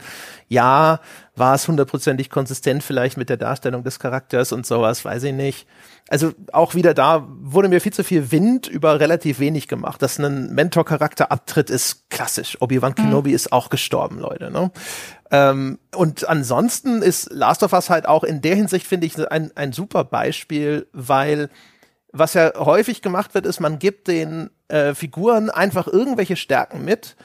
ja, 0.47 0.99
war 1.35 1.55
es 1.55 1.67
hundertprozentig 1.67 2.29
konsistent 2.29 2.83
vielleicht 2.83 3.17
mit 3.17 3.29
der 3.29 3.37
Darstellung 3.37 3.83
des 3.83 3.99
Charakters 3.99 4.51
und 4.51 4.65
sowas, 4.65 5.03
weiß 5.03 5.23
ich 5.23 5.33
nicht. 5.33 5.67
Also 6.09 6.31
auch 6.51 6.75
wieder 6.75 6.93
da 6.93 7.25
wurde 7.41 7.69
mir 7.69 7.81
viel 7.81 7.93
zu 7.93 8.03
viel 8.03 8.31
Wind 8.31 8.67
über 8.67 8.99
relativ 8.99 9.39
wenig 9.39 9.67
gemacht. 9.67 10.01
Dass 10.01 10.19
ein 10.19 10.53
Mentor-Charakter 10.53 11.31
abtritt, 11.31 11.69
ist 11.69 12.09
klassisch. 12.09 12.57
Obi-Wan 12.61 12.91
mhm. 12.91 13.03
Kenobi 13.03 13.31
ist 13.31 13.51
auch 13.51 13.69
gestorben, 13.69 14.19
Leute. 14.19 14.51
Ne? 14.51 14.69
Ähm, 15.33 15.79
und 15.95 16.29
ansonsten 16.29 17.01
ist 17.01 17.33
Last 17.33 17.63
of 17.63 17.73
Us 17.73 17.89
halt 17.89 18.07
auch 18.07 18.23
in 18.23 18.41
der 18.41 18.55
Hinsicht, 18.55 18.85
finde 18.85 19.07
ich, 19.07 19.17
ein, 19.31 19.51
ein 19.55 19.73
super 19.73 20.03
Beispiel, 20.03 20.87
weil 20.93 21.49
was 22.11 22.35
ja 22.35 22.53
häufig 22.55 23.01
gemacht 23.01 23.33
wird, 23.33 23.47
ist, 23.47 23.59
man 23.59 23.79
gibt 23.79 24.07
den 24.07 24.51
äh, 24.67 24.93
Figuren 24.93 25.49
einfach 25.49 25.87
irgendwelche 25.87 26.35
Stärken 26.35 26.85
mit 26.85 27.15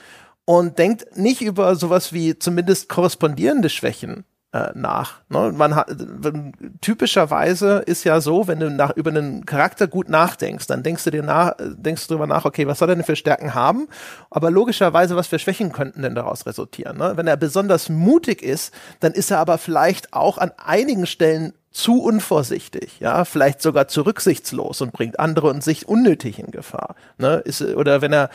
und 0.47 0.79
denkt 0.79 1.19
nicht 1.19 1.43
über 1.43 1.77
sowas 1.77 2.15
wie 2.15 2.39
zumindest 2.39 2.89
korrespondierende 2.89 3.69
Schwächen 3.69 4.25
äh, 4.53 4.71
nach. 4.75 5.21
Ne? 5.29 5.53
Man 5.55 5.75
hat, 5.75 5.95
typischerweise 6.81 7.83
ist 7.85 8.05
ja 8.05 8.21
so, 8.21 8.49
wenn 8.49 8.61
du 8.61 8.71
nach, 8.71 8.97
über 8.97 9.11
einen 9.11 9.45
Charakter 9.45 9.87
gut 9.87 10.09
nachdenkst, 10.09 10.67
dann 10.67 10.83
denkst 10.83 11.05
du 11.05 11.11
dir 11.11 11.23
nach, 11.23 11.55
denkst 11.59 12.07
du 12.07 12.15
darüber 12.15 12.27
nach, 12.27 12.45
okay, 12.45 12.67
was 12.67 12.79
soll 12.79 12.89
er 12.89 12.95
denn 12.95 13.05
für 13.05 13.17
Stärken 13.17 13.55
haben? 13.55 13.89
Aber 14.31 14.51
logischerweise, 14.51 15.17
was 15.17 15.27
für 15.27 15.39
Schwächen 15.39 15.73
könnten 15.73 16.03
denn 16.03 16.15
daraus 16.15 16.47
resultieren? 16.47 16.97
Ne? 16.97 17.13
Wenn 17.17 17.27
er 17.27 17.37
besonders 17.37 17.89
mutig 17.89 18.43
ist, 18.43 18.73
dann 19.01 19.13
ist 19.13 19.31
er 19.31 19.39
aber 19.39 19.59
vielleicht 19.59 20.15
auch 20.15 20.39
an 20.39 20.53
einigen 20.57 21.07
Stellen 21.07 21.53
zu 21.71 22.03
unvorsichtig, 22.03 22.99
ja, 22.99 23.25
vielleicht 23.25 23.61
sogar 23.63 23.87
zu 23.87 24.03
rücksichtslos 24.03 24.81
und 24.81 24.93
bringt 24.93 25.21
andere 25.21 25.49
und 25.49 25.63
sich 25.63 25.87
unnötig 25.87 26.39
in 26.39 26.51
Gefahr. 26.51 26.97
Ne? 27.19 27.37
Ist, 27.45 27.63
oder 27.63 28.01
wenn 28.01 28.13
er 28.13 28.31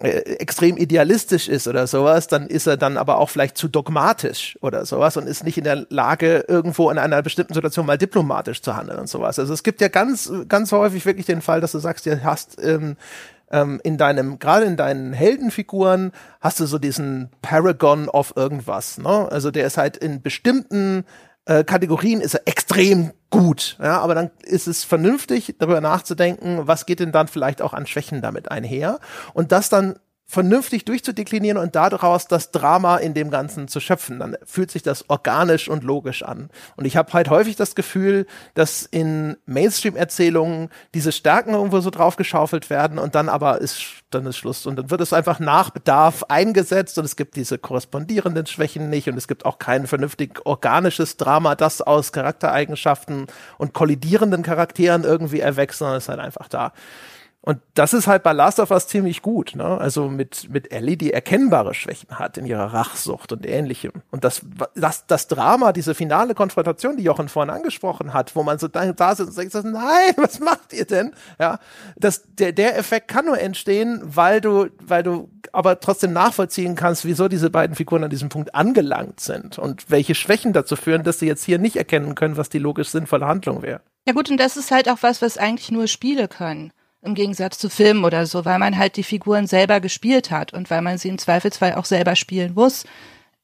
extrem 0.00 0.76
idealistisch 0.76 1.48
ist 1.48 1.68
oder 1.68 1.86
sowas, 1.86 2.26
dann 2.26 2.46
ist 2.46 2.66
er 2.66 2.76
dann 2.76 2.96
aber 2.96 3.18
auch 3.18 3.28
vielleicht 3.28 3.58
zu 3.58 3.68
dogmatisch 3.68 4.58
oder 4.62 4.86
sowas 4.86 5.16
und 5.16 5.26
ist 5.26 5.44
nicht 5.44 5.58
in 5.58 5.64
der 5.64 5.86
Lage, 5.90 6.44
irgendwo 6.48 6.90
in 6.90 6.98
einer 6.98 7.20
bestimmten 7.22 7.54
Situation 7.54 7.84
mal 7.84 7.98
diplomatisch 7.98 8.62
zu 8.62 8.76
handeln 8.76 8.98
und 8.98 9.08
sowas. 9.08 9.38
Also 9.38 9.52
es 9.52 9.62
gibt 9.62 9.80
ja 9.80 9.88
ganz, 9.88 10.32
ganz 10.48 10.72
häufig 10.72 11.04
wirklich 11.04 11.26
den 11.26 11.42
Fall, 11.42 11.60
dass 11.60 11.72
du 11.72 11.78
sagst, 11.78 12.06
du 12.06 12.24
hast 12.24 12.62
ähm, 12.62 12.96
ähm, 13.50 13.80
in 13.82 13.98
deinem, 13.98 14.38
gerade 14.38 14.64
in 14.64 14.76
deinen 14.76 15.12
Heldenfiguren 15.12 16.12
hast 16.40 16.60
du 16.60 16.66
so 16.66 16.78
diesen 16.78 17.28
Paragon 17.42 18.08
of 18.08 18.32
irgendwas, 18.36 18.98
ne? 18.98 19.28
Also 19.30 19.50
der 19.50 19.66
ist 19.66 19.76
halt 19.76 19.96
in 19.96 20.22
bestimmten 20.22 21.04
äh, 21.50 21.64
Kategorien 21.64 22.20
ist 22.20 22.34
er 22.34 22.46
extrem 22.46 23.10
gut. 23.28 23.76
Ja, 23.82 24.00
aber 24.00 24.14
dann 24.14 24.30
ist 24.42 24.68
es 24.68 24.84
vernünftig, 24.84 25.56
darüber 25.58 25.80
nachzudenken, 25.80 26.60
was 26.66 26.86
geht 26.86 27.00
denn 27.00 27.10
dann 27.10 27.26
vielleicht 27.26 27.60
auch 27.60 27.74
an 27.74 27.86
Schwächen 27.86 28.22
damit 28.22 28.50
einher 28.50 29.00
und 29.34 29.50
das 29.50 29.68
dann 29.68 29.98
vernünftig 30.30 30.84
durchzudeklinieren 30.84 31.58
und 31.58 31.74
daraus 31.74 32.28
das 32.28 32.52
Drama 32.52 32.98
in 32.98 33.14
dem 33.14 33.32
Ganzen 33.32 33.66
zu 33.66 33.80
schöpfen. 33.80 34.20
Dann 34.20 34.36
fühlt 34.44 34.70
sich 34.70 34.84
das 34.84 35.10
organisch 35.10 35.68
und 35.68 35.82
logisch 35.82 36.22
an. 36.22 36.50
Und 36.76 36.84
ich 36.84 36.96
habe 36.96 37.12
halt 37.12 37.30
häufig 37.30 37.56
das 37.56 37.74
Gefühl, 37.74 38.26
dass 38.54 38.84
in 38.84 39.36
Mainstream-Erzählungen 39.46 40.68
diese 40.94 41.10
Stärken 41.10 41.54
irgendwo 41.54 41.80
so 41.80 41.90
draufgeschaufelt 41.90 42.70
werden 42.70 43.00
und 43.00 43.16
dann 43.16 43.28
aber 43.28 43.60
ist 43.60 44.04
dann 44.10 44.26
ist 44.26 44.36
Schluss. 44.36 44.66
Und 44.66 44.76
dann 44.76 44.90
wird 44.90 45.00
es 45.00 45.12
einfach 45.12 45.40
nach 45.40 45.70
Bedarf 45.70 46.24
eingesetzt 46.28 46.96
und 46.98 47.04
es 47.04 47.16
gibt 47.16 47.34
diese 47.34 47.58
korrespondierenden 47.58 48.46
Schwächen 48.46 48.88
nicht 48.88 49.08
und 49.08 49.16
es 49.16 49.26
gibt 49.26 49.44
auch 49.44 49.58
kein 49.58 49.88
vernünftig 49.88 50.46
organisches 50.46 51.16
Drama, 51.16 51.56
das 51.56 51.82
aus 51.82 52.12
Charaktereigenschaften 52.12 53.26
und 53.58 53.72
kollidierenden 53.72 54.44
Charakteren 54.44 55.02
irgendwie 55.02 55.40
erwächst, 55.40 55.78
sondern 55.78 55.96
es 55.96 56.04
ist 56.04 56.08
halt 56.08 56.20
einfach 56.20 56.48
da. 56.48 56.72
Und 57.42 57.58
das 57.72 57.94
ist 57.94 58.06
halt 58.06 58.22
bei 58.22 58.34
Last 58.34 58.60
of 58.60 58.70
Us 58.70 58.86
ziemlich 58.86 59.22
gut, 59.22 59.56
ne? 59.56 59.64
Also 59.64 60.10
mit, 60.10 60.50
mit 60.50 60.72
Ellie, 60.72 60.98
die 60.98 61.14
erkennbare 61.14 61.72
Schwächen 61.72 62.18
hat 62.18 62.36
in 62.36 62.44
ihrer 62.44 62.74
Rachsucht 62.74 63.32
und 63.32 63.46
ähnlichem. 63.46 63.92
Und 64.10 64.24
das, 64.24 64.42
das, 64.74 65.06
das 65.06 65.26
Drama, 65.26 65.72
diese 65.72 65.94
finale 65.94 66.34
Konfrontation, 66.34 66.98
die 66.98 67.02
Jochen 67.02 67.30
vorhin 67.30 67.48
angesprochen 67.48 68.12
hat, 68.12 68.36
wo 68.36 68.42
man 68.42 68.58
so 68.58 68.68
da, 68.68 68.92
da 68.92 69.14
sitzt 69.14 69.38
und 69.38 69.50
sagt, 69.50 69.64
nein, 69.64 70.12
was 70.16 70.38
macht 70.38 70.74
ihr 70.74 70.84
denn? 70.84 71.14
Ja, 71.38 71.58
das, 71.96 72.24
der, 72.26 72.52
der 72.52 72.76
Effekt 72.76 73.08
kann 73.08 73.24
nur 73.24 73.40
entstehen, 73.40 74.02
weil 74.04 74.42
du, 74.42 74.68
weil 74.78 75.02
du 75.02 75.30
aber 75.52 75.80
trotzdem 75.80 76.12
nachvollziehen 76.12 76.74
kannst, 76.74 77.06
wieso 77.06 77.28
diese 77.28 77.48
beiden 77.48 77.74
Figuren 77.74 78.04
an 78.04 78.10
diesem 78.10 78.28
Punkt 78.28 78.54
angelangt 78.54 79.20
sind 79.20 79.58
und 79.58 79.90
welche 79.90 80.14
Schwächen 80.14 80.52
dazu 80.52 80.76
führen, 80.76 81.04
dass 81.04 81.20
sie 81.20 81.26
jetzt 81.26 81.44
hier 81.44 81.58
nicht 81.58 81.76
erkennen 81.76 82.14
können, 82.14 82.36
was 82.36 82.50
die 82.50 82.58
logisch 82.58 82.90
sinnvolle 82.90 83.26
Handlung 83.26 83.62
wäre. 83.62 83.80
Ja 84.06 84.12
gut, 84.12 84.30
und 84.30 84.36
das 84.36 84.58
ist 84.58 84.70
halt 84.70 84.90
auch 84.90 84.98
was, 85.00 85.22
was 85.22 85.38
eigentlich 85.38 85.70
nur 85.70 85.86
Spiele 85.86 86.28
können 86.28 86.70
im 87.02 87.14
Gegensatz 87.14 87.58
zu 87.58 87.70
Filmen 87.70 88.04
oder 88.04 88.26
so, 88.26 88.44
weil 88.44 88.58
man 88.58 88.76
halt 88.76 88.96
die 88.96 89.02
Figuren 89.02 89.46
selber 89.46 89.80
gespielt 89.80 90.30
hat 90.30 90.52
und 90.52 90.70
weil 90.70 90.82
man 90.82 90.98
sie 90.98 91.08
im 91.08 91.18
Zweifelsfall 91.18 91.74
auch 91.74 91.86
selber 91.86 92.14
spielen 92.14 92.54
muss 92.54 92.84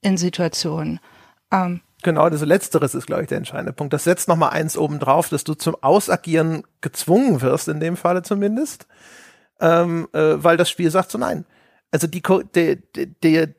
in 0.02 0.16
Situationen. 0.16 1.00
Ähm, 1.50 1.80
genau, 2.02 2.28
das 2.28 2.42
Letzteres 2.42 2.94
ist, 2.94 3.06
glaube 3.06 3.22
ich, 3.22 3.28
der 3.28 3.38
entscheidende 3.38 3.72
Punkt. 3.72 3.92
Das 3.92 4.04
setzt 4.04 4.28
nochmal 4.28 4.50
eins 4.50 4.76
oben 4.76 4.98
drauf, 4.98 5.28
dass 5.28 5.44
du 5.44 5.54
zum 5.54 5.76
Ausagieren 5.80 6.64
gezwungen 6.80 7.40
wirst, 7.40 7.68
in 7.68 7.80
dem 7.80 7.96
Falle 7.96 8.22
zumindest, 8.22 8.86
ähm, 9.60 10.08
äh, 10.12 10.34
weil 10.36 10.56
das 10.56 10.68
Spiel 10.68 10.90
sagt 10.90 11.10
so 11.10 11.18
nein. 11.18 11.46
Also 11.90 12.06
die, 12.06 12.22
der, 12.54 12.76
der, 13.22 13.54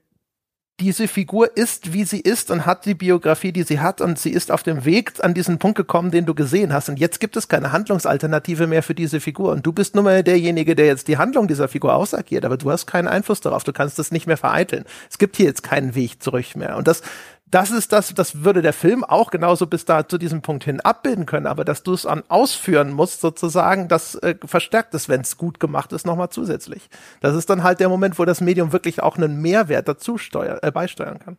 diese 0.80 1.08
Figur 1.08 1.58
ist, 1.58 1.94
wie 1.94 2.04
sie 2.04 2.20
ist 2.20 2.52
und 2.52 2.68
hat 2.68 2.86
die 2.86 2.94
Biografie, 2.94 3.52
die 3.52 3.64
sie 3.64 3.80
hat 3.80 4.00
und 4.00 4.20
sie 4.20 4.30
ist 4.30 4.52
auf 4.52 4.62
dem 4.62 4.86
Weg 4.86 5.14
an 5.24 5.34
diesen 5.34 5.58
Punkt 5.58 5.76
gekommen, 5.76 6.12
den 6.12 6.28
du 6.28 6.36
gesehen 6.36 6.72
hast. 6.72 6.88
Und 6.88 7.00
jetzt 7.00 7.20
gibt 7.20 7.36
es 7.36 7.48
keine 7.48 7.72
Handlungsalternative 7.72 8.68
mehr 8.68 8.84
für 8.84 8.94
diese 8.94 9.20
Figur. 9.20 9.54
Und 9.54 9.66
du 9.66 9.72
bist 9.74 9.96
nun 9.96 10.04
mal 10.04 10.24
derjenige, 10.24 10.76
der 10.76 10.86
jetzt 10.86 11.08
die 11.08 11.18
Handlung 11.18 11.48
dieser 11.48 11.68
Figur 11.68 11.96
ausagiert, 11.96 12.46
aber 12.46 12.58
du 12.58 12.70
hast 12.70 12.86
keinen 12.86 13.08
Einfluss 13.08 13.42
darauf. 13.42 13.64
Du 13.64 13.74
kannst 13.74 13.98
das 13.98 14.12
nicht 14.12 14.28
mehr 14.28 14.38
vereiteln. 14.38 14.86
Es 15.10 15.18
gibt 15.18 15.38
hier 15.38 15.48
jetzt 15.48 15.64
keinen 15.64 15.96
Weg 15.96 16.22
zurück 16.22 16.56
mehr. 16.56 16.78
Und 16.78 16.88
das 16.88 17.02
das 17.50 17.72
ist 17.72 17.93
das, 17.93 18.14
das 18.14 18.43
würde 18.43 18.62
der 18.62 18.74
Film 18.74 19.04
auch 19.04 19.32
genauso 19.32 19.68
bis 19.68 19.86
da 19.86 20.08
zu 20.08 20.18
diesem 20.18 20.41
Punkt 20.41 20.66
hin 20.66 20.82
abbilden 20.82 21.26
können, 21.26 21.48
aber 21.48 21.64
dass 21.64 21.82
du 21.82 21.93
es 21.93 22.06
an 22.06 22.24
ausführen 22.28 22.91
musst, 22.91 23.22
sozusagen, 23.22 23.88
das 23.88 24.16
äh, 24.16 24.36
verstärkt 24.43 24.93
es, 24.93 25.08
wenn 25.08 25.22
es 25.22 25.38
gut 25.38 25.60
gemacht 25.60 25.93
ist, 25.93 26.06
nochmal 26.06 26.30
zusätzlich. 26.30 26.89
Das 27.22 27.36
ist 27.36 27.50
dann 27.50 27.64
halt 27.64 27.80
der 27.80 27.89
Moment, 27.89 28.20
wo 28.20 28.26
das 28.26 28.41
Medium 28.41 28.74
wirklich 28.74 29.02
auch 29.02 29.18
einen 29.18 29.41
Mehrwert 29.41 29.88
dazu 29.88 30.18
steuer, 30.18 30.60
äh, 30.62 30.72
beisteuern 30.72 31.20
kann. 31.20 31.38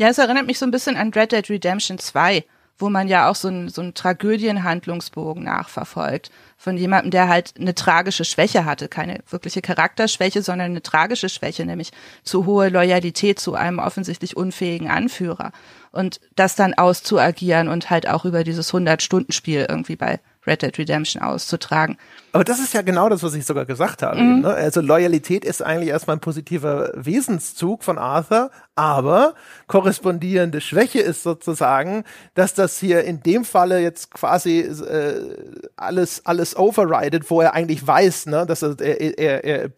Ja, 0.00 0.08
es 0.08 0.18
erinnert 0.18 0.46
mich 0.46 0.58
so 0.58 0.66
ein 0.66 0.70
bisschen 0.70 0.96
an 0.96 1.12
Red 1.12 1.32
Dead 1.32 1.48
Redemption 1.48 1.98
2 1.98 2.44
wo 2.78 2.88
man 2.88 3.08
ja 3.08 3.28
auch 3.28 3.34
so 3.34 3.48
einen 3.48 3.68
so 3.68 3.82
einen 3.82 3.94
Tragödienhandlungsbogen 3.94 5.44
nachverfolgt 5.44 6.30
von 6.56 6.76
jemandem, 6.76 7.10
der 7.10 7.28
halt 7.28 7.54
eine 7.58 7.74
tragische 7.74 8.24
Schwäche 8.24 8.64
hatte, 8.64 8.88
keine 8.88 9.20
wirkliche 9.30 9.62
Charakterschwäche, 9.62 10.42
sondern 10.42 10.70
eine 10.70 10.82
tragische 10.82 11.28
Schwäche, 11.28 11.64
nämlich 11.64 11.92
zu 12.24 12.46
hohe 12.46 12.68
Loyalität 12.68 13.38
zu 13.38 13.54
einem 13.54 13.78
offensichtlich 13.78 14.36
unfähigen 14.36 14.90
Anführer. 14.90 15.52
Und 15.92 16.20
das 16.36 16.54
dann 16.54 16.74
auszuagieren 16.74 17.68
und 17.68 17.90
halt 17.90 18.08
auch 18.08 18.24
über 18.24 18.44
dieses 18.44 18.72
100-Stunden-Spiel 18.74 19.66
irgendwie 19.68 19.96
bei 19.96 20.20
Red 20.48 20.62
Dead 20.62 20.78
Redemption 20.78 21.22
auszutragen. 21.22 21.98
Aber 22.32 22.44
das 22.44 22.58
ist 22.58 22.74
ja 22.74 22.82
genau 22.82 23.08
das, 23.08 23.22
was 23.22 23.34
ich 23.34 23.46
sogar 23.46 23.64
gesagt 23.64 24.02
habe. 24.02 24.20
Mhm. 24.20 24.40
Ne? 24.40 24.48
Also 24.48 24.80
Loyalität 24.80 25.44
ist 25.44 25.62
eigentlich 25.62 25.90
erstmal 25.90 26.16
ein 26.16 26.20
positiver 26.20 26.90
Wesenszug 26.94 27.84
von 27.84 27.98
Arthur, 27.98 28.50
aber 28.74 29.34
korrespondierende 29.66 30.60
Schwäche 30.60 31.00
ist 31.00 31.22
sozusagen, 31.22 32.04
dass 32.34 32.54
das 32.54 32.78
hier 32.78 33.04
in 33.04 33.22
dem 33.22 33.44
Falle 33.44 33.80
jetzt 33.80 34.12
quasi 34.12 34.60
äh, 34.60 35.36
alles 35.76 36.24
alles 36.26 36.56
overridet, 36.56 37.30
wo 37.30 37.40
er 37.40 37.54
eigentlich 37.54 37.86
weiß, 37.86 38.26
ne, 38.26 38.46
dass 38.46 38.62
er, 38.62 38.78
er, 38.80 39.44
er, 39.44 39.70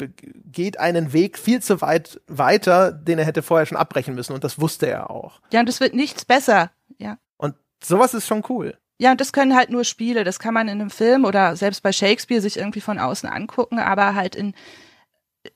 geht 0.53 0.79
einen 0.79 1.13
Weg 1.13 1.39
viel 1.39 1.63
zu 1.63 1.81
weit 1.81 2.21
weiter, 2.27 2.93
den 2.93 3.19
er 3.19 3.25
hätte 3.25 3.43
vorher 3.43 3.67
schon 3.67 3.79
abbrechen 3.79 4.15
müssen 4.15 4.33
und 4.33 4.45
das 4.45 4.61
wusste 4.61 4.87
er 4.87 5.11
auch. 5.11 5.41
Ja, 5.53 5.61
und 5.61 5.69
es 5.69 5.81
wird 5.81 5.95
nichts 5.95 6.25
besser. 6.25 6.71
Ja. 6.99 7.19
Und 7.37 7.55
sowas 7.83 8.15
ist 8.15 8.27
schon 8.27 8.43
cool. 8.49 8.77
Ja, 9.01 9.13
und 9.13 9.21
das 9.23 9.33
können 9.33 9.57
halt 9.57 9.71
nur 9.71 9.85
Spiele. 9.85 10.25
Das 10.25 10.39
kann 10.39 10.53
man 10.53 10.69
in 10.69 10.79
einem 10.79 10.91
Film 10.91 11.25
oder 11.25 11.57
selbst 11.57 11.83
bei 11.83 11.91
Shakespeare 11.91 12.43
sich 12.43 12.59
irgendwie 12.59 12.83
von 12.83 12.99
außen 12.99 13.27
angucken, 13.27 13.79
aber 13.79 14.15
halt 14.15 14.37
in 14.37 14.53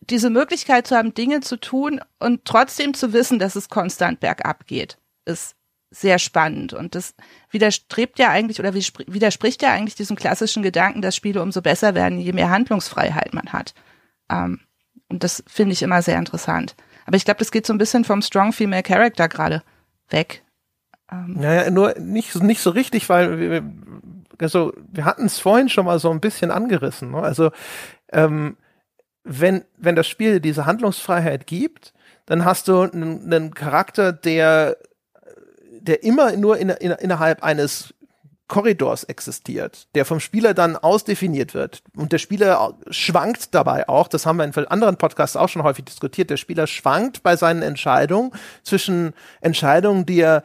diese 0.00 0.30
Möglichkeit 0.30 0.86
zu 0.86 0.96
haben, 0.96 1.12
Dinge 1.12 1.42
zu 1.42 1.60
tun 1.60 2.00
und 2.18 2.46
trotzdem 2.46 2.94
zu 2.94 3.12
wissen, 3.12 3.38
dass 3.38 3.54
es 3.54 3.68
konstant 3.68 4.20
bergab 4.20 4.66
geht, 4.66 4.96
ist 5.26 5.56
sehr 5.90 6.18
spannend. 6.18 6.72
Und 6.72 6.94
das 6.94 7.14
widerstrebt 7.50 8.18
ja 8.18 8.30
eigentlich 8.30 8.60
oder 8.60 8.72
widerspricht 8.72 9.60
ja 9.60 9.72
eigentlich 9.72 9.94
diesem 9.94 10.16
klassischen 10.16 10.62
Gedanken, 10.62 11.02
dass 11.02 11.14
Spiele 11.14 11.42
umso 11.42 11.60
besser 11.60 11.94
werden, 11.94 12.18
je 12.18 12.32
mehr 12.32 12.48
Handlungsfreiheit 12.48 13.34
man 13.34 13.52
hat. 13.52 13.74
Ähm, 14.30 14.60
und 15.08 15.22
das 15.22 15.44
finde 15.46 15.74
ich 15.74 15.82
immer 15.82 16.00
sehr 16.00 16.18
interessant. 16.18 16.76
Aber 17.04 17.18
ich 17.18 17.26
glaube, 17.26 17.40
das 17.40 17.52
geht 17.52 17.66
so 17.66 17.74
ein 17.74 17.78
bisschen 17.78 18.06
vom 18.06 18.22
Strong 18.22 18.54
Female 18.54 18.82
Character 18.82 19.28
gerade 19.28 19.62
weg. 20.08 20.43
Ähm. 21.10 21.36
Naja, 21.38 21.70
nur 21.70 21.98
nicht, 21.98 22.34
nicht 22.42 22.60
so 22.60 22.70
richtig, 22.70 23.08
weil 23.08 23.38
wir, 23.38 23.62
also 24.38 24.72
wir 24.92 25.04
hatten 25.04 25.26
es 25.26 25.38
vorhin 25.38 25.68
schon 25.68 25.86
mal 25.86 25.98
so 25.98 26.10
ein 26.10 26.20
bisschen 26.20 26.50
angerissen. 26.50 27.10
Ne? 27.10 27.18
Also 27.18 27.50
ähm, 28.12 28.56
wenn, 29.24 29.64
wenn 29.76 29.96
das 29.96 30.06
Spiel 30.06 30.40
diese 30.40 30.66
Handlungsfreiheit 30.66 31.46
gibt, 31.46 31.92
dann 32.26 32.44
hast 32.44 32.68
du 32.68 32.80
einen, 32.80 33.54
Charakter, 33.54 34.12
der, 34.12 34.76
der 35.80 36.02
immer 36.02 36.36
nur 36.36 36.58
in, 36.58 36.68
in, 36.70 36.90
innerhalb 36.92 37.42
eines 37.42 37.94
Korridors 38.46 39.04
existiert, 39.04 39.88
der 39.94 40.04
vom 40.04 40.20
Spieler 40.20 40.52
dann 40.52 40.76
ausdefiniert 40.76 41.54
wird. 41.54 41.82
Und 41.96 42.12
der 42.12 42.18
Spieler 42.18 42.74
schwankt 42.90 43.54
dabei 43.54 43.88
auch, 43.88 44.06
das 44.06 44.26
haben 44.26 44.36
wir 44.36 44.44
in 44.44 44.54
anderen 44.66 44.96
Podcasts 44.96 45.36
auch 45.36 45.48
schon 45.48 45.62
häufig 45.62 45.86
diskutiert, 45.86 46.30
der 46.30 46.36
Spieler 46.36 46.66
schwankt 46.66 47.22
bei 47.22 47.36
seinen 47.36 47.62
Entscheidungen 47.62 48.32
zwischen 48.62 49.14
Entscheidungen, 49.40 50.04
die 50.04 50.20
er 50.20 50.42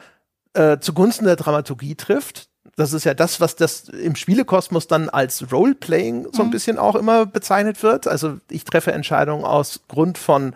äh, 0.53 0.80
zugunsten 0.80 1.26
der 1.26 1.35
Dramaturgie 1.35 1.95
trifft. 1.95 2.49
Das 2.76 2.93
ist 2.93 3.03
ja 3.03 3.13
das, 3.13 3.41
was 3.41 3.55
das 3.55 3.89
im 3.89 4.15
Spielekosmos 4.15 4.88
dann 4.88 5.09
als 5.09 5.51
Roleplaying 5.51 6.27
so 6.31 6.43
ein 6.43 6.47
mhm. 6.47 6.51
bisschen 6.51 6.77
auch 6.77 6.95
immer 6.95 7.26
bezeichnet 7.26 7.84
wird. 7.84 8.07
Also 8.07 8.38
ich 8.49 8.63
treffe 8.63 8.91
Entscheidungen 8.91 9.43
aus 9.43 9.81
Grund 9.88 10.17
von 10.17 10.53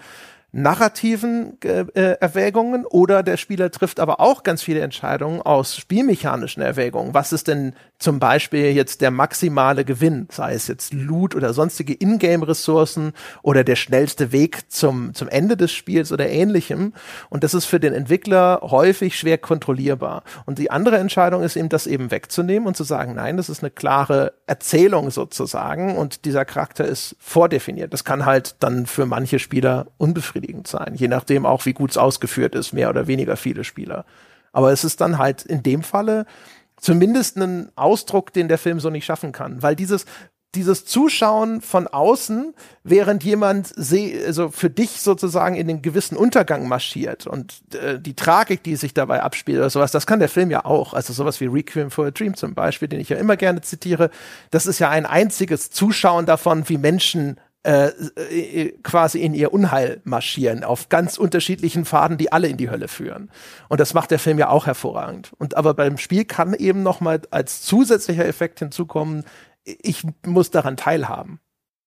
narrativen 0.56 1.58
äh, 1.64 1.86
Erwägungen 2.20 2.86
oder 2.86 3.24
der 3.24 3.38
Spieler 3.38 3.72
trifft 3.72 4.00
aber 4.00 4.20
auch 4.20 4.44
ganz 4.44 4.62
viele 4.62 4.82
Entscheidungen 4.82 5.42
aus 5.42 5.76
spielmechanischen 5.76 6.62
Erwägungen. 6.62 7.16
Was 7.16 7.34
ist 7.34 7.48
denn 7.48 7.74
zum 7.98 8.20
Beispiel 8.20 8.72
jetzt 8.72 9.02
der 9.02 9.10
maximale 9.10 9.84
Gewinn, 9.84 10.28
sei 10.30 10.54
es 10.54 10.68
jetzt 10.68 10.94
Loot 10.94 11.34
oder 11.36 11.54
sonstige 11.54 11.94
Ingame-Ressourcen 11.94 13.14
oder 13.42 13.64
der 13.64 13.76
schnellste 13.76 14.32
Weg 14.32 14.72
zum, 14.72 15.16
zum 15.16 15.28
Ende 15.28 15.58
des 15.58 15.72
Spiels 15.72 16.12
oder 16.12 16.30
ähnlichem. 16.30 16.94
Und 17.30 17.44
das 17.44 17.56
ist 17.56 17.66
für 17.66 17.80
den 17.80 17.94
Entwickler 17.94 18.60
häufig 18.62 19.18
schwer 19.18 19.40
kontrollierbar. 19.40 20.24
Und 20.46 20.60
die 20.60 20.70
andere 20.70 20.98
Entscheidung 20.98 21.42
ist 21.42 21.56
eben, 21.56 21.70
das 21.70 21.88
eben 21.88 22.12
wegzunehmen 22.12 22.68
und 22.68 22.78
zu 22.78 22.84
sagen, 22.84 23.16
nein, 23.16 23.38
das 23.38 23.50
ist 23.50 23.64
eine 23.64 23.72
klare 23.72 24.34
Erzählung 24.46 25.10
sozusagen 25.10 25.96
und 25.96 26.26
dieser 26.26 26.46
Charakter 26.46 26.86
ist 26.86 27.16
vordefiniert. 27.20 27.92
Das 27.94 28.04
kann 28.04 28.26
halt 28.26 28.58
dann 28.60 28.86
für 28.86 29.06
manche 29.06 29.40
Spieler 29.40 29.88
unbefriedigend 29.98 30.43
befriedigend 30.44 30.68
sein, 30.68 30.96
je 30.96 31.08
nachdem 31.08 31.46
auch, 31.46 31.66
wie 31.66 31.74
gut 31.74 31.92
es 31.92 31.98
ausgeführt 31.98 32.56
ist, 32.56 32.74
mehr 32.74 32.90
oder 32.90 33.08
weniger 33.08 33.38
viele 33.38 33.64
Spieler. 33.64 34.06
Aber 34.52 34.72
es 34.72 34.84
ist 34.84 35.02
dann 35.02 35.18
halt 35.18 35.44
in 35.44 35.64
dem 35.64 35.84
Falle 35.84 36.26
zumindest 36.78 37.38
ein 37.38 37.72
Ausdruck, 37.76 38.34
den 38.34 38.48
der 38.48 38.58
Film 38.58 38.80
so 38.80 38.90
nicht 38.90 39.06
schaffen 39.06 39.32
kann, 39.32 39.62
weil 39.64 39.76
dieses 39.76 40.06
dieses 40.56 40.86
Zuschauen 40.86 41.62
von 41.62 41.88
außen, 41.88 42.54
während 42.84 43.24
jemand 43.24 43.74
also 43.76 44.52
für 44.52 44.70
dich 44.70 45.02
sozusagen 45.02 45.56
in 45.56 45.68
den 45.68 45.82
gewissen 45.82 46.16
Untergang 46.16 46.68
marschiert 46.68 47.26
und 47.26 47.64
äh, 47.74 48.00
die 48.00 48.16
Tragik, 48.16 48.62
die 48.62 48.76
sich 48.76 48.94
dabei 48.94 49.24
abspielt 49.24 49.58
oder 49.58 49.72
sowas, 49.72 49.92
das 49.92 50.06
kann 50.06 50.20
der 50.20 50.30
Film 50.30 50.52
ja 50.52 50.64
auch. 50.64 50.94
Also 50.94 51.12
sowas 51.12 51.42
wie 51.42 51.48
Requiem 51.48 51.90
for 51.90 52.06
a 52.06 52.12
Dream 52.12 52.36
zum 52.36 52.54
Beispiel, 52.54 52.88
den 52.88 53.00
ich 53.00 53.10
ja 53.10 53.18
immer 53.18 53.36
gerne 53.36 53.62
zitiere, 53.62 54.12
das 54.52 54.68
ist 54.68 54.78
ja 54.78 54.92
ein 54.92 55.08
einziges 55.08 55.72
Zuschauen 55.72 56.28
davon, 56.28 56.70
wie 56.70 56.78
Menschen 56.78 57.38
äh, 57.64 57.88
äh, 57.88 58.78
quasi 58.84 59.22
in 59.22 59.34
ihr 59.34 59.54
Unheil 59.54 60.02
marschieren, 60.04 60.64
auf 60.64 60.90
ganz 60.90 61.18
unterschiedlichen 61.18 61.86
Pfaden, 61.86 62.18
die 62.18 62.32
alle 62.32 62.50
in 62.50 62.58
die 62.58 62.70
Hölle 62.70 62.90
führen. 62.90 63.32
Und 63.70 63.80
das 63.80 63.94
macht 63.94 64.12
der 64.12 64.20
Film 64.20 64.38
ja 64.38 64.50
auch 64.50 64.66
hervorragend. 64.66 65.32
Und 65.38 65.56
aber 65.56 65.74
beim 65.74 65.98
Spiel 65.98 66.26
kann 66.26 66.54
eben 66.54 66.84
noch 66.84 67.02
als 67.32 67.62
zusätzlicher 67.62 68.26
Effekt 68.26 68.60
hinzukommen, 68.60 69.24
ich 69.64 70.04
muss 70.26 70.52
daran 70.52 70.76
teilhaben. 70.76 71.40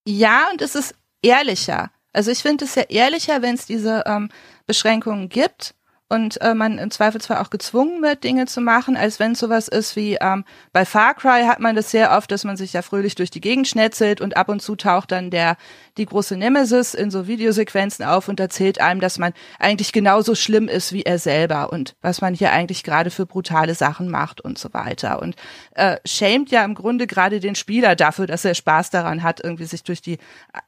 Ja, 0.06 0.48
und 0.50 0.62
es 0.62 0.74
ist 0.74 0.94
ehrlicher. 1.20 1.90
Also 2.12 2.30
ich 2.30 2.40
finde 2.40 2.64
es 2.64 2.74
ja 2.74 2.84
ehrlicher, 2.84 3.42
wenn 3.42 3.54
es 3.54 3.66
diese 3.66 4.04
ähm, 4.06 4.30
Beschränkungen 4.66 5.28
gibt 5.28 5.74
und 6.08 6.40
äh, 6.40 6.54
man 6.54 6.78
im 6.78 6.90
Zweifelsfall 6.90 7.38
auch 7.38 7.50
gezwungen 7.50 8.00
wird, 8.00 8.22
Dinge 8.22 8.46
zu 8.46 8.60
machen, 8.60 8.96
als 8.96 9.18
wenn 9.18 9.34
sowas 9.34 9.66
ist 9.66 9.96
wie 9.96 10.16
ähm, 10.20 10.44
bei 10.72 10.84
Far 10.84 11.14
Cry 11.14 11.44
hat 11.46 11.58
man 11.58 11.74
das 11.74 11.90
sehr 11.90 12.12
oft, 12.16 12.30
dass 12.30 12.44
man 12.44 12.56
sich 12.56 12.72
ja 12.74 12.82
fröhlich 12.82 13.16
durch 13.16 13.30
die 13.30 13.40
Gegend 13.40 13.66
schnetzelt 13.66 14.20
und 14.20 14.36
ab 14.36 14.48
und 14.48 14.62
zu 14.62 14.76
taucht 14.76 15.10
dann 15.10 15.30
der 15.30 15.56
die 15.96 16.06
große 16.06 16.36
Nemesis 16.36 16.94
in 16.94 17.10
so 17.10 17.26
Videosequenzen 17.26 18.04
auf 18.04 18.28
und 18.28 18.38
erzählt 18.38 18.80
einem, 18.80 19.00
dass 19.00 19.18
man 19.18 19.32
eigentlich 19.58 19.92
genauso 19.92 20.36
schlimm 20.36 20.68
ist 20.68 20.92
wie 20.92 21.02
er 21.02 21.18
selber 21.18 21.72
und 21.72 21.96
was 22.02 22.20
man 22.20 22.34
hier 22.34 22.52
eigentlich 22.52 22.84
gerade 22.84 23.10
für 23.10 23.26
brutale 23.26 23.74
Sachen 23.74 24.08
macht 24.08 24.40
und 24.40 24.58
so 24.58 24.72
weiter 24.72 25.20
und 25.20 25.34
äh, 25.74 25.96
schämt 26.04 26.52
ja 26.52 26.64
im 26.64 26.74
Grunde 26.74 27.08
gerade 27.08 27.40
den 27.40 27.56
Spieler 27.56 27.96
dafür, 27.96 28.28
dass 28.28 28.44
er 28.44 28.54
Spaß 28.54 28.90
daran 28.90 29.24
hat, 29.24 29.42
irgendwie 29.42 29.64
sich 29.64 29.82
durch 29.82 30.02
die 30.02 30.18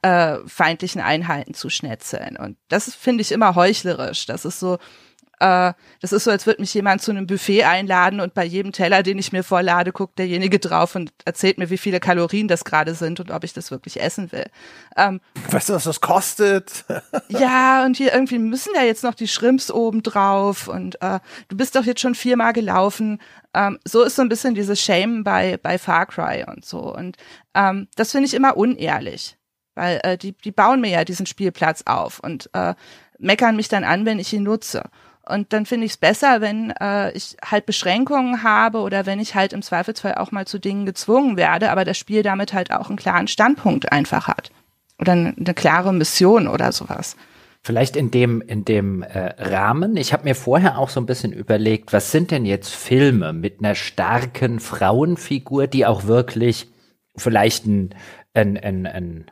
äh, 0.01 0.35
feindlichen 0.47 0.99
Einheiten 0.99 1.53
zu 1.53 1.69
schnetzeln 1.69 2.35
und 2.35 2.57
das 2.67 2.93
finde 2.93 3.21
ich 3.21 3.31
immer 3.31 3.55
heuchlerisch. 3.55 4.25
Das 4.25 4.43
ist 4.43 4.59
so 4.59 4.79
äh, 5.39 5.73
das 6.01 6.11
ist 6.11 6.25
so, 6.25 6.31
als 6.31 6.45
würde 6.45 6.61
mich 6.61 6.73
jemand 6.73 7.01
zu 7.01 7.11
einem 7.11 7.25
Buffet 7.25 7.63
einladen 7.63 8.19
und 8.19 8.33
bei 8.33 8.43
jedem 8.43 8.71
Teller, 8.71 9.03
den 9.03 9.17
ich 9.17 9.31
mir 9.31 9.43
vorlade, 9.43 9.91
guckt 9.91 10.19
derjenige 10.19 10.59
drauf 10.59 10.95
und 10.95 11.11
erzählt 11.25 11.57
mir, 11.57 11.69
wie 11.69 11.77
viele 11.77 11.99
Kalorien 11.99 12.47
das 12.47 12.65
gerade 12.65 12.93
sind 12.93 13.19
und 13.19 13.31
ob 13.31 13.43
ich 13.43 13.53
das 13.53 13.71
wirklich 13.71 14.01
essen 14.01 14.31
will. 14.31 14.45
Ähm, 14.97 15.21
weißt 15.49 15.69
du, 15.69 15.73
was 15.73 15.85
das 15.85 16.01
kostet? 16.01 16.83
ja, 17.29 17.85
und 17.85 17.95
hier 17.95 18.13
irgendwie 18.13 18.37
müssen 18.37 18.73
ja 18.75 18.83
jetzt 18.83 19.03
noch 19.03 19.13
die 19.13 19.27
Shrimps 19.27 19.71
oben 19.71 20.03
drauf 20.03 20.67
und 20.67 21.01
äh, 21.01 21.19
du 21.47 21.55
bist 21.55 21.75
doch 21.75 21.85
jetzt 21.85 22.01
schon 22.01 22.15
viermal 22.15 22.51
gelaufen. 22.51 23.21
Ähm, 23.53 23.79
so 23.85 24.03
ist 24.03 24.17
so 24.17 24.21
ein 24.21 24.29
bisschen 24.29 24.55
dieses 24.55 24.81
Shame 24.81 25.23
bei, 25.23 25.57
bei 25.57 25.77
Far 25.77 26.05
Cry 26.05 26.45
und 26.45 26.65
so. 26.65 26.93
Und 26.93 27.15
ähm, 27.53 27.87
das 27.95 28.11
finde 28.11 28.27
ich 28.27 28.33
immer 28.33 28.57
unehrlich, 28.57 29.37
weil 29.75 30.01
äh, 30.03 30.17
die, 30.17 30.33
die 30.33 30.51
bauen 30.51 30.81
mir 30.81 30.89
ja 30.89 31.05
diesen 31.05 31.25
Spielplatz 31.25 31.83
auf 31.85 32.19
und 32.19 32.49
äh, 32.53 32.75
meckern 33.19 33.55
mich 33.55 33.69
dann 33.69 33.83
an, 33.83 34.05
wenn 34.05 34.19
ich 34.19 34.33
ihn 34.33 34.43
nutze. 34.43 34.83
Und 35.29 35.53
dann 35.53 35.65
finde 35.65 35.85
ich 35.85 35.93
es 35.93 35.97
besser, 35.97 36.41
wenn 36.41 36.71
äh, 36.71 37.11
ich 37.11 37.37
halt 37.45 37.65
Beschränkungen 37.65 38.43
habe 38.43 38.79
oder 38.79 39.05
wenn 39.05 39.19
ich 39.19 39.35
halt 39.35 39.53
im 39.53 39.61
Zweifelsfall 39.61 40.15
auch 40.15 40.31
mal 40.31 40.47
zu 40.47 40.59
Dingen 40.59 40.85
gezwungen 40.85 41.37
werde, 41.37 41.71
aber 41.71 41.85
das 41.85 41.97
Spiel 41.97 42.23
damit 42.23 42.53
halt 42.53 42.71
auch 42.71 42.89
einen 42.89 42.97
klaren 42.97 43.27
Standpunkt 43.27 43.91
einfach 43.91 44.27
hat. 44.27 44.51
Oder 44.99 45.13
eine, 45.13 45.33
eine 45.37 45.53
klare 45.53 45.93
Mission 45.93 46.47
oder 46.47 46.71
sowas. 46.71 47.15
Vielleicht 47.61 47.95
in 47.95 48.09
dem, 48.09 48.41
in 48.41 48.65
dem 48.65 49.03
äh, 49.03 49.33
Rahmen. 49.37 49.97
Ich 49.97 50.13
habe 50.13 50.23
mir 50.23 50.35
vorher 50.35 50.77
auch 50.77 50.89
so 50.89 50.99
ein 50.99 51.05
bisschen 51.05 51.33
überlegt, 51.33 51.93
was 51.93 52.11
sind 52.11 52.31
denn 52.31 52.45
jetzt 52.45 52.73
Filme 52.73 53.33
mit 53.33 53.59
einer 53.59 53.75
starken 53.75 54.59
Frauenfigur, 54.59 55.67
die 55.67 55.85
auch 55.85 56.05
wirklich 56.05 56.69
vielleicht 57.15 57.65
ein, 57.65 57.95
ein, 58.33 58.57
ein, 58.57 58.85
ein 58.85 59.31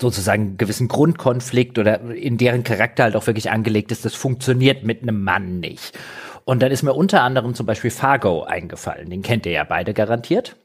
sozusagen 0.00 0.56
gewissen 0.56 0.88
Grundkonflikt 0.88 1.78
oder 1.78 2.00
in 2.00 2.36
deren 2.36 2.64
Charakter 2.64 3.04
halt 3.04 3.16
auch 3.16 3.26
wirklich 3.26 3.50
angelegt 3.50 3.92
ist, 3.92 4.04
das 4.04 4.14
funktioniert 4.14 4.84
mit 4.84 5.02
einem 5.02 5.22
Mann 5.22 5.60
nicht. 5.60 5.98
Und 6.44 6.62
dann 6.62 6.70
ist 6.70 6.82
mir 6.82 6.92
unter 6.92 7.22
anderem 7.22 7.54
zum 7.54 7.66
Beispiel 7.66 7.90
Fargo 7.90 8.44
eingefallen. 8.44 9.08
Den 9.08 9.22
kennt 9.22 9.46
ihr 9.46 9.52
ja 9.52 9.64
beide 9.64 9.94
garantiert. 9.94 10.56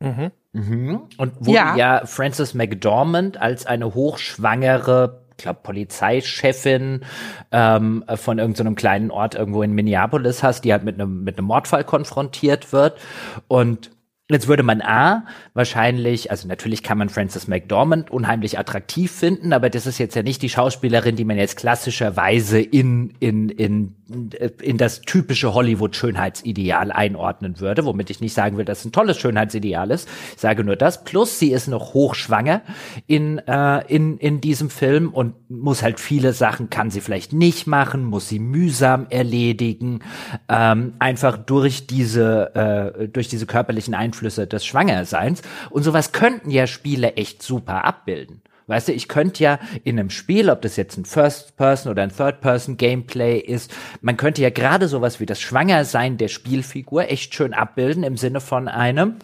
Mhm. 0.00 0.30
Mhm. 0.52 1.00
Und 1.18 1.32
wo 1.40 1.52
ja. 1.52 1.76
ja 1.76 2.06
Frances 2.06 2.54
McDormand 2.54 3.40
als 3.40 3.66
eine 3.66 3.94
hochschwangere 3.94 5.22
ich 5.38 5.44
glaube, 5.44 5.60
Polizeichefin 5.62 7.04
ähm, 7.52 8.04
von 8.16 8.38
irgendeinem 8.38 8.72
so 8.72 8.74
kleinen 8.74 9.12
Ort 9.12 9.36
irgendwo 9.36 9.62
in 9.62 9.72
Minneapolis 9.72 10.42
hast, 10.42 10.64
die 10.64 10.72
halt 10.72 10.82
mit 10.82 10.96
einem 10.96 11.22
mit 11.22 11.38
einem 11.38 11.46
Mordfall 11.46 11.84
konfrontiert 11.84 12.72
wird 12.72 12.98
und 13.46 13.92
Jetzt 14.30 14.46
würde 14.46 14.62
man 14.62 14.82
A 14.82 15.24
wahrscheinlich, 15.54 16.30
also 16.30 16.48
natürlich 16.48 16.82
kann 16.82 16.98
man 16.98 17.08
Frances 17.08 17.48
McDormand 17.48 18.10
unheimlich 18.10 18.58
attraktiv 18.58 19.10
finden, 19.10 19.54
aber 19.54 19.70
das 19.70 19.86
ist 19.86 19.96
jetzt 19.96 20.14
ja 20.16 20.22
nicht 20.22 20.42
die 20.42 20.50
Schauspielerin, 20.50 21.16
die 21.16 21.24
man 21.24 21.38
jetzt 21.38 21.56
klassischerweise 21.56 22.60
in, 22.60 23.14
in, 23.20 23.48
in 23.48 23.96
in 24.08 24.78
das 24.78 25.02
typische 25.02 25.52
Hollywood-Schönheitsideal 25.52 26.92
einordnen 26.92 27.60
würde, 27.60 27.84
womit 27.84 28.10
ich 28.10 28.20
nicht 28.20 28.32
sagen 28.32 28.56
will, 28.56 28.64
dass 28.64 28.80
es 28.80 28.84
ein 28.86 28.92
tolles 28.92 29.18
Schönheitsideal 29.18 29.90
ist. 29.90 30.08
Ich 30.34 30.40
sage 30.40 30.64
nur 30.64 30.76
das. 30.76 31.04
Plus, 31.04 31.38
sie 31.38 31.52
ist 31.52 31.68
noch 31.68 31.92
hochschwanger 31.94 32.62
in, 33.06 33.38
äh, 33.38 33.86
in, 33.86 34.16
in 34.18 34.40
diesem 34.40 34.70
Film 34.70 35.10
und 35.12 35.34
muss 35.50 35.82
halt 35.82 36.00
viele 36.00 36.32
Sachen, 36.32 36.70
kann 36.70 36.90
sie 36.90 37.00
vielleicht 37.00 37.32
nicht 37.32 37.66
machen, 37.66 38.04
muss 38.04 38.28
sie 38.28 38.38
mühsam 38.38 39.06
erledigen, 39.10 40.00
ähm, 40.48 40.94
einfach 40.98 41.36
durch 41.36 41.86
diese, 41.86 42.54
äh, 42.54 43.08
durch 43.08 43.28
diese 43.28 43.46
körperlichen 43.46 43.94
Einflüsse 43.94 44.46
des 44.46 44.64
Schwangerseins. 44.64 45.42
Und 45.70 45.82
sowas 45.82 46.12
könnten 46.12 46.50
ja 46.50 46.66
Spiele 46.66 47.14
echt 47.14 47.42
super 47.42 47.84
abbilden. 47.84 48.40
Weißt 48.68 48.88
du, 48.88 48.92
ich 48.92 49.08
könnte 49.08 49.42
ja 49.42 49.58
in 49.82 49.98
einem 49.98 50.10
Spiel, 50.10 50.50
ob 50.50 50.60
das 50.60 50.76
jetzt 50.76 50.98
ein 50.98 51.06
First-Person 51.06 51.90
oder 51.90 52.02
ein 52.02 52.14
Third-Person-Gameplay 52.14 53.38
ist, 53.38 53.74
man 54.02 54.18
könnte 54.18 54.42
ja 54.42 54.50
gerade 54.50 54.88
sowas 54.88 55.20
wie 55.20 55.26
das 55.26 55.40
Schwangersein 55.40 56.18
der 56.18 56.28
Spielfigur 56.28 57.10
echt 57.10 57.34
schön 57.34 57.54
abbilden 57.54 58.04
im 58.04 58.18
Sinne 58.18 58.40
von 58.40 58.68
einem, 58.68 59.16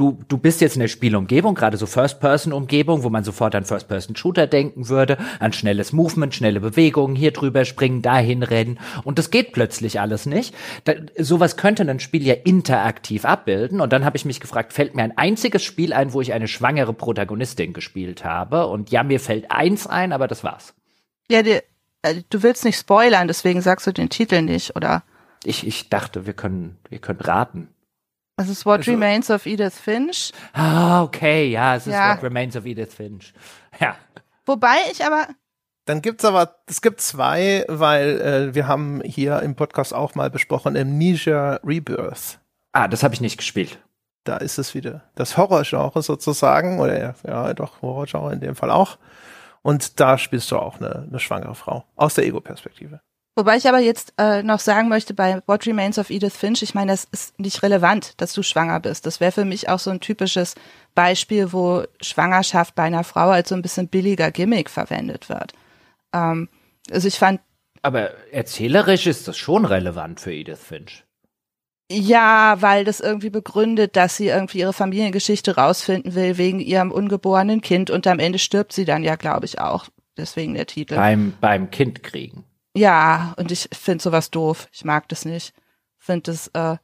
du, 0.00 0.18
du 0.28 0.38
bist 0.38 0.62
jetzt 0.62 0.76
in 0.76 0.80
der 0.80 0.88
Spielumgebung, 0.88 1.54
gerade 1.54 1.76
so 1.76 1.84
First-Person-Umgebung, 1.84 3.02
wo 3.02 3.10
man 3.10 3.22
sofort 3.22 3.54
an 3.54 3.66
First-Person-Shooter 3.66 4.46
denken 4.46 4.88
würde, 4.88 5.18
an 5.40 5.52
schnelles 5.52 5.92
Movement, 5.92 6.34
schnelle 6.34 6.60
Bewegungen, 6.60 7.14
hier 7.14 7.32
drüber 7.32 7.66
springen, 7.66 8.00
dahin 8.00 8.42
rennen 8.42 8.78
und 9.04 9.18
das 9.18 9.30
geht 9.30 9.52
plötzlich 9.52 10.00
alles 10.00 10.24
nicht. 10.24 10.54
Da, 10.84 10.94
sowas 11.18 11.58
könnte 11.58 11.82
ein 11.82 12.00
Spiel 12.00 12.26
ja 12.26 12.32
interaktiv 12.32 13.26
abbilden 13.26 13.82
und 13.82 13.92
dann 13.92 14.06
habe 14.06 14.16
ich 14.16 14.24
mich 14.24 14.40
gefragt, 14.40 14.72
fällt 14.72 14.94
mir 14.94 15.02
ein 15.02 15.18
einziges 15.18 15.62
Spiel 15.62 15.92
ein, 15.92 16.14
wo 16.14 16.22
ich 16.22 16.32
eine 16.32 16.48
schwangere 16.48 16.94
Protagonistin 16.94 17.74
gespielt 17.74 18.24
habe 18.24 18.68
und 18.68 18.90
ja, 18.90 19.02
mir 19.02 19.20
fällt 19.20 19.50
eins 19.50 19.86
ein, 19.86 20.12
aber 20.12 20.28
das 20.28 20.42
war's. 20.42 20.72
Ja, 21.30 21.42
die, 21.42 21.60
äh, 22.00 22.22
du 22.30 22.42
willst 22.42 22.64
nicht 22.64 22.78
spoilern, 22.78 23.28
deswegen 23.28 23.60
sagst 23.60 23.86
du 23.86 23.92
den 23.92 24.08
Titel 24.08 24.40
nicht, 24.40 24.76
oder? 24.76 25.02
Ich, 25.44 25.66
ich 25.66 25.90
dachte, 25.90 26.26
wir 26.26 26.32
können, 26.32 26.78
wir 26.88 26.98
können 27.00 27.20
raten. 27.20 27.68
Es 28.40 28.48
ist 28.48 28.64
What 28.64 28.78
also, 28.78 28.92
Remains 28.92 29.30
of 29.30 29.44
Edith 29.44 29.74
Finch. 29.74 30.32
Ah, 30.54 31.02
okay, 31.02 31.50
ja, 31.50 31.76
es 31.76 31.86
ist 31.86 31.92
ja. 31.92 32.14
What 32.14 32.22
Remains 32.22 32.56
of 32.56 32.64
Edith 32.64 32.94
Finch. 32.94 33.34
Ja. 33.78 33.96
Wobei 34.46 34.76
ich 34.90 35.04
aber. 35.04 35.28
Dann 35.84 36.00
gibt's 36.00 36.24
aber, 36.24 36.56
es 36.66 36.80
gibt 36.80 37.02
zwei, 37.02 37.66
weil 37.68 38.20
äh, 38.20 38.54
wir 38.54 38.66
haben 38.66 39.02
hier 39.04 39.40
im 39.42 39.56
Podcast 39.56 39.92
auch 39.92 40.14
mal 40.14 40.30
besprochen, 40.30 40.74
Amnesia 40.74 41.60
Rebirth. 41.64 42.38
Ah, 42.72 42.88
das 42.88 43.02
habe 43.02 43.12
ich 43.12 43.20
nicht 43.20 43.36
gespielt. 43.36 43.78
Da 44.24 44.38
ist 44.38 44.56
es 44.58 44.74
wieder 44.74 45.02
das 45.16 45.36
Horrorgenre 45.36 46.00
sozusagen, 46.00 46.80
oder 46.80 47.14
ja, 47.26 47.52
doch, 47.52 47.82
Horrorgenre 47.82 48.32
in 48.32 48.40
dem 48.40 48.56
Fall 48.56 48.70
auch. 48.70 48.96
Und 49.60 50.00
da 50.00 50.16
spielst 50.16 50.50
du 50.50 50.56
auch 50.56 50.78
eine, 50.80 51.06
eine 51.08 51.20
schwangere 51.20 51.54
Frau 51.54 51.84
aus 51.94 52.14
der 52.14 52.24
Ego-Perspektive. 52.24 53.00
Wobei 53.40 53.56
ich 53.56 53.66
aber 53.66 53.78
jetzt 53.78 54.12
äh, 54.18 54.42
noch 54.42 54.60
sagen 54.60 54.90
möchte, 54.90 55.14
bei 55.14 55.40
What 55.46 55.66
Remains 55.66 55.98
of 55.98 56.10
Edith 56.10 56.36
Finch, 56.36 56.62
ich 56.62 56.74
meine, 56.74 56.92
das 56.92 57.06
ist 57.10 57.40
nicht 57.40 57.62
relevant, 57.62 58.12
dass 58.20 58.34
du 58.34 58.42
schwanger 58.42 58.80
bist. 58.80 59.06
Das 59.06 59.18
wäre 59.18 59.32
für 59.32 59.46
mich 59.46 59.70
auch 59.70 59.78
so 59.78 59.88
ein 59.88 60.00
typisches 60.00 60.56
Beispiel, 60.94 61.50
wo 61.50 61.84
Schwangerschaft 62.02 62.74
bei 62.74 62.82
einer 62.82 63.02
Frau 63.02 63.30
als 63.30 63.48
so 63.48 63.54
ein 63.54 63.62
bisschen 63.62 63.88
billiger 63.88 64.30
Gimmick 64.30 64.68
verwendet 64.68 65.30
wird. 65.30 65.54
Ähm, 66.12 66.50
also 66.90 67.08
ich 67.08 67.18
fand. 67.18 67.40
Aber 67.80 68.10
erzählerisch 68.30 69.06
ist 69.06 69.26
das 69.26 69.38
schon 69.38 69.64
relevant 69.64 70.20
für 70.20 70.34
Edith 70.34 70.58
Finch. 70.58 71.04
Ja, 71.90 72.60
weil 72.60 72.84
das 72.84 73.00
irgendwie 73.00 73.30
begründet, 73.30 73.96
dass 73.96 74.18
sie 74.18 74.26
irgendwie 74.26 74.58
ihre 74.58 74.74
Familiengeschichte 74.74 75.56
rausfinden 75.56 76.14
will 76.14 76.36
wegen 76.36 76.60
ihrem 76.60 76.92
ungeborenen 76.92 77.62
Kind 77.62 77.88
und 77.88 78.06
am 78.06 78.18
Ende 78.18 78.38
stirbt 78.38 78.74
sie 78.74 78.84
dann 78.84 79.02
ja, 79.02 79.16
glaube 79.16 79.46
ich, 79.46 79.60
auch. 79.60 79.86
Deswegen 80.18 80.52
der 80.52 80.66
Titel. 80.66 80.96
Beim, 80.96 81.32
beim 81.40 81.70
Kind 81.70 82.02
kriegen. 82.02 82.44
Ja, 82.76 83.34
und 83.36 83.50
ich 83.50 83.68
finde 83.72 84.02
sowas 84.02 84.30
doof. 84.30 84.68
Ich 84.72 84.84
mag 84.84 85.08
das 85.08 85.24
nicht. 85.24 85.54
Finde 85.98 86.30
es 86.30 86.48
äh, 86.48 86.76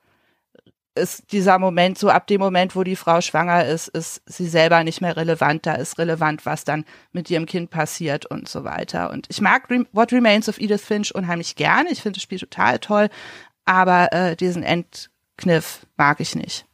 ist 0.96 1.30
dieser 1.32 1.58
Moment 1.58 1.98
so 1.98 2.08
ab 2.08 2.26
dem 2.26 2.40
Moment, 2.40 2.74
wo 2.74 2.82
die 2.82 2.96
Frau 2.96 3.20
schwanger 3.20 3.64
ist, 3.66 3.88
ist 3.88 4.22
sie 4.26 4.48
selber 4.48 4.82
nicht 4.82 5.00
mehr 5.00 5.16
relevant. 5.16 5.66
Da 5.66 5.74
ist 5.74 5.98
relevant, 5.98 6.46
was 6.46 6.64
dann 6.64 6.84
mit 7.12 7.30
ihrem 7.30 7.46
Kind 7.46 7.70
passiert 7.70 8.26
und 8.26 8.48
so 8.48 8.64
weiter. 8.64 9.10
Und 9.10 9.26
ich 9.28 9.40
mag 9.40 9.70
Re 9.70 9.86
What 9.92 10.12
Remains 10.12 10.48
of 10.48 10.58
Edith 10.58 10.82
Finch 10.82 11.14
unheimlich 11.14 11.54
gerne. 11.54 11.90
Ich 11.90 12.02
finde 12.02 12.16
das 12.16 12.22
Spiel 12.22 12.38
total 12.38 12.78
toll, 12.78 13.08
aber 13.64 14.12
äh, 14.12 14.36
diesen 14.36 14.62
Endkniff 14.62 15.86
mag 15.96 16.20
ich 16.20 16.34
nicht. 16.34 16.66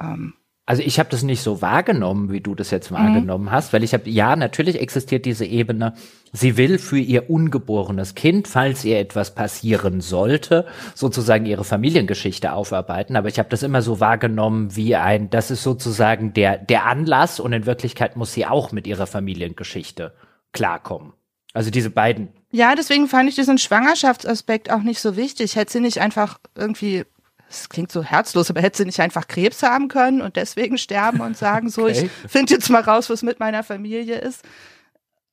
Ähm, 0.00 0.34
also 0.70 0.84
ich 0.84 1.00
habe 1.00 1.10
das 1.10 1.24
nicht 1.24 1.42
so 1.42 1.62
wahrgenommen, 1.62 2.30
wie 2.30 2.40
du 2.40 2.54
das 2.54 2.70
jetzt 2.70 2.92
wahrgenommen 2.92 3.46
mhm. 3.46 3.50
hast, 3.50 3.72
weil 3.72 3.82
ich 3.82 3.92
habe, 3.92 4.08
ja, 4.08 4.36
natürlich 4.36 4.80
existiert 4.80 5.24
diese 5.24 5.44
Ebene, 5.44 5.94
sie 6.32 6.56
will 6.56 6.78
für 6.78 7.00
ihr 7.00 7.28
ungeborenes 7.28 8.14
Kind, 8.14 8.46
falls 8.46 8.84
ihr 8.84 9.00
etwas 9.00 9.34
passieren 9.34 10.00
sollte, 10.00 10.66
sozusagen 10.94 11.44
ihre 11.44 11.64
Familiengeschichte 11.64 12.52
aufarbeiten, 12.52 13.16
aber 13.16 13.26
ich 13.26 13.40
habe 13.40 13.48
das 13.48 13.64
immer 13.64 13.82
so 13.82 13.98
wahrgenommen 13.98 14.76
wie 14.76 14.94
ein, 14.94 15.28
das 15.28 15.50
ist 15.50 15.64
sozusagen 15.64 16.34
der, 16.34 16.58
der 16.58 16.86
Anlass 16.86 17.40
und 17.40 17.52
in 17.52 17.66
Wirklichkeit 17.66 18.14
muss 18.14 18.32
sie 18.32 18.46
auch 18.46 18.70
mit 18.70 18.86
ihrer 18.86 19.08
Familiengeschichte 19.08 20.12
klarkommen. 20.52 21.14
Also 21.52 21.72
diese 21.72 21.90
beiden. 21.90 22.28
Ja, 22.52 22.76
deswegen 22.76 23.08
fand 23.08 23.28
ich 23.28 23.34
diesen 23.34 23.58
Schwangerschaftsaspekt 23.58 24.70
auch 24.70 24.82
nicht 24.82 25.00
so 25.00 25.16
wichtig. 25.16 25.56
Hätte 25.56 25.72
sie 25.72 25.80
nicht 25.80 26.00
einfach 26.00 26.38
irgendwie 26.54 27.06
das 27.50 27.68
klingt 27.68 27.90
so 27.90 28.04
herzlos, 28.04 28.48
aber 28.48 28.62
hätte 28.62 28.78
sie 28.78 28.84
nicht 28.84 29.00
einfach 29.00 29.26
Krebs 29.26 29.64
haben 29.64 29.88
können 29.88 30.22
und 30.22 30.36
deswegen 30.36 30.78
sterben 30.78 31.20
und 31.20 31.36
sagen, 31.36 31.68
so, 31.68 31.82
okay. 31.82 32.08
ich 32.24 32.30
finde 32.30 32.54
jetzt 32.54 32.70
mal 32.70 32.80
raus, 32.82 33.10
was 33.10 33.22
mit 33.22 33.40
meiner 33.40 33.64
Familie 33.64 34.18
ist. 34.18 34.44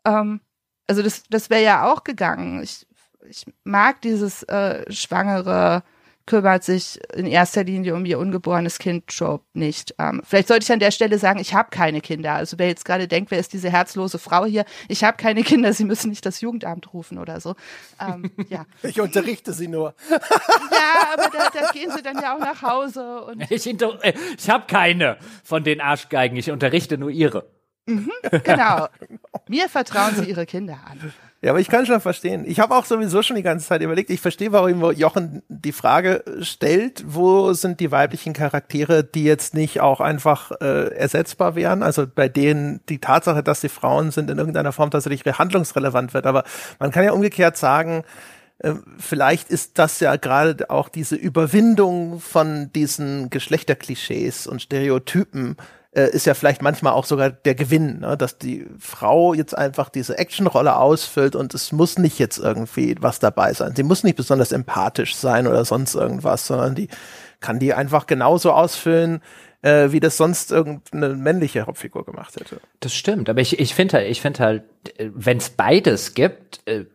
Ähm, 0.04 0.42
also 0.88 1.04
das, 1.04 1.24
das 1.30 1.52
wäre 1.52 1.62
ja 1.62 1.92
auch 1.92 2.04
gegangen. 2.04 2.64
Ich, 2.64 2.88
ich 3.30 3.46
mag 3.64 4.02
dieses 4.02 4.42
äh, 4.44 4.92
schwangere 4.92 5.84
kümmert 6.28 6.64
sich 6.64 7.00
in 7.16 7.26
erster 7.26 7.64
Linie 7.64 7.96
um 7.96 8.06
ihr 8.06 8.20
ungeborenes 8.20 8.78
Kind 8.78 9.08
Trope 9.08 9.46
nicht. 9.54 9.96
Ähm, 9.98 10.22
vielleicht 10.24 10.50
sollte 10.50 10.66
ich 10.66 10.72
an 10.72 10.80
der 10.80 10.92
Stelle 10.92 11.18
sagen, 11.18 11.40
ich 11.40 11.56
habe 11.56 11.70
keine 11.72 12.02
Kinder. 12.02 12.34
Also 12.34 12.60
wer 12.60 12.68
jetzt 12.68 12.86
gerade 12.86 13.08
denkt, 13.08 13.32
wer 13.32 13.40
ist 13.40 13.54
diese 13.54 13.72
herzlose 13.72 14.20
Frau 14.20 14.46
hier? 14.46 14.66
Ich 14.90 15.04
habe 15.04 15.18
keine 15.18 15.42
Kinder, 15.42 15.74
Sie 15.74 15.86
müssen 15.86 16.10
nicht 16.10 16.26
das 16.26 16.42
Jugendamt 16.42 16.94
rufen 16.94 17.18
oder 17.18 17.40
so. 17.40 17.56
Ähm, 18.00 18.32
ja. 18.50 18.66
Ich 18.84 19.02
unterrichte 19.02 19.54
Sie 19.54 19.68
nur. 19.68 19.96
ja, 20.10 21.14
aber 21.14 21.30
da, 21.30 21.50
da, 21.50 21.72
gehen 21.72 21.92
Sie 21.96 22.02
dann 22.02 22.22
ja 22.22 22.36
auch 22.36 22.40
nach 22.40 22.62
Hause. 22.62 23.24
Und 23.24 23.50
ich 23.50 23.66
äh, 23.68 24.14
ich 24.38 24.50
habe 24.50 24.66
keine 24.68 25.18
von 25.44 25.64
den 25.64 25.82
Arschgeigen. 25.82 26.38
Ich 26.38 26.52
unterrichte 26.52 26.98
nur 26.98 27.10
Ihre. 27.10 27.50
Mhm, 27.86 28.12
genau. 28.44 28.88
Mir 29.48 29.70
vertrauen 29.70 30.16
Sie 30.16 30.26
Ihre 30.26 30.46
Kinder 30.46 30.80
an. 30.86 31.14
Ja, 31.42 31.52
aber 31.52 31.60
ich 31.60 31.68
kann 31.68 31.86
schon 31.86 32.02
verstehen. 32.02 32.46
Ich 32.48 32.60
habe 32.60 32.76
auch 32.76 32.86
sowieso 32.86 33.22
schon 33.22 33.36
die 33.36 33.44
ganze 33.44 33.68
Zeit 33.68 33.84
überlegt, 33.84 34.10
ich 34.10 34.22
verstehe, 34.22 34.52
warum 34.52 34.92
Jochen 34.94 35.44
die 35.50 35.72
Frage 35.72 36.24
stellt, 36.42 37.04
wo 37.06 37.54
sind 37.54 37.80
die 37.80 37.92
weiblichen 37.92 38.34
Charaktere, 38.34 39.04
die 39.04 39.24
jetzt 39.24 39.54
nicht 39.54 39.80
auch 39.80 40.02
einfach 40.02 40.52
äh, 40.62 40.96
ersetzbar 40.96 41.56
wären, 41.56 41.84
also 41.84 42.08
bei 42.08 42.28
denen 42.28 42.82
die 42.90 43.00
Tatsache, 43.00 43.44
dass 43.44 43.62
sie 43.62 43.70
Frauen 43.70 44.10
sind, 44.10 44.32
in 44.32 44.40
irgendeiner 44.40 44.72
Form 44.72 44.90
tatsächlich 44.90 45.24
handlungsrelevant 45.38 46.16
wird. 46.16 46.26
Aber 46.26 46.44
man 46.80 46.90
kann 46.90 47.04
ja 47.04 47.12
umgekehrt 47.12 47.56
sagen, 47.56 48.04
äh, 48.58 48.74
vielleicht 48.98 49.50
ist 49.50 49.78
das 49.78 50.00
ja 50.00 50.16
gerade 50.16 50.72
auch 50.72 50.90
diese 50.90 51.16
Überwindung 51.16 52.20
von 52.20 52.72
diesen 52.74 53.30
Geschlechterklischees 53.30 54.48
und 54.48 54.64
Stereotypen, 54.64 55.56
äh, 55.92 56.10
ist 56.10 56.26
ja 56.26 56.34
vielleicht 56.34 56.62
manchmal 56.62 56.94
auch 56.94 57.06
sogar 57.06 57.30
der 57.30 57.56
Gewinn, 57.56 58.00
ne? 58.00 58.18
dass 58.18 58.38
die 58.38 58.68
Frau 58.80 59.34
jetzt 59.34 59.58
einfach 59.58 59.90
diese 59.90 60.18
Actionrolle 60.18 60.78
ausfüllt 60.78 61.36
und 61.36 61.54
es 61.54 61.72
muss 61.72 61.98
nicht 61.98 62.20
jetzt 62.20 62.38
irgendwie 62.38 62.96
was 63.00 63.20
dabei 63.20 63.54
sein. 63.54 63.74
Sie 63.76 63.84
muss 63.84 64.04
nicht 64.04 64.16
besonders 64.16 64.52
empathisch 64.52 65.16
sein 65.16 65.48
oder 65.48 65.66
sonst 65.66 65.96
irgendwas, 65.96 66.48
sondern 66.48 66.76
die 66.76 66.88
kann 67.40 67.60
die 67.60 67.74
einfach 67.74 68.08
genauso 68.08 68.52
ausfüllen, 68.52 69.22
äh, 69.62 69.92
wie 69.92 70.00
das 70.00 70.18
sonst 70.18 70.52
irgendeine 70.52 71.10
männliche 71.10 71.66
Hauptfigur 71.66 72.06
gemacht 72.06 72.36
hätte. 72.36 72.62
Das 72.80 72.94
stimmt, 72.94 73.30
aber 73.30 73.42
ich, 73.42 73.60
ich 73.60 73.74
finde 73.74 73.98
halt, 73.98 74.10
ich 74.10 74.22
finde 74.22 74.40
halt, 74.40 74.64
wenn 74.98 75.38
es 75.38 75.50
beides 75.50 76.14
gibt, 76.14 76.60
äh, 76.66 76.86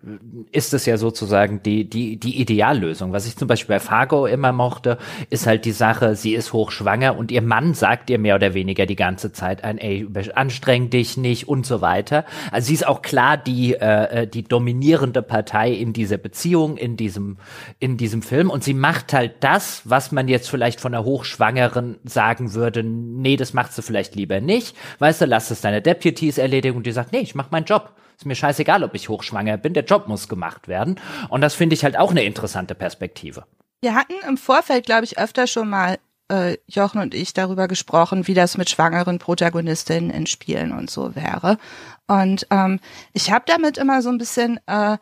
ist 0.51 0.75
es 0.75 0.87
ja 0.87 0.97
sozusagen 0.97 1.63
die, 1.63 1.89
die, 1.89 2.17
die 2.17 2.41
Ideallösung. 2.41 3.13
Was 3.13 3.27
ich 3.27 3.37
zum 3.37 3.49
Beispiel 3.49 3.75
bei 3.75 3.81
Fargo 3.81 4.27
immer 4.27 4.53
mochte, 4.53 4.99
ist 5.31 5.47
halt 5.47 5.65
die 5.65 5.73
Sache, 5.73 6.15
sie 6.15 6.35
ist 6.35 6.53
hochschwanger 6.53 7.17
und 7.17 7.31
ihr 7.31 7.43
Mann 7.43 7.75
sagt 7.75 8.11
ihr 8.11 8.19
mehr 8.19 8.35
oder 8.35 8.55
weniger 8.55 8.87
die 8.87 8.97
ganze 8.97 9.33
Zeit 9.33 9.65
ein, 9.65 9.79
ey, 9.79 10.07
anstreng 10.35 10.91
dich 10.91 11.17
nicht 11.17 11.49
und 11.49 11.67
so 11.67 11.81
weiter. 11.81 12.25
Also 12.51 12.69
sie 12.69 12.75
ist 12.75 12.87
auch 12.87 13.03
klar 13.03 13.37
die, 13.37 13.75
äh, 13.75 14.23
äh, 14.23 14.27
die 14.27 14.45
dominierende 14.45 15.23
Partei 15.23 15.73
in 15.73 15.93
dieser 15.93 16.19
Beziehung, 16.19 16.77
in 16.77 16.97
diesem, 16.97 17.39
in 17.79 17.97
diesem 17.97 18.23
Film 18.23 18.51
und 18.51 18.63
sie 18.65 18.75
macht 18.75 19.13
halt 19.13 19.33
das, 19.41 19.83
was 19.85 20.13
man 20.13 20.29
jetzt 20.29 20.49
vielleicht 20.49 20.81
von 20.81 20.95
einer 20.95 21.05
Hochschwangeren 21.05 21.97
sagen 22.05 22.55
würde, 22.55 22.83
nee, 22.83 23.37
das 23.37 23.53
machst 23.53 23.77
du 23.79 23.83
vielleicht 23.83 24.15
lieber 24.15 24.41
nicht. 24.41 24.77
Weißt 24.99 25.21
du, 25.21 25.25
lass 25.27 25.51
es 25.51 25.61
deine 25.61 25.83
Deputies 25.83 26.39
erledigen 26.39 26.77
und 26.77 26.87
die 26.87 26.93
sagt, 26.93 27.13
nee, 27.13 27.21
ich 27.21 27.35
mach 27.35 27.51
meinen 27.51 27.65
Job. 27.65 27.82
Ist 28.23 28.27
mir 28.27 28.37
scheißegal, 28.37 28.85
ob 28.85 28.95
ich 28.95 29.09
hochschwanger 29.09 29.57
bin, 29.57 29.75
der 29.75 29.83
Job 29.83 30.07
muss 30.07 30.29
gemacht 30.29 30.69
werden. 30.69 31.01
Und 31.29 31.41
das 31.41 31.57
finde 31.57 31.75
ich 31.75 31.83
halt 31.83 31.99
auch 31.99 32.13
eine 32.13 32.23
interessante 32.23 32.77
Perspektive. 32.77 33.47
Wir 33.81 33.97
hatten 33.97 34.13
im 34.29 34.37
Vorfeld, 34.37 34.87
glaube 34.87 35.03
ich, 35.03 35.19
öfter 35.19 35.49
schon 35.49 35.69
mal 35.69 35.99
äh, 36.29 36.57
Jochen 36.69 37.01
und 37.01 37.15
ich 37.15 37.35
darüber 37.35 37.67
gesprochen, 37.67 38.29
wie 38.29 38.35
das 38.35 38.57
mit 38.57 38.71
schwangeren 38.71 39.19
Protagonistinnen 39.19 40.11
in 40.11 40.27
Spielen 40.27 40.71
und 40.71 40.89
so 40.89 41.17
wäre. 41.17 41.59
Und 42.07 42.47
ähm, 42.51 42.79
ich 43.13 43.33
habe 43.33 43.43
damit 43.49 43.77
immer 43.77 44.03
so 44.03 44.11
ein 44.11 44.19
bisschen 44.19 44.61
äh, 44.69 44.99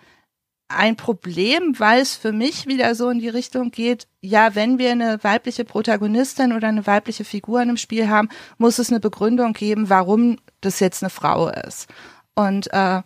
ein 0.68 0.96
Problem, 0.96 1.74
weil 1.76 2.00
es 2.00 2.16
für 2.16 2.32
mich 2.32 2.68
wieder 2.68 2.94
so 2.94 3.10
in 3.10 3.18
die 3.18 3.28
Richtung 3.28 3.70
geht, 3.70 4.06
ja, 4.22 4.54
wenn 4.54 4.78
wir 4.78 4.92
eine 4.92 5.22
weibliche 5.22 5.66
Protagonistin 5.66 6.54
oder 6.54 6.68
eine 6.68 6.86
weibliche 6.86 7.26
Figur 7.26 7.60
in 7.60 7.68
einem 7.68 7.76
Spiel 7.76 8.08
haben, 8.08 8.30
muss 8.56 8.78
es 8.78 8.88
eine 8.88 9.00
Begründung 9.00 9.52
geben, 9.52 9.90
warum 9.90 10.38
das 10.62 10.80
jetzt 10.80 11.02
eine 11.02 11.10
Frau 11.10 11.50
ist. 11.50 11.86
Und 12.34 12.72
äh, 12.72 13.02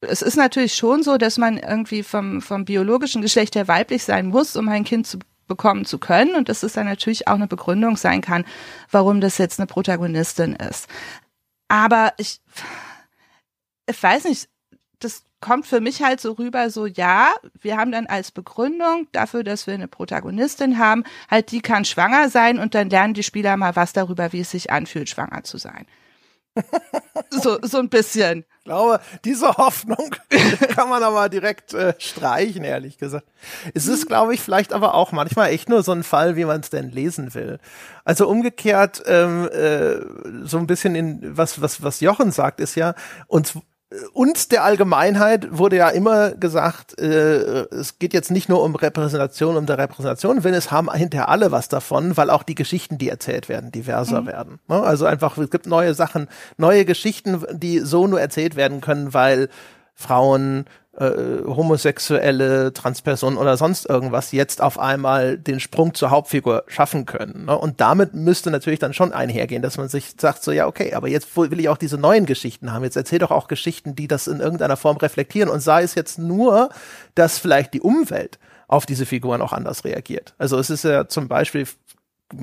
es 0.00 0.22
ist 0.22 0.36
natürlich 0.36 0.74
schon 0.74 1.02
so, 1.02 1.18
dass 1.18 1.38
man 1.38 1.56
irgendwie 1.58 2.02
vom, 2.02 2.40
vom 2.40 2.64
biologischen 2.64 3.22
Geschlecht 3.22 3.56
her 3.56 3.68
weiblich 3.68 4.04
sein 4.04 4.28
muss, 4.28 4.56
um 4.56 4.68
ein 4.68 4.84
Kind 4.84 5.06
zu 5.06 5.18
bekommen 5.48 5.84
zu 5.86 5.98
können 5.98 6.34
und 6.34 6.48
dass 6.48 6.62
es 6.62 6.74
dann 6.74 6.86
natürlich 6.86 7.26
auch 7.26 7.34
eine 7.34 7.48
Begründung 7.48 7.96
sein 7.96 8.20
kann, 8.20 8.44
warum 8.90 9.20
das 9.20 9.38
jetzt 9.38 9.58
eine 9.58 9.66
Protagonistin 9.66 10.54
ist. 10.54 10.88
Aber 11.68 12.12
ich, 12.18 12.40
ich 13.86 14.00
weiß 14.00 14.24
nicht, 14.24 14.48
das 15.00 15.24
kommt 15.40 15.66
für 15.66 15.80
mich 15.80 16.02
halt 16.02 16.20
so 16.20 16.32
rüber, 16.32 16.70
so 16.70 16.86
ja, 16.86 17.32
wir 17.60 17.76
haben 17.76 17.92
dann 17.92 18.06
als 18.06 18.30
Begründung 18.30 19.06
dafür, 19.12 19.44
dass 19.44 19.66
wir 19.66 19.74
eine 19.74 19.88
Protagonistin 19.88 20.78
haben, 20.78 21.04
halt 21.30 21.50
die 21.50 21.60
kann 21.60 21.84
schwanger 21.84 22.28
sein 22.28 22.58
und 22.58 22.74
dann 22.74 22.90
lernen 22.90 23.14
die 23.14 23.22
Spieler 23.22 23.56
mal 23.56 23.76
was 23.76 23.92
darüber, 23.92 24.32
wie 24.32 24.40
es 24.40 24.50
sich 24.50 24.70
anfühlt, 24.70 25.08
schwanger 25.08 25.44
zu 25.44 25.58
sein. 25.58 25.86
So, 27.30 27.58
so 27.62 27.78
ein 27.78 27.88
bisschen. 27.88 28.44
Ich 28.58 28.64
glaube, 28.64 29.00
diese 29.24 29.48
Hoffnung 29.56 30.14
kann 30.74 30.88
man 30.88 31.02
aber 31.02 31.28
direkt 31.28 31.72
äh, 31.74 31.94
streichen, 31.98 32.64
ehrlich 32.64 32.98
gesagt. 32.98 33.26
Es 33.74 33.86
ist, 33.86 34.06
glaube 34.06 34.34
ich, 34.34 34.40
vielleicht 34.40 34.72
aber 34.72 34.94
auch 34.94 35.12
manchmal 35.12 35.50
echt 35.50 35.68
nur 35.68 35.82
so 35.82 35.92
ein 35.92 36.02
Fall, 36.02 36.36
wie 36.36 36.44
man 36.44 36.60
es 36.60 36.70
denn 36.70 36.90
lesen 36.90 37.34
will. 37.34 37.58
Also 38.04 38.28
umgekehrt, 38.28 39.02
ähm, 39.06 39.48
äh, 39.48 40.00
so 40.44 40.58
ein 40.58 40.66
bisschen 40.66 40.94
in 40.94 41.36
was, 41.36 41.62
was, 41.62 41.82
was 41.82 42.00
Jochen 42.00 42.30
sagt, 42.30 42.60
ist 42.60 42.74
ja, 42.74 42.94
uns 43.26 43.54
uns 44.12 44.48
der 44.48 44.64
Allgemeinheit 44.64 45.48
wurde 45.50 45.76
ja 45.76 45.88
immer 45.88 46.32
gesagt, 46.32 46.98
äh, 47.00 47.66
es 47.74 47.98
geht 47.98 48.12
jetzt 48.12 48.30
nicht 48.30 48.48
nur 48.48 48.62
um 48.62 48.74
Repräsentation, 48.74 49.56
um 49.56 49.64
der 49.64 49.78
Repräsentation, 49.78 50.44
wenn 50.44 50.52
es 50.52 50.70
haben 50.70 50.92
hinterher 50.92 51.28
alle 51.30 51.52
was 51.52 51.68
davon, 51.68 52.16
weil 52.16 52.28
auch 52.28 52.42
die 52.42 52.54
Geschichten, 52.54 52.98
die 52.98 53.08
erzählt 53.08 53.48
werden, 53.48 53.72
diverser 53.72 54.22
mhm. 54.22 54.26
werden. 54.26 54.60
Ne? 54.68 54.82
Also 54.82 55.06
einfach, 55.06 55.38
es 55.38 55.50
gibt 55.50 55.66
neue 55.66 55.94
Sachen, 55.94 56.28
neue 56.58 56.84
Geschichten, 56.84 57.42
die 57.50 57.78
so 57.78 58.06
nur 58.06 58.20
erzählt 58.20 58.56
werden 58.56 58.82
können, 58.82 59.14
weil 59.14 59.48
Frauen 59.94 60.66
äh, 60.98 61.44
Homosexuelle, 61.46 62.72
Transpersonen 62.72 63.38
oder 63.38 63.56
sonst 63.56 63.86
irgendwas 63.86 64.32
jetzt 64.32 64.60
auf 64.60 64.78
einmal 64.78 65.38
den 65.38 65.60
Sprung 65.60 65.94
zur 65.94 66.10
Hauptfigur 66.10 66.64
schaffen 66.66 67.06
können. 67.06 67.46
Ne? 67.46 67.56
Und 67.56 67.80
damit 67.80 68.14
müsste 68.14 68.50
natürlich 68.50 68.80
dann 68.80 68.94
schon 68.94 69.12
einhergehen, 69.12 69.62
dass 69.62 69.78
man 69.78 69.88
sich 69.88 70.14
sagt, 70.18 70.42
so 70.42 70.50
ja, 70.50 70.66
okay, 70.66 70.94
aber 70.94 71.08
jetzt 71.08 71.36
will 71.36 71.60
ich 71.60 71.68
auch 71.68 71.76
diese 71.76 71.98
neuen 71.98 72.26
Geschichten 72.26 72.72
haben. 72.72 72.84
Jetzt 72.84 72.96
erzähl 72.96 73.20
doch 73.20 73.30
auch 73.30 73.48
Geschichten, 73.48 73.94
die 73.94 74.08
das 74.08 74.26
in 74.26 74.40
irgendeiner 74.40 74.76
Form 74.76 74.96
reflektieren 74.96 75.48
und 75.48 75.60
sei 75.60 75.82
es 75.82 75.94
jetzt 75.94 76.18
nur, 76.18 76.70
dass 77.14 77.38
vielleicht 77.38 77.74
die 77.74 77.80
Umwelt 77.80 78.38
auf 78.66 78.84
diese 78.84 79.06
Figuren 79.06 79.40
auch 79.40 79.52
anders 79.52 79.84
reagiert. 79.84 80.34
Also 80.36 80.58
es 80.58 80.68
ist 80.68 80.84
ja 80.84 81.08
zum 81.08 81.28
Beispiel 81.28 81.66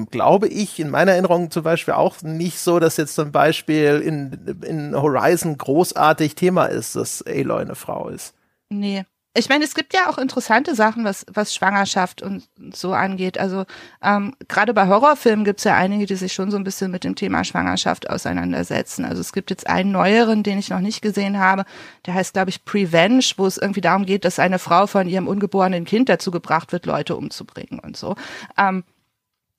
glaube 0.10 0.48
ich, 0.48 0.80
in 0.80 0.90
meiner 0.90 1.11
Erinnerung 1.11 1.52
zum 1.52 1.64
Beispiel 1.64 1.94
auch 1.94 2.22
nicht 2.23 2.60
so, 2.60 2.80
dass 2.80 2.98
jetzt 2.98 3.14
zum 3.14 3.32
Beispiel 3.32 4.02
in, 4.03 4.57
in 4.64 4.95
Horizon 4.95 5.57
großartig 5.57 6.34
Thema 6.36 6.65
ist, 6.65 6.95
dass 6.95 7.22
Aloy 7.22 7.61
eine 7.61 7.76
Frau 7.76 8.10
ist. 8.10 8.34
Nee. 8.76 9.06
Ich 9.38 9.49
meine, 9.49 9.65
es 9.65 9.76
gibt 9.76 9.93
ja 9.93 10.10
auch 10.10 10.18
interessante 10.18 10.76
Sachen, 10.76 11.03
was, 11.03 11.26
was 11.30 11.53
Schwangerschaft 11.53 12.22
und 12.22 12.47
so 12.73 12.93
angeht. 12.93 13.38
Also 13.38 13.65
ähm, 14.02 14.34
gerade 14.47 14.73
bei 14.73 14.88
Horrorfilmen 14.88 15.43
gibt 15.43 15.60
es 15.60 15.65
ja 15.65 15.76
einige, 15.76 16.06
die 16.06 16.15
sich 16.15 16.31
schon 16.31 16.52
so 16.52 16.57
ein 16.57 16.64
bisschen 16.64 16.89
mit 16.89 17.03
dem 17.03 17.15
Thema 17.15 17.43
Schwangerschaft 17.43 18.10
auseinandersetzen. 18.10 19.03
Also 19.03 19.19
es 19.19 19.34
gibt 19.34 19.49
jetzt 19.49 19.68
einen 19.68 19.91
neueren, 19.91 20.43
den 20.43 20.57
ich 20.57 20.69
noch 20.69 20.80
nicht 20.80 21.02
gesehen 21.02 21.38
habe, 21.38 21.65
der 22.06 22.14
heißt, 22.14 22.31
glaube 22.31 22.49
ich, 22.49 22.64
Prevenge, 22.64 23.26
wo 23.35 23.45
es 23.45 23.57
irgendwie 23.57 23.81
darum 23.81 24.06
geht, 24.06 24.23
dass 24.23 24.39
eine 24.39 24.57
Frau 24.57 24.88
von 24.88 25.06
ihrem 25.06 25.27
ungeborenen 25.27 25.84
Kind 25.84 26.07
dazu 26.07 26.31
gebracht 26.31 26.72
wird, 26.72 26.85
Leute 26.85 27.18
umzubringen 27.18 27.80
und 27.80 27.97
so. 27.97 28.15
Ähm, 28.57 28.85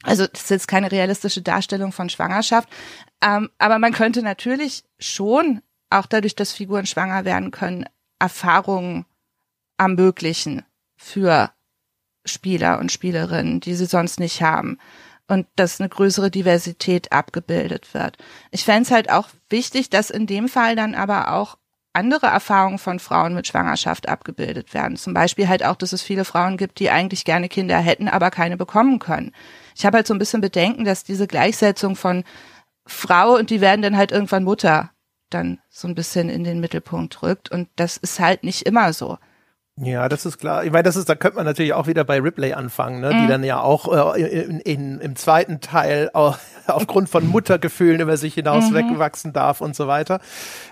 also 0.05 0.26
das 0.26 0.44
ist 0.44 0.51
jetzt 0.51 0.68
keine 0.68 0.90
realistische 0.90 1.43
Darstellung 1.43 1.93
von 1.93 2.09
Schwangerschaft. 2.09 2.70
Ähm, 3.22 3.51
aber 3.59 3.78
man 3.78 3.93
könnte 3.93 4.22
natürlich 4.22 4.84
schon, 4.98 5.60
auch 5.90 6.06
dadurch, 6.06 6.34
dass 6.34 6.52
Figuren 6.52 6.86
schwanger 6.86 7.24
werden 7.24 7.51
können, 7.51 7.84
Erfahrungen 8.18 9.06
ermöglichen 9.78 10.64
für 10.97 11.51
Spieler 12.24 12.78
und 12.78 12.90
Spielerinnen, 12.93 13.60
die 13.60 13.74
sie 13.74 13.86
sonst 13.86 14.18
nicht 14.18 14.43
haben. 14.43 14.78
Und 15.28 15.47
dass 15.56 15.80
eine 15.80 15.88
größere 15.88 16.30
Diversität 16.30 17.10
abgebildet 17.10 17.94
wird. 17.94 18.16
Ich 18.52 18.64
fände 18.64 18.82
es 18.82 18.90
halt 18.93 19.10
auch 19.10 19.28
wichtig, 19.48 19.90
dass 19.90 20.10
in 20.10 20.26
dem 20.28 20.48
Fall 20.48 20.76
dann 20.76 20.94
aber 20.94 21.32
auch 21.32 21.59
andere 21.97 22.26
Erfahrungen 22.26 22.78
von 22.78 23.01
Frauen 23.01 23.34
mit 23.34 23.47
Schwangerschaft 23.47 24.09
abgebildet 24.09 24.74
werden. 24.74 24.97
Zum 24.97 25.14
Beispiel 25.14 25.48
halt 25.48 25.64
auch, 25.64 25.76
dass 25.76 25.93
es 25.93 26.02
viele 26.02 26.24
Frauen 26.24 26.59
gibt, 26.59 26.78
die 26.78 26.90
eigentlich 26.90 27.24
gerne 27.24 27.48
Kinder 27.48 27.78
hätten, 27.78 28.06
aber 28.06 28.30
keine 28.30 28.56
bekommen 28.56 28.98
können. 28.98 29.32
Ich 29.74 29.84
habe 29.84 29.97
halt 29.97 30.06
so 30.06 30.14
ein 30.14 30.18
bisschen 30.18 30.43
Bedenken, 30.43 30.84
dass 30.84 31.05
diese 31.05 31.26
Gleichsetzung 31.26 31.97
von 31.97 32.22
Frau 32.86 33.34
und 33.34 33.51
die 33.51 33.60
werden 33.60 33.82
dann 33.82 33.97
halt 33.97 34.12
irgendwann 34.12 34.44
Mutter 34.44 34.90
dann 35.31 35.61
so 35.69 35.89
ein 35.89 35.94
bisschen 35.94 36.28
in 36.28 36.44
den 36.44 36.61
Mittelpunkt 36.61 37.23
rückt. 37.23 37.51
Und 37.51 37.69
das 37.77 37.97
ist 37.97 38.20
halt 38.20 38.44
nicht 38.44 38.62
immer 38.62 38.93
so. 38.93 39.19
Ja, 39.78 40.09
das 40.09 40.24
ist 40.24 40.39
klar. 40.39 40.65
Ich 40.65 40.73
meine, 40.73 40.85
das 40.85 40.97
ist, 40.97 41.07
da 41.07 41.15
könnte 41.15 41.36
man 41.36 41.44
natürlich 41.44 41.74
auch 41.74 41.86
wieder 41.86 42.03
bei 42.03 42.19
Ripley 42.19 42.55
anfangen, 42.55 43.03
ne? 43.03 43.12
Mhm. 43.12 43.20
die 43.20 43.27
dann 43.28 43.44
ja 43.44 43.61
auch 43.61 44.16
äh, 44.16 44.23
in, 44.23 44.61
in, 44.61 45.01
im 45.01 45.16
zweiten 45.16 45.61
Teil 45.61 46.09
auch, 46.15 46.39
aufgrund 46.66 47.11
von 47.11 47.28
Muttergefühlen 47.28 48.01
über 48.01 48.16
sich 48.16 48.32
hinaus 48.32 48.70
mhm. 48.70 48.74
wegwachsen 48.74 49.35
darf 49.35 49.61
und 49.61 49.77
so 49.77 49.86
weiter. 49.86 50.20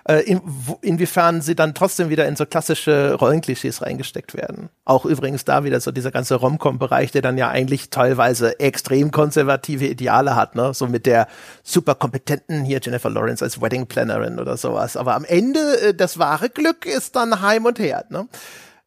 Äh, 0.08 0.20
in, 0.20 0.40
wo, 0.42 0.78
inwiefern 0.80 1.42
sie 1.42 1.54
dann 1.54 1.74
trotzdem 1.74 2.08
wieder 2.08 2.26
in 2.26 2.34
so 2.34 2.46
klassische 2.46 3.12
Rollenklischees 3.12 3.82
reingesteckt 3.82 4.34
werden. 4.34 4.70
Auch 4.86 5.04
übrigens 5.04 5.44
da 5.44 5.64
wieder 5.64 5.80
so 5.80 5.92
dieser 5.92 6.10
ganze 6.10 6.36
Romcom-Bereich, 6.36 7.10
der 7.10 7.20
dann 7.20 7.36
ja 7.36 7.50
eigentlich 7.50 7.90
teilweise 7.90 8.58
extrem 8.58 9.10
konservative 9.10 9.84
Ideale 9.84 10.34
hat, 10.34 10.54
ne? 10.54 10.72
So 10.72 10.86
mit 10.86 11.04
der 11.04 11.28
super 11.62 11.94
kompetenten 11.94 12.64
hier 12.64 12.80
Jennifer 12.82 13.10
Lawrence 13.10 13.44
als 13.44 13.60
Wedding 13.60 13.86
Plannerin 13.86 14.40
oder 14.40 14.56
sowas. 14.56 14.96
Aber 14.96 15.14
am 15.14 15.26
Ende 15.26 15.60
äh, 15.82 15.94
das 15.94 16.18
wahre 16.18 16.48
Glück 16.48 16.86
ist 16.86 17.16
dann 17.16 17.42
Heim 17.42 17.66
und 17.66 17.78
Herd, 17.78 18.10
ne? 18.10 18.28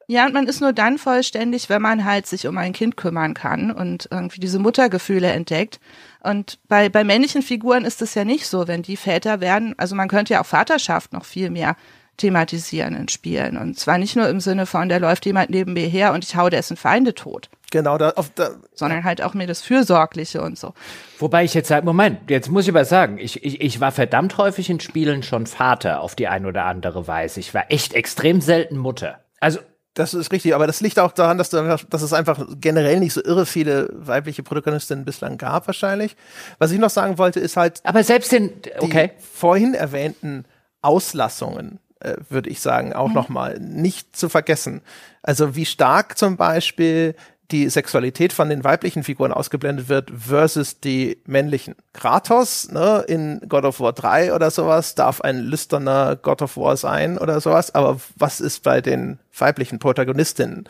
Ja, 0.10 0.26
und 0.26 0.34
man 0.34 0.48
ist 0.48 0.62
nur 0.62 0.72
dann 0.72 0.98
vollständig, 0.98 1.70
wenn 1.70 1.82
man 1.82 2.06
halt 2.06 2.28
sich 2.28 2.48
um 2.48 2.58
ein 2.58 2.72
Kind 2.72 2.96
kümmern 2.96 3.34
kann 3.34 3.72
und 3.72 4.08
irgendwie 4.10 4.40
diese 4.40 4.58
Muttergefühle 4.58 5.28
entdeckt. 5.28 5.82
Und 6.24 6.60
bei, 6.70 6.88
bei 6.88 7.04
männlichen 7.04 7.42
Figuren 7.42 7.84
ist 7.84 8.02
es 8.02 8.16
ja 8.16 8.24
nicht 8.24 8.48
so, 8.48 8.70
wenn 8.70 8.84
die 8.84 8.96
Väter 8.96 9.42
werden, 9.42 9.76
also 9.78 9.96
man 9.96 10.08
könnte 10.08 10.34
ja 10.34 10.42
auch 10.42 10.46
Vaterschaft 10.46 11.12
noch 11.12 11.26
viel 11.26 11.50
mehr 11.50 11.76
thematisieren 12.16 12.96
in 12.96 13.10
Spielen. 13.10 13.58
Und 13.58 13.78
zwar 13.78 13.98
nicht 13.98 14.16
nur 14.16 14.30
im 14.30 14.40
Sinne 14.40 14.66
von, 14.66 14.88
da 14.88 14.98
läuft 14.98 15.26
jemand 15.26 15.50
neben 15.50 15.74
mir 15.74 15.88
her 15.88 16.14
und 16.14 16.24
ich 16.24 16.36
hau 16.36 16.50
dessen 16.50 16.78
Feinde 16.78 17.14
tot. 17.14 17.50
Genau, 17.70 17.98
da, 17.98 18.12
auf 18.12 18.32
da, 18.34 18.52
sondern 18.74 19.04
halt 19.04 19.22
auch 19.22 19.34
mir 19.34 19.46
das 19.46 19.62
Fürsorgliche 19.62 20.42
und 20.42 20.58
so. 20.58 20.74
Wobei 21.20 21.44
ich 21.44 21.54
jetzt 21.54 21.68
sage, 21.68 21.86
Moment, 21.86 22.30
jetzt 22.30 22.50
muss 22.50 22.64
ich 22.64 22.70
aber 22.70 22.86
sagen, 22.86 23.18
ich, 23.18 23.44
ich, 23.44 23.60
ich 23.60 23.82
war 23.82 23.92
verdammt 23.92 24.38
häufig 24.38 24.70
in 24.70 24.80
Spielen 24.80 25.22
schon 25.22 25.48
Vater 25.48 26.00
auf 26.00 26.16
die 26.16 26.30
ein 26.30 26.46
oder 26.46 26.64
andere 26.64 27.08
Weise. 27.08 27.42
Ich 27.42 27.54
war 27.54 27.66
echt 27.70 27.94
extrem 27.94 28.40
selten 28.40 28.78
Mutter. 28.78 29.20
Also 29.42 29.60
das 29.98 30.14
ist 30.14 30.32
richtig, 30.32 30.54
aber 30.54 30.68
das 30.68 30.80
liegt 30.80 31.00
auch 31.00 31.12
daran, 31.12 31.40
dass, 31.40 31.50
dass 31.50 32.02
es 32.02 32.14
einfach 32.14 32.46
generell 32.62 33.00
nicht 33.00 33.14
so 33.14 33.24
irre 33.24 33.48
viele 33.48 33.90
weibliche 33.94 34.44
Protagonistinnen 34.44 35.06
bislang 35.06 35.38
gab, 35.38 35.66
wahrscheinlich. 35.66 36.16
Was 36.60 36.72
ich 36.72 36.78
noch 36.78 36.92
sagen 36.92 37.18
wollte, 37.18 37.40
ist 37.40 37.58
halt. 37.58 37.82
Aber 37.84 38.04
selbst 38.04 38.32
in, 38.32 38.52
okay. 38.80 39.12
Die 39.18 39.24
vorhin 39.24 39.74
erwähnten 39.74 40.46
Auslassungen, 40.84 41.80
äh, 42.00 42.14
würde 42.30 42.50
ich 42.52 42.62
sagen, 42.62 42.94
auch 42.94 43.08
mhm. 43.08 43.16
nochmal 43.16 43.60
nicht 43.60 44.16
zu 44.16 44.30
vergessen. 44.30 44.82
Also 45.24 45.56
wie 45.56 45.66
stark 45.66 46.16
zum 46.16 46.38
Beispiel 46.38 47.16
die 47.52 47.70
Sexualität 47.70 48.34
von 48.34 48.50
den 48.50 48.64
weiblichen 48.64 49.04
Figuren 49.04 49.32
ausgeblendet 49.32 49.88
wird 49.88 50.12
versus 50.12 50.80
die 50.80 51.22
männlichen. 51.26 51.76
Kratos 51.94 52.70
ne, 52.72 53.06
in 53.08 53.42
God 53.48 53.64
of 53.64 53.80
War 53.80 53.94
3 53.94 54.34
oder 54.34 54.52
sowas 54.52 54.96
darf 54.96 55.22
ein 55.22 55.40
lüsterner 55.40 56.18
God 56.18 56.42
of 56.42 56.58
War 56.58 56.76
sein 56.76 57.18
oder 57.18 57.40
sowas, 57.40 57.74
aber 57.74 58.00
was 58.16 58.42
ist 58.42 58.64
bei 58.64 58.82
den 58.82 59.20
weiblichen 59.38 59.80
Protagonistinnen? 59.80 60.68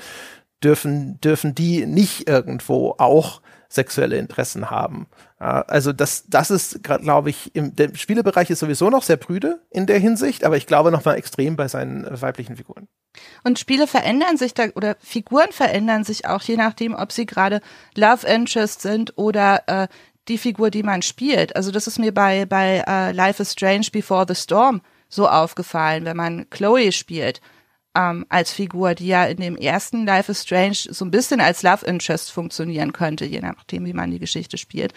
Dürfen, 0.64 1.20
dürfen 1.22 1.56
die 1.56 1.86
nicht 1.86 2.30
irgendwo 2.30 2.96
auch 2.98 3.42
sexuelle 3.70 4.18
Interessen 4.18 4.70
haben. 4.70 5.08
Also 5.40 5.94
das, 5.94 6.24
das 6.28 6.50
ist, 6.50 6.82
glaube 6.84 7.30
ich, 7.30 7.56
im 7.56 7.76
der 7.76 7.94
Spielebereich 7.94 8.50
ist 8.50 8.60
sowieso 8.60 8.90
noch 8.90 9.04
sehr 9.04 9.18
prüde 9.18 9.62
in 9.70 9.86
der 9.86 10.00
Hinsicht, 10.00 10.44
aber 10.44 10.58
ich 10.58 10.66
glaube 10.66 10.92
noch 10.92 11.06
mal 11.06 11.14
extrem 11.14 11.56
bei 11.56 11.68
seinen 11.68 12.06
äh, 12.06 12.22
weiblichen 12.22 12.56
Figuren. 12.56 12.88
Und 13.44 13.60
Spiele 13.60 13.86
verändern 13.86 14.38
sich 14.38 14.56
da 14.56 14.70
oder 14.74 14.96
Figuren 15.00 15.52
verändern 15.52 16.04
sich 16.04 16.26
auch 16.26 16.42
je 16.42 16.58
nachdem, 16.58 16.96
ob 16.96 17.12
sie 17.12 17.28
gerade 17.28 17.62
Love 17.96 18.26
Interest 18.26 18.82
sind 18.82 19.16
oder 19.16 19.62
äh, 19.68 19.88
die 20.28 20.40
Figur, 20.40 20.72
die 20.72 20.84
man 20.84 21.04
spielt. 21.04 21.56
Also 21.56 21.70
das 21.72 21.86
ist 21.86 22.00
mir 22.00 22.14
bei 22.14 22.46
bei 22.46 22.84
äh, 22.88 23.12
Life 23.12 23.40
is 23.42 23.52
Strange 23.52 23.88
Before 23.92 24.26
the 24.28 24.36
Storm 24.36 24.82
so 25.08 25.30
aufgefallen, 25.30 26.04
wenn 26.06 26.18
man 26.18 26.50
Chloe 26.50 26.92
spielt 26.92 27.42
ähm, 27.98 28.26
als 28.30 28.52
Figur, 28.52 28.96
die 28.96 29.08
ja 29.08 29.26
in 29.26 29.38
dem 29.38 29.56
ersten 29.56 30.06
Life 30.06 30.32
is 30.32 30.42
Strange 30.42 30.78
so 30.90 31.06
ein 31.06 31.12
bisschen 31.12 31.42
als 31.42 31.64
Love 31.64 31.86
Interest 31.86 32.32
funktionieren 32.32 32.94
könnte, 32.94 33.26
je 33.26 33.42
nachdem, 33.42 33.86
wie 33.86 33.94
man 33.94 34.12
die 34.12 34.20
Geschichte 34.20 34.58
spielt. 34.58 34.94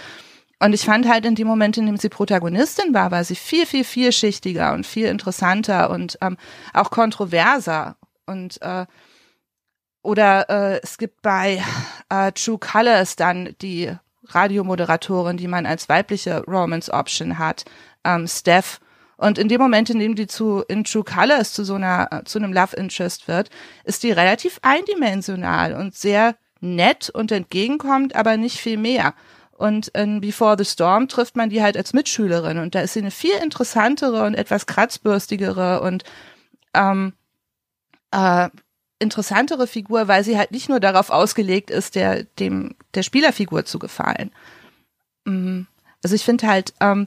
Und 0.62 0.74
ich 0.74 0.84
fand 0.84 1.08
halt 1.08 1.24
in 1.24 1.34
dem 1.34 1.46
Moment, 1.46 1.78
in 1.78 1.86
dem 1.86 1.96
sie 1.96 2.10
Protagonistin 2.10 2.92
war, 2.92 3.10
war 3.10 3.24
sie 3.24 3.34
viel, 3.34 3.64
viel, 3.64 3.82
vielschichtiger 3.82 4.74
und 4.74 4.86
viel 4.86 5.06
interessanter 5.06 5.90
und 5.90 6.18
ähm, 6.20 6.36
auch 6.74 6.90
kontroverser. 6.90 7.96
Und 8.26 8.60
äh, 8.60 8.84
oder 10.02 10.50
äh, 10.50 10.80
es 10.82 10.98
gibt 10.98 11.22
bei 11.22 11.62
äh, 12.10 12.32
True 12.32 12.58
Colors 12.58 13.16
dann 13.16 13.54
die 13.62 13.92
Radiomoderatorin, 14.26 15.38
die 15.38 15.48
man 15.48 15.64
als 15.64 15.88
weibliche 15.88 16.44
Romance 16.44 16.92
Option 16.92 17.38
hat, 17.38 17.64
ähm, 18.04 18.28
Steph. 18.28 18.80
Und 19.16 19.38
in 19.38 19.48
dem 19.48 19.60
Moment, 19.60 19.90
in 19.90 19.98
dem 19.98 20.14
die 20.14 20.26
zu 20.26 20.62
in 20.68 20.84
True 20.84 21.04
Colors 21.04 21.54
zu 21.54 21.64
so 21.64 21.74
einer 21.74 22.08
äh, 22.10 22.24
zu 22.24 22.38
einem 22.38 22.52
Love 22.52 22.76
Interest 22.76 23.28
wird, 23.28 23.48
ist 23.84 24.02
die 24.02 24.12
relativ 24.12 24.58
eindimensional 24.62 25.74
und 25.74 25.94
sehr 25.94 26.36
nett 26.60 27.08
und 27.08 27.32
entgegenkommt, 27.32 28.14
aber 28.14 28.36
nicht 28.36 28.58
viel 28.58 28.76
mehr. 28.76 29.14
Und 29.60 29.88
in 29.88 30.22
Before 30.22 30.56
the 30.56 30.64
Storm 30.64 31.06
trifft 31.06 31.36
man 31.36 31.50
die 31.50 31.62
halt 31.62 31.76
als 31.76 31.92
Mitschülerin 31.92 32.56
und 32.56 32.74
da 32.74 32.80
ist 32.80 32.94
sie 32.94 33.00
eine 33.00 33.10
viel 33.10 33.34
interessantere 33.42 34.24
und 34.24 34.32
etwas 34.32 34.64
kratzbürstigere 34.64 35.82
und 35.82 36.02
ähm, 36.72 37.12
äh, 38.10 38.48
interessantere 39.00 39.66
Figur, 39.66 40.08
weil 40.08 40.24
sie 40.24 40.38
halt 40.38 40.50
nicht 40.50 40.70
nur 40.70 40.80
darauf 40.80 41.10
ausgelegt 41.10 41.68
ist, 41.68 41.94
der 41.94 42.24
dem 42.24 42.74
der 42.94 43.02
Spielerfigur 43.02 43.66
zu 43.66 43.78
gefallen. 43.78 44.30
Mhm. 45.26 45.66
Also 46.02 46.16
ich 46.16 46.24
finde 46.24 46.46
halt, 46.46 46.72
ähm, 46.80 47.06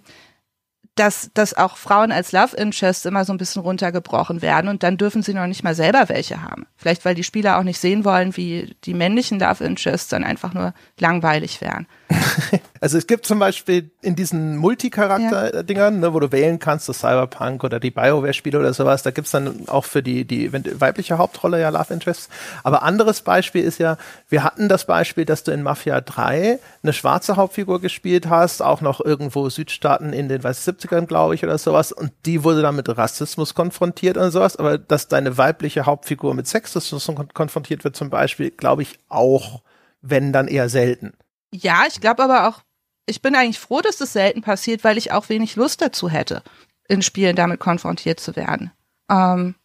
dass, 0.95 1.31
dass 1.33 1.55
auch 1.55 1.77
Frauen 1.77 2.11
als 2.11 2.31
Love 2.31 2.55
Interest 2.55 3.05
immer 3.05 3.25
so 3.25 3.33
ein 3.33 3.37
bisschen 3.37 3.63
runtergebrochen 3.63 4.41
werden 4.41 4.67
und 4.67 4.83
dann 4.83 4.97
dürfen 4.97 5.23
sie 5.23 5.33
noch 5.33 5.47
nicht 5.47 5.63
mal 5.63 5.73
selber 5.73 6.07
welche 6.07 6.43
haben. 6.43 6.67
Vielleicht, 6.77 7.03
weil 7.03 7.15
die 7.15 7.23
Spieler 7.23 7.57
auch 7.57 7.63
nicht 7.63 7.79
sehen 7.79 8.05
wollen, 8.05 8.37
wie 8.37 8.75
die 8.83 8.93
männlichen 8.93 9.39
Love 9.39 9.63
Interests 9.63 10.09
dann 10.09 10.23
einfach 10.23 10.53
nur 10.53 10.73
langweilig 10.99 11.61
wären. 11.61 11.87
Also 12.83 12.97
es 12.97 13.07
gibt 13.07 13.25
zum 13.25 13.39
Beispiel 13.39 13.91
in 14.01 14.17
diesen 14.17 14.57
Multicharakter-Dingern, 14.57 16.01
ne, 16.01 16.13
wo 16.13 16.19
du 16.19 16.33
wählen 16.33 16.59
kannst, 16.59 16.89
das 16.89 16.99
Cyberpunk 16.99 17.63
oder 17.63 17.79
die 17.79 17.91
Bioware-Spiele 17.91 18.59
oder 18.59 18.73
sowas, 18.73 19.03
da 19.03 19.11
gibt's 19.11 19.31
dann 19.31 19.69
auch 19.69 19.85
für 19.85 20.03
die, 20.03 20.25
die 20.25 20.51
weibliche 20.51 21.17
Hauptrolle 21.17 21.61
ja 21.61 21.69
Love 21.69 21.93
Interests. 21.93 22.27
Aber 22.61 22.83
anderes 22.83 23.21
Beispiel 23.21 23.63
ist 23.63 23.79
ja, 23.79 23.95
wir 24.27 24.43
hatten 24.43 24.67
das 24.67 24.85
Beispiel, 24.85 25.23
dass 25.23 25.45
du 25.45 25.53
in 25.53 25.63
Mafia 25.63 26.01
3 26.01 26.59
eine 26.83 26.91
schwarze 26.91 27.37
Hauptfigur 27.37 27.79
gespielt 27.79 28.27
hast, 28.27 28.61
auch 28.61 28.81
noch 28.81 28.99
irgendwo 28.99 29.47
Südstaaten 29.47 30.11
in 30.11 30.27
den 30.27 30.43
weiß 30.43 30.65
70ern, 30.87 31.05
glaube 31.05 31.35
ich, 31.35 31.43
oder 31.43 31.57
sowas, 31.57 31.91
und 31.91 32.11
die 32.25 32.43
wurde 32.43 32.61
dann 32.61 32.75
mit 32.75 32.89
Rassismus 32.89 33.53
konfrontiert 33.53 34.17
und 34.17 34.31
sowas, 34.31 34.57
aber 34.57 34.77
dass 34.77 35.07
deine 35.07 35.37
weibliche 35.37 35.85
Hauptfigur 35.85 36.33
mit 36.33 36.47
Sexismus 36.47 37.09
konfrontiert 37.33 37.83
wird 37.83 37.95
zum 37.95 38.09
Beispiel, 38.09 38.51
glaube 38.51 38.81
ich 38.81 38.99
auch, 39.09 39.61
wenn 40.01 40.33
dann 40.33 40.47
eher 40.47 40.69
selten. 40.69 41.13
Ja, 41.53 41.83
ich 41.87 42.01
glaube 42.01 42.23
aber 42.23 42.47
auch, 42.47 42.61
ich 43.05 43.21
bin 43.21 43.35
eigentlich 43.35 43.59
froh, 43.59 43.81
dass 43.81 43.97
das 43.97 44.13
selten 44.13 44.41
passiert, 44.41 44.83
weil 44.83 44.97
ich 44.97 45.11
auch 45.11 45.29
wenig 45.29 45.55
Lust 45.55 45.81
dazu 45.81 46.09
hätte, 46.09 46.43
in 46.87 47.01
Spielen 47.01 47.35
damit 47.35 47.59
konfrontiert 47.59 48.19
zu 48.19 48.35
werden. 48.35 48.71
Ähm, 49.09 49.55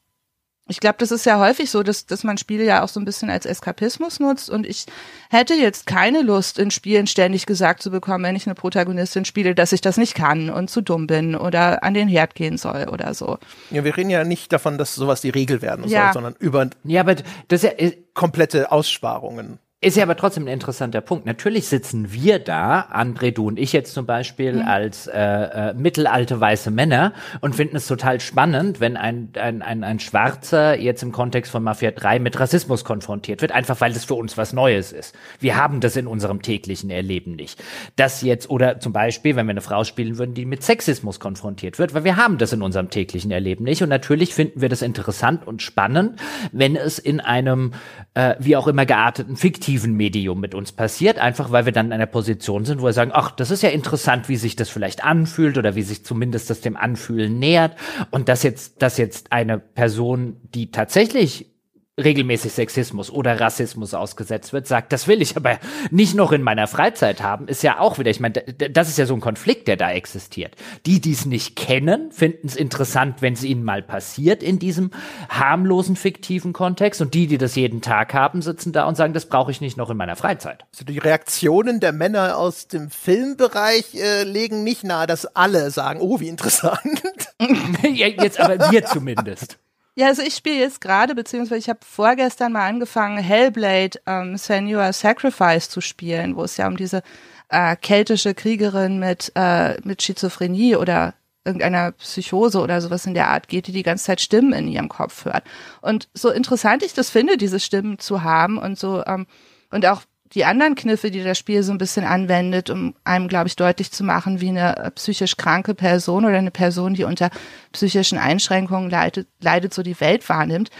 ich 0.69 0.81
glaube, 0.81 0.97
das 0.99 1.11
ist 1.11 1.27
ja 1.27 1.39
häufig 1.39 1.70
so, 1.70 1.82
dass, 1.82 2.07
dass 2.07 2.24
man 2.24 2.39
Spiele 2.39 2.65
ja 2.65 2.82
auch 2.82 2.89
so 2.89 3.01
ein 3.01 3.05
bisschen 3.05 3.31
als 3.31 3.47
Eskapismus 3.47 4.20
nutzt 4.20 4.51
und 4.51 4.66
ich 4.66 4.86
hätte 5.31 5.55
jetzt 5.55 5.86
keine 5.86 6.23
Lust, 6.23 6.59
in 6.59 6.70
Spielen 6.70 7.07
ständig 7.07 7.47
gesagt 7.47 7.82
zu 7.82 7.90
bekommen, 7.90 8.24
wenn 8.24 8.36
ich 8.36 8.47
eine 8.47 8.55
Protagonistin 8.55 9.24
spiele, 9.24 9.55
dass 9.55 9.73
ich 9.73 9.81
das 9.81 9.97
nicht 9.97 10.15
kann 10.15 10.51
und 10.51 10.70
zu 10.70 10.81
dumm 10.81 11.07
bin 11.07 11.35
oder 11.35 11.82
an 11.82 11.95
den 11.95 12.09
Herd 12.09 12.35
gehen 12.35 12.59
soll 12.59 12.89
oder 12.93 13.15
so. 13.15 13.39
Ja, 13.70 13.85
wir 13.85 13.97
reden 13.97 14.11
ja 14.11 14.24
nicht 14.24 14.53
davon, 14.53 14.78
dass 14.78 14.95
sowas 14.95 15.20
die 15.20 15.31
Regel 15.31 15.62
werden 15.62 15.89
Ja. 15.89 16.05
soll, 16.05 16.12
sondern 16.15 16.35
über 16.39 16.69
Ja, 16.85 17.01
aber 17.01 17.15
das 17.15 17.65
ist 17.65 17.81
ja, 17.81 17.90
komplette 18.15 18.70
Aussparungen. 18.70 19.59
Ist 19.81 19.97
ja 19.97 20.03
aber 20.03 20.17
trotzdem 20.17 20.47
ein 20.47 20.49
interessanter 20.49 21.01
Punkt. 21.01 21.25
Natürlich 21.25 21.69
sitzen 21.69 22.13
wir 22.13 22.41
da, 22.41 22.81
André, 22.93 23.31
du 23.31 23.47
und 23.47 23.61
ich 23.61 23.73
jetzt 23.73 23.95
zum 23.95 24.07
Beispiel, 24.07 24.55
Mhm. 24.55 24.63
als 24.63 25.07
äh, 25.07 25.21
äh, 25.21 25.75
mittelalte 25.75 26.41
weiße 26.41 26.73
Männer 26.73 27.13
und 27.43 27.55
finden 27.55 27.77
es 27.77 27.87
total 27.87 28.19
spannend, 28.19 28.81
wenn 28.81 28.97
ein, 28.97 29.29
ein, 29.41 29.63
ein, 29.63 29.85
ein 29.85 30.01
Schwarzer 30.01 30.77
jetzt 30.77 31.05
im 31.05 31.13
Kontext 31.13 31.53
von 31.53 31.63
Mafia 31.63 31.93
3 31.93 32.19
mit 32.19 32.41
Rassismus 32.41 32.85
konfrontiert 32.85 33.41
wird, 33.41 33.53
einfach 33.53 33.81
weil 33.81 33.93
das 33.93 34.05
für 34.05 34.15
uns 34.17 34.37
was 34.37 34.53
Neues 34.53 34.91
ist. 34.91 35.15
Wir 35.39 35.55
haben 35.57 35.79
das 35.79 35.95
in 35.95 36.09
unserem 36.09 36.43
täglichen 36.43 36.91
Erleben 36.91 37.37
nicht. 37.37 37.63
Das 37.95 38.21
jetzt, 38.23 38.51
oder 38.51 38.81
zum 38.81 38.93
Beispiel, 38.93 39.37
wenn 39.37 39.47
wir 39.47 39.53
eine 39.53 39.61
Frau 39.61 39.85
spielen 39.85 40.19
würden, 40.19 40.35
die 40.35 40.45
mit 40.45 40.65
Sexismus 40.65 41.21
konfrontiert 41.21 41.79
wird, 41.79 41.95
weil 41.95 42.03
wir 42.03 42.17
haben 42.17 42.39
das 42.39 42.53
in 42.53 42.63
unserem 42.63 42.91
täglichen 42.91 43.31
Erleben 43.31 43.63
nicht. 43.63 43.81
Und 43.81 43.91
natürlich 43.91 44.35
finden 44.35 44.61
wir 44.61 44.71
das 44.71 44.83
interessant 44.83 45.47
und 45.47 45.63
spannend, 45.63 46.19
wenn 46.51 46.75
es 46.75 46.99
in 46.99 47.21
einem, 47.21 47.75
äh, 48.15 48.35
wie 48.41 48.57
auch 48.57 48.67
immer 48.67 48.85
gearteten, 48.85 49.37
fiktiven 49.37 49.68
Medium 49.97 50.40
mit 50.40 50.55
uns 50.55 50.73
passiert, 50.73 51.19
einfach 51.19 51.53
weil 51.53 51.65
wir 51.65 51.73
dann 51.73 51.86
in 51.86 51.93
einer 51.93 52.07
Position 52.07 52.65
sind, 52.65 52.81
wo 52.81 52.86
wir 52.86 52.93
sagen, 52.93 53.11
ach, 53.12 53.31
das 53.31 53.51
ist 53.51 53.62
ja 53.62 53.69
interessant, 53.69 54.28
wie 54.28 54.36
sich 54.36 54.57
das 54.57 54.69
vielleicht 54.69 55.05
anfühlt 55.05 55.59
oder 55.59 55.74
wie 55.74 55.82
sich 55.82 56.05
zumindest 56.05 56.51
das 56.51 56.61
dem 56.61 56.77
Anfühlen 56.77 57.39
nähert. 57.39 57.77
Und 58.11 58.28
dass 58.28 58.43
jetzt, 58.43 58.82
dass 58.82 58.97
jetzt 58.97 59.32
eine 59.32 59.59
Person, 59.59 60.36
die 60.55 60.70
tatsächlich 60.70 61.58
regelmäßig 61.99 62.53
Sexismus 62.53 63.11
oder 63.11 63.41
Rassismus 63.41 63.93
ausgesetzt 63.93 64.53
wird, 64.53 64.66
sagt, 64.66 64.93
das 64.93 65.07
will 65.07 65.20
ich 65.20 65.37
aber 65.37 65.59
nicht 65.91 66.15
noch 66.15 66.33
in 66.33 66.43
meiner 66.43 66.66
Freizeit 66.66 67.23
haben, 67.23 67.49
ist 67.49 67.62
ja 67.62 67.81
auch 67.81 67.99
wieder, 67.99 68.11
ich 68.11 68.20
meine, 68.20 68.35
das 68.35 68.89
ist 68.89 68.99
ja 68.99 69.07
so 69.07 69.15
ein 69.15 69.20
Konflikt, 69.20 69.69
der 69.69 69.77
da 69.77 69.91
existiert. 69.91 70.55
Die, 70.87 71.01
die 71.01 71.12
es 71.12 71.27
nicht 71.27 71.57
kennen, 71.57 72.12
finden 72.12 72.47
es 72.47 72.57
interessant, 72.57 73.20
wenn 73.20 73.33
es 73.33 73.43
ihnen 73.43 73.65
mal 73.65 73.83
passiert 73.83 74.43
in 74.43 74.59
diesem 74.59 74.91
harmlosen, 75.29 75.97
fiktiven 75.97 76.53
Kontext 76.53 77.01
und 77.01 77.15
die, 77.15 77.27
die 77.27 77.39
das 77.39 77.57
jeden 77.57 77.83
Tag 77.83 78.15
haben, 78.15 78.43
sitzen 78.43 78.73
da 78.73 78.85
und 78.87 78.97
sagen, 78.97 79.12
das 79.12 79.27
brauche 79.27 79.51
ich 79.51 79.61
nicht 79.61 79.77
noch 79.77 79.91
in 79.91 79.97
meiner 79.97 80.16
Freizeit. 80.16 80.65
Also 80.73 80.85
die 80.85 80.99
Reaktionen 80.99 81.81
der 81.81 81.93
Männer 81.93 82.39
aus 82.39 82.69
dem 82.69 82.91
Filmbereich 82.91 83.95
äh, 83.95 84.23
legen 84.23 84.62
nicht 84.62 84.85
nahe, 84.85 85.07
dass 85.07 85.27
alle 85.27 85.70
sagen, 85.70 86.01
oh, 86.01 86.20
wie 86.20 86.29
interessant. 86.29 87.03
Jetzt 87.83 88.41
aber 88.41 88.70
wir 88.70 88.85
zumindest. 88.85 89.59
Ja, 89.99 90.07
also 90.07 90.23
ich 90.23 90.37
spiele 90.37 90.61
jetzt 90.61 90.81
gerade, 90.81 91.16
beziehungsweise 91.16 91.59
ich 91.59 91.69
habe 91.69 91.81
vorgestern 91.83 92.53
mal 92.53 92.69
angefangen, 92.69 93.19
Hellblade 93.19 93.99
ähm, 94.07 94.37
Senua 94.37 94.93
Sacrifice 94.93 95.69
zu 95.69 95.81
spielen, 95.81 96.37
wo 96.37 96.45
es 96.45 96.57
ja 96.57 96.69
um 96.69 96.77
diese 96.77 97.03
äh, 97.49 97.75
keltische 97.75 98.33
Kriegerin 98.33 99.01
mit, 99.01 99.33
äh, 99.35 99.77
mit 99.83 100.01
Schizophrenie 100.01 100.77
oder 100.77 101.15
irgendeiner 101.45 101.91
Psychose 101.91 102.61
oder 102.61 102.81
sowas 102.81 103.07
in 103.07 103.15
der 103.15 103.27
Art 103.29 103.49
geht, 103.49 103.66
die 103.66 103.73
die 103.73 103.83
ganze 103.83 104.05
Zeit 104.05 104.20
Stimmen 104.20 104.53
in 104.53 104.69
ihrem 104.69 104.89
Kopf 104.89 105.25
hört. 105.25 105.43
Und 105.81 106.09
so 106.15 106.31
interessant 106.31 106.85
ich 106.85 106.95
das 106.95 107.11
finde, 107.11 107.37
diese 107.37 107.59
Stimmen 107.59 107.99
zu 107.99 108.23
haben 108.23 108.57
und 108.57 108.79
so 108.79 109.05
ähm, 109.05 109.27
und 109.73 109.85
auch 109.85 110.03
die 110.35 110.45
anderen 110.45 110.75
Kniffe, 110.75 111.11
die 111.11 111.23
das 111.23 111.39
Spiel 111.39 111.63
so 111.63 111.73
ein 111.73 111.79
bisschen 111.79 112.05
anwendet, 112.05 112.71
um 112.71 112.95
einem, 113.05 113.29
glaube 113.29 113.49
ich, 113.49 113.57
deutlich 113.57 113.91
zu 113.91 114.05
machen, 114.05 114.41
wie 114.41 114.49
eine 114.49 114.77
äh, 114.77 114.91
psychisch 114.91 115.37
kranke 115.37 115.75
Person 115.75 116.25
oder 116.25 116.39
eine 116.39 116.51
Person, 116.51 116.95
die 116.95 117.05
unter 117.05 117.31
psychischen 117.73 118.19
Einschränkungen 118.19 118.91
leidet, 118.91 119.29
leidet 119.41 119.73
so 119.73 119.83
die 119.83 119.99
Welt 120.01 120.29
wahrnimmt. 120.29 120.71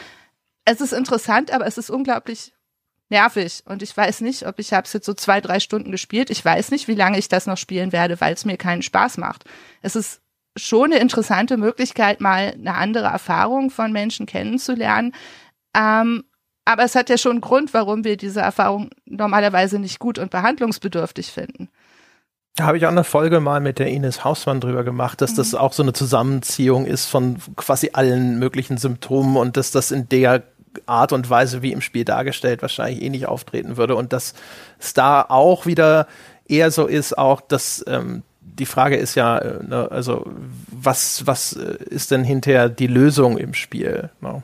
Es 0.65 0.81
ist 0.81 0.93
interessant, 0.93 1.51
aber 1.51 1.67
es 1.67 1.79
ist 1.79 1.91
unglaublich 1.91 2.53
nervig 3.09 3.63
und 3.65 3.83
ich 3.83 3.97
weiß 3.97 4.21
nicht, 4.21 4.47
ob 4.47 4.59
ich 4.59 4.75
habe 4.75 4.85
es 4.85 4.93
jetzt 4.93 5.07
so 5.07 5.15
zwei, 5.15 5.41
drei 5.41 5.61
Stunden 5.61 5.91
gespielt. 5.91 6.29
Ich 6.29 6.45
weiß 6.45 6.71
nicht, 6.71 6.89
wie 6.89 6.95
lange 6.95 7.19
ich 7.19 7.29
das 7.29 7.47
noch 7.47 7.57
spielen 7.57 7.93
werde, 7.93 8.21
weil 8.21 8.35
es 8.35 8.45
mir 8.45 8.59
keinen 8.59 8.83
Spaß 8.83 9.17
macht. 9.17 9.45
Es 9.81 9.97
ist 9.97 10.21
schon 10.57 10.93
eine 10.93 11.01
interessante 11.01 11.57
Möglichkeit, 11.57 12.21
mal 12.21 12.53
eine 12.53 12.75
andere 12.75 13.07
Erfahrung 13.07 13.71
von 13.71 13.93
Menschen 13.93 14.27
kennenzulernen. 14.27 15.15
Ähm, 15.75 16.25
aber 16.69 16.83
es 16.83 16.95
hat 16.95 17.09
ja 17.09 17.17
schon 17.17 17.33
einen 17.33 17.41
Grund, 17.41 17.73
warum 17.73 18.05
wir 18.05 18.19
diese 18.19 18.43
Erfahrung 18.43 18.91
normalerweise 19.07 19.79
nicht 19.79 19.99
gut 19.99 20.19
und 20.19 20.31
behandlungsbedürftig 20.31 21.33
finden. 21.33 21.71
Da 22.57 22.65
habe 22.65 22.77
ich 22.77 22.85
auch 22.85 22.91
eine 22.91 23.05
Folge 23.05 23.41
mal 23.41 23.61
mit 23.61 23.79
der 23.79 23.87
Ines 23.87 24.23
Hausmann 24.23 24.61
drüber 24.61 24.85
gemacht, 24.85 25.23
dass 25.23 25.33
das 25.33 25.55
auch 25.55 25.73
so 25.73 25.83
eine 25.83 25.95
Zusammenziehung 25.95 26.85
ist 26.85 27.07
von 27.07 27.39
quasi 27.57 27.91
allen 27.95 28.39
möglichen 28.39 28.77
Symptomen 28.77 29.39
und 29.39 29.57
dass 29.57 29.71
das 29.71 29.91
in 29.91 30.11
der 30.11 30.43
Art 30.85 31.13
und 31.15 31.31
Weise, 31.31 31.63
wie 31.63 31.73
im 31.73 31.81
Spiel 31.81 32.05
dargestellt, 32.05 32.61
wahrscheinlich 32.61 33.01
eh 33.01 33.09
nicht 33.09 33.27
auftreten 33.27 33.79
würde 33.79 33.97
und 33.97 34.13
dass 34.13 34.35
es 34.79 34.93
da 34.93 35.23
auch 35.27 35.65
wieder 35.65 36.07
eher 36.47 36.71
so 36.71 36.87
ist, 36.87 37.17
auch 37.17 37.41
dass 37.41 37.83
ähm, 37.89 38.25
die 38.43 38.67
Frage 38.67 38.97
ist 38.97 39.15
ja, 39.15 39.39
äh, 39.39 39.65
ne, 39.65 39.89
also 39.91 40.31
was, 40.71 41.27
was 41.27 41.55
äh, 41.55 41.79
ist 41.89 42.11
denn 42.11 42.25
hinterher 42.25 42.69
die 42.69 42.89
Lösung 42.89 43.39
im 43.39 43.55
Spiel? 43.55 44.11
Ne? 44.21 44.43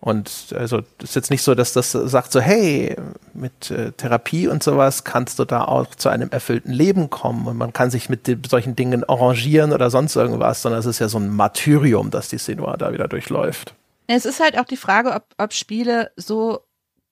Und 0.00 0.54
also 0.56 0.80
ist 1.02 1.14
jetzt 1.14 1.30
nicht 1.30 1.42
so, 1.42 1.54
dass 1.54 1.74
das 1.74 1.92
sagt 1.92 2.32
so, 2.32 2.40
hey, 2.40 2.96
mit 3.34 3.70
äh, 3.70 3.92
Therapie 3.92 4.48
und 4.48 4.62
sowas 4.62 5.04
kannst 5.04 5.38
du 5.38 5.44
da 5.44 5.64
auch 5.64 5.94
zu 5.94 6.08
einem 6.08 6.30
erfüllten 6.30 6.72
Leben 6.72 7.10
kommen 7.10 7.46
und 7.46 7.58
man 7.58 7.74
kann 7.74 7.90
sich 7.90 8.08
mit 8.08 8.26
den, 8.26 8.42
solchen 8.44 8.74
Dingen 8.74 9.04
arrangieren 9.06 9.74
oder 9.74 9.90
sonst 9.90 10.16
irgendwas, 10.16 10.62
sondern 10.62 10.80
es 10.80 10.86
ist 10.86 11.00
ja 11.00 11.08
so 11.08 11.18
ein 11.18 11.28
Martyrium, 11.28 12.10
dass 12.10 12.28
die 12.28 12.38
Senua 12.38 12.78
da 12.78 12.94
wieder 12.94 13.08
durchläuft. 13.08 13.74
Es 14.06 14.24
ist 14.24 14.40
halt 14.40 14.58
auch 14.58 14.64
die 14.64 14.78
Frage, 14.78 15.12
ob, 15.12 15.24
ob 15.36 15.52
Spiele 15.52 16.10
so 16.16 16.60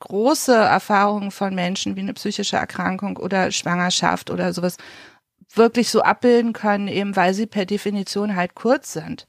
große 0.00 0.54
Erfahrungen 0.54 1.30
von 1.30 1.54
Menschen 1.54 1.94
wie 1.94 2.00
eine 2.00 2.14
psychische 2.14 2.56
Erkrankung 2.56 3.18
oder 3.18 3.52
Schwangerschaft 3.52 4.30
oder 4.30 4.54
sowas 4.54 4.78
wirklich 5.54 5.90
so 5.90 6.00
abbilden 6.02 6.54
können, 6.54 6.88
eben 6.88 7.16
weil 7.16 7.34
sie 7.34 7.46
per 7.46 7.66
Definition 7.66 8.34
halt 8.34 8.54
kurz 8.54 8.94
sind. 8.94 9.26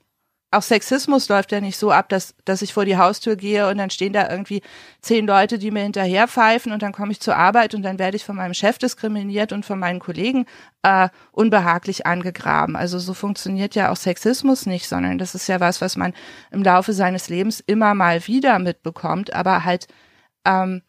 Auch 0.51 0.63
Sexismus 0.63 1.30
läuft 1.30 1.51
ja 1.51 1.61
nicht 1.61 1.77
so 1.77 1.91
ab, 1.91 2.09
dass, 2.09 2.34
dass 2.43 2.63
ich 2.63 2.73
vor 2.73 2.84
die 2.84 2.97
Haustür 2.97 3.35
gehe 3.35 3.67
und 3.69 3.77
dann 3.77 3.91
stehen 3.91 4.13
da 4.13 4.31
irgendwie 4.31 4.63
zehn 4.99 5.27
Leute, 5.27 5.59
die 5.59 5.69
mir 5.69 5.84
hinterher 5.84 6.27
pfeifen 6.27 6.71
und 6.71 6.81
dann 6.81 6.91
komme 6.91 7.11
ich 7.11 7.19
zur 7.19 7.35
Arbeit 7.35 7.76
und 7.76 7.84
dann 7.84 7.99
werde 7.99 8.17
ich 8.17 8.26
von 8.26 8.35
meinem 8.35 8.55
Chef 8.55 8.80
diskriminiert 8.80 9.53
und 9.53 9.63
von 9.63 9.77
meinen 9.77 9.99
Kollegen 9.99 10.47
äh, 10.81 11.09
unbehaglich 11.31 12.07
angegraben. 12.07 12.76
Also 12.76 12.97
so 12.97 13.13
funktioniert 13.13 13.76
ja 13.76 13.91
auch 13.91 13.95
Sexismus 13.95 14.65
nicht, 14.65 14.88
sondern 14.89 15.19
das 15.19 15.35
ist 15.35 15.47
ja 15.47 15.59
was, 15.59 15.81
was 15.81 15.95
man 15.95 16.13
im 16.49 16.63
Laufe 16.63 16.93
seines 16.93 17.30
Lebens 17.30 17.59
immer 17.59 17.93
mal 17.93 18.26
wieder 18.26 18.57
mitbekommt, 18.57 19.34
aber 19.34 19.65
halt 19.65 19.88
ähm, 20.45 20.81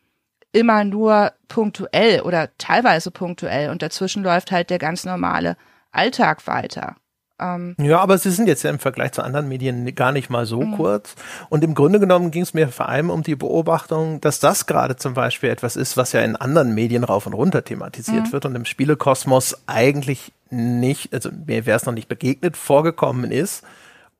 immer 0.52 0.84
nur 0.84 1.32
punktuell 1.48 2.22
oder 2.22 2.56
teilweise 2.56 3.10
punktuell 3.10 3.68
und 3.68 3.82
dazwischen 3.82 4.22
läuft 4.22 4.52
halt 4.52 4.70
der 4.70 4.78
ganz 4.78 5.04
normale 5.04 5.58
Alltag 5.92 6.46
weiter. 6.46 6.96
Ähm 7.40 7.74
ja, 7.80 8.00
aber 8.00 8.18
sie 8.18 8.30
sind 8.30 8.46
jetzt 8.46 8.62
ja 8.62 8.70
im 8.70 8.78
Vergleich 8.78 9.12
zu 9.12 9.22
anderen 9.22 9.48
Medien 9.48 9.94
gar 9.94 10.12
nicht 10.12 10.30
mal 10.30 10.46
so 10.46 10.60
mhm. 10.60 10.76
kurz. 10.76 11.14
Und 11.48 11.64
im 11.64 11.74
Grunde 11.74 11.98
genommen 11.98 12.30
ging 12.30 12.42
es 12.42 12.54
mir 12.54 12.68
vor 12.68 12.88
allem 12.88 13.10
um 13.10 13.22
die 13.22 13.36
Beobachtung, 13.36 14.20
dass 14.20 14.40
das 14.40 14.66
gerade 14.66 14.96
zum 14.96 15.14
Beispiel 15.14 15.50
etwas 15.50 15.76
ist, 15.76 15.96
was 15.96 16.12
ja 16.12 16.20
in 16.20 16.36
anderen 16.36 16.74
Medien 16.74 17.04
rauf 17.04 17.26
und 17.26 17.34
runter 17.34 17.64
thematisiert 17.64 18.26
mhm. 18.26 18.32
wird 18.32 18.44
und 18.44 18.54
im 18.54 18.64
Spielekosmos 18.64 19.62
eigentlich 19.66 20.32
nicht, 20.50 21.14
also 21.14 21.30
mir 21.46 21.66
wäre 21.66 21.76
es 21.76 21.86
noch 21.86 21.94
nicht 21.94 22.08
begegnet, 22.08 22.56
vorgekommen 22.56 23.30
ist, 23.30 23.64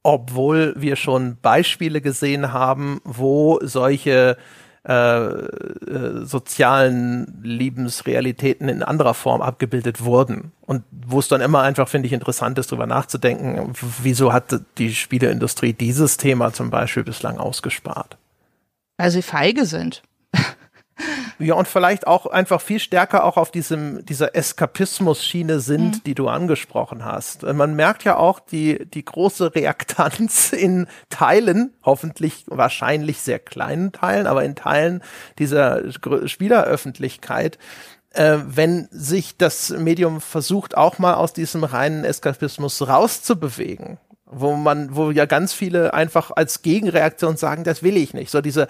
obwohl 0.02 0.74
wir 0.76 0.96
schon 0.96 1.36
Beispiele 1.42 2.00
gesehen 2.00 2.52
haben, 2.52 3.00
wo 3.04 3.58
solche 3.62 4.36
äh, 4.88 4.92
äh, 4.92 6.24
sozialen 6.24 7.38
Lebensrealitäten 7.42 8.68
in 8.70 8.82
anderer 8.82 9.12
Form 9.12 9.42
abgebildet 9.42 10.02
wurden. 10.02 10.52
Und 10.62 10.84
wo 10.90 11.18
es 11.18 11.28
dann 11.28 11.42
immer 11.42 11.60
einfach, 11.60 11.86
finde 11.86 12.06
ich, 12.06 12.14
interessant 12.14 12.58
ist, 12.58 12.72
darüber 12.72 12.86
nachzudenken, 12.86 13.74
wieso 14.02 14.32
hat 14.32 14.58
die 14.78 14.94
Spieleindustrie 14.94 15.74
dieses 15.74 16.16
Thema 16.16 16.54
zum 16.54 16.70
Beispiel 16.70 17.04
bislang 17.04 17.36
ausgespart? 17.36 18.16
Weil 18.96 19.10
sie 19.10 19.20
feige 19.20 19.66
sind. 19.66 20.02
Ja, 21.40 21.54
und 21.54 21.66
vielleicht 21.66 22.06
auch 22.06 22.26
einfach 22.26 22.60
viel 22.60 22.78
stärker 22.78 23.24
auch 23.24 23.38
auf 23.38 23.50
diesem, 23.50 24.04
dieser 24.04 24.34
Eskapismus-Schiene 24.36 25.60
sind, 25.60 25.96
mhm. 25.96 26.02
die 26.04 26.14
du 26.14 26.28
angesprochen 26.28 27.04
hast. 27.04 27.42
Man 27.42 27.74
merkt 27.74 28.04
ja 28.04 28.16
auch 28.16 28.40
die, 28.40 28.86
die 28.86 29.04
große 29.04 29.54
Reaktanz 29.54 30.52
in 30.52 30.86
Teilen, 31.08 31.72
hoffentlich 31.82 32.44
wahrscheinlich 32.48 33.22
sehr 33.22 33.38
kleinen 33.38 33.92
Teilen, 33.92 34.26
aber 34.26 34.44
in 34.44 34.54
Teilen 34.54 35.02
dieser 35.38 35.82
Spieleröffentlichkeit, 36.26 37.58
äh, 38.10 38.36
wenn 38.44 38.88
sich 38.90 39.38
das 39.38 39.70
Medium 39.70 40.20
versucht, 40.20 40.76
auch 40.76 40.98
mal 40.98 41.14
aus 41.14 41.32
diesem 41.32 41.64
reinen 41.64 42.04
Eskapismus 42.04 42.86
rauszubewegen 42.86 43.98
wo 44.32 44.54
man, 44.54 44.94
wo 44.94 45.10
ja 45.10 45.26
ganz 45.26 45.52
viele 45.52 45.92
einfach 45.92 46.30
als 46.30 46.62
Gegenreaktion 46.62 47.36
sagen, 47.36 47.64
das 47.64 47.82
will 47.82 47.96
ich 47.96 48.14
nicht. 48.14 48.30
So 48.30 48.40
diese 48.40 48.68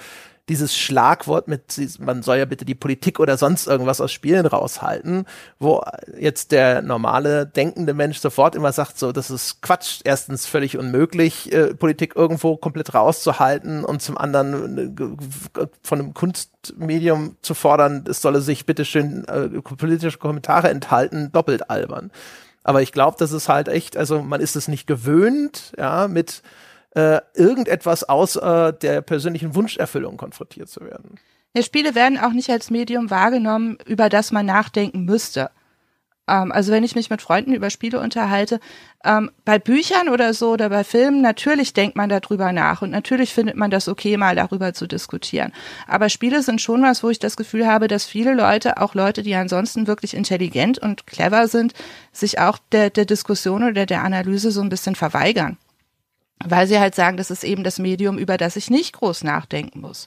dieses 0.51 0.77
Schlagwort 0.77 1.47
mit, 1.47 1.81
man 2.01 2.23
soll 2.23 2.39
ja 2.39 2.45
bitte 2.45 2.65
die 2.65 2.75
Politik 2.75 3.21
oder 3.21 3.37
sonst 3.37 3.69
irgendwas 3.69 4.01
aus 4.01 4.11
Spielen 4.11 4.47
raushalten, 4.47 5.25
wo 5.61 5.81
jetzt 6.19 6.51
der 6.51 6.83
normale 6.83 7.47
denkende 7.47 7.95
Mensch 7.95 8.19
sofort 8.19 8.57
immer 8.57 8.73
sagt, 8.73 8.99
so, 8.99 9.13
das 9.13 9.31
ist 9.31 9.63
Quatsch. 9.63 10.01
Erstens 10.03 10.47
völlig 10.47 10.77
unmöglich, 10.77 11.53
äh, 11.53 11.73
Politik 11.73 12.17
irgendwo 12.17 12.57
komplett 12.57 12.95
rauszuhalten 12.95 13.85
und 13.85 14.03
zum 14.03 14.19
anderen 14.19 14.97
äh, 15.57 15.67
von 15.83 16.01
einem 16.01 16.15
Kunstmedium 16.15 17.37
zu 17.43 17.55
fordern, 17.55 18.05
es 18.09 18.21
solle 18.21 18.41
sich 18.41 18.67
bitteschön 18.67 19.25
äh, 19.29 19.49
politische 19.63 20.19
Kommentare 20.19 20.69
enthalten, 20.69 21.31
doppelt 21.33 21.71
albern. 21.71 22.11
Aber 22.65 22.83
ich 22.83 22.91
glaube, 22.91 23.17
das 23.21 23.31
ist 23.31 23.49
halt 23.49 23.69
echt, 23.69 23.97
also 23.97 24.21
man 24.21 24.41
ist 24.41 24.57
es 24.57 24.67
nicht 24.67 24.89
gewöhnt, 24.89 25.73
ja, 25.79 26.09
mit 26.09 26.43
äh, 26.95 27.21
irgendetwas 27.35 28.09
außer 28.09 28.73
der 28.73 29.01
persönlichen 29.03 29.55
Wunscherfüllung 29.55 30.17
konfrontiert 30.17 30.69
zu 30.69 30.81
werden. 30.81 31.19
Ja, 31.55 31.63
Spiele 31.63 31.95
werden 31.95 32.19
auch 32.19 32.33
nicht 32.33 32.51
als 32.51 32.71
Medium 32.71 33.11
wahrgenommen, 33.11 33.79
über 33.87 34.09
das 34.09 34.31
man 34.31 34.47
nachdenken 34.47 35.05
müsste. 35.05 35.51
Ähm, 36.29 36.53
also 36.53 36.71
wenn 36.73 36.85
ich 36.85 36.95
mich 36.95 37.11
mit 37.11 37.23
Freunden 37.23 37.55
über 37.55 37.71
Spiele 37.71 37.99
unterhalte, 37.99 38.61
ähm, 39.05 39.31
bei 39.45 39.59
Büchern 39.59 40.09
oder 40.09 40.33
so 40.33 40.53
oder 40.53 40.69
bei 40.69 40.85
Filmen, 40.85 41.23
natürlich 41.23 41.73
denkt 41.73 41.97
man 41.97 42.09
darüber 42.09 42.53
nach 42.53 42.83
und 42.83 42.91
natürlich 42.91 43.35
findet 43.35 43.57
man 43.57 43.71
das 43.71 43.89
okay, 43.89 44.17
mal 44.17 44.37
darüber 44.37 44.75
zu 44.75 44.87
diskutieren. 44.87 45.53
Aber 45.89 46.09
Spiele 46.09 46.43
sind 46.43 46.61
schon 46.61 46.83
was, 46.83 47.03
wo 47.03 47.11
ich 47.11 47.19
das 47.19 47.37
Gefühl 47.37 47.67
habe, 47.67 47.89
dass 47.89 48.05
viele 48.05 48.35
Leute, 48.35 48.79
auch 48.79 48.95
Leute, 48.95 49.23
die 49.23 49.35
ansonsten 49.35 49.89
wirklich 49.89 50.15
intelligent 50.15 50.79
und 50.79 51.07
clever 51.07 51.49
sind, 51.49 51.73
sich 52.13 52.39
auch 52.39 52.59
der, 52.71 52.91
der 52.91 53.07
Diskussion 53.07 53.65
oder 53.65 53.87
der 53.87 54.05
Analyse 54.05 54.53
so 54.53 54.61
ein 54.61 54.69
bisschen 54.69 54.95
verweigern 54.95 55.57
weil 56.45 56.67
sie 56.67 56.79
halt 56.79 56.95
sagen, 56.95 57.17
das 57.17 57.31
ist 57.31 57.45
eben 57.45 57.65
das 57.65 57.79
Medium, 57.79 58.19
über 58.19 58.37
das 58.37 58.57
ich 58.57 58.71
nicht 58.71 58.95
groß 58.95 59.25
nachdenken 59.25 59.81
muss. 59.81 60.07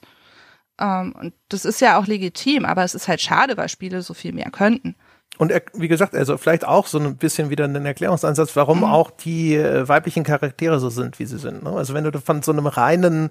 Ähm, 0.80 1.14
und 1.18 1.34
das 1.48 1.64
ist 1.64 1.80
ja 1.80 1.98
auch 1.98 2.06
legitim, 2.06 2.64
aber 2.64 2.84
es 2.84 2.94
ist 2.94 3.08
halt 3.08 3.20
schade, 3.20 3.56
weil 3.56 3.68
Spiele 3.68 4.02
so 4.02 4.14
viel 4.14 4.32
mehr 4.32 4.50
könnten. 4.50 4.96
Und 5.36 5.52
wie 5.74 5.88
gesagt, 5.88 6.14
also 6.14 6.36
vielleicht 6.36 6.64
auch 6.64 6.86
so 6.86 6.98
ein 6.98 7.16
bisschen 7.16 7.50
wieder 7.50 7.64
ein 7.64 7.86
Erklärungsansatz, 7.86 8.54
warum 8.54 8.78
mhm. 8.78 8.84
auch 8.84 9.10
die 9.10 9.56
äh, 9.56 9.88
weiblichen 9.88 10.22
Charaktere 10.22 10.78
so 10.78 10.90
sind, 10.90 11.18
wie 11.18 11.26
sie 11.26 11.38
sind. 11.38 11.64
Ne? 11.64 11.70
Also 11.70 11.92
wenn 11.94 12.04
du 12.04 12.20
von 12.20 12.42
so 12.42 12.52
einem 12.52 12.66
reinen 12.66 13.30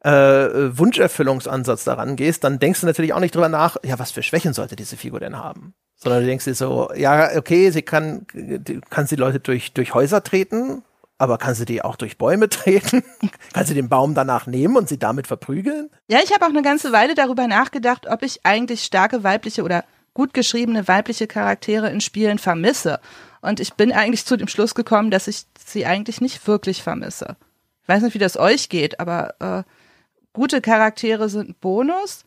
äh, 0.00 0.10
Wunscherfüllungsansatz 0.10 1.84
daran 1.84 2.16
gehst, 2.16 2.42
dann 2.42 2.58
denkst 2.58 2.80
du 2.80 2.86
natürlich 2.86 3.12
auch 3.12 3.20
nicht 3.20 3.34
drüber 3.34 3.48
nach, 3.48 3.76
ja, 3.84 3.98
was 3.98 4.10
für 4.10 4.22
Schwächen 4.22 4.52
sollte 4.52 4.74
diese 4.74 4.96
Figur 4.96 5.20
denn 5.20 5.36
haben? 5.36 5.74
Sondern 5.96 6.22
du 6.22 6.26
denkst 6.26 6.44
dir 6.44 6.54
so, 6.54 6.90
ja, 6.94 7.36
okay, 7.36 7.70
sie 7.70 7.82
kann, 7.82 8.26
kann 8.90 9.06
sie 9.06 9.16
Leute 9.16 9.40
durch, 9.40 9.72
durch 9.72 9.94
Häuser 9.94 10.22
treten, 10.22 10.82
aber 11.18 11.36
kann 11.36 11.54
sie 11.54 11.64
die 11.64 11.82
auch 11.82 11.96
durch 11.96 12.16
Bäume 12.16 12.48
treten? 12.48 13.02
kann 13.52 13.66
sie 13.66 13.74
den 13.74 13.88
Baum 13.88 14.14
danach 14.14 14.46
nehmen 14.46 14.76
und 14.76 14.88
sie 14.88 14.98
damit 14.98 15.26
verprügeln? 15.26 15.90
Ja, 16.08 16.20
ich 16.22 16.32
habe 16.32 16.44
auch 16.46 16.50
eine 16.50 16.62
ganze 16.62 16.92
Weile 16.92 17.14
darüber 17.14 17.46
nachgedacht, 17.46 18.06
ob 18.08 18.22
ich 18.22 18.46
eigentlich 18.46 18.84
starke 18.84 19.24
weibliche 19.24 19.62
oder 19.62 19.84
gut 20.14 20.32
geschriebene 20.34 20.88
weibliche 20.88 21.26
Charaktere 21.26 21.90
in 21.90 22.00
Spielen 22.00 22.38
vermisse. 22.38 23.00
Und 23.40 23.60
ich 23.60 23.74
bin 23.74 23.92
eigentlich 23.92 24.24
zu 24.24 24.36
dem 24.36 24.48
Schluss 24.48 24.74
gekommen, 24.74 25.10
dass 25.10 25.28
ich 25.28 25.44
sie 25.64 25.86
eigentlich 25.86 26.20
nicht 26.20 26.46
wirklich 26.46 26.82
vermisse. 26.82 27.36
Ich 27.82 27.88
weiß 27.88 28.02
nicht, 28.02 28.14
wie 28.14 28.18
das 28.18 28.36
euch 28.36 28.68
geht, 28.68 29.00
aber 29.00 29.34
äh, 29.40 29.62
gute 30.32 30.60
Charaktere 30.60 31.28
sind 31.28 31.60
Bonus. 31.60 32.24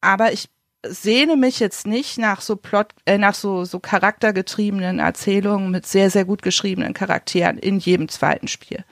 Aber 0.00 0.32
ich 0.32 0.48
sehne 0.88 1.36
mich 1.36 1.60
jetzt 1.60 1.86
nicht 1.86 2.18
nach 2.18 2.40
so 2.40 2.56
Plot, 2.56 2.94
äh, 3.06 3.18
nach 3.18 3.34
so, 3.34 3.64
so 3.64 3.80
charaktergetriebenen 3.80 4.98
Erzählungen 4.98 5.70
mit 5.70 5.86
sehr, 5.86 6.10
sehr 6.10 6.24
gut 6.24 6.42
geschriebenen 6.42 6.94
Charakteren 6.94 7.58
in 7.58 7.78
jedem 7.78 8.08
zweiten 8.08 8.48
Spiel. 8.48 8.84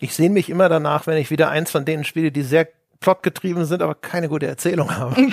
Ich 0.00 0.14
sehne 0.14 0.34
mich 0.34 0.50
immer 0.50 0.68
danach, 0.68 1.06
wenn 1.06 1.18
ich 1.18 1.30
wieder 1.30 1.50
eins 1.50 1.70
von 1.70 1.84
denen 1.84 2.04
spiele, 2.04 2.32
die 2.32 2.42
sehr 2.42 2.68
plotgetrieben 3.00 3.64
sind, 3.64 3.82
aber 3.82 3.94
keine 3.94 4.28
gute 4.28 4.46
Erzählung 4.46 4.96
haben. 4.96 5.16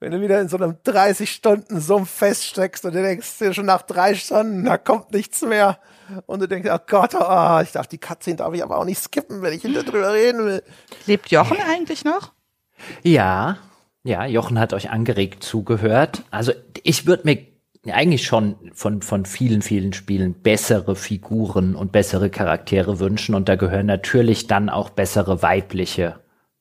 wenn 0.00 0.12
du 0.12 0.20
wieder 0.22 0.40
in 0.40 0.48
so 0.48 0.56
einem 0.56 0.78
30 0.82 1.30
Stunden 1.30 1.80
Sumpf 1.80 2.10
feststeckst 2.10 2.86
und 2.86 2.94
du 2.94 3.02
denkst 3.02 3.38
dir 3.38 3.52
schon 3.52 3.66
nach 3.66 3.82
drei 3.82 4.14
Stunden, 4.14 4.64
da 4.64 4.78
kommt 4.78 5.12
nichts 5.12 5.42
mehr. 5.42 5.78
Und 6.26 6.40
du 6.40 6.48
denkst, 6.48 6.68
oh 6.72 6.78
Gott, 6.86 7.14
oh, 7.14 7.60
ich 7.62 7.72
darf 7.72 7.86
die 7.86 7.98
Cutscene 7.98 8.36
darf 8.36 8.52
ich 8.54 8.62
aber 8.62 8.78
auch 8.78 8.84
nicht 8.84 9.00
skippen, 9.00 9.42
wenn 9.42 9.52
ich 9.52 9.62
hinter 9.62 9.84
drüber 9.84 10.12
reden 10.12 10.44
will. 10.44 10.62
Lebt 11.06 11.30
Jochen 11.30 11.58
eigentlich 11.60 12.04
noch? 12.04 12.32
Ja, 13.02 13.58
ja, 14.02 14.24
Jochen 14.24 14.58
hat 14.58 14.72
euch 14.72 14.90
angeregt 14.90 15.42
zugehört. 15.44 16.22
Also 16.30 16.52
ich 16.82 17.06
würde 17.06 17.24
mir 17.24 17.92
eigentlich 17.92 18.24
schon 18.24 18.56
von, 18.74 19.02
von 19.02 19.24
vielen, 19.24 19.62
vielen 19.62 19.92
Spielen 19.92 20.34
bessere 20.34 20.96
Figuren 20.96 21.74
und 21.74 21.92
bessere 21.92 22.30
Charaktere 22.30 22.98
wünschen. 22.98 23.34
Und 23.34 23.48
da 23.48 23.56
gehören 23.56 23.86
natürlich 23.86 24.46
dann 24.46 24.68
auch 24.68 24.90
bessere 24.90 25.42
weibliche 25.42 26.20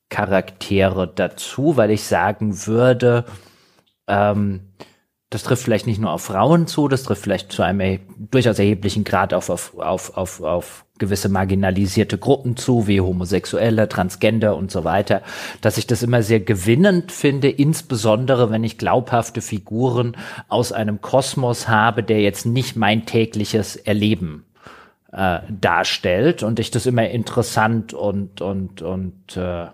Charaktere 0.10 1.12
dazu, 1.14 1.78
weil 1.78 1.92
ich 1.92 2.04
sagen 2.04 2.66
würde, 2.66 3.26
ähm, 4.08 4.62
das 5.30 5.44
trifft 5.44 5.64
vielleicht 5.64 5.86
nicht 5.86 6.02
nur 6.02 6.12
auf 6.12 6.24
Frauen 6.24 6.66
zu, 6.66 6.88
das 6.88 7.04
trifft 7.04 7.22
vielleicht 7.22 7.52
zu 7.52 7.62
einem 7.62 7.80
er 7.82 8.00
durchaus 8.18 8.58
erheblichen 8.58 9.04
Grad 9.04 9.34
auf, 9.34 9.50
auf, 9.50 9.78
auf, 9.78 10.18
auf, 10.18 10.42
auf 10.42 10.86
gewisse 10.98 11.30
marginalisierte 11.30 12.18
Gruppen 12.18 12.58
zu, 12.58 12.88
wie 12.88 13.00
Homosexuelle, 13.00 13.88
Transgender 13.88 14.56
und 14.58 14.72
so 14.72 14.84
weiter, 14.84 15.22
dass 15.62 15.78
ich 15.78 15.86
das 15.86 16.04
immer 16.04 16.24
sehr 16.24 16.40
gewinnend 16.40 17.12
finde, 17.12 17.50
insbesondere 17.50 18.50
wenn 18.50 18.64
ich 18.64 18.78
glaubhafte 18.78 19.42
Figuren 19.42 20.18
aus 20.48 20.72
einem 20.72 21.00
Kosmos 21.00 21.68
habe, 21.68 22.04
der 22.04 22.22
jetzt 22.22 22.46
nicht 22.46 22.76
mein 22.76 23.06
tägliches 23.06 23.76
Erleben 23.76 24.46
äh, 25.12 25.40
darstellt 25.50 26.42
und 26.44 26.60
ich 26.60 26.72
das 26.72 26.86
immer 26.86 27.08
interessant 27.08 27.94
und 27.94 28.42
und 28.42 28.82
und 28.82 29.38
äh, 29.38 29.68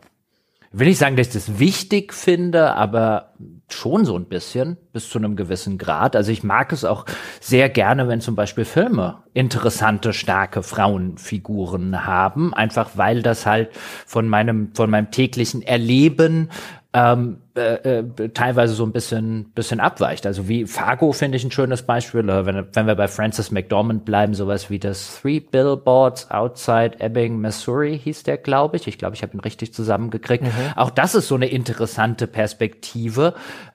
will 0.78 0.90
ich 0.90 0.98
sagen, 0.98 1.16
dass 1.16 1.28
ich 1.28 1.34
das 1.34 1.60
wichtig 1.60 2.14
finde, 2.14 2.74
aber 2.74 3.34
schon 3.70 4.06
so 4.06 4.16
ein 4.18 4.26
bisschen 4.26 4.78
bis 4.92 5.10
zu 5.10 5.18
einem 5.18 5.36
gewissen 5.36 5.78
Grad. 5.78 6.16
Also 6.16 6.32
ich 6.32 6.44
mag 6.44 6.72
es 6.72 6.84
auch 6.84 7.06
sehr 7.40 7.70
gerne, 7.70 8.08
wenn 8.08 8.22
zum 8.22 8.36
Beispiel 8.36 8.66
Filme 8.66 9.24
interessante, 9.34 10.14
starke 10.14 10.64
Frauenfiguren 10.64 12.06
haben, 12.06 12.54
einfach 12.54 12.92
weil 12.96 13.22
das 13.22 13.46
halt 13.46 13.70
von 14.06 14.28
meinem 14.28 14.72
von 14.74 14.90
meinem 14.90 15.12
täglichen 15.12 15.62
Erleben 15.62 16.50
ähm, 16.96 17.42
äh, 17.58 18.00
äh, 18.00 18.30
teilweise 18.30 18.74
so 18.74 18.86
ein 18.86 18.94
bisschen 18.94 19.52
bisschen 19.54 19.82
abweicht. 19.82 20.26
Also 20.26 20.48
wie 20.48 20.66
Fargo 20.66 21.12
finde 21.12 21.36
ich 21.36 21.44
ein 21.44 21.52
schönes 21.52 21.84
Beispiel. 21.84 22.30
Äh, 22.30 22.46
wenn, 22.46 22.66
wenn 22.72 22.88
wir 22.88 22.96
bei 22.96 23.10
Francis 23.10 23.52
McDormand 23.52 24.06
bleiben, 24.06 24.34
sowas 24.34 24.70
wie 24.70 24.80
das 24.80 25.20
Three 25.20 25.42
Billboards 25.42 26.32
Outside 26.32 27.00
Ebbing, 27.00 27.38
Missouri 27.38 28.00
hieß 28.02 28.24
der, 28.24 28.38
glaube 28.38 28.78
ich. 28.78 28.88
Ich 28.88 28.98
glaube, 28.98 29.16
ich 29.16 29.24
habe 29.24 29.34
ihn 29.34 29.42
richtig 29.42 29.74
zusammengekriegt. 29.74 30.46
Mhm. 30.46 30.50
Auch 30.78 30.90
das 30.90 31.16
ist 31.16 31.28
so 31.28 31.36
eine 31.36 31.48
interessante 31.48 32.28
Perspektive 32.28 33.34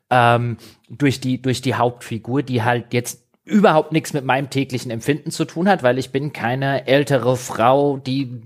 ähm, 0.09 0.57
durch 0.89 1.21
die 1.21 1.43
durch 1.43 1.61
die 1.61 1.75
Hauptfigur, 1.75 2.43
die 2.43 2.63
halt 2.63 2.95
jetzt 2.95 3.30
überhaupt 3.51 3.93
nichts 3.93 4.13
mit 4.13 4.25
meinem 4.25 4.49
täglichen 4.49 4.91
Empfinden 4.91 5.31
zu 5.31 5.45
tun 5.45 5.69
hat, 5.69 5.83
weil 5.83 5.99
ich 5.99 6.11
bin 6.11 6.33
keine 6.33 6.87
ältere 6.87 7.37
Frau, 7.37 7.99
die 7.99 8.41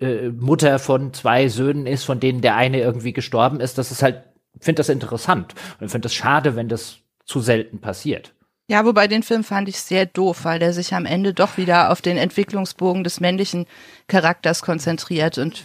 äh, 0.00 0.04
äh, 0.04 0.28
Mutter 0.30 0.78
von 0.78 1.14
zwei 1.14 1.48
Söhnen 1.48 1.86
ist, 1.86 2.04
von 2.04 2.20
denen 2.20 2.40
der 2.40 2.56
eine 2.56 2.80
irgendwie 2.80 3.12
gestorben 3.12 3.60
ist. 3.60 3.78
Das 3.78 3.90
ist 3.90 4.02
halt, 4.02 4.22
finde 4.60 4.80
das 4.80 4.88
interessant 4.88 5.54
und 5.80 5.90
finde 5.90 6.06
das 6.06 6.14
schade, 6.14 6.56
wenn 6.56 6.68
das 6.68 6.98
zu 7.24 7.40
selten 7.40 7.78
passiert. 7.78 8.34
Ja, 8.70 8.84
wobei 8.84 9.08
den 9.08 9.22
Film 9.22 9.44
fand 9.44 9.68
ich 9.68 9.80
sehr 9.80 10.04
doof, 10.04 10.44
weil 10.44 10.58
der 10.58 10.74
sich 10.74 10.92
am 10.92 11.06
Ende 11.06 11.32
doch 11.32 11.56
wieder 11.56 11.90
auf 11.90 12.02
den 12.02 12.18
Entwicklungsbogen 12.18 13.02
des 13.02 13.18
männlichen 13.18 13.66
Charakters 14.08 14.60
konzentriert 14.60 15.38
und 15.38 15.62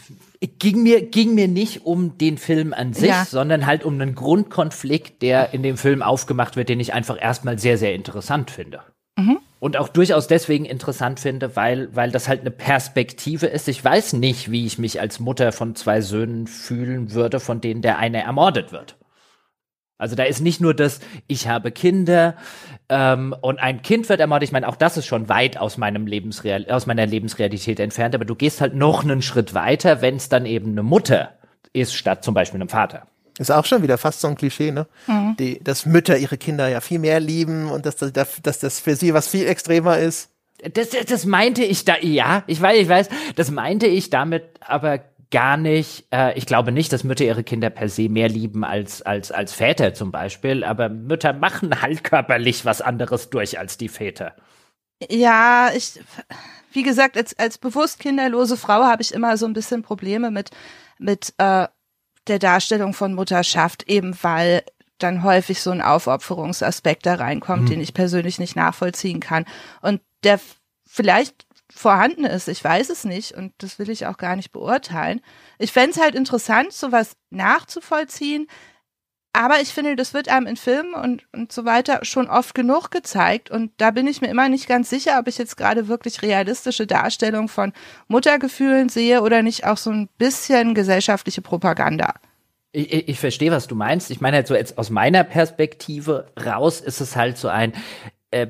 ging 0.47 0.83
mir 0.83 1.01
ging 1.03 1.35
mir 1.35 1.47
nicht 1.47 1.85
um 1.85 2.17
den 2.17 2.37
Film 2.37 2.73
an 2.73 2.93
sich, 2.93 3.09
Ja. 3.09 3.25
sondern 3.25 3.65
halt 3.65 3.83
um 3.83 3.93
einen 3.99 4.15
Grundkonflikt, 4.15 5.21
der 5.21 5.53
in 5.53 5.63
dem 5.63 5.77
Film 5.77 6.01
aufgemacht 6.01 6.55
wird, 6.55 6.69
den 6.69 6.79
ich 6.79 6.93
einfach 6.93 7.21
erstmal 7.21 7.59
sehr 7.59 7.77
sehr 7.77 7.93
interessant 7.95 8.51
finde. 8.51 8.81
Und 9.59 9.77
auch 9.77 9.87
durchaus 9.87 10.27
deswegen 10.27 10.65
interessant 10.65 11.21
finde, 11.21 11.55
weil, 11.55 11.95
weil 11.95 12.11
das 12.11 12.27
halt 12.27 12.41
eine 12.41 12.51
Perspektive 12.51 13.45
ist. 13.45 13.69
Ich 13.69 13.81
weiß 13.85 14.11
nicht, 14.13 14.51
wie 14.51 14.65
ich 14.65 14.77
mich 14.77 14.99
als 14.99 15.21
Mutter 15.21 15.53
von 15.53 15.75
zwei 15.75 16.01
Söhnen 16.01 16.47
fühlen 16.47 17.13
würde, 17.13 17.39
von 17.39 17.61
denen 17.61 17.81
der 17.81 17.97
eine 17.97 18.23
ermordet 18.23 18.73
wird. 18.73 18.97
Also 19.97 20.15
da 20.15 20.23
ist 20.23 20.41
nicht 20.41 20.59
nur 20.59 20.73
das, 20.73 20.99
ich 21.27 21.47
habe 21.47 21.71
Kinder 21.71 22.35
ähm, 22.89 23.33
und 23.41 23.59
ein 23.59 23.81
Kind 23.81 24.09
wird 24.09 24.19
ermordet. 24.19 24.49
Ich 24.49 24.51
meine, 24.51 24.67
auch 24.67 24.75
das 24.75 24.97
ist 24.97 25.05
schon 25.05 25.29
weit 25.29 25.57
aus 25.57 25.77
meinem 25.77 26.07
Lebensreal 26.07 26.65
aus 26.69 26.85
meiner 26.85 27.05
Lebensrealität 27.05 27.79
entfernt. 27.79 28.15
Aber 28.15 28.25
du 28.25 28.35
gehst 28.35 28.59
halt 28.59 28.73
noch 28.75 29.03
einen 29.03 29.21
Schritt 29.21 29.53
weiter, 29.53 30.01
wenn 30.01 30.15
es 30.17 30.29
dann 30.29 30.45
eben 30.45 30.71
eine 30.71 30.83
Mutter 30.83 31.33
ist 31.73 31.95
statt 31.95 32.23
zum 32.23 32.33
Beispiel 32.33 32.59
einem 32.59 32.69
Vater. 32.69 33.07
Ist 33.39 33.51
auch 33.51 33.65
schon 33.65 33.81
wieder 33.81 33.97
fast 33.97 34.19
so 34.21 34.27
ein 34.27 34.35
Klischee, 34.35 34.71
ne? 34.71 34.85
Die, 35.39 35.63
dass 35.63 35.85
Mütter 35.87 36.17
ihre 36.17 36.37
Kinder 36.37 36.67
ja 36.67 36.81
viel 36.81 36.99
mehr 36.99 37.19
lieben 37.19 37.69
und 37.71 37.85
dass, 37.85 37.95
das- 37.95 38.11
dass 38.43 38.59
das 38.59 38.79
für 38.79 38.95
sie 38.95 39.13
was 39.13 39.27
viel 39.27 39.47
extremer 39.47 39.97
ist. 39.97 40.29
Das, 40.75 40.89
das, 40.91 41.05
das 41.05 41.25
meinte 41.25 41.63
ich 41.63 41.83
da, 41.83 41.95
ja, 41.99 42.43
ich 42.47 42.61
weiß, 42.61 42.77
ich 42.79 42.87
weiß, 42.89 43.09
das 43.35 43.49
meinte 43.51 43.87
ich 43.87 44.09
damit 44.11 44.43
aber 44.61 44.99
gar 45.33 45.57
nicht. 45.57 46.05
Äh, 46.13 46.37
ich 46.37 46.45
glaube 46.45 46.71
nicht, 46.71 46.93
dass 46.93 47.03
Mütter 47.03 47.25
ihre 47.25 47.43
Kinder 47.43 47.71
per 47.71 47.89
se 47.89 48.07
mehr 48.07 48.29
lieben 48.29 48.63
als, 48.63 49.01
als, 49.01 49.31
als 49.31 49.51
Väter 49.51 49.93
zum 49.93 50.11
Beispiel, 50.11 50.63
aber 50.63 50.87
Mütter 50.87 51.33
machen 51.33 51.81
halt 51.81 52.03
körperlich 52.03 52.63
was 52.63 52.81
anderes 52.81 53.29
durch 53.31 53.59
als 53.59 53.77
die 53.77 53.89
Väter. 53.89 54.35
Ja, 55.09 55.71
ich, 55.75 55.99
wie 56.71 56.83
gesagt, 56.83 57.17
als, 57.17 57.37
als 57.37 57.57
bewusst 57.57 57.99
kinderlose 57.99 58.55
Frau 58.55 58.83
habe 58.83 59.01
ich 59.01 59.13
immer 59.13 59.35
so 59.35 59.47
ein 59.47 59.53
bisschen 59.53 59.81
Probleme 59.81 60.29
mit, 60.29 60.51
mit 60.99 61.33
äh, 61.39 61.67
der 62.27 62.39
Darstellung 62.39 62.93
von 62.93 63.15
Mutterschaft, 63.15 63.89
eben 63.89 64.15
weil 64.21 64.63
dann 64.99 65.23
häufig 65.23 65.61
so 65.61 65.71
ein 65.71 65.81
Aufopferungsaspekt 65.81 67.07
da 67.07 67.15
reinkommt, 67.15 67.69
den 67.69 67.81
ich 67.81 67.95
persönlich 67.95 68.39
nicht 68.39 68.55
nachvollziehen 68.55 69.19
kann. 69.19 69.45
Und 69.81 69.99
der 70.23 70.39
vielleicht 70.85 71.47
vorhanden 71.73 72.25
ist, 72.25 72.47
ich 72.47 72.63
weiß 72.63 72.89
es 72.89 73.03
nicht 73.03 73.33
und 73.33 73.53
das 73.57 73.79
will 73.79 73.89
ich 73.89 74.05
auch 74.05 74.17
gar 74.17 74.35
nicht 74.35 74.51
beurteilen. 74.51 75.21
Ich 75.57 75.71
fänd's 75.71 75.99
halt 75.99 76.15
interessant, 76.15 76.73
sowas 76.73 77.15
nachzuvollziehen, 77.29 78.47
aber 79.35 79.59
ich 79.61 79.69
finde, 79.69 79.95
das 79.95 80.13
wird 80.13 80.29
einem 80.29 80.45
in 80.45 80.57
Filmen 80.57 80.93
und, 80.93 81.25
und 81.33 81.51
so 81.51 81.65
weiter 81.65 82.05
schon 82.05 82.29
oft 82.29 82.53
genug 82.53 82.91
gezeigt. 82.91 83.49
Und 83.49 83.71
da 83.77 83.89
bin 83.89 84.05
ich 84.05 84.21
mir 84.21 84.27
immer 84.27 84.47
nicht 84.47 84.67
ganz 84.67 84.91
sicher, 84.91 85.17
ob 85.19 85.27
ich 85.27 85.39
jetzt 85.39 85.57
gerade 85.57 85.87
wirklich 85.87 86.21
realistische 86.21 86.85
Darstellung 86.85 87.47
von 87.47 87.73
Muttergefühlen 88.07 88.89
sehe 88.89 89.23
oder 89.23 89.41
nicht 89.41 89.65
auch 89.65 89.77
so 89.77 89.89
ein 89.89 90.07
bisschen 90.19 90.75
gesellschaftliche 90.75 91.41
Propaganda. 91.41 92.13
Ich, 92.73 92.93
ich, 92.93 93.07
ich 93.09 93.19
verstehe, 93.19 93.51
was 93.51 93.65
du 93.65 93.73
meinst. 93.73 94.11
Ich 94.11 94.21
meine 94.21 94.37
halt 94.37 94.47
so 94.47 94.53
jetzt 94.53 94.77
aus 94.77 94.91
meiner 94.91 95.23
Perspektive 95.23 96.27
raus 96.39 96.79
ist 96.79 97.01
es 97.01 97.15
halt 97.15 97.39
so 97.39 97.47
ein, 97.47 97.73
äh, 98.29 98.47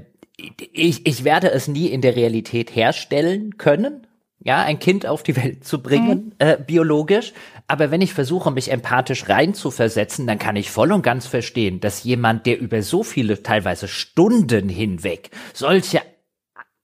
ich, 0.72 1.06
ich 1.06 1.24
werde 1.24 1.52
es 1.52 1.68
nie 1.68 1.88
in 1.88 2.02
der 2.02 2.16
Realität 2.16 2.76
herstellen 2.76 3.58
können, 3.58 4.08
ja, 4.46 4.62
ein 4.62 4.80
Kind 4.80 5.06
auf 5.06 5.24
die 5.24 5.38
Welt 5.38 5.64
zu 5.64 5.82
bringen, 5.82 6.36
äh, 6.40 6.58
biologisch. 6.58 7.32
Aber 7.68 7.92
wenn 7.92 8.02
ich 8.02 8.14
versuche, 8.14 8.52
mich 8.52 8.72
empathisch 8.72 9.30
reinzuversetzen, 9.30 10.28
dann 10.28 10.38
kann 10.38 10.58
ich 10.58 10.70
voll 10.70 10.92
und 10.92 11.02
ganz 11.02 11.28
verstehen, 11.28 11.80
dass 11.80 12.04
jemand, 12.04 12.46
der 12.46 12.60
über 12.60 12.82
so 12.82 13.04
viele, 13.04 13.42
teilweise 13.42 13.88
Stunden 13.88 14.68
hinweg, 14.68 15.32
solche 15.54 16.02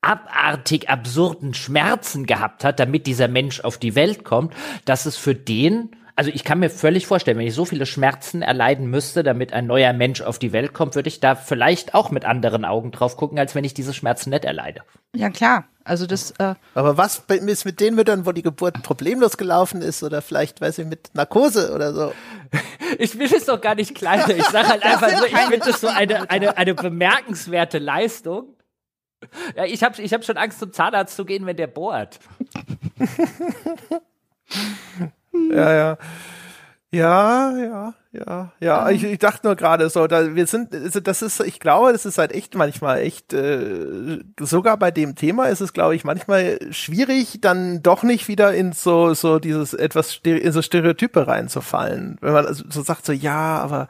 abartig 0.01 0.89
absurden 0.89 1.53
Schmerzen 1.53 2.25
gehabt 2.25 2.63
hat, 2.63 2.79
damit 2.79 3.05
dieser 3.05 3.27
Mensch 3.27 3.59
auf 3.59 3.77
die 3.77 3.95
Welt 3.95 4.23
kommt, 4.23 4.53
dass 4.85 5.05
es 5.05 5.17
für 5.17 5.35
den, 5.35 5.91
also 6.19 6.31
ich 6.33 6.43
kann 6.43 6.59
mir 6.59 6.69
völlig 6.69 7.07
vorstellen, 7.07 7.37
wenn 7.37 7.47
ich 7.47 7.53
so 7.53 7.63
viele 7.63 7.85
Schmerzen 7.85 8.41
erleiden 8.41 8.89
müsste, 8.89 9.23
damit 9.23 9.53
ein 9.53 9.67
neuer 9.67 9.93
Mensch 9.93 10.19
auf 10.19 10.37
die 10.37 10.51
Welt 10.51 10.73
kommt, 10.73 10.95
würde 10.95 11.07
ich 11.07 11.21
da 11.21 11.33
vielleicht 11.33 11.93
auch 11.93 12.11
mit 12.11 12.25
anderen 12.25 12.65
Augen 12.65 12.91
drauf 12.91 13.15
gucken, 13.15 13.39
als 13.39 13.55
wenn 13.55 13.63
ich 13.63 13.73
diese 13.73 13.93
Schmerzen 13.93 14.31
nicht 14.31 14.43
erleide. 14.43 14.81
Ja, 15.15 15.29
klar. 15.29 15.69
Also 15.85 16.07
das, 16.07 16.31
äh, 16.31 16.55
Aber 16.73 16.97
was 16.97 17.23
ist 17.29 17.63
mit 17.63 17.79
den 17.79 17.95
Müttern, 17.95 18.25
wo 18.25 18.33
die 18.33 18.41
Geburt 18.41 18.83
problemlos 18.83 19.37
gelaufen 19.37 19.81
ist 19.81 20.03
oder 20.03 20.21
vielleicht, 20.21 20.59
weiß 20.59 20.79
ich, 20.79 20.87
mit 20.87 21.09
Narkose 21.13 21.73
oder 21.73 21.93
so? 21.93 22.11
Ich 22.97 23.17
will 23.17 23.33
es 23.33 23.45
doch 23.45 23.61
gar 23.61 23.75
nicht 23.75 23.95
kleiner. 23.95 24.27
Ich 24.29 24.43
sage 24.45 24.67
halt 24.67 24.83
einfach 24.83 25.09
so, 25.09 25.23
ich 25.23 25.37
finde 25.37 25.59
das 25.59 25.79
so 25.79 25.87
eine, 25.87 26.29
eine, 26.29 26.57
eine 26.57 26.73
bemerkenswerte 26.73 27.77
Leistung. 27.77 28.57
Ja, 29.55 29.63
ich 29.63 29.83
habe 29.83 30.01
ich 30.01 30.11
hab 30.11 30.25
schon 30.25 30.35
Angst, 30.35 30.59
zum 30.59 30.73
Zahnarzt 30.73 31.15
zu 31.15 31.23
gehen, 31.23 31.45
wenn 31.45 31.55
der 31.55 31.67
bohrt. 31.67 32.19
Ja, 35.49 35.73
ja. 35.73 35.97
Ja, 36.91 37.55
ja, 37.55 37.93
ja, 38.13 38.51
ja. 38.59 38.89
Ich, 38.89 39.03
ich 39.03 39.19
dachte 39.19 39.45
nur 39.45 39.55
gerade 39.55 39.89
so, 39.91 40.07
da 40.07 40.33
wir 40.33 40.47
sind, 40.47 40.73
also 40.73 40.99
das 40.99 41.21
ist, 41.21 41.39
ich 41.41 41.59
glaube, 41.59 41.91
das 41.91 42.07
ist 42.07 42.17
halt 42.17 42.31
echt 42.31 42.55
manchmal 42.55 43.01
echt, 43.01 43.31
äh, 43.31 44.19
sogar 44.39 44.75
bei 44.77 44.89
dem 44.89 45.13
Thema 45.15 45.45
ist 45.49 45.61
es, 45.61 45.73
glaube 45.73 45.95
ich, 45.95 46.03
manchmal 46.03 46.57
schwierig, 46.71 47.41
dann 47.41 47.83
doch 47.83 48.01
nicht 48.01 48.27
wieder 48.27 48.55
in 48.55 48.71
so 48.73 49.13
so 49.13 49.37
dieses 49.37 49.75
etwas 49.75 50.19
in 50.23 50.51
so 50.51 50.63
Stereotype 50.63 51.27
reinzufallen, 51.27 52.17
wenn 52.21 52.33
man 52.33 52.47
also 52.47 52.63
so 52.69 52.81
sagt 52.81 53.05
so, 53.05 53.13
ja, 53.13 53.59
aber 53.59 53.87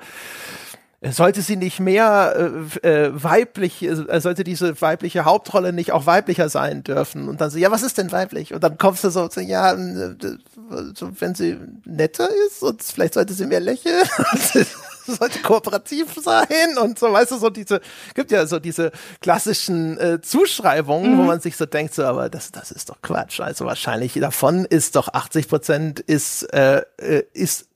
sollte 1.02 1.42
sie 1.42 1.56
nicht 1.56 1.80
mehr 1.80 2.52
äh, 2.84 3.06
äh, 3.06 3.24
weiblich, 3.24 3.84
äh, 3.84 4.20
sollte 4.20 4.44
diese 4.44 4.82
weibliche 4.82 5.24
Hauptrolle 5.24 5.72
nicht 5.72 5.94
auch 5.94 6.06
weiblicher 6.06 6.50
sein 6.50 6.84
dürfen? 6.84 7.30
Und 7.30 7.40
dann 7.40 7.50
so, 7.50 7.58
ja, 7.58 7.72
was 7.72 7.84
ist 7.84 7.98
denn 7.98 8.12
weiblich? 8.12 8.54
Und 8.54 8.64
dann 8.64 8.78
kommst 8.78 9.06
du 9.06 9.10
so, 9.10 9.30
ja, 9.40 9.74
äh, 9.74 10.16
so, 10.94 11.10
wenn 11.20 11.36
sie 11.36 11.58
netter 11.86 12.30
ist 12.48 12.62
und 12.64 12.84
vielleicht 12.84 13.14
sollte 13.14 13.34
sie 13.34 13.46
mehr 13.46 13.62
lächeln, 13.62 14.04
sollte 15.08 15.40
kooperativ 15.40 16.16
sein 16.22 16.78
und 16.82 17.00
so, 17.00 17.14
weißt 17.14 17.32
du, 17.32 17.38
so 17.38 17.50
diese, 17.50 17.80
gibt 18.14 18.32
ja 18.32 18.46
so 18.46 18.60
diese 18.60 18.92
klassischen 19.22 19.98
äh, 20.00 20.22
Zuschreibungen, 20.22 21.18
wo 21.18 21.24
man 21.24 21.40
sich 21.40 21.56
so 21.56 21.66
denkt, 21.66 21.94
so, 21.96 22.04
aber 22.04 22.30
das, 22.30 22.52
das 22.52 22.72
ist 22.72 22.90
doch 22.90 23.02
Quatsch. 23.02 23.40
Also 23.40 23.66
wahrscheinlich 23.66 24.16
davon 24.16 24.66
ist 24.66 24.98
doch 24.98 25.08
80 25.14 25.48
Prozent 25.48 26.00
ist, 26.02 26.44
äh, 26.54 26.84
äh, 26.98 27.24
ist 27.32 27.69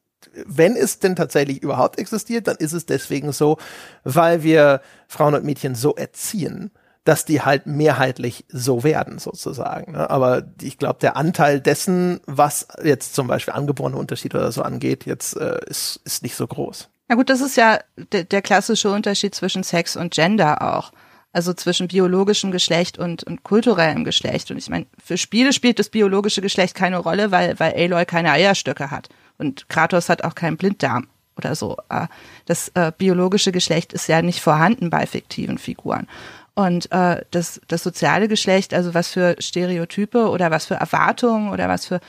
wenn 0.45 0.75
es 0.75 0.99
denn 0.99 1.15
tatsächlich 1.15 1.61
überhaupt 1.61 1.99
existiert, 1.99 2.47
dann 2.47 2.57
ist 2.57 2.73
es 2.73 2.85
deswegen 2.85 3.31
so, 3.31 3.57
weil 4.03 4.43
wir 4.43 4.81
Frauen 5.07 5.35
und 5.35 5.43
Mädchen 5.43 5.75
so 5.75 5.95
erziehen, 5.95 6.71
dass 7.03 7.25
die 7.25 7.41
halt 7.41 7.65
mehrheitlich 7.65 8.45
so 8.49 8.83
werden, 8.83 9.19
sozusagen. 9.19 9.91
ne? 9.91 10.09
Aber 10.09 10.43
ich 10.61 10.77
glaube, 10.77 10.99
der 11.01 11.17
Anteil 11.17 11.59
dessen, 11.59 12.21
was 12.25 12.67
jetzt 12.83 13.13
zum 13.13 13.27
Beispiel 13.27 13.53
angeborene 13.53 13.97
Unterschiede 13.97 14.37
oder 14.37 14.51
so 14.51 14.61
angeht, 14.61 15.05
jetzt 15.05 15.35
äh, 15.35 15.59
ist, 15.67 15.99
ist 16.05 16.23
nicht 16.23 16.35
so 16.35 16.47
groß. 16.47 16.89
na 17.09 17.15
gut, 17.15 17.29
das 17.29 17.41
ist 17.41 17.57
ja 17.57 17.79
der, 17.97 18.41
klassische 18.41 18.89
Unterschied 18.89 19.35
zwischen 19.35 19.63
Sex 19.63 19.95
und 19.95 20.13
Gender 20.13 20.75
auch. 20.75 20.91
Also 21.33 21.53
zwischen 21.53 21.87
biologischem 21.87 22.51
Geschlecht 22.51 22.99
und, 22.99 23.23
und 23.23 23.43
kulturellem 23.43 24.03
Geschlecht. 24.03 24.51
Und 24.51 24.57
ich 24.57 24.69
meine, 24.69 24.85
für 25.03 25.17
Spiele 25.17 25.51
spielt 25.51 25.79
das 25.79 25.89
biologische 25.89 26.41
Geschlecht 26.41 26.75
keine 26.75 26.99
Rolle, 26.99 27.31
weil, 27.31 27.59
weil 27.59 27.73
Aloy 27.73 28.05
keine 28.05 28.31
Eierstöcke 28.31 28.91
hat. 28.91 29.09
Und 29.37 29.69
Kratos 29.69 30.09
hat 30.09 30.23
auch 30.23 30.35
keinen 30.35 30.57
Blinddarm 30.57 31.07
oder 31.37 31.55
so. 31.55 31.77
Äh, 31.89 32.07
Das 32.45 32.69
äh, 32.75 32.91
biologische 32.97 33.51
Geschlecht 33.51 33.93
ist 33.93 34.07
ja 34.07 34.21
nicht 34.21 34.41
vorhanden 34.41 34.89
bei 34.89 35.05
fiktiven 35.05 35.57
Figuren. 35.57 36.07
Und 36.55 36.91
äh, 36.91 37.23
das, 37.31 37.59
das 37.67 37.81
soziale 37.81 38.27
Geschlecht, 38.27 38.73
also 38.73 38.93
was 38.93 39.09
für 39.09 39.35
Stereotype 39.39 40.29
oder 40.29 40.51
was 40.51 40.65
für 40.65 40.75
Erwartungen 40.75 41.49
oder 41.49 41.67
was 41.67 41.87
für 41.87 41.99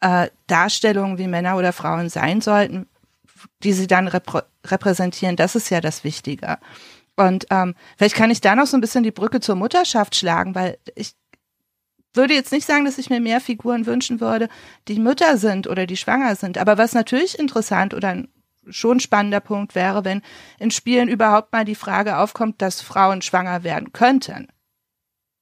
äh, 0.00 0.28
Darstellungen, 0.46 1.18
wie 1.18 1.26
Männer 1.26 1.56
oder 1.56 1.72
Frauen 1.72 2.10
sein 2.10 2.40
sollten, 2.42 2.86
die 3.62 3.72
sie 3.72 3.86
dann 3.86 4.08
reprä 4.08 4.42
repräsentieren, 4.66 5.36
das 5.36 5.54
ist 5.54 5.70
ja 5.70 5.80
das 5.80 6.02
Wichtige. 6.02 6.58
Und 7.14 7.46
ähm, 7.50 7.74
vielleicht 7.96 8.16
kann 8.16 8.30
ich 8.30 8.40
da 8.40 8.56
noch 8.56 8.66
so 8.66 8.76
ein 8.76 8.80
bisschen 8.80 9.04
die 9.04 9.12
Brücke 9.12 9.40
zur 9.40 9.54
Mutterschaft 9.54 10.16
schlagen, 10.16 10.54
weil 10.54 10.76
ich 10.96 11.12
würde 12.16 12.34
jetzt 12.34 12.52
nicht 12.52 12.66
sagen, 12.66 12.84
dass 12.84 12.98
ich 12.98 13.10
mir 13.10 13.20
mehr 13.20 13.40
Figuren 13.40 13.86
wünschen 13.86 14.20
würde, 14.20 14.48
die 14.88 14.98
Mütter 14.98 15.36
sind 15.36 15.66
oder 15.66 15.86
die 15.86 15.96
schwanger 15.96 16.36
sind. 16.36 16.58
Aber 16.58 16.78
was 16.78 16.94
natürlich 16.94 17.38
interessant 17.38 17.94
oder 17.94 18.08
ein 18.08 18.28
schon 18.68 19.00
spannender 19.00 19.40
Punkt 19.40 19.74
wäre, 19.74 20.04
wenn 20.04 20.22
in 20.58 20.70
Spielen 20.70 21.08
überhaupt 21.08 21.52
mal 21.52 21.64
die 21.64 21.74
Frage 21.74 22.18
aufkommt, 22.18 22.60
dass 22.60 22.80
Frauen 22.80 23.22
schwanger 23.22 23.62
werden 23.62 23.92
könnten. 23.92 24.48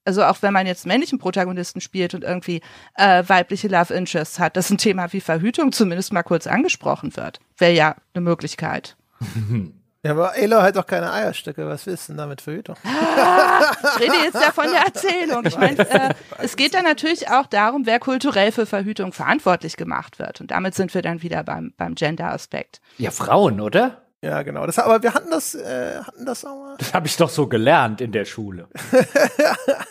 Also 0.05 0.25
auch 0.25 0.43
wenn 0.43 0.53
man 0.53 0.67
jetzt 0.67 0.85
männlichen 0.85 1.19
Protagonisten 1.19 1.81
spielt 1.81 2.13
und 2.13 2.25
irgendwie 2.25 2.61
äh, 2.95 3.25
weibliche 3.27 3.69
Love 3.69 3.95
Interests 3.95 4.39
hat, 4.39 4.57
dass 4.57 4.69
ein 4.69 4.77
Thema 4.77 5.13
wie 5.15 5.21
Verhütung 5.21 5.73
zumindest 5.73 6.13
mal 6.13 6.23
kurz 6.23 6.47
angesprochen 6.47 7.17
wird, 7.17 7.41
wäre 7.57 7.73
ja 7.73 7.97
eine 8.13 8.23
Möglichkeit. 8.23 8.97
Ja, 10.05 10.11
aber 10.11 10.37
Elo 10.37 10.61
hat 10.61 10.77
doch 10.77 10.87
keine 10.87 11.11
Eierstöcke. 11.11 11.67
Was 11.67 11.87
willst 11.87 12.09
du 12.09 12.13
denn 12.13 12.19
damit 12.19 12.43
Verhütung? 12.43 12.77
Ah, 12.85 13.73
ich 13.83 14.03
rede 14.03 14.17
jetzt 14.23 14.35
ja 14.35 14.53
von 14.53 14.67
der 14.71 14.83
Erzählung. 14.83 15.47
Ich 15.47 15.57
meine, 15.57 15.79
äh, 15.79 16.15
es 16.39 16.57
geht 16.57 16.75
dann 16.75 16.85
natürlich 16.85 17.31
auch 17.31 17.47
darum, 17.47 17.87
wer 17.87 17.99
kulturell 17.99 18.53
für 18.53 18.67
Verhütung 18.67 19.15
verantwortlich 19.15 19.79
gemacht 19.79 20.19
wird. 20.19 20.43
Und 20.43 20.51
damit 20.51 20.75
sind 20.75 20.93
wir 20.93 21.01
dann 21.01 21.23
wieder 21.23 21.43
beim, 21.43 21.73
beim 21.79 21.95
Gender-Aspekt. 21.95 22.83
Ja, 22.99 23.11
Frauen, 23.11 23.63
oder? 23.63 24.03
Ja, 24.21 24.43
genau. 24.43 24.67
Das, 24.67 24.79
aber 24.79 25.03
wir 25.03 25.15
hatten 25.15 25.31
das, 25.31 25.55
äh, 25.55 25.99
hatten 25.99 26.27
das 26.27 26.45
auch 26.45 26.55
mal. 26.55 26.77
Das 26.79 26.93
habe 26.93 27.07
ich 27.07 27.17
doch 27.17 27.31
so 27.31 27.47
gelernt 27.47 28.03
in 28.03 28.13
der 28.13 28.27
Schule. 28.27 28.69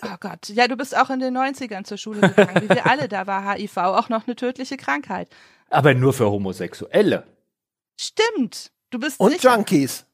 Oh 0.06 0.18
Gott. 0.19 0.49
Ja, 0.49 0.68
du 0.68 0.76
bist 0.76 0.95
auch 0.95 1.10
in 1.10 1.19
den 1.19 1.35
90ern 1.35 1.85
zur 1.85 1.98
Schule 1.98 2.22
gegangen. 2.22 2.61
Wie 2.61 2.69
wir 2.69 2.85
alle, 2.85 3.07
da 3.07 3.26
war 3.26 3.53
HIV 3.56 3.77
auch 3.77 4.10
noch 4.10 4.27
eine 4.27 4.35
tödliche 4.35 4.77
Krankheit. 4.77 5.27
Aber 5.69 5.94
nur 5.94 6.14
für 6.14 6.30
Homosexuelle. 6.30 7.23
Stimmt. 7.99 8.72
Du 8.94 8.99
bist 8.99 9.20
Und 9.20 9.32
sicher. 9.32 9.56
Junkies. 9.56 10.06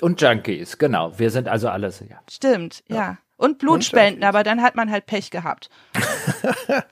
Und 0.00 0.20
Junkies, 0.20 0.78
genau. 0.78 1.18
Wir 1.18 1.32
sind 1.32 1.48
also 1.48 1.68
alles, 1.68 1.98
ja. 1.98 2.20
Stimmt, 2.30 2.84
ja. 2.86 3.18
Und 3.36 3.58
Blutspenden, 3.58 4.22
Junkies. 4.22 4.28
aber 4.28 4.44
dann 4.44 4.62
hat 4.62 4.76
man 4.76 4.88
halt 4.88 5.06
Pech 5.06 5.32
gehabt. 5.32 5.68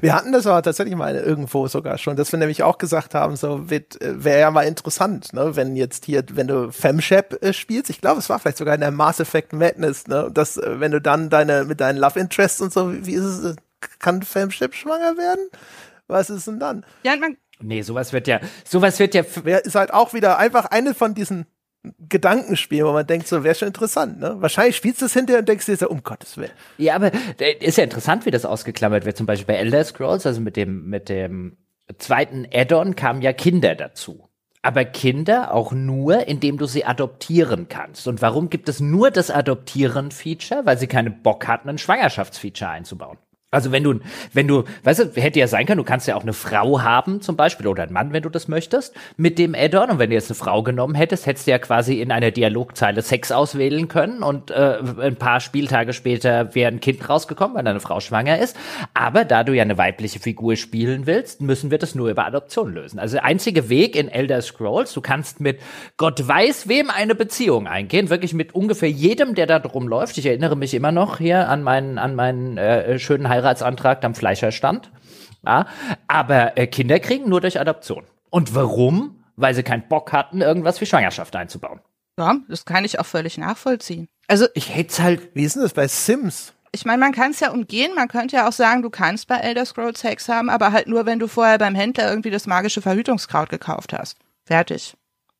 Wir 0.00 0.14
hatten 0.14 0.32
das 0.32 0.46
aber 0.46 0.62
tatsächlich 0.62 0.96
mal 0.96 1.14
irgendwo 1.14 1.68
sogar 1.68 1.98
schon, 1.98 2.16
dass 2.16 2.32
wir 2.32 2.38
nämlich 2.38 2.62
auch 2.64 2.78
gesagt 2.78 3.14
haben, 3.14 3.36
so 3.36 3.68
wäre 3.68 4.40
ja 4.40 4.50
mal 4.50 4.62
interessant, 4.62 5.32
ne, 5.34 5.54
wenn 5.54 5.76
jetzt 5.76 6.06
hier, 6.06 6.24
wenn 6.32 6.48
du 6.48 6.72
Femshap 6.72 7.40
äh, 7.44 7.52
spielst, 7.52 7.88
ich 7.90 8.00
glaube, 8.00 8.18
es 8.18 8.28
war 8.28 8.40
vielleicht 8.40 8.56
sogar 8.56 8.74
in 8.74 8.80
der 8.80 8.90
Mass 8.90 9.20
Effect 9.20 9.52
Madness, 9.52 10.08
ne, 10.08 10.30
dass 10.32 10.56
äh, 10.56 10.80
wenn 10.80 10.90
du 10.90 11.00
dann 11.00 11.30
deine 11.30 11.64
mit 11.64 11.80
deinen 11.80 11.98
Love 11.98 12.18
Interests 12.18 12.60
und 12.60 12.72
so, 12.72 12.92
wie 13.06 13.12
ist 13.12 13.24
es, 13.24 13.44
äh, 13.52 13.56
kann 14.00 14.22
Femshap 14.22 14.74
schwanger 14.74 15.16
werden? 15.16 15.48
Was 16.08 16.28
ist 16.28 16.48
denn 16.48 16.58
dann? 16.58 16.84
Ja, 17.04 17.12
und 17.12 17.20
man, 17.20 17.36
Nee, 17.62 17.82
sowas 17.82 18.12
wird 18.12 18.26
ja, 18.26 18.40
sowas 18.64 18.98
wird 18.98 19.14
ja, 19.14 19.22
ist 19.22 19.74
halt 19.74 19.92
auch 19.92 20.14
wieder 20.14 20.38
einfach 20.38 20.66
eine 20.66 20.94
von 20.94 21.14
diesen 21.14 21.46
Gedankenspielen, 22.08 22.86
wo 22.86 22.92
man 22.92 23.06
denkt, 23.06 23.26
so 23.26 23.42
wäre 23.42 23.56
schon 23.56 23.68
interessant, 23.68 24.20
ne? 24.20 24.36
Wahrscheinlich 24.38 24.76
spielst 24.76 25.02
du 25.02 25.06
es 25.06 25.14
hinterher 25.14 25.40
und 25.40 25.48
denkst 25.48 25.66
dir 25.66 25.76
so, 25.76 25.88
um 25.88 26.04
Gottes 26.04 26.36
Willen. 26.36 26.52
ja, 26.78 26.94
aber 26.94 27.10
äh, 27.40 27.54
ist 27.58 27.76
ja 27.76 27.84
interessant, 27.84 28.24
wie 28.24 28.30
das 28.30 28.44
ausgeklammert 28.44 29.04
wird. 29.04 29.16
Zum 29.16 29.26
Beispiel 29.26 29.46
bei 29.46 29.58
Elder 29.58 29.82
Scrolls, 29.84 30.24
also 30.24 30.40
mit 30.40 30.56
dem, 30.56 30.88
mit 30.88 31.08
dem 31.08 31.56
zweiten 31.98 32.46
Add-on 32.52 32.94
kamen 32.94 33.20
ja 33.20 33.32
Kinder 33.32 33.74
dazu. 33.74 34.28
Aber 34.62 34.84
Kinder 34.84 35.52
auch 35.52 35.72
nur, 35.72 36.28
indem 36.28 36.56
du 36.56 36.66
sie 36.66 36.84
adoptieren 36.84 37.68
kannst. 37.68 38.06
Und 38.06 38.22
warum 38.22 38.48
gibt 38.48 38.68
es 38.68 38.78
nur 38.78 39.10
das 39.10 39.32
Adoptieren-Feature? 39.32 40.64
Weil 40.64 40.78
sie 40.78 40.86
keine 40.86 41.10
Bock 41.10 41.48
hatten, 41.48 41.68
ein 41.68 41.78
Schwangerschaftsfeature 41.78 42.70
einzubauen. 42.70 43.18
Also 43.54 43.70
wenn 43.70 43.84
du, 43.84 44.00
wenn 44.32 44.48
du, 44.48 44.64
weißt 44.82 45.00
du, 45.00 45.20
hätte 45.20 45.38
ja 45.38 45.46
sein 45.46 45.66
können, 45.66 45.76
du 45.76 45.84
kannst 45.84 46.08
ja 46.08 46.16
auch 46.16 46.22
eine 46.22 46.32
Frau 46.32 46.80
haben 46.80 47.20
zum 47.20 47.36
Beispiel 47.36 47.66
oder 47.66 47.82
einen 47.82 47.92
Mann, 47.92 48.14
wenn 48.14 48.22
du 48.22 48.30
das 48.30 48.48
möchtest, 48.48 48.94
mit 49.18 49.38
dem 49.38 49.54
Add-on. 49.54 49.90
Und 49.90 49.98
wenn 49.98 50.08
du 50.08 50.16
jetzt 50.16 50.30
eine 50.30 50.36
Frau 50.36 50.62
genommen 50.62 50.94
hättest, 50.94 51.26
hättest 51.26 51.46
du 51.46 51.50
ja 51.50 51.58
quasi 51.58 52.00
in 52.00 52.10
einer 52.10 52.30
Dialogzeile 52.30 53.02
Sex 53.02 53.30
auswählen 53.30 53.88
können 53.88 54.22
und 54.22 54.50
äh, 54.50 54.78
ein 55.02 55.16
paar 55.16 55.40
Spieltage 55.40 55.92
später 55.92 56.54
wäre 56.54 56.72
ein 56.72 56.80
Kind 56.80 57.06
rausgekommen, 57.06 57.54
weil 57.54 57.64
deine 57.64 57.80
Frau 57.80 58.00
schwanger 58.00 58.38
ist. 58.38 58.56
Aber 58.94 59.26
da 59.26 59.44
du 59.44 59.52
ja 59.52 59.64
eine 59.64 59.76
weibliche 59.76 60.18
Figur 60.18 60.56
spielen 60.56 61.06
willst, 61.06 61.42
müssen 61.42 61.70
wir 61.70 61.76
das 61.76 61.94
nur 61.94 62.08
über 62.08 62.24
Adoption 62.24 62.72
lösen. 62.72 62.98
Also 62.98 63.16
der 63.16 63.26
einzige 63.26 63.68
Weg 63.68 63.96
in 63.96 64.08
Elder 64.08 64.40
Scrolls, 64.40 64.94
du 64.94 65.02
kannst 65.02 65.40
mit 65.40 65.60
Gott 65.98 66.26
weiß 66.26 66.68
wem 66.68 66.88
eine 66.88 67.14
Beziehung 67.14 67.66
eingehen, 67.66 68.08
wirklich 68.08 68.32
mit 68.32 68.54
ungefähr 68.54 68.90
jedem, 68.90 69.34
der 69.34 69.46
da 69.46 69.58
drum 69.58 69.88
läuft. 69.88 70.16
Ich 70.16 70.24
erinnere 70.24 70.56
mich 70.56 70.72
immer 70.72 70.90
noch 70.90 71.18
hier 71.18 71.50
an 71.50 71.62
meinen, 71.62 71.98
an 71.98 72.14
meinen 72.14 72.56
äh, 72.56 72.98
schönen 72.98 73.28
Heiratsantrag 73.42 74.04
am 74.04 74.14
Fleischerstand. 74.14 74.90
Ja, 75.44 75.66
aber 76.06 76.56
äh, 76.56 76.66
Kinder 76.66 77.00
kriegen 77.00 77.28
nur 77.28 77.40
durch 77.40 77.58
Adoption. 77.60 78.04
Und 78.30 78.54
warum? 78.54 79.24
Weil 79.36 79.54
sie 79.54 79.62
keinen 79.62 79.88
Bock 79.88 80.12
hatten, 80.12 80.40
irgendwas 80.40 80.80
wie 80.80 80.86
Schwangerschaft 80.86 81.34
einzubauen. 81.34 81.80
ja, 82.18 82.36
das 82.48 82.64
kann 82.64 82.84
ich 82.84 82.98
auch 83.00 83.06
völlig 83.06 83.38
nachvollziehen. 83.38 84.06
Also 84.28 84.46
Ich 84.54 84.74
hätte 84.74 85.02
halt. 85.02 85.34
Wie 85.34 85.44
ist 85.44 85.56
denn 85.56 85.62
das 85.62 85.72
bei 85.72 85.88
Sims? 85.88 86.52
ich 86.74 86.86
meine, 86.86 87.00
man 87.00 87.12
kann 87.12 87.32
es 87.32 87.40
ja 87.40 87.50
umgehen. 87.50 87.94
Man 87.94 88.08
könnte 88.08 88.36
ja 88.36 88.48
auch 88.48 88.52
sagen, 88.52 88.80
du 88.80 88.88
kannst 88.88 89.26
bei 89.28 89.36
Elder 89.36 89.66
Scrolls 89.66 90.00
Sex 90.00 90.28
haben, 90.30 90.48
aber 90.48 90.72
halt 90.72 90.86
nur, 90.86 91.04
wenn 91.04 91.18
du 91.18 91.26
vorher 91.28 91.58
beim 91.58 91.74
Händler 91.74 92.08
irgendwie 92.08 92.30
das 92.30 92.46
magische 92.46 92.80
Verhütungskraut 92.80 93.50
gekauft 93.50 93.92
hast. 93.92 94.16
Fertig. 94.46 94.94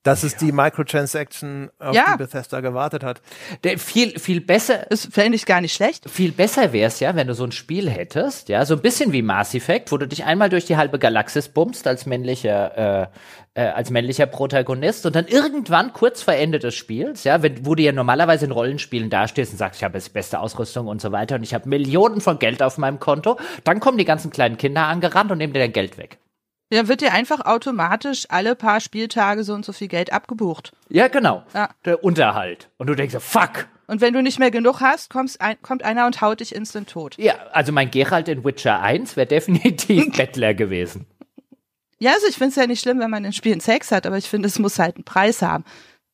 Das 0.05 0.24
ist 0.24 0.41
die 0.41 0.51
Microtransaction, 0.51 1.70
auf 1.79 1.95
Ja. 1.95 2.12
die 2.12 2.19
Bethesda 2.19 2.61
gewartet 2.61 3.05
hat. 3.05 3.23
Der 3.62 3.79
viel, 3.79 4.19
viel 4.19 4.41
besser, 4.41 4.87
Das 4.91 5.07
fände 5.07 5.37
ich 5.37 5.47
gar 5.47 5.61
nicht 5.61 5.73
schlecht. 5.74 6.11
viel 6.11 6.33
besser 6.33 6.73
wär's 6.73 6.99
ja, 6.99 7.15
wenn 7.15 7.29
du 7.29 7.35
so 7.35 7.45
ein 7.45 7.53
Spiel 7.53 7.89
hättest, 7.89 8.49
ja, 8.49 8.65
so 8.65 8.74
ein 8.74 8.81
bisschen 8.83 9.12
wie 9.12 9.23
Mass 9.23 9.55
Effect, 9.55 9.93
wo 9.93 9.99
du 9.99 10.09
dich 10.09 10.24
einmal 10.24 10.49
durch 10.49 10.65
die 10.65 10.77
halbe 10.77 10.99
Galaxis 10.99 11.49
bummst 11.49 11.87
als 11.87 12.05
männlicher, 12.07 13.05
äh, 13.05 13.07
äh, 13.55 13.69
als 13.69 13.91
männlicher 13.91 14.27
Protagonist 14.27 15.07
und 15.07 15.15
dann 15.15 15.27
irgendwann 15.29 15.93
kurz 15.93 16.20
vor 16.23 16.35
Ende 16.35 16.59
des 16.59 16.74
Spiels, 16.74 17.23
ja, 17.23 17.43
wenn, 17.43 17.65
wo 17.65 17.74
du 17.77 17.83
ja 17.85 17.93
normalerweise 17.93 18.47
in 18.47 18.51
Rollenspielen 18.51 19.09
dastehst 19.09 19.53
und 19.53 19.59
sagst, 19.59 19.81
ich 19.81 19.85
habe 19.85 19.99
jetzt 19.99 20.09
die 20.09 20.12
beste 20.12 20.41
Ausrüstung 20.41 20.89
und 20.89 21.01
so 21.01 21.12
weiter 21.12 21.37
und 21.37 21.43
ich 21.45 21.55
habe 21.55 21.69
Millionen 21.69 22.20
von 22.20 22.39
Geld 22.41 22.61
auf 22.62 22.77
meinem 22.77 22.99
Konto, 22.99 23.39
dann 23.62 23.79
kommen 23.79 23.99
die 23.99 24.05
ganzen 24.05 24.31
kleinen 24.33 24.57
Kinder 24.57 24.87
angerannt 24.89 25.31
und 25.31 25.39
nehmen 25.39 25.53
dir 25.53 25.61
dein 25.61 25.73
Geld 25.73 25.97
weg. 25.97 26.19
Dann 26.77 26.89
wird 26.89 27.03
dir 27.03 27.12
einfach 27.12 27.44
automatisch 27.44 28.24
alle 28.31 28.55
paar 28.55 28.81
Spieltage 28.81 29.44
so 29.44 29.53
und 29.53 29.65
so 29.65 29.73
viel 29.73 29.89
Geld 29.89 30.12
abgebucht. 30.12 30.73
Ja, 30.89 31.09
genau. 31.09 31.43
Ja. 31.53 31.69
Der 31.85 32.03
Unterhalt. 32.03 32.70
Und 32.78 32.86
du 32.86 32.94
denkst, 32.94 33.12
so, 33.12 33.20
fuck. 33.20 33.66
Und 33.86 34.01
wenn 34.01 34.15
du 34.15 34.23
nicht 34.23 34.39
mehr 34.39 34.51
genug 34.51 34.81
hast, 34.81 35.11
kommst 35.11 35.40
ein, 35.43 35.61
kommt 35.61 35.82
einer 35.82 36.07
und 36.07 36.23
haut 36.23 36.40
dich 36.40 36.55
instant 36.55 36.89
tot. 36.89 37.19
Ja, 37.19 37.35
also 37.53 37.73
mein 37.73 37.90
Geralt 37.90 38.28
in 38.28 38.43
Witcher 38.43 38.81
1 38.81 39.16
wäre 39.16 39.27
definitiv 39.27 40.12
Bettler 40.16 40.55
gewesen. 40.55 41.07
Ja, 41.99 42.12
also 42.12 42.27
ich 42.27 42.36
finde 42.36 42.49
es 42.49 42.57
ja 42.57 42.66
nicht 42.66 42.81
schlimm, 42.81 43.01
wenn 43.01 43.11
man 43.11 43.24
in 43.24 43.35
Spielen 43.35 43.61
Sex 43.61 43.93
hat, 43.93 44.07
aber 44.07 44.16
ich 44.16 44.31
finde, 44.31 44.49
es 44.49 44.59
muss 44.59 44.78
halt 44.78 44.97
einen 44.97 45.05
Preis 45.05 45.43
haben. 45.43 45.65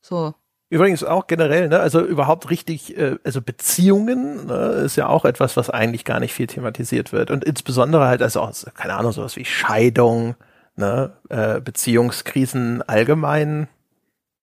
So. 0.01 0.35
Übrigens 0.71 1.05
auch 1.05 1.29
generell, 1.29 1.69
ne, 1.69 1.79
also 1.79 2.05
überhaupt 2.05 2.51
richtig, 2.51 2.99
äh, 2.99 3.17
also 3.23 3.41
Beziehungen 3.41 4.47
ne, 4.47 4.83
ist 4.85 4.97
ja 4.97 5.07
auch 5.07 5.25
etwas, 5.25 5.57
was 5.57 5.71
eigentlich 5.71 6.05
gar 6.05 6.19
nicht 6.19 6.35
viel 6.35 6.49
thematisiert 6.49 7.13
wird. 7.13 7.31
Und 7.31 7.45
insbesondere 7.45 8.07
halt, 8.07 8.23
also 8.23 8.41
auch, 8.41 8.53
keine 8.75 8.95
Ahnung, 8.95 9.13
sowas 9.13 9.37
wie 9.37 9.45
Scheidung, 9.45 10.35
ne, 10.79 11.13
äh, 11.29 11.61
Beziehungskrisen 11.61 12.83
allgemein, 12.83 13.69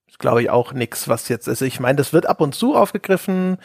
ist 0.08 0.20
glaube 0.20 0.44
ich 0.44 0.50
auch 0.50 0.74
nix, 0.74 1.08
was 1.08 1.30
jetzt, 1.30 1.48
also 1.48 1.66
ich 1.66 1.80
meine, 1.80 1.96
das 1.96 2.14
wird 2.14 2.28
ab 2.28 2.42
und 2.42 2.54
zu 2.54 2.76
aufgegriffen. 2.76 3.58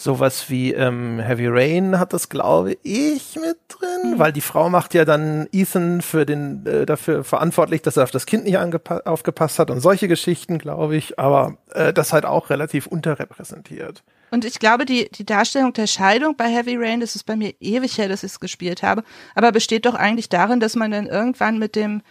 Sowas 0.00 0.48
wie 0.48 0.72
ähm, 0.74 1.18
Heavy 1.18 1.48
Rain 1.48 1.98
hat 1.98 2.12
das, 2.12 2.28
glaube 2.28 2.76
ich, 2.84 3.34
mit 3.34 3.56
drin, 3.66 4.14
weil 4.16 4.32
die 4.32 4.40
Frau 4.40 4.70
macht 4.70 4.94
ja 4.94 5.04
dann 5.04 5.48
Ethan 5.50 6.02
für 6.02 6.24
den 6.24 6.64
äh, 6.66 6.86
dafür 6.86 7.24
verantwortlich, 7.24 7.82
dass 7.82 7.96
er 7.96 8.04
auf 8.04 8.12
das 8.12 8.24
Kind 8.24 8.44
nicht 8.44 8.56
aufgepasst 8.58 9.58
hat 9.58 9.72
und 9.72 9.80
solche 9.80 10.06
Geschichten, 10.06 10.58
glaube 10.58 10.94
ich, 10.94 11.18
aber 11.18 11.58
äh, 11.72 11.92
das 11.92 12.12
halt 12.12 12.26
auch 12.26 12.48
relativ 12.48 12.86
unterrepräsentiert. 12.86 14.04
Und 14.30 14.44
ich 14.44 14.58
glaube, 14.58 14.84
die, 14.84 15.08
die 15.10 15.24
Darstellung 15.24 15.72
der 15.72 15.86
Scheidung 15.86 16.36
bei 16.36 16.48
Heavy 16.48 16.76
Rain, 16.76 17.00
das 17.00 17.16
ist 17.16 17.24
bei 17.24 17.36
mir 17.36 17.54
ewig 17.60 17.98
her, 17.98 18.08
dass 18.08 18.22
ich 18.22 18.32
es 18.32 18.40
gespielt 18.40 18.82
habe, 18.82 19.02
aber 19.34 19.52
besteht 19.52 19.86
doch 19.86 19.94
eigentlich 19.94 20.28
darin, 20.28 20.60
dass 20.60 20.76
man 20.76 20.90
dann 20.90 21.06
irgendwann 21.06 21.58
mit 21.58 21.76
dem 21.76 22.02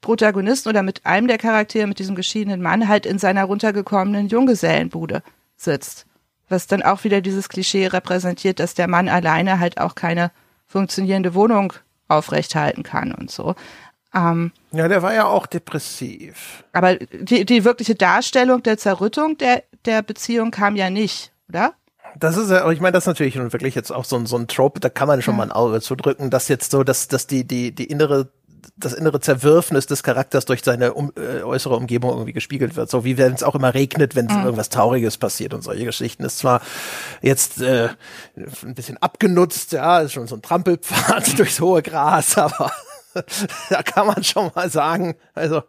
Protagonisten 0.00 0.68
oder 0.68 0.82
mit 0.82 1.04
einem 1.04 1.26
der 1.26 1.38
Charaktere, 1.38 1.86
mit 1.86 1.98
diesem 1.98 2.14
geschiedenen 2.14 2.62
Mann, 2.62 2.88
halt 2.88 3.06
in 3.06 3.18
seiner 3.18 3.44
runtergekommenen 3.44 4.28
Junggesellenbude 4.28 5.22
sitzt. 5.56 6.06
Was 6.48 6.66
dann 6.66 6.82
auch 6.82 7.02
wieder 7.04 7.20
dieses 7.20 7.48
Klischee 7.48 7.88
repräsentiert, 7.88 8.60
dass 8.60 8.74
der 8.74 8.88
Mann 8.88 9.08
alleine 9.08 9.58
halt 9.58 9.78
auch 9.80 9.94
keine 9.94 10.30
funktionierende 10.66 11.34
Wohnung 11.34 11.72
aufrechthalten 12.08 12.82
kann 12.84 13.12
und 13.12 13.30
so. 13.30 13.56
Ähm, 14.14 14.52
Ja, 14.70 14.86
der 14.86 15.02
war 15.02 15.12
ja 15.12 15.26
auch 15.26 15.46
depressiv. 15.46 16.64
aber 16.72 16.96
die, 16.96 17.44
die 17.44 17.64
wirkliche 17.64 17.94
Darstellung 17.96 18.62
der 18.62 18.78
Zerrüttung 18.78 19.38
der, 19.38 19.64
der 19.84 20.02
Beziehung 20.02 20.50
kam 20.50 20.76
ja 20.76 20.88
nicht, 20.90 21.32
oder? 21.48 21.74
Das 22.18 22.36
ist 22.36 22.50
ja, 22.50 22.70
ich 22.70 22.80
meine, 22.80 22.92
das 22.92 23.04
ist 23.04 23.08
natürlich 23.08 23.34
nun 23.34 23.52
wirklich 23.52 23.74
jetzt 23.74 23.90
auch 23.90 24.04
so 24.04 24.16
ein, 24.16 24.26
so 24.26 24.36
ein 24.36 24.48
Trope, 24.48 24.80
da 24.80 24.88
kann 24.88 25.08
man 25.08 25.20
schon 25.22 25.36
mal 25.36 25.42
ein 25.42 25.52
Auge 25.52 25.80
zudrücken, 25.80 26.30
dass 26.30 26.48
jetzt 26.48 26.70
so, 26.70 26.82
dass, 26.82 27.08
dass 27.08 27.26
die, 27.26 27.44
die, 27.46 27.74
die 27.74 27.84
innere, 27.84 28.30
das 28.76 28.94
innere 28.94 29.20
Zerwürfnis 29.20 29.86
des 29.86 30.02
Charakters 30.02 30.46
durch 30.46 30.62
seine 30.64 30.94
um, 30.94 31.12
äh, 31.16 31.42
äußere 31.42 31.76
Umgebung 31.76 32.10
irgendwie 32.12 32.32
gespiegelt 32.32 32.74
wird. 32.76 32.90
So 32.90 33.04
wie 33.04 33.18
wenn 33.18 33.34
es 33.34 33.42
auch 33.42 33.54
immer 33.54 33.74
regnet, 33.74 34.14
wenn 34.14 34.28
irgendwas 34.30 34.70
Trauriges 34.70 35.18
passiert 35.18 35.52
und 35.52 35.62
solche 35.62 35.84
Geschichten. 35.84 36.24
Ist 36.24 36.38
zwar 36.38 36.62
jetzt 37.20 37.60
äh, 37.60 37.90
ein 38.36 38.74
bisschen 38.74 38.96
abgenutzt, 38.98 39.72
ja, 39.72 40.00
ist 40.00 40.12
schon 40.12 40.26
so 40.26 40.36
ein 40.36 40.42
Trampelpfad 40.42 41.38
durchs 41.38 41.60
hohe 41.60 41.82
Gras, 41.82 42.38
aber 42.38 42.72
da 43.70 43.82
kann 43.82 44.06
man 44.06 44.22
schon 44.24 44.50
mal 44.54 44.70
sagen, 44.70 45.16
also 45.34 45.62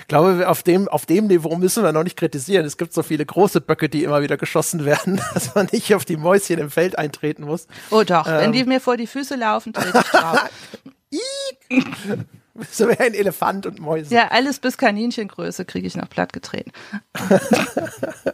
ich 0.00 0.08
glaube, 0.08 0.48
auf 0.48 0.62
dem, 0.62 0.88
auf 0.88 1.06
dem 1.06 1.26
Niveau 1.26 1.56
müssen 1.56 1.82
wir 1.82 1.92
noch 1.92 2.04
nicht 2.04 2.16
kritisieren. 2.16 2.64
Es 2.66 2.76
gibt 2.76 2.92
so 2.92 3.02
viele 3.02 3.24
große 3.24 3.60
Böcke, 3.60 3.88
die 3.88 4.04
immer 4.04 4.22
wieder 4.22 4.36
geschossen 4.36 4.84
werden, 4.84 5.20
dass 5.34 5.54
man 5.54 5.68
nicht 5.72 5.94
auf 5.94 6.04
die 6.04 6.16
Mäuschen 6.16 6.58
im 6.58 6.70
Feld 6.70 6.98
eintreten 6.98 7.44
muss. 7.44 7.66
Oh 7.90 8.02
doch, 8.02 8.26
wenn 8.26 8.46
Ähm. 8.46 8.52
die 8.52 8.64
mir 8.64 8.80
vor 8.80 8.96
die 8.96 9.06
Füße 9.06 9.36
laufen, 9.36 9.72
trete 9.72 9.98
ich 9.98 10.04
drauf. 10.10 10.48
So 12.72 12.88
wie 12.88 12.98
ein 12.98 13.14
Elefant 13.14 13.66
und 13.66 13.78
Mäuse. 13.78 14.12
ja, 14.12 14.28
alles 14.32 14.58
bis 14.58 14.76
Kaninchengröße 14.78 15.64
kriege 15.64 15.86
ich 15.86 15.96
noch 15.96 16.10
platt 16.10 16.32
getreten. 16.32 16.72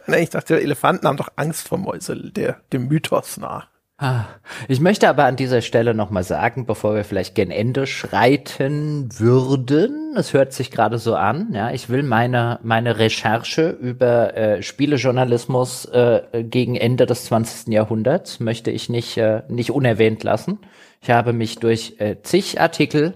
Nee, 0.07 0.23
ich 0.23 0.31
dachte, 0.31 0.59
Elefanten 0.59 1.07
haben 1.07 1.17
doch 1.17 1.29
Angst 1.35 1.67
vor 1.67 1.77
Mäuse, 1.77 2.31
der, 2.31 2.59
dem 2.73 2.87
Mythos 2.87 3.37
nach. 3.37 3.67
Ah, 3.97 4.25
ich 4.67 4.81
möchte 4.81 5.07
aber 5.07 5.23
an 5.23 5.37
dieser 5.37 5.61
Stelle 5.61 5.93
nochmal 5.93 6.23
sagen, 6.23 6.65
bevor 6.65 6.95
wir 6.95 7.05
vielleicht 7.05 7.33
gen 7.33 7.49
Ende 7.49 7.87
schreiten 7.87 9.07
würden, 9.17 10.17
es 10.17 10.33
hört 10.33 10.51
sich 10.51 10.69
gerade 10.69 10.97
so 10.97 11.15
an, 11.15 11.53
ja, 11.53 11.71
ich 11.71 11.87
will 11.87 12.03
meine, 12.03 12.59
meine 12.61 12.99
Recherche 12.99 13.69
über 13.69 14.35
äh, 14.35 14.61
Spielejournalismus 14.61 15.85
äh, 15.85 16.43
gegen 16.43 16.75
Ende 16.75 17.05
des 17.05 17.23
20. 17.25 17.71
Jahrhunderts 17.73 18.41
möchte 18.41 18.69
ich 18.69 18.89
nicht, 18.89 19.15
äh, 19.15 19.43
nicht 19.47 19.71
unerwähnt 19.71 20.25
lassen. 20.25 20.59
Ich 21.01 21.09
habe 21.09 21.31
mich 21.31 21.59
durch 21.59 21.95
äh, 21.99 22.17
zig 22.21 22.59
Artikel 22.59 23.15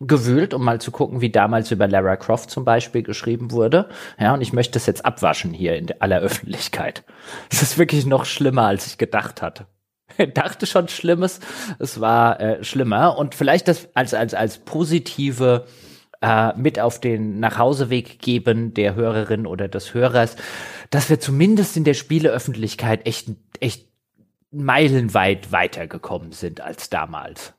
gewühlt, 0.00 0.54
um 0.54 0.64
mal 0.64 0.80
zu 0.80 0.90
gucken, 0.90 1.20
wie 1.20 1.30
damals 1.30 1.70
über 1.70 1.86
Lara 1.86 2.16
Croft 2.16 2.50
zum 2.50 2.64
Beispiel 2.64 3.04
geschrieben 3.04 3.52
wurde. 3.52 3.90
Ja, 4.18 4.34
und 4.34 4.40
ich 4.40 4.52
möchte 4.52 4.76
es 4.76 4.86
jetzt 4.86 5.04
abwaschen 5.04 5.52
hier 5.52 5.76
in 5.76 5.86
aller 6.00 6.18
Öffentlichkeit. 6.18 7.04
Es 7.48 7.62
ist 7.62 7.78
wirklich 7.78 8.06
noch 8.06 8.24
schlimmer, 8.24 8.66
als 8.66 8.88
ich 8.88 8.98
gedacht 8.98 9.40
hatte. 9.40 9.66
dachte 10.34 10.66
schon 10.66 10.88
Schlimmes, 10.88 11.40
es 11.78 12.00
war 12.00 12.40
äh, 12.40 12.64
schlimmer. 12.64 13.18
Und 13.18 13.34
vielleicht 13.34 13.68
das 13.68 13.88
als, 13.94 14.14
als, 14.14 14.34
als 14.34 14.58
positive 14.58 15.66
äh, 16.20 16.56
mit 16.56 16.80
auf 16.80 17.00
den 17.00 17.40
Nachhauseweg 17.40 18.20
geben 18.20 18.74
der 18.74 18.94
Hörerin 18.94 19.46
oder 19.46 19.68
des 19.68 19.94
Hörers, 19.94 20.36
dass 20.90 21.10
wir 21.10 21.20
zumindest 21.20 21.76
in 21.76 21.84
der 21.84 21.94
Spieleöffentlichkeit 21.94 23.06
echt, 23.06 23.28
echt 23.60 23.88
meilenweit 24.50 25.52
weitergekommen 25.52 26.32
sind 26.32 26.60
als 26.60 26.88
damals. 26.88 27.54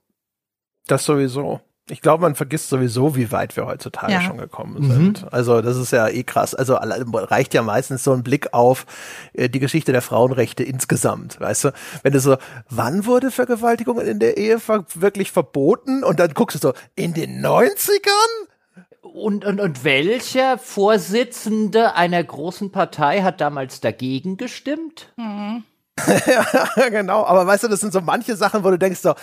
Das 0.87 1.05
sowieso. 1.05 1.61
Ich 1.89 2.01
glaube, 2.01 2.21
man 2.21 2.35
vergisst 2.35 2.69
sowieso, 2.69 3.15
wie 3.15 3.31
weit 3.31 3.55
wir 3.55 3.65
heutzutage 3.65 4.11
ja. 4.11 4.21
schon 4.21 4.37
gekommen 4.37 4.83
sind. 4.83 5.21
Mhm. 5.21 5.29
Also 5.31 5.61
das 5.61 5.77
ist 5.77 5.91
ja 5.91 6.07
eh 6.09 6.23
krass. 6.23 6.53
Also 6.53 6.75
reicht 6.75 7.53
ja 7.53 7.61
meistens 7.61 8.03
so 8.03 8.11
ein 8.11 8.23
Blick 8.23 8.53
auf 8.53 8.85
äh, 9.33 9.49
die 9.49 9.59
Geschichte 9.59 9.93
der 9.93 10.01
Frauenrechte 10.01 10.63
insgesamt. 10.63 11.39
Weißt 11.39 11.65
du, 11.65 11.73
wenn 12.03 12.13
du 12.13 12.19
so, 12.19 12.37
wann 12.69 13.05
wurde 13.05 13.31
Vergewaltigung 13.31 14.01
in 14.01 14.19
der 14.19 14.37
Ehe 14.37 14.59
wirklich 14.95 15.31
verboten? 15.31 16.03
Und 16.03 16.19
dann 16.19 16.33
guckst 16.33 16.55
du 16.55 16.67
so, 16.69 16.73
in 16.95 17.13
den 17.13 17.45
90ern? 17.45 18.47
Und, 19.01 19.45
und, 19.45 19.61
und 19.61 19.83
welcher 19.83 20.57
Vorsitzende 20.57 21.95
einer 21.95 22.23
großen 22.23 22.71
Partei 22.71 23.21
hat 23.21 23.39
damals 23.39 23.79
dagegen 23.79 24.35
gestimmt? 24.35 25.13
Mhm. 25.15 25.63
ja, 26.05 26.89
genau. 26.89 27.25
Aber 27.25 27.47
weißt 27.47 27.63
du, 27.63 27.67
das 27.67 27.79
sind 27.79 27.93
so 27.93 28.01
manche 28.01 28.35
Sachen, 28.35 28.63
wo 28.63 28.69
du 28.69 28.77
denkst 28.77 28.99
so, 28.99 29.15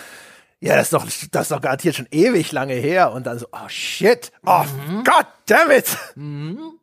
ja, 0.59 0.75
das 0.75 0.87
ist 0.87 0.93
doch, 0.93 1.05
das 1.31 1.41
ist 1.43 1.51
doch 1.51 1.61
garantiert 1.61 1.95
schon 1.95 2.07
ewig 2.11 2.51
lange 2.51 2.73
her. 2.73 3.11
Und 3.11 3.27
dann 3.27 3.39
so, 3.39 3.47
oh 3.51 3.67
shit, 3.67 4.31
oh 4.45 4.63
mhm. 4.87 5.03
God 5.03 5.25
damn 5.45 5.71
it. 5.71 5.97
Mhm. 6.15 6.79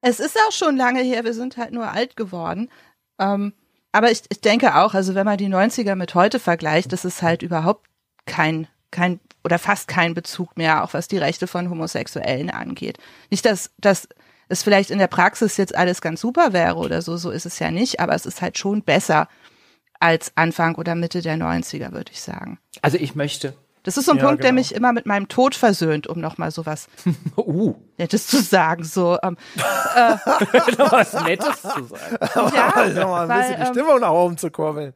Es 0.00 0.20
ist 0.20 0.38
auch 0.46 0.52
schon 0.52 0.76
lange 0.76 1.02
her, 1.02 1.24
wir 1.24 1.34
sind 1.34 1.56
halt 1.56 1.72
nur 1.72 1.90
alt 1.90 2.16
geworden. 2.16 2.70
Ähm, 3.18 3.52
aber 3.92 4.10
ich, 4.10 4.22
ich 4.28 4.40
denke 4.40 4.76
auch, 4.76 4.94
also 4.94 5.14
wenn 5.14 5.24
man 5.24 5.38
die 5.38 5.48
90er 5.48 5.96
mit 5.96 6.14
heute 6.14 6.38
vergleicht, 6.38 6.92
das 6.92 7.04
ist 7.04 7.22
halt 7.22 7.42
überhaupt 7.42 7.86
kein, 8.26 8.68
kein 8.90 9.18
oder 9.44 9.58
fast 9.58 9.88
kein 9.88 10.14
Bezug 10.14 10.56
mehr, 10.56 10.84
auch 10.84 10.94
was 10.94 11.08
die 11.08 11.18
Rechte 11.18 11.46
von 11.46 11.70
Homosexuellen 11.70 12.50
angeht. 12.50 12.98
Nicht, 13.30 13.44
dass, 13.44 13.70
dass 13.78 14.08
es 14.48 14.62
vielleicht 14.62 14.90
in 14.90 14.98
der 14.98 15.06
Praxis 15.08 15.56
jetzt 15.56 15.74
alles 15.74 16.00
ganz 16.00 16.20
super 16.20 16.52
wäre 16.52 16.76
oder 16.76 17.02
so, 17.02 17.16
so 17.16 17.30
ist 17.30 17.46
es 17.46 17.58
ja 17.58 17.70
nicht, 17.70 18.00
aber 18.00 18.14
es 18.14 18.26
ist 18.26 18.40
halt 18.40 18.58
schon 18.58 18.82
besser 18.82 19.28
als 20.00 20.32
Anfang 20.36 20.76
oder 20.76 20.94
Mitte 20.94 21.22
der 21.22 21.36
90er, 21.36 21.92
würde 21.92 22.12
ich 22.12 22.20
sagen. 22.20 22.58
Also 22.82 22.98
ich 22.98 23.14
möchte. 23.14 23.54
Das 23.82 23.96
ist 23.96 24.06
so 24.06 24.12
ein 24.12 24.18
ja, 24.18 24.24
Punkt, 24.24 24.42
genau. 24.42 24.48
der 24.48 24.52
mich 24.52 24.74
immer 24.74 24.92
mit 24.92 25.06
meinem 25.06 25.28
Tod 25.28 25.54
versöhnt, 25.54 26.06
um 26.06 26.20
nochmal 26.20 26.50
sowas 26.50 26.88
uh. 27.36 27.74
Nettes 27.96 28.26
zu 28.26 28.42
sagen. 28.42 28.84
So, 28.84 29.18
ähm, 29.22 29.36
äh, 29.56 29.60
was 30.90 31.14
Nettes 31.24 31.62
zu 31.62 31.84
sagen. 31.84 32.18
Ja, 32.54 32.70
also 32.74 33.00
mal 33.02 33.22
ein 33.22 33.28
weil, 33.28 33.40
bisschen 33.40 33.56
die 33.56 33.66
ähm, 33.66 33.72
Stimmung 33.72 34.00
nach 34.00 34.10
oben 34.10 34.36
zu 34.36 34.50
kurbeln. 34.50 34.92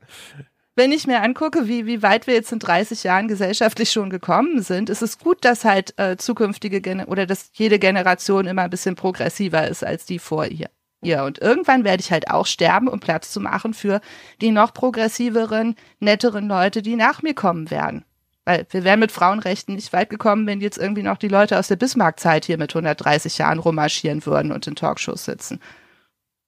Wenn 0.75 0.91
ich 0.91 1.07
mir 1.07 1.23
angucke, 1.23 1.69
wie, 1.69 1.87
wie 1.87 2.03
weit 2.03 2.27
wir 2.27 2.35
jetzt 2.35 2.51
in 2.51 2.59
30 2.59 3.05
Jahren 3.05 3.29
gesellschaftlich 3.29 3.91
schon 3.93 4.09
gekommen 4.09 4.63
sind, 4.63 4.89
ist 4.89 5.03
es 5.03 5.19
gut, 5.19 5.45
dass 5.45 5.65
halt 5.65 5.99
äh, 5.99 6.17
zukünftige 6.17 6.81
Gen 6.81 7.05
oder 7.05 7.27
dass 7.27 7.51
jede 7.53 7.79
Generation 7.79 8.47
immer 8.47 8.63
ein 8.63 8.71
bisschen 8.71 8.95
progressiver 8.95 9.69
ist 9.69 9.85
als 9.85 10.07
die 10.07 10.19
vor 10.19 10.47
ihr. 10.47 10.71
Ja, 11.05 11.25
und 11.25 11.41
irgendwann 11.41 11.85
werde 11.85 12.01
ich 12.01 12.13
halt 12.13 12.31
auch 12.31 12.47
sterben, 12.47 12.87
um 12.87 13.01
Platz 13.01 13.33
zu 13.33 13.41
machen 13.41 13.75
für 13.75 14.01
die 14.41 14.53
noch 14.53 14.73
progressiveren, 14.73 15.75
netteren 15.99 16.47
Leute, 16.47 16.81
die 16.81 16.95
nach 16.95 17.23
mir 17.23 17.35
kommen 17.35 17.71
werden. 17.73 18.05
Weil 18.45 18.67
wir 18.71 18.85
wären 18.85 19.01
mit 19.01 19.13
Frauenrechten 19.13 19.75
nicht 19.75 19.93
weit 19.93 20.11
gekommen, 20.11 20.47
wenn 20.47 20.61
jetzt 20.61 20.79
irgendwie 20.79 21.03
noch 21.03 21.19
die 21.19 21.29
Leute 21.29 21.59
aus 21.59 21.69
der 21.69 21.77
Bismarck-Zeit 21.77 22.45
hier 22.45 22.59
mit 22.59 22.71
130 22.71 23.39
Jahren 23.39 23.59
rummarschieren 23.59 24.25
würden 24.27 24.53
und 24.53 24.67
in 24.67 24.77
Talkshows 24.77 25.25
sitzen. 25.25 25.61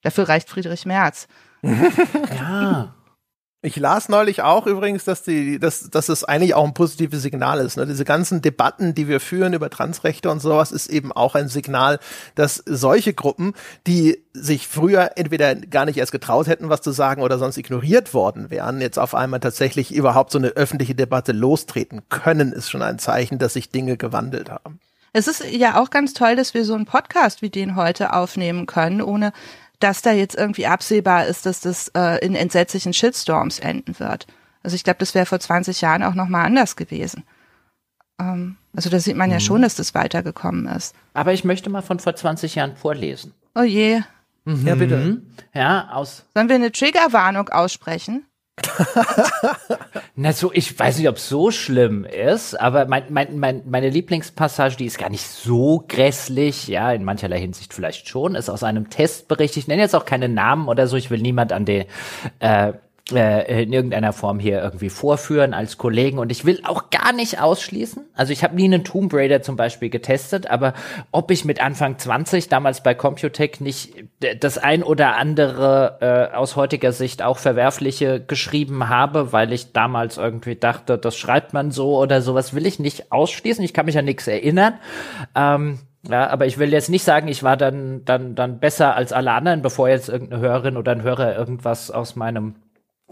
Dafür 0.03 0.29
reicht 0.29 0.49
Friedrich 0.49 0.87
Merz. 0.87 1.27
ja. 1.63 2.95
Ich 3.65 3.77
las 3.77 4.11
neulich 4.11 4.43
auch 4.43 4.67
übrigens, 4.67 5.05
dass 5.05 5.23
die, 5.23 5.59
dass, 5.59 5.89
dass 5.89 6.11
es 6.11 6.23
eigentlich 6.23 6.55
auch 6.55 6.67
ein 6.67 6.75
positives 6.75 7.23
Signal 7.23 7.61
ist. 7.61 7.79
Ne? 7.79 7.87
Diese 7.87 8.05
ganzen 8.05 8.43
Debatten, 8.43 8.95
die 8.95 9.09
wir 9.09 9.21
führen 9.21 9.55
über 9.55 9.71
Transrechte 9.71 10.31
und 10.31 10.41
sowas, 10.41 10.71
ist 10.71 10.89
eben 10.89 11.13
auch 11.13 11.35
ein 11.35 11.49
Signal, 11.49 11.99
dass 12.35 12.63
solche 12.67 13.15
Gruppen, 13.15 13.55
die 13.87 14.23
sich 14.35 14.69
früher 14.69 15.13
entweder 15.17 15.55
gar 15.55 15.87
nicht 15.87 15.97
erst 15.97 16.13
getraut 16.13 16.47
hätten, 16.47 16.69
was 16.69 16.83
zu 16.83 16.93
sagen 16.93 17.23
oder 17.23 17.39
sonst 17.39 17.57
ignoriert 17.57 18.13
worden 18.13 18.51
wären, 18.51 18.83
jetzt 18.83 18.99
auf 18.99 19.15
einmal 19.15 19.41
tatsächlich 19.41 19.95
überhaupt 19.95 20.31
so 20.31 20.37
eine 20.37 20.49
öffentliche 20.49 20.95
Debatte 20.95 21.33
lostreten 21.33 22.03
können, 22.11 22.53
ist 22.53 22.69
schon 22.69 22.83
ein 22.83 22.99
Zeichen, 22.99 23.39
dass 23.39 23.55
sich 23.55 23.71
Dinge 23.71 23.97
gewandelt 23.97 24.51
haben. 24.51 24.79
Es 25.15 25.27
ist 25.27 25.43
ja 25.43 25.81
auch 25.81 25.89
ganz 25.89 26.13
toll, 26.13 26.37
dass 26.37 26.53
wir 26.53 26.67
so 26.67 26.75
einen 26.75 26.85
Podcast 26.85 27.41
wie 27.41 27.49
den 27.49 27.77
heute 27.77 28.13
aufnehmen 28.13 28.67
können, 28.67 29.01
ohne 29.01 29.33
dass 29.85 30.01
da 30.01 30.13
jetzt 30.13 30.35
irgendwie 30.35 30.67
absehbar 30.67 31.27
ist, 31.27 31.45
dass 31.45 31.61
das 31.61 31.89
äh, 31.89 32.25
in 32.25 32.35
entsetzlichen 32.35 32.95
Shitstorms 32.95 33.59
enden 33.59 33.99
wird. 34.01 34.27
Also 34.63 34.77
ich 34.77 34.83
glaube, 34.83 34.99
das 34.99 35.15
wäre 35.15 35.27
vor 35.27 35.39
20 35.39 35.83
Jahren 35.83 36.03
auch 36.03 36.15
nochmal 36.15 36.47
anders 36.47 36.75
gewesen. 36.75 37.23
Ähm, 38.19 38.57
also 38.75 38.89
da 38.89 38.99
sieht 38.99 39.15
man 39.15 39.31
ja 39.31 39.37
mhm. 39.37 39.41
schon, 39.41 39.61
dass 39.61 39.75
das 39.75 39.95
weitergekommen 39.95 40.67
ist. 40.69 40.95
Aber 41.13 41.35
ich 41.35 41.45
möchte 41.45 41.69
mal 41.69 41.83
von 41.83 41.99
vor 41.99 42.17
20 42.17 42.55
Jahren 42.55 42.77
vorlesen. 42.77 43.35
Oh 43.55 43.63
je. 43.63 44.01
Mhm. 44.47 44.67
Ja, 44.67 44.75
bitte. 44.75 45.23
Ja, 45.53 45.91
aus. 45.91 46.25
Sollen 46.33 46.49
wir 46.49 46.57
eine 46.57 46.73
Triggerwarnung 46.73 47.51
aussprechen? 47.51 48.25
Na 50.17 50.33
so, 50.33 50.53
ich 50.53 50.79
weiß 50.79 50.99
nicht, 50.99 51.09
ob 51.09 51.17
es 51.17 51.29
so 51.29 51.51
schlimm 51.51 52.05
ist, 52.05 52.59
aber 52.61 52.87
mein, 52.87 53.05
mein, 53.11 53.39
mein, 53.39 53.63
meine 53.67 53.91
Lieblingspassage, 53.91 54.77
die 54.77 54.87
ist 54.87 54.99
gar 54.99 55.11
nicht 55.11 55.27
so 55.27 55.85
grässlich, 55.89 56.69
ja, 56.69 56.93
in 56.93 57.05
mancherlei 57.05 57.41
Hinsicht 57.41 57.75
vielleicht 57.75 58.09
schon, 58.09 58.35
ist 58.35 58.49
aus 58.49 58.63
einem 58.63 58.91
Testbericht. 58.91 59.57
Ich 59.57 59.67
nenne 59.67 59.83
jetzt 59.83 59.95
auch 59.95 60.05
keine 60.05 60.29
Namen 60.29 60.69
oder 60.69 60.87
so, 60.87 60.97
ich 60.97 61.11
will 61.11 61.21
niemand 61.21 61.53
an 61.53 61.67
äh, 61.67 61.87
äh, 62.39 62.73
in 63.11 63.73
irgendeiner 63.73 64.15
Form 64.15 64.39
hier 64.39 64.63
irgendwie 64.63 64.89
vorführen 64.89 65.53
als 65.53 65.77
Kollegen. 65.77 66.19
Und 66.19 66.33
ich 66.33 66.47
will 66.47 66.63
auch 66.65 66.89
gar 66.89 67.13
nicht 67.13 67.39
ausschließen. 67.39 68.03
Also 68.15 68.33
ich 68.33 68.43
habe 68.43 68.55
nie 68.55 68.65
einen 68.65 68.83
Tomb 68.83 69.13
Raider 69.13 69.43
zum 69.43 69.57
Beispiel 69.57 69.91
getestet, 69.91 70.47
aber 70.47 70.73
ob 71.11 71.31
ich 71.31 71.45
mit 71.45 71.63
Anfang 71.63 71.99
20 71.99 72.49
damals 72.49 72.83
bei 72.83 72.95
Computec 72.95 73.61
nicht 73.61 73.93
das 74.41 74.57
ein 74.57 74.83
oder 74.83 75.17
andere 75.17 76.31
äh, 76.33 76.35
aus 76.35 76.57
heutiger 76.57 76.93
Sicht 76.93 77.23
auch 77.23 77.37
verwerfliche 77.37 78.25
geschrieben 78.25 78.89
habe, 78.89 79.35
weil 79.35 79.53
ich 79.53 79.73
damals 79.73 80.17
irgendwie 80.17 80.57
dachte, 80.57 80.97
das 80.97 81.15
schreibt 81.15 81.53
man 81.53 81.73
so 81.73 81.99
oder 81.99 82.23
sowas, 82.23 82.55
will 82.55 82.65
ich 82.65 82.79
nicht 82.79 83.13
ausschließen. 83.13 83.63
Ich 83.63 83.75
kann 83.75 83.85
mich 83.85 83.99
an 83.99 84.07
nichts 84.07 84.27
erinnern. 84.27 84.75
Ähm, 85.35 85.79
ja, 86.09 86.29
aber 86.29 86.47
ich 86.47 86.57
will 86.57 86.73
jetzt 86.73 86.89
nicht 86.89 87.05
sagen, 87.05 87.29
ich 87.29 87.43
war 87.43 87.59
dann, 87.59 88.05
dann, 88.07 88.35
dann 88.35 88.61
besser 88.61 88.95
als 88.95 89.13
alle 89.13 89.33
anderen, 89.33 89.61
bevor 89.61 89.91
jetzt 89.91 90.09
irgendeine 90.09 90.41
Hörerin 90.41 90.79
oder 90.79 90.93
ein 90.93 91.03
Hörer 91.03 91.37
irgendwas 91.37 91.91
aus 91.91 92.17
meinem 92.17 92.55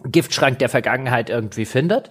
Giftschrank 0.05 0.59
der 0.59 0.69
Vergangenheit 0.69 1.31
irgendwie 1.31 1.65
findet. 1.65 2.11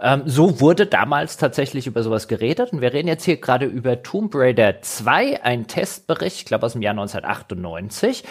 Ähm, 0.00 0.22
so 0.26 0.60
wurde 0.60 0.86
damals 0.86 1.36
tatsächlich 1.36 1.86
über 1.86 2.02
sowas 2.02 2.28
geredet. 2.28 2.72
Und 2.72 2.80
wir 2.80 2.92
reden 2.92 3.08
jetzt 3.08 3.24
hier 3.24 3.38
gerade 3.38 3.66
über 3.66 4.02
Tomb 4.02 4.34
Raider 4.34 4.82
2, 4.82 5.42
ein 5.42 5.66
Testbericht, 5.66 6.36
ich 6.38 6.44
glaube 6.44 6.66
aus 6.66 6.72
dem 6.72 6.82
Jahr 6.82 6.92
1998. 6.92 8.24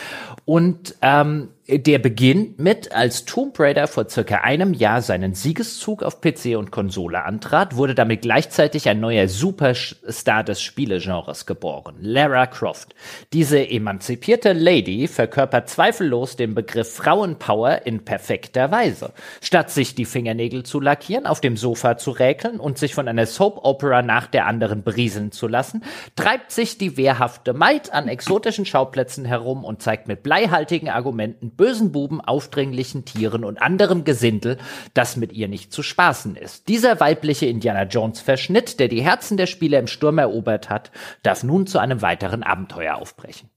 Und 0.46 0.96
ähm, 1.02 1.50
der 1.78 2.00
beginnt 2.00 2.58
mit, 2.58 2.94
als 2.94 3.26
Tomb 3.26 3.60
Raider 3.60 3.88
vor 3.88 4.10
circa 4.10 4.38
einem 4.38 4.74
Jahr 4.74 5.04
seinen 5.04 5.36
Siegeszug 5.36 6.02
auf 6.02 6.20
PC 6.20 6.58
und 6.58 6.72
Konsole 6.72 7.24
antrat, 7.24 7.76
wurde 7.76 7.94
damit 7.94 8.24
gleichzeitig 8.24 8.90
ein 8.90 9.00
neuer 9.00 9.28
Superstar 9.28 10.44
des 10.44 10.62
Spielegenres 10.64 11.46
geboren, 11.46 11.98
Lara 12.02 12.48
Croft. 12.48 12.96
Diese 13.34 13.70
emanzipierte 13.70 14.54
Lady 14.54 15.08
verkörpert 15.08 15.70
zweifellos 15.70 16.36
den 16.36 16.56
Begriff 16.56 16.96
Frauenpower 16.96 17.86
in 17.86 18.04
perfekter 18.04 18.72
Weise. 18.72 19.14
Statt 19.40 19.70
sich 19.70 19.94
die 19.94 20.06
Fingernägel 20.06 20.64
zu 20.64 20.80
lackieren, 20.80 21.28
auf 21.28 21.40
dem 21.40 21.56
Sofa 21.56 21.98
zu 21.98 22.10
räkeln 22.10 22.60
und 22.60 22.80
sich 22.80 22.96
von 22.96 23.08
einer 23.08 23.28
Soap-Opera 23.28 24.02
nach 24.02 24.26
der 24.26 24.48
anderen 24.48 24.82
berieseln 24.82 25.32
zu 25.32 25.48
lassen, 25.48 25.84
treibt 26.16 26.52
sich 26.52 26.80
die 26.80 26.98
wehrhafte 26.98 27.54
Maid 27.54 27.94
an 27.94 28.08
exotischen 28.08 28.66
Schauplätzen 28.66 29.26
herum 29.26 29.64
und 29.64 29.84
zeigt 29.84 30.08
mit 30.08 30.24
bleihaltigen 30.24 30.90
Argumenten 30.90 31.52
bösen 31.60 31.92
Buben, 31.92 32.22
aufdringlichen 32.22 33.04
Tieren 33.04 33.44
und 33.44 33.62
anderem 33.62 34.06
Gesindel, 34.06 34.58
das 34.94 35.18
mit 35.18 35.34
ihr 35.34 35.50
nicht 35.50 35.74
zu 35.74 35.84
spaßen 35.84 36.38
ist. 36.38 36.70
Dieser 36.70 37.00
weibliche 37.02 37.46
Indiana 37.48 37.84
Jones 37.84 38.22
Verschnitt, 38.22 38.80
der 38.80 38.88
die 38.88 39.02
Herzen 39.02 39.36
der 39.36 39.46
Spieler 39.46 39.78
im 39.78 39.88
Sturm 39.88 40.18
erobert 40.18 40.70
hat, 40.70 40.90
darf 41.22 41.44
nun 41.44 41.68
zu 41.68 41.78
einem 41.80 42.02
weiteren 42.02 42.44
Abenteuer 42.44 42.96
aufbrechen. 42.96 43.50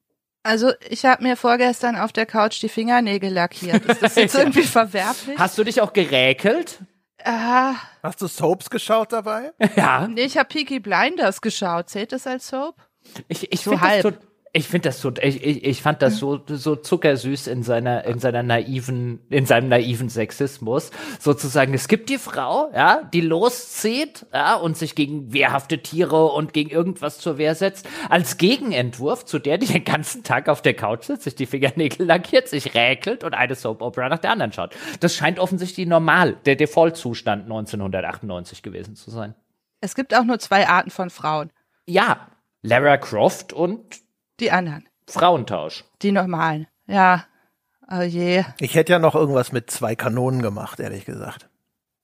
Also 0.43 0.73
ich 0.91 1.05
habe 1.05 1.23
mir 1.23 1.37
vorgestern 1.37 1.95
auf 1.95 2.13
der 2.13 2.27
Couch 2.27 2.61
die 2.61 2.69
Fingernägel 2.69 3.33
lackiert. 3.33 3.85
Ist 3.87 4.03
das 4.03 4.17
jetzt 4.17 4.35
irgendwie 4.39 4.65
verwerflich? 4.65 5.39
Hast 5.39 5.57
du 5.57 5.63
dich 5.63 5.81
auch 5.81 5.93
geräkelt? 5.93 6.81
Ah, 7.25 7.75
Hast 8.03 8.21
du 8.21 8.27
Soaps 8.27 8.69
geschaut 8.69 9.13
dabei? 9.13 9.53
Ja, 9.77 10.09
nee, 10.09 10.23
ich 10.25 10.37
habe 10.37 10.49
Peaky 10.49 10.81
Blinders 10.81 11.41
geschaut. 11.41 11.89
Zählt 11.89 12.11
das 12.11 12.27
als 12.27 12.49
Soap? 12.49 12.75
ich, 13.29 13.53
ich 13.53 13.61
So 13.61 13.71
finde 13.71 13.87
das 14.03 14.15
ich 14.55 14.69
finde 14.69 14.91
das 14.91 15.01
so, 15.01 15.11
ich, 15.23 15.43
ich, 15.43 15.65
ich 15.65 15.83
fand 15.83 16.03
das 16.03 16.19
so, 16.19 16.39
so 16.47 16.77
zuckersüß 16.77 17.47
in 17.47 17.63
seiner, 17.63 18.05
in 18.05 18.19
seiner 18.19 18.43
naiven, 18.43 19.21
in 19.31 19.47
seinem 19.47 19.69
naiven 19.69 20.11
Sexismus. 20.11 20.91
Sozusagen, 21.19 21.73
es 21.73 21.89
gibt 21.89 22.11
die 22.11 22.19
Frau, 22.19 22.71
ja, 22.75 23.03
die 23.15 23.23
loszieht, 23.23 24.27
ja, 24.31 24.57
und 24.57 24.77
sich 24.77 24.95
gegen 24.95 25.33
wehrhafte 25.33 25.79
Tiere 25.79 26.27
und 26.27 26.53
gegen 26.53 26.69
irgendwas 26.69 27.19
zur 27.19 27.39
Wehr 27.39 27.55
setzt, 27.55 27.89
als 28.11 28.37
Gegenentwurf 28.37 29.25
zu 29.25 29.39
der, 29.39 29.57
die 29.57 29.67
den 29.67 29.85
ganzen 29.85 30.23
Tag 30.23 30.51
auf 30.51 30.61
der 30.61 30.75
Couch 30.75 31.05
sitzt, 31.05 31.23
sich 31.23 31.35
die 31.35 31.47
Fingernägel 31.47 32.05
lackiert, 32.05 32.49
sich 32.49 32.75
räkelt 32.75 33.25
und 33.25 33.33
eine 33.33 33.55
Soap 33.55 33.81
Opera 33.81 34.11
nach 34.11 34.19
der 34.19 34.33
anderen 34.33 34.53
schaut. 34.53 34.77
Das 35.01 35.15
scheint 35.15 35.39
offensichtlich 35.39 35.87
normal, 35.87 36.37
der 36.45 36.57
Default-Zustand 36.57 37.45
1998 37.45 38.63
gewesen 38.63 38.97
zu 38.97 39.11
sein. 39.11 39.35
Es 39.81 39.95
gibt 39.95 40.15
auch 40.15 40.25
nur 40.25 40.39
zwei 40.39 40.69
Arten 40.69 40.91
von 40.91 41.09
Frauen. 41.09 41.51
Ja, 41.87 42.29
Lara 42.61 42.99
Croft 42.99 43.55
und 43.55 44.03
Die 44.43 44.51
anderen. 44.51 44.89
Frauentausch. 45.07 45.85
Die 46.03 46.11
normalen. 46.11 46.67
Ja. 46.89 47.27
Oh 47.89 48.03
je. 48.03 48.43
Ich 48.59 48.75
hätte 48.75 48.93
ja 48.93 48.99
noch 48.99 49.15
irgendwas 49.15 49.53
mit 49.53 49.71
zwei 49.71 49.95
Kanonen 49.95 50.43
gemacht, 50.43 50.81
ehrlich 50.81 51.05
gesagt. 51.05 51.49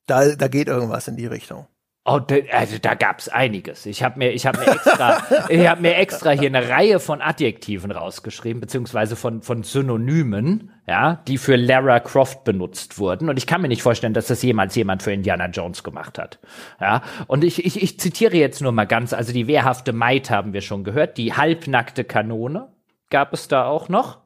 Da, 0.06 0.36
da 0.36 0.46
geht 0.46 0.68
irgendwas 0.68 1.08
in 1.08 1.16
die 1.16 1.26
Richtung. 1.26 1.66
Oh, 2.04 2.20
da, 2.20 2.36
also 2.52 2.78
da 2.78 2.94
gab's 2.94 3.28
einiges. 3.28 3.86
Ich 3.86 4.04
habe 4.04 4.20
mir, 4.20 4.30
ich 4.30 4.46
habe 4.46 4.60
mir 4.60 4.68
extra, 4.68 5.22
ich 5.48 5.66
habe 5.66 5.82
mir 5.82 5.96
extra 5.96 6.30
hier 6.30 6.46
eine 6.46 6.68
Reihe 6.68 7.00
von 7.00 7.20
Adjektiven 7.20 7.90
rausgeschrieben, 7.90 8.60
beziehungsweise 8.60 9.16
von 9.16 9.42
von 9.42 9.64
Synonymen, 9.64 10.70
ja, 10.88 11.22
die 11.28 11.36
für 11.36 11.56
Lara 11.56 12.00
Croft 12.00 12.44
benutzt 12.44 12.98
wurden. 12.98 13.28
Und 13.28 13.36
ich 13.36 13.46
kann 13.46 13.60
mir 13.60 13.68
nicht 13.68 13.82
vorstellen, 13.82 14.14
dass 14.14 14.28
das 14.28 14.42
jemals 14.42 14.74
jemand 14.74 15.02
für 15.02 15.12
Indiana 15.12 15.46
Jones 15.46 15.84
gemacht 15.84 16.18
hat. 16.18 16.38
Ja, 16.80 17.02
und 17.26 17.44
ich, 17.44 17.64
ich, 17.66 17.82
ich 17.82 18.00
zitiere 18.00 18.36
jetzt 18.36 18.62
nur 18.62 18.72
mal 18.72 18.86
ganz. 18.86 19.12
Also 19.12 19.34
die 19.34 19.46
wehrhafte 19.46 19.92
Maid 19.92 20.30
haben 20.30 20.54
wir 20.54 20.62
schon 20.62 20.84
gehört. 20.84 21.18
Die 21.18 21.34
halbnackte 21.34 22.04
Kanone 22.04 22.72
gab 23.10 23.34
es 23.34 23.48
da 23.48 23.66
auch 23.66 23.90
noch. 23.90 24.20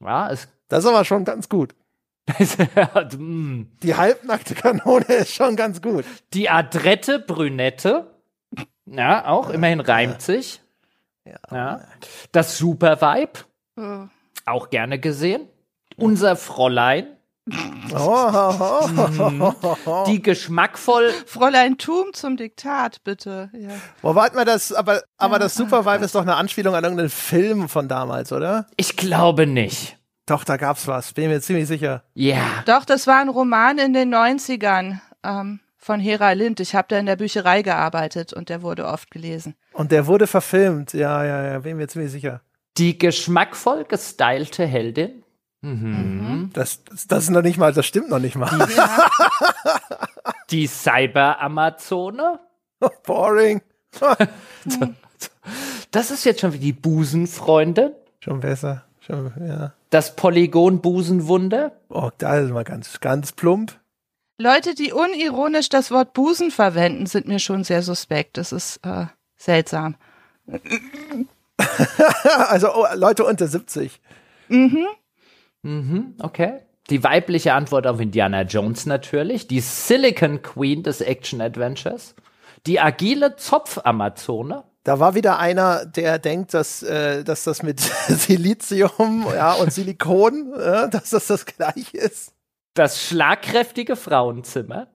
Ja, 0.00 0.30
es 0.30 0.48
Das 0.68 0.84
ist 0.84 0.90
aber 0.90 1.04
schon 1.04 1.24
ganz 1.24 1.48
gut. 1.48 1.74
Mm. 3.18 3.66
Die 3.84 3.94
halbnackte 3.94 4.56
Kanone 4.56 5.04
ist 5.04 5.32
schon 5.32 5.54
ganz 5.54 5.80
gut. 5.80 6.04
Die 6.34 6.50
adrette 6.50 7.20
Brünette. 7.20 8.10
Ja, 8.86 9.26
auch 9.26 9.50
immerhin 9.50 9.80
reimt 9.80 10.22
sich. 10.22 10.60
Ja. 11.52 11.82
Das 12.32 12.58
Super 12.58 13.00
Vibe. 13.00 13.40
Oh. 13.76 14.08
Auch 14.44 14.70
gerne 14.70 14.98
gesehen. 14.98 15.48
Unser 15.96 16.36
Fräulein. 16.36 17.06
Oh. 17.94 19.52
Die 20.08 20.20
geschmackvoll. 20.20 21.12
Fräulein 21.26 21.78
Tum 21.78 22.06
zum 22.12 22.36
Diktat, 22.36 23.04
bitte. 23.04 23.50
Ja. 23.52 23.70
Wo 24.02 24.14
warte 24.16 24.34
mal, 24.34 24.44
das, 24.44 24.72
aber, 24.72 25.02
aber 25.16 25.38
das 25.38 25.54
Super 25.54 25.86
Vibe 25.86 26.04
ist 26.04 26.14
doch 26.14 26.22
eine 26.22 26.34
Anspielung 26.34 26.74
an 26.74 26.82
irgendeinen 26.82 27.10
Film 27.10 27.68
von 27.68 27.86
damals, 27.88 28.32
oder? 28.32 28.66
Ich 28.76 28.96
glaube 28.96 29.46
nicht. 29.46 29.96
Doch, 30.26 30.42
da 30.42 30.56
gab's 30.56 30.88
was, 30.88 31.12
bin 31.12 31.30
mir 31.30 31.40
ziemlich 31.40 31.68
sicher. 31.68 32.02
Ja. 32.14 32.64
Doch, 32.66 32.84
das 32.84 33.06
war 33.06 33.20
ein 33.20 33.28
Roman 33.28 33.78
in 33.78 33.92
den 33.92 34.12
90ern 34.12 34.98
ähm, 35.22 35.60
von 35.76 36.00
Hera 36.00 36.32
Lind. 36.32 36.58
Ich 36.58 36.74
habe 36.74 36.88
da 36.88 36.98
in 36.98 37.06
der 37.06 37.14
Bücherei 37.14 37.62
gearbeitet 37.62 38.32
und 38.32 38.48
der 38.48 38.62
wurde 38.62 38.86
oft 38.86 39.12
gelesen. 39.12 39.54
Und 39.72 39.92
der 39.92 40.08
wurde 40.08 40.26
verfilmt, 40.26 40.94
ja, 40.94 41.24
ja, 41.24 41.52
ja, 41.52 41.58
bin 41.60 41.76
mir 41.76 41.86
ziemlich 41.86 42.10
sicher. 42.10 42.40
Die 42.76 42.98
geschmackvoll 42.98 43.84
gestylte 43.84 44.66
Heldin. 44.66 45.22
Das, 45.62 46.84
das, 46.84 47.06
das 47.06 47.24
ist 47.24 47.30
noch 47.30 47.42
nicht 47.42 47.58
mal, 47.58 47.72
das 47.72 47.86
stimmt 47.86 48.08
noch 48.08 48.18
nicht 48.18 48.36
mal. 48.36 48.68
Die 50.50 50.66
Cyber-Amazone. 50.68 52.40
Boring. 53.04 53.62
Das 55.92 56.10
ist 56.10 56.24
jetzt 56.24 56.40
schon 56.40 56.52
wie 56.52 56.58
die 56.58 56.72
Busenfreundin. 56.72 57.92
Schon 58.18 58.40
besser. 58.40 58.84
Schon, 59.00 59.32
ja. 59.40 59.72
Das 59.88 60.14
Polygon-Busenwunder. 60.16 61.72
Oh, 61.88 62.10
da 62.18 62.38
ist 62.38 62.50
mal 62.50 62.64
ganz, 62.64 63.00
ganz 63.00 63.32
plump. 63.32 63.78
Leute, 64.38 64.74
die 64.74 64.92
unironisch 64.92 65.68
das 65.68 65.90
Wort 65.90 66.12
Busen 66.12 66.50
verwenden, 66.50 67.06
sind 67.06 67.28
mir 67.28 67.38
schon 67.38 67.64
sehr 67.64 67.82
suspekt. 67.82 68.36
Das 68.36 68.52
ist 68.52 68.80
äh, 68.84 69.06
seltsam. 69.36 69.94
Also 72.48 72.74
oh, 72.74 72.86
Leute 72.94 73.24
unter 73.24 73.46
70. 73.46 74.00
Mhm, 74.48 74.86
okay. 76.22 76.60
Die 76.90 77.02
weibliche 77.02 77.52
Antwort 77.54 77.86
auf 77.86 78.00
Indiana 78.00 78.42
Jones 78.42 78.86
natürlich. 78.86 79.48
Die 79.48 79.60
Silicon 79.60 80.42
Queen 80.42 80.82
des 80.82 81.00
Action 81.00 81.40
Adventures. 81.40 82.14
Die 82.66 82.80
agile 82.80 83.36
Zopf-Amazone. 83.36 84.64
Da 84.84 85.00
war 85.00 85.16
wieder 85.16 85.40
einer, 85.40 85.84
der 85.84 86.20
denkt, 86.20 86.54
dass, 86.54 86.84
äh, 86.84 87.24
dass 87.24 87.42
das 87.42 87.64
mit 87.64 87.80
Silizium 88.08 89.26
ja, 89.34 89.52
und 89.54 89.72
Silikon, 89.72 90.52
äh, 90.54 90.88
dass 90.88 91.10
das 91.10 91.26
das 91.26 91.44
gleiche 91.44 91.98
ist. 91.98 92.32
Das 92.74 93.02
schlagkräftige 93.02 93.96
Frauenzimmer. 93.96 94.86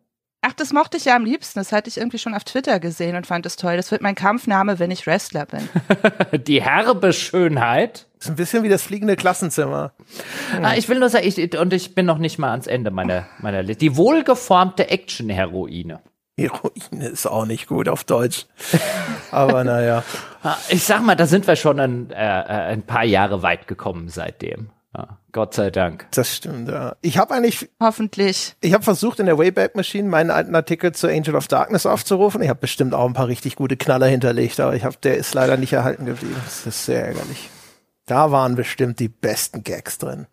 Ach, 0.44 0.54
das 0.54 0.74
mochte 0.74 0.98
ich 0.98 1.06
ja 1.06 1.16
am 1.16 1.24
liebsten. 1.24 1.60
Das 1.60 1.72
hatte 1.72 1.88
ich 1.90 1.98
irgendwie 1.98 2.18
schon 2.18 2.34
auf 2.34 2.44
Twitter 2.44 2.80
gesehen 2.80 3.16
und 3.16 3.28
fand 3.28 3.46
es 3.46 3.58
toll. 3.58 3.78
Das 3.78 3.92
wird 3.92 4.02
mein 4.02 4.16
Kampfname, 4.16 4.80
wenn 4.80 4.90
ich 4.90 5.06
Wrestler 5.06 5.46
bin. 5.46 5.70
Die 6.48 6.64
herbe 6.64 7.14
Schönheit. 7.14 8.08
Ist 8.20 8.30
ein 8.30 8.36
bisschen 8.36 8.64
wie 8.64 8.70
das 8.70 8.84
fliegende 8.84 9.16
Klassenzimmer. 9.16 9.94
Ah, 10.62 10.76
ich 10.76 10.88
will 10.90 11.00
nur 11.00 11.10
sagen, 11.10 11.28
ich, 11.28 11.58
und 11.58 11.74
ich 11.74 11.96
bin 11.96 12.06
noch 12.06 12.20
nicht 12.20 12.38
mal 12.38 12.52
ans 12.52 12.68
Ende 12.68 12.92
meiner, 12.92 13.26
meiner 13.40 13.64
Liste. 13.64 13.80
Die 13.80 13.98
wohlgeformte 13.98 14.90
Action-Heroine. 14.90 16.02
Heroine 16.38 17.08
ist 17.08 17.26
auch 17.26 17.46
nicht 17.46 17.68
gut 17.68 17.88
auf 17.90 18.04
Deutsch. 18.04 18.46
Aber 19.32 19.64
naja. 19.64 20.04
Ah, 20.44 20.58
Ich 20.70 20.84
sag 20.86 21.04
mal, 21.04 21.14
da 21.14 21.28
sind 21.28 21.46
wir 21.46 21.56
schon 21.56 21.80
ein, 21.80 22.10
äh, 22.10 22.16
äh, 22.16 22.72
ein 22.74 22.82
paar 22.82 23.04
Jahre 23.04 23.44
weit 23.44 23.68
gekommen 23.68 24.10
seitdem. 24.10 24.72
Ja, 24.96 25.20
Gott 25.32 25.54
sei 25.54 25.70
Dank. 25.70 26.08
Das 26.12 26.36
stimmt, 26.36 26.68
ja. 26.68 26.98
Ich 27.02 27.18
habe 27.18 27.34
eigentlich, 27.34 27.70
Hoffentlich. 27.80 28.56
ich 28.60 28.74
habe 28.74 28.84
versucht 28.84 29.20
in 29.20 29.26
der 29.26 29.38
Wayback 29.38 29.76
Machine 29.76 30.10
meinen 30.10 30.32
alten 30.32 30.54
Artikel 30.54 30.92
zu 30.92 31.08
Angel 31.08 31.36
of 31.36 31.48
Darkness 31.48 31.86
aufzurufen. 31.86 32.42
Ich 32.42 32.50
habe 32.50 32.60
bestimmt 32.60 32.94
auch 32.94 33.06
ein 33.06 33.14
paar 33.14 33.28
richtig 33.28 33.56
gute 33.56 33.78
Knaller 33.78 34.08
hinterlegt, 34.08 34.60
aber 34.60 34.76
ich 34.76 34.84
habe, 34.84 34.98
der 35.02 35.16
ist 35.16 35.34
leider 35.34 35.56
nicht 35.56 35.72
erhalten 35.72 36.06
geblieben. 36.06 36.36
Das 36.44 36.68
ist 36.68 36.86
sehr 36.86 37.06
ärgerlich. 37.06 37.50
Da 38.06 38.32
waren 38.32 38.56
bestimmt 38.56 39.00
die 39.00 39.08
besten 39.08 39.64
Gags 39.64 39.98
drin. 39.98 40.28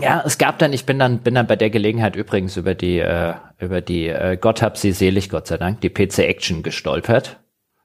Ja, 0.00 0.22
es 0.24 0.38
gab 0.38 0.58
dann, 0.58 0.72
ich 0.72 0.86
bin 0.86 0.98
dann, 0.98 1.18
bin 1.18 1.34
dann 1.34 1.46
bei 1.46 1.56
der 1.56 1.70
Gelegenheit 1.70 2.16
übrigens 2.16 2.56
über 2.56 2.74
die, 2.74 2.98
äh, 2.98 3.34
über 3.58 3.80
die, 3.80 4.08
äh, 4.08 4.36
Gott 4.36 4.62
hab 4.62 4.78
sie 4.78 4.92
selig, 4.92 5.30
Gott 5.30 5.46
sei 5.46 5.58
Dank, 5.58 5.80
die 5.80 5.90
PC 5.90 6.20
Action 6.20 6.62
gestolpert. 6.62 7.40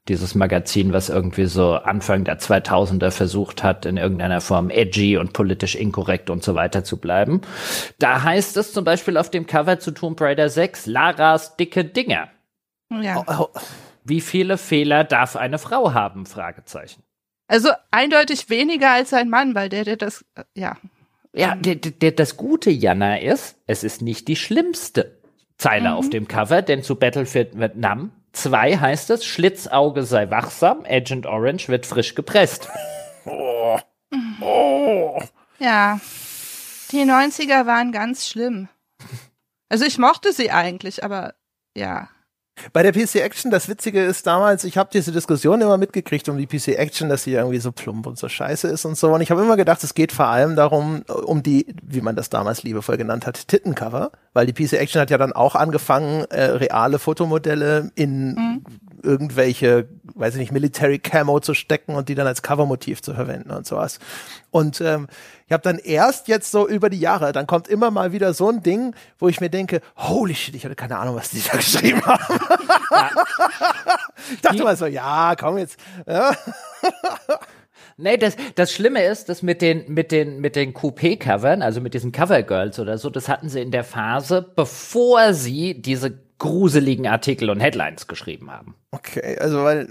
Dieses 0.08 0.34
Magazin, 0.34 0.92
was 0.92 1.08
irgendwie 1.08 1.46
so 1.46 1.74
Anfang 1.74 2.24
der 2.24 2.38
2000er 2.38 3.10
versucht 3.10 3.62
hat, 3.62 3.86
in 3.86 3.96
irgendeiner 3.96 4.40
Form 4.40 4.70
edgy 4.70 5.16
und 5.16 5.32
politisch 5.32 5.74
inkorrekt 5.74 6.30
und 6.30 6.44
so 6.44 6.54
weiter 6.54 6.84
zu 6.84 6.98
bleiben. 6.98 7.40
Da 7.98 8.22
heißt 8.22 8.56
es 8.56 8.72
zum 8.72 8.84
Beispiel 8.84 9.16
auf 9.16 9.30
dem 9.30 9.46
Cover 9.46 9.80
zu 9.80 9.90
Tomb 9.90 10.20
Raider 10.20 10.48
6, 10.48 10.86
Laras 10.86 11.56
dicke 11.56 11.84
Dinger. 11.84 12.28
Ja. 12.90 13.24
Oh, 13.26 13.48
Wie 14.04 14.20
viele 14.20 14.58
Fehler 14.58 15.02
darf 15.02 15.34
eine 15.34 15.58
Frau 15.58 15.92
haben? 15.92 16.26
Fragezeichen. 16.26 17.02
Also 17.48 17.70
eindeutig 17.90 18.48
weniger 18.48 18.92
als 18.92 19.12
ein 19.12 19.28
Mann, 19.28 19.54
weil 19.54 19.68
der, 19.68 19.84
der 19.84 19.96
das, 19.96 20.24
äh, 20.34 20.44
ja. 20.54 20.76
Ja, 21.32 21.54
der, 21.54 21.74
der, 21.74 21.92
der, 21.92 22.12
das 22.12 22.36
Gute, 22.36 22.70
Jana, 22.70 23.20
ist, 23.20 23.56
es 23.66 23.84
ist 23.84 24.02
nicht 24.02 24.26
die 24.26 24.36
schlimmste 24.36 25.18
Zeile 25.58 25.94
auf 25.94 26.08
dem 26.10 26.28
Cover, 26.28 26.62
denn 26.62 26.82
zu 26.82 26.96
Battlefield 26.96 27.58
Vietnam 27.58 28.10
2 28.36 28.78
heißt 28.78 29.10
es, 29.10 29.24
Schlitzauge 29.24 30.04
sei 30.04 30.30
wachsam, 30.30 30.84
Agent 30.86 31.26
Orange 31.26 31.68
wird 31.68 31.86
frisch 31.86 32.14
gepresst. 32.14 32.68
Ja. 35.58 36.00
Die 36.92 37.02
90er 37.02 37.66
waren 37.66 37.92
ganz 37.92 38.28
schlimm. 38.28 38.68
Also 39.68 39.84
ich 39.84 39.98
mochte 39.98 40.32
sie 40.32 40.52
eigentlich, 40.52 41.02
aber 41.02 41.34
ja. 41.76 42.08
Bei 42.72 42.82
der 42.82 42.92
PC 42.92 43.16
Action, 43.16 43.50
das 43.50 43.68
Witzige 43.68 44.02
ist 44.02 44.26
damals, 44.26 44.64
ich 44.64 44.78
habe 44.78 44.88
diese 44.92 45.12
Diskussion 45.12 45.60
immer 45.60 45.76
mitgekriegt 45.76 46.28
um 46.28 46.38
die 46.38 46.46
PC 46.46 46.68
Action, 46.78 47.08
dass 47.08 47.24
sie 47.24 47.32
irgendwie 47.32 47.58
so 47.58 47.70
plump 47.70 48.06
und 48.06 48.18
so 48.18 48.28
scheiße 48.28 48.68
ist 48.68 48.84
und 48.84 48.96
so. 48.96 49.12
Und 49.12 49.20
ich 49.20 49.30
habe 49.30 49.42
immer 49.42 49.56
gedacht, 49.56 49.84
es 49.84 49.94
geht 49.94 50.12
vor 50.12 50.26
allem 50.26 50.56
darum, 50.56 51.02
um 51.02 51.42
die, 51.42 51.66
wie 51.82 52.00
man 52.00 52.16
das 52.16 52.30
damals 52.30 52.62
liebevoll 52.62 52.96
genannt 52.96 53.26
hat, 53.26 53.48
Tittencover. 53.48 54.10
Weil 54.32 54.46
die 54.46 54.52
PC 54.52 54.74
Action 54.74 55.00
hat 55.00 55.10
ja 55.10 55.18
dann 55.18 55.32
auch 55.32 55.54
angefangen, 55.54 56.24
äh, 56.30 56.44
reale 56.44 56.98
Fotomodelle 56.98 57.90
in 57.94 58.64
irgendwelche, 59.02 59.88
weiß 60.14 60.34
ich 60.34 60.40
nicht, 60.40 60.52
Military 60.52 60.98
Camo 60.98 61.40
zu 61.40 61.54
stecken 61.54 61.94
und 61.94 62.08
die 62.08 62.14
dann 62.14 62.26
als 62.26 62.42
Covermotiv 62.42 63.02
zu 63.02 63.14
verwenden 63.14 63.50
und 63.50 63.66
sowas. 63.66 63.98
Und 64.50 64.80
ähm, 64.80 65.08
ich 65.46 65.52
habe 65.52 65.62
dann 65.62 65.78
erst 65.78 66.28
jetzt 66.28 66.50
so 66.50 66.66
über 66.68 66.90
die 66.90 66.98
Jahre, 67.00 67.32
dann 67.32 67.46
kommt 67.46 67.68
immer 67.68 67.90
mal 67.90 68.12
wieder 68.12 68.34
so 68.34 68.48
ein 68.50 68.62
Ding, 68.62 68.94
wo 69.18 69.28
ich 69.28 69.40
mir 69.40 69.50
denke, 69.50 69.80
holy 69.96 70.34
shit, 70.34 70.54
ich 70.54 70.64
hatte 70.64 70.74
keine 70.76 70.98
Ahnung, 70.98 71.14
was 71.16 71.30
die 71.30 71.42
da 71.42 71.56
geschrieben 71.56 72.04
haben. 72.04 72.40
ich 74.32 74.40
dachte 74.40 74.56
Die- 74.56 74.62
mal 74.62 74.76
so, 74.76 74.86
ja, 74.86 75.34
komm 75.38 75.58
jetzt. 75.58 75.78
Ja. 76.06 76.32
Nee, 77.98 78.18
das, 78.18 78.36
das 78.56 78.72
Schlimme 78.72 79.02
ist, 79.04 79.30
dass 79.30 79.42
mit 79.42 79.62
den, 79.62 79.90
mit 79.92 80.12
den, 80.12 80.40
mit 80.40 80.54
den 80.54 80.74
Coupé-Covern, 80.74 81.62
also 81.62 81.80
mit 81.80 81.94
diesen 81.94 82.12
Covergirls 82.12 82.78
oder 82.78 82.98
so, 82.98 83.08
das 83.08 83.26
hatten 83.28 83.48
sie 83.48 83.62
in 83.62 83.70
der 83.70 83.84
Phase, 83.84 84.42
bevor 84.54 85.32
sie 85.32 85.80
diese 85.80 86.18
gruseligen 86.38 87.06
Artikel 87.06 87.48
und 87.50 87.60
Headlines 87.60 88.06
geschrieben 88.06 88.50
haben. 88.50 88.74
Okay, 88.90 89.38
also 89.38 89.64
weil. 89.64 89.88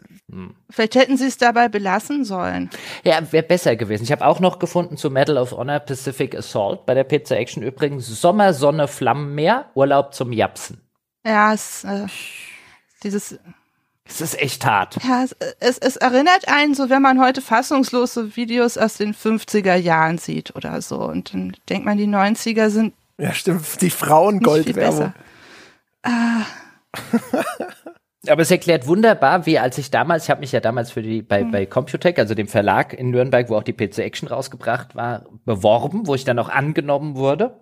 Vielleicht 0.70 0.96
hätten 0.96 1.18
sie 1.18 1.28
es 1.28 1.38
dabei 1.38 1.70
belassen 1.70 2.24
sollen. 2.26 2.70
Ja, 3.04 3.20
wäre 3.32 3.44
besser 3.44 3.76
gewesen. 3.76 4.04
Ich 4.04 4.12
habe 4.12 4.26
auch 4.26 4.40
noch 4.40 4.60
gefunden 4.60 4.98
zu 4.98 5.10
Medal 5.10 5.38
of 5.38 5.52
Honor 5.52 5.80
Pacific 5.80 6.36
Assault 6.36 6.86
bei 6.86 6.94
der 6.94 7.04
Pizza 7.04 7.36
Action 7.38 7.64
übrigens 7.64 8.08
Sommer, 8.08 8.54
Sonne, 8.54 8.88
Flammenmeer, 8.88 9.66
Urlaub 9.76 10.14
zum 10.14 10.32
Japsen. 10.32 10.82
Ja, 11.26 11.54
es, 11.54 11.84
äh, 11.84 12.06
dieses, 13.04 13.40
Das 14.08 14.22
ist 14.22 14.40
echt 14.40 14.66
hart. 14.66 14.98
ja, 15.04 15.24
es, 15.24 15.36
es, 15.60 15.78
es 15.80 15.96
erinnert 15.98 16.48
einen 16.48 16.76
so, 16.76 16.90
wenn 16.90 17.02
man 17.02 17.20
heute 17.20 17.42
fassungslose 17.42 18.36
Videos 18.36 18.78
aus 18.78 18.98
den 18.98 19.14
50er 19.16 19.76
Jahren 19.76 20.18
sieht 20.20 20.56
oder 20.56 20.82
so. 20.82 21.00
Und 21.00 21.34
dann 21.34 21.56
denkt 21.70 21.86
man, 21.86 21.98
die 21.98 22.08
90er 22.08 22.70
sind 22.70 22.94
Ja, 23.18 23.34
stimmt, 23.34 23.82
die 23.82 23.90
Frauengoldwerbung. 23.90 25.14
Besser. 26.06 27.65
Aber 28.27 28.41
es 28.41 28.52
erklärt 28.52 28.88
wunderbar, 28.88 29.45
wie 29.45 29.60
als 29.60 29.77
ich 29.77 29.91
damals, 29.91 30.23
ich 30.23 30.30
habe 30.30 30.41
mich 30.41 30.52
ja 30.52 30.60
damals 30.60 30.91
für 30.91 31.02
die 31.02 31.22
bei, 31.22 31.44
bei 31.44 31.65
Computec, 31.65 32.18
also 32.18 32.34
dem 32.34 32.48
Verlag 32.48 32.94
in 32.94 33.11
Nürnberg, 33.11 33.49
wo 33.49 33.56
auch 33.56 33.64
die 33.64 33.73
PC 33.73 33.99
Action 33.99 34.27
rausgebracht 34.27 34.95
war, 34.95 35.26
beworben, 35.45 36.07
wo 36.07 36.15
ich 36.15 36.23
dann 36.23 36.40
auch 36.40 36.49
angenommen 36.49 37.15
wurde. 37.15 37.60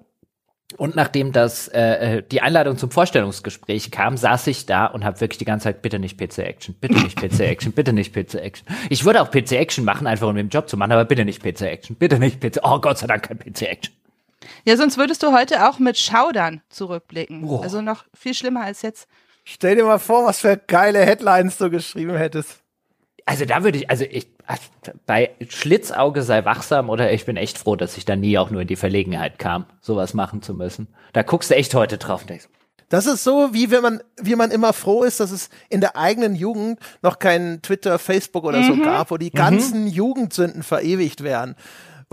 Und 0.77 0.95
nachdem 0.95 1.31
das 1.31 1.67
äh, 1.67 2.17
äh, 2.17 2.23
die 2.23 2.41
Einladung 2.41 2.77
zum 2.77 2.89
Vorstellungsgespräch 2.89 3.91
kam, 3.91 4.17
saß 4.17 4.47
ich 4.47 4.65
da 4.65 4.87
und 4.87 5.03
habe 5.03 5.21
wirklich 5.21 5.37
die 5.37 5.45
ganze 5.45 5.65
Zeit 5.65 5.81
bitte 5.81 5.99
nicht 5.99 6.17
PC 6.17 6.39
Action, 6.39 6.75
bitte 6.79 6.95
nicht 6.95 7.17
PC 7.19 7.41
Action, 7.41 7.73
bitte 7.73 7.93
nicht 7.93 8.13
PC 8.13 8.35
Action. 8.35 8.67
Ich 8.89 9.05
würde 9.05 9.21
auch 9.21 9.29
PC 9.29 9.51
Action 9.51 9.85
machen, 9.85 10.07
einfach 10.07 10.27
um 10.27 10.35
den 10.35 10.49
Job 10.49 10.69
zu 10.69 10.77
machen, 10.77 10.91
aber 10.93 11.05
bitte 11.05 11.25
nicht 11.25 11.43
PC 11.43 11.61
Action, 11.63 11.95
bitte 11.95 12.17
nicht 12.17 12.39
PC. 12.39 12.61
Oh 12.63 12.79
Gott 12.79 12.97
sei 12.97 13.07
Dank 13.07 13.23
kein 13.23 13.37
PC 13.37 13.63
Action. 13.63 13.93
Ja, 14.65 14.77
sonst 14.77 14.97
würdest 14.97 15.23
du 15.23 15.31
heute 15.31 15.67
auch 15.67 15.79
mit 15.79 15.97
Schaudern 15.97 16.61
zurückblicken. 16.69 17.41
Boah. 17.41 17.63
Also 17.63 17.81
noch 17.81 18.05
viel 18.13 18.33
schlimmer 18.33 18.61
als 18.61 18.81
jetzt. 18.81 19.07
Stell 19.43 19.75
dir 19.75 19.83
mal 19.83 19.99
vor, 19.99 20.25
was 20.25 20.39
für 20.39 20.57
geile 20.57 20.99
Headlines 20.99 21.57
du 21.57 21.69
geschrieben 21.69 22.15
hättest. 22.15 22.61
Also 23.25 23.45
da 23.45 23.63
würde 23.63 23.77
ich, 23.77 23.89
also 23.89 24.05
ich, 24.09 24.27
bei 25.05 25.31
Schlitzauge 25.47 26.23
sei 26.23 26.43
wachsam 26.45 26.89
oder 26.89 27.11
ich 27.11 27.25
bin 27.25 27.37
echt 27.37 27.57
froh, 27.57 27.75
dass 27.75 27.97
ich 27.97 28.05
da 28.05 28.15
nie 28.15 28.37
auch 28.37 28.49
nur 28.49 28.61
in 28.61 28.67
die 28.67 28.75
Verlegenheit 28.75 29.39
kam, 29.39 29.65
sowas 29.81 30.13
machen 30.13 30.41
zu 30.41 30.53
müssen. 30.53 30.87
Da 31.13 31.23
guckst 31.23 31.49
du 31.49 31.55
echt 31.55 31.73
heute 31.73 31.97
drauf 31.97 32.21
und 32.21 32.29
denkst, 32.29 32.49
Das 32.89 33.05
ist 33.05 33.23
so, 33.23 33.53
wie 33.53 33.71
wenn 33.71 33.81
man, 33.81 34.03
wie 34.21 34.35
man 34.35 34.51
immer 34.51 34.73
froh 34.73 35.03
ist, 35.03 35.19
dass 35.19 35.31
es 35.31 35.49
in 35.69 35.79
der 35.79 35.95
eigenen 35.95 36.35
Jugend 36.35 36.79
noch 37.01 37.19
kein 37.19 37.61
Twitter, 37.61 37.97
Facebook 37.97 38.43
oder 38.43 38.63
so 38.63 38.77
gab, 38.77 39.09
wo 39.09 39.17
die 39.17 39.31
ganzen 39.31 39.87
Jugendsünden 39.87 40.63
verewigt 40.63 41.23
werden. 41.23 41.55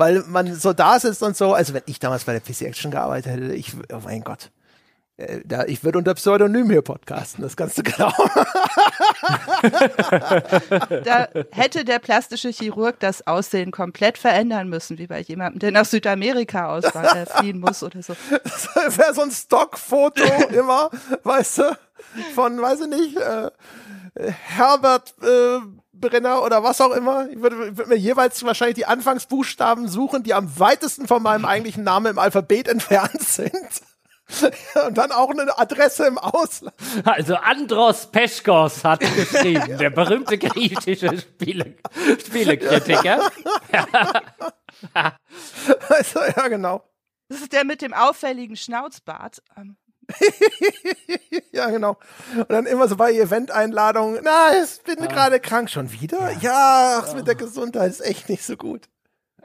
Weil 0.01 0.25
man 0.27 0.55
so 0.55 0.73
da 0.73 0.99
sitzt 0.99 1.23
und 1.23 1.37
so, 1.37 1.53
also 1.53 1.75
wenn 1.75 1.83
ich 1.85 1.99
damals 1.99 2.25
bei 2.25 2.33
der 2.33 2.41
PC 2.41 2.63
Action 2.63 2.91
gearbeitet 2.91 3.33
hätte, 3.33 3.53
ich, 3.53 3.75
oh 3.93 4.01
mein 4.03 4.23
Gott. 4.25 4.51
Äh, 5.19 5.43
Da, 5.45 5.67
ich 5.67 5.85
würde 5.85 5.99
unter 5.99 6.15
Pseudonym 6.15 6.71
hier 6.71 6.81
podcasten, 6.81 7.43
das 7.43 7.55
kannst 7.55 7.77
du 7.77 7.83
genau. 7.83 8.11
Da 11.05 11.29
hätte 11.51 11.85
der 11.85 11.99
plastische 11.99 12.49
Chirurg 12.49 12.99
das 13.01 13.27
Aussehen 13.27 13.73
komplett 13.73 14.17
verändern 14.17 14.71
müssen, 14.71 14.97
wie 14.97 15.07
bei 15.07 15.21
jemandem, 15.21 15.59
der 15.59 15.73
nach 15.73 15.85
Südamerika 15.85 16.75
auswandern, 16.75 17.19
äh, 17.25 17.27
fliehen 17.27 17.61
muss 17.61 17.83
oder 17.83 18.03
so. 18.03 18.17
Das 18.43 18.97
wäre 18.97 19.13
so 19.13 19.21
ein 19.21 19.31
Stockfoto 19.31 20.25
immer, 20.51 20.89
weißt 21.25 21.59
du, 21.59 21.79
von, 22.35 22.59
weiß 22.59 22.81
ich 22.81 22.89
nicht, 22.89 23.19
äh, 23.19 23.51
Herbert 24.17 25.15
äh, 25.23 25.61
Brenner 26.01 26.43
oder 26.43 26.63
was 26.63 26.81
auch 26.81 26.93
immer. 26.93 27.29
Ich 27.31 27.41
würde, 27.41 27.77
würde 27.77 27.91
mir 27.91 27.97
jeweils 27.97 28.43
wahrscheinlich 28.45 28.77
die 28.77 28.87
Anfangsbuchstaben 28.87 29.89
suchen, 29.89 30.23
die 30.23 30.35
am 30.35 30.59
weitesten 30.59 31.07
von 31.07 31.23
meinem 31.23 31.45
eigentlichen 31.45 31.85
Namen 31.85 32.07
im 32.07 32.19
Alphabet 32.19 32.69
entfernt 32.69 33.23
sind. 33.23 33.83
Und 34.87 34.97
dann 34.97 35.13
auch 35.13 35.31
eine 35.31 35.59
Adresse 35.59 36.07
im 36.07 36.19
Ausland. 36.19 36.75
Also 37.05 37.37
Andros 37.37 38.11
Peschkos 38.11 38.85
hat 38.85 39.01
geschrieben, 39.01 39.79
der 39.79 39.91
berühmte 39.91 40.39
griechische 40.39 41.19
Spiele, 41.19 41.77
Spielekritiker. 42.25 43.31
Also, 45.91 46.21
ja, 46.21 46.49
genau. 46.49 46.83
Das 47.29 47.43
ist 47.43 47.53
der 47.53 47.65
mit 47.65 47.83
dem 47.83 47.93
auffälligen 47.93 48.57
Schnauzbart. 48.57 49.43
Ja, 51.53 51.69
genau. 51.69 51.99
Und 52.37 52.51
dann 52.51 52.67
immer 52.67 52.89
so 52.89 52.97
bei 52.97 53.13
Eventeinladungen, 53.13 54.21
na, 54.23 54.53
ich 54.63 54.83
bin 54.83 55.07
gerade 55.09 55.41
krank. 55.41 55.69
Schon 55.69 55.93
wieder? 55.93 56.31
Ja, 56.41 57.03
ach, 57.03 57.15
mit 57.15 57.27
der 57.27 57.35
Gesundheit 57.35 57.91
ist 57.91 58.01
echt 58.01 58.29
nicht 58.29 58.45
so 58.45 58.57
gut. 58.57 58.89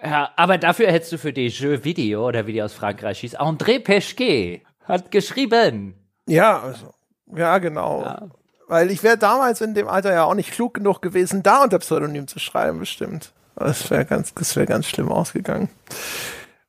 Ja, 0.01 0.31
aber 0.35 0.57
dafür 0.57 0.91
hättest 0.91 1.11
du 1.13 1.17
für 1.17 1.33
die 1.33 1.47
Jeux 1.47 1.83
Video 1.83 2.27
oder 2.27 2.47
wie 2.47 2.53
die 2.53 2.63
aus 2.63 2.73
Frankreich 2.73 3.19
hieß, 3.19 3.37
André 3.37 3.79
Peschke 3.79 4.61
hat 4.83 5.11
geschrieben. 5.11 5.95
Ja, 6.27 6.61
also, 6.61 6.93
ja, 7.35 7.57
genau. 7.57 8.29
Weil 8.67 8.91
ich 8.91 9.03
wäre 9.03 9.17
damals 9.17 9.61
in 9.61 9.73
dem 9.73 9.87
Alter 9.87 10.13
ja 10.13 10.25
auch 10.25 10.35
nicht 10.35 10.51
klug 10.51 10.75
genug 10.75 11.01
gewesen, 11.01 11.43
da 11.43 11.63
unter 11.63 11.79
Pseudonym 11.79 12.27
zu 12.27 12.39
schreiben, 12.39 12.79
bestimmt. 12.79 13.31
Das 13.55 13.89
wäre 13.89 14.05
ganz, 14.05 14.33
das 14.33 14.55
wäre 14.55 14.65
ganz 14.65 14.87
schlimm 14.87 15.11
ausgegangen. 15.11 15.69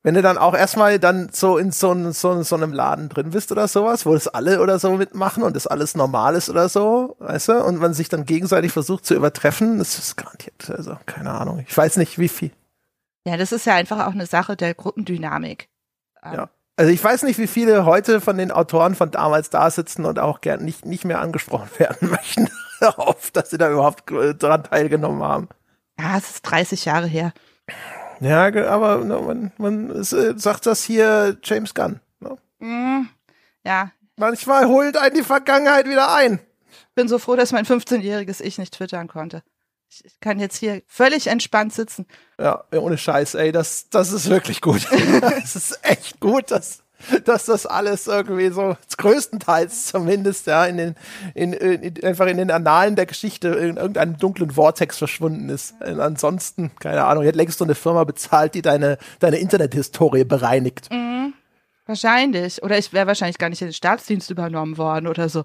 Wenn 0.07 0.15
du 0.15 0.23
dann 0.23 0.39
auch 0.39 0.55
erstmal 0.55 1.01
dann 1.01 1.31
so 1.33 1.59
in 1.59 1.73
so, 1.73 2.13
so, 2.13 2.41
so 2.41 2.55
einem 2.55 2.73
Laden 2.73 3.09
drin 3.09 3.31
bist 3.31 3.51
oder 3.51 3.67
sowas, 3.67 4.07
wo 4.07 4.15
das 4.15 4.29
alle 4.29 4.61
oder 4.61 4.79
so 4.79 4.93
mitmachen 4.93 5.43
und 5.43 5.57
das 5.57 5.67
alles 5.67 5.97
normal 5.97 6.37
ist 6.37 6.49
oder 6.49 6.69
so, 6.69 7.17
weißt 7.19 7.49
du, 7.49 7.65
und 7.65 7.81
man 7.81 7.93
sich 7.93 8.09
dann 8.09 8.25
gegenseitig 8.25 8.71
versucht 8.71 9.05
zu 9.05 9.17
übertreffen, 9.17 9.79
das 9.79 9.99
ist 9.99 10.17
garantiert, 10.17 10.71
also 10.71 10.97
keine 11.07 11.33
Ahnung. 11.33 11.65
Ich 11.67 11.77
weiß 11.77 11.97
nicht, 11.97 12.21
wie 12.21 12.29
viel. 12.29 12.53
Ja, 13.27 13.37
das 13.37 13.51
ist 13.51 13.67
ja 13.67 13.75
einfach 13.75 14.07
auch 14.07 14.13
eine 14.13 14.27
Sache 14.27 14.55
der 14.55 14.75
Gruppendynamik. 14.75 15.69
Ähm, 16.23 16.35
Ja. 16.35 16.51
Also 16.77 16.93
ich 16.93 17.03
weiß 17.03 17.25
nicht, 17.25 17.41
wie 17.41 17.49
viele 17.49 17.85
heute 17.85 18.21
von 18.21 18.39
den 18.39 18.53
Autoren 18.53 18.95
von 18.95 19.11
damals 19.11 19.51
da 19.51 19.69
sitzen 19.73 20.05
und 20.05 20.21
auch 20.21 20.41
gern 20.41 20.65
nicht, 20.65 20.87
nicht 20.87 21.05
mehr 21.05 21.21
angesprochen 21.21 21.69
werden 21.79 22.11
möchten 22.11 22.49
darauf, 22.79 23.33
dass 23.33 23.51
sie 23.51 23.59
da 23.59 23.73
überhaupt 23.73 24.09
äh, 24.13 24.37
dran 24.37 24.63
teilgenommen 24.63 25.25
haben. 25.25 25.49
Ja, 25.99 26.17
es 26.17 26.31
ist 26.31 26.43
30 26.43 26.85
Jahre 26.85 27.09
her. 27.09 27.33
Ja, 28.21 28.47
aber 28.69 29.05
ne, 29.05 29.21
man, 29.21 29.53
man 29.59 29.91
äh, 29.91 30.05
sagt 30.05 30.67
das 30.67 30.83
hier 30.83 31.37
James 31.43 31.75
Gunn. 31.75 32.01
Ne? 32.21 32.37
Hm, 32.61 33.09
ja, 33.65 33.93
Manchmal 34.17 34.67
holt 34.67 34.97
einen 34.97 35.15
die 35.15 35.23
Vergangenheit 35.23 35.87
wieder 35.87 36.15
ein. 36.15 36.41
bin 36.95 37.07
so 37.07 37.19
froh, 37.19 37.37
dass 37.37 37.53
mein 37.53 37.67
15-jähriges 37.67 38.41
Ich 38.41 38.57
nicht 38.57 38.73
twittern 38.75 39.09
konnte. 39.09 39.43
Ich 39.89 40.19
kann 40.21 40.41
jetzt 40.41 40.57
hier 40.57 40.83
völlig 40.87 41.27
entspannt 41.27 41.75
sitzen. 41.75 42.07
Ja, 42.39 42.65
ohne 42.73 42.99
Scheiß, 42.99 43.35
ey, 43.35 43.53
das, 43.53 43.89
das 43.91 44.13
ist 44.13 44.29
wirklich 44.29 44.61
gut. 44.61 44.89
Es 45.43 45.55
ist 45.55 45.79
echt 45.83 46.19
gut, 46.19 46.51
dass, 46.51 46.83
dass 47.25 47.47
das 47.47 47.67
alles 47.67 48.07
irgendwie 48.07 48.49
so 48.49 48.77
größtenteils 48.97 49.87
zumindest 49.87 50.47
ja 50.47 50.65
in 50.67 50.77
den 50.77 50.95
in, 51.35 51.53
in, 51.53 52.05
einfach 52.05 52.27
in 52.27 52.39
den 52.39 52.51
Annalen 52.51 52.97
der 52.97 53.07
Geschichte 53.07 53.49
in 53.49 53.77
irgendeinem 53.77 54.19
dunklen 54.19 54.51
Vortex 54.51 54.99
verschwunden 54.99 55.49
ist. 55.49 55.75
Und 55.81 56.01
ansonsten 56.01 56.71
keine 56.81 57.05
Ahnung, 57.05 57.25
jetzt 57.25 57.37
längst 57.37 57.59
so 57.59 57.65
eine 57.65 57.75
Firma 57.75 58.05
bezahlt, 58.05 58.55
die 58.55 58.63
deine 58.63 58.99
deine 59.21 59.39
Internethistorie 59.39 60.25
bereinigt. 60.25 60.89
Wahrscheinlich. 61.87 62.63
Oder 62.63 62.79
ich 62.79 62.93
wäre 62.93 63.07
wahrscheinlich 63.07 63.39
gar 63.39 63.49
nicht 63.49 63.63
in 63.63 63.69
den 63.69 63.75
Staatsdienst 63.75 64.31
übernommen 64.31 64.77
worden 64.77 65.07
oder 65.07 65.29
so. 65.29 65.45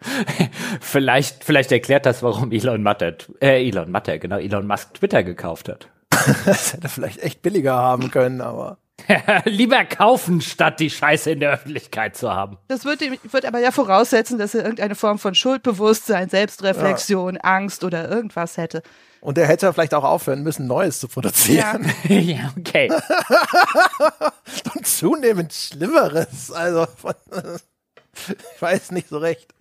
Vielleicht, 0.80 1.42
vielleicht 1.42 1.72
erklärt 1.72 2.06
das, 2.06 2.22
warum 2.22 2.52
Elon 2.52 2.84
Musk, 2.84 3.00
äh, 3.40 3.66
Elon 3.66 3.90
Musk, 3.90 4.20
genau, 4.20 4.38
Elon 4.38 4.66
Musk 4.66 4.94
Twitter 4.94 5.24
gekauft 5.24 5.68
hat. 5.68 5.88
Das 6.44 6.72
hätte 6.72 6.88
vielleicht 6.88 7.22
echt 7.22 7.42
billiger 7.42 7.74
haben 7.74 8.10
können, 8.10 8.40
aber 8.40 8.78
Lieber 9.44 9.84
kaufen, 9.84 10.40
statt 10.40 10.80
die 10.80 10.90
Scheiße 10.90 11.30
in 11.30 11.40
der 11.40 11.52
Öffentlichkeit 11.52 12.16
zu 12.16 12.32
haben. 12.32 12.58
Das 12.68 12.84
wird, 12.84 13.00
ihm- 13.02 13.16
wird 13.22 13.44
aber 13.46 13.60
ja 13.60 13.70
voraussetzen, 13.70 14.38
dass 14.38 14.54
er 14.54 14.62
irgendeine 14.62 14.94
Form 14.94 15.18
von 15.18 15.34
Schuldbewusstsein, 15.34 16.28
Selbstreflexion, 16.28 17.36
Angst 17.38 17.84
oder 17.84 18.08
irgendwas 18.10 18.56
hätte. 18.56 18.82
und 19.20 19.38
er 19.38 19.46
hätte 19.46 19.72
vielleicht 19.72 19.94
auch 19.94 20.04
aufhören 20.04 20.42
müssen, 20.42 20.66
Neues 20.66 20.98
zu 21.00 21.08
produzieren. 21.08 21.90
ja, 22.08 22.52
okay. 22.58 22.90
und 24.74 24.86
zunehmend 24.86 25.52
Schlimmeres. 25.52 26.50
Also 26.50 26.86
von, 26.96 27.14
ich 28.54 28.60
weiß 28.62 28.90
nicht 28.90 29.08
so 29.08 29.18
recht. 29.18 29.54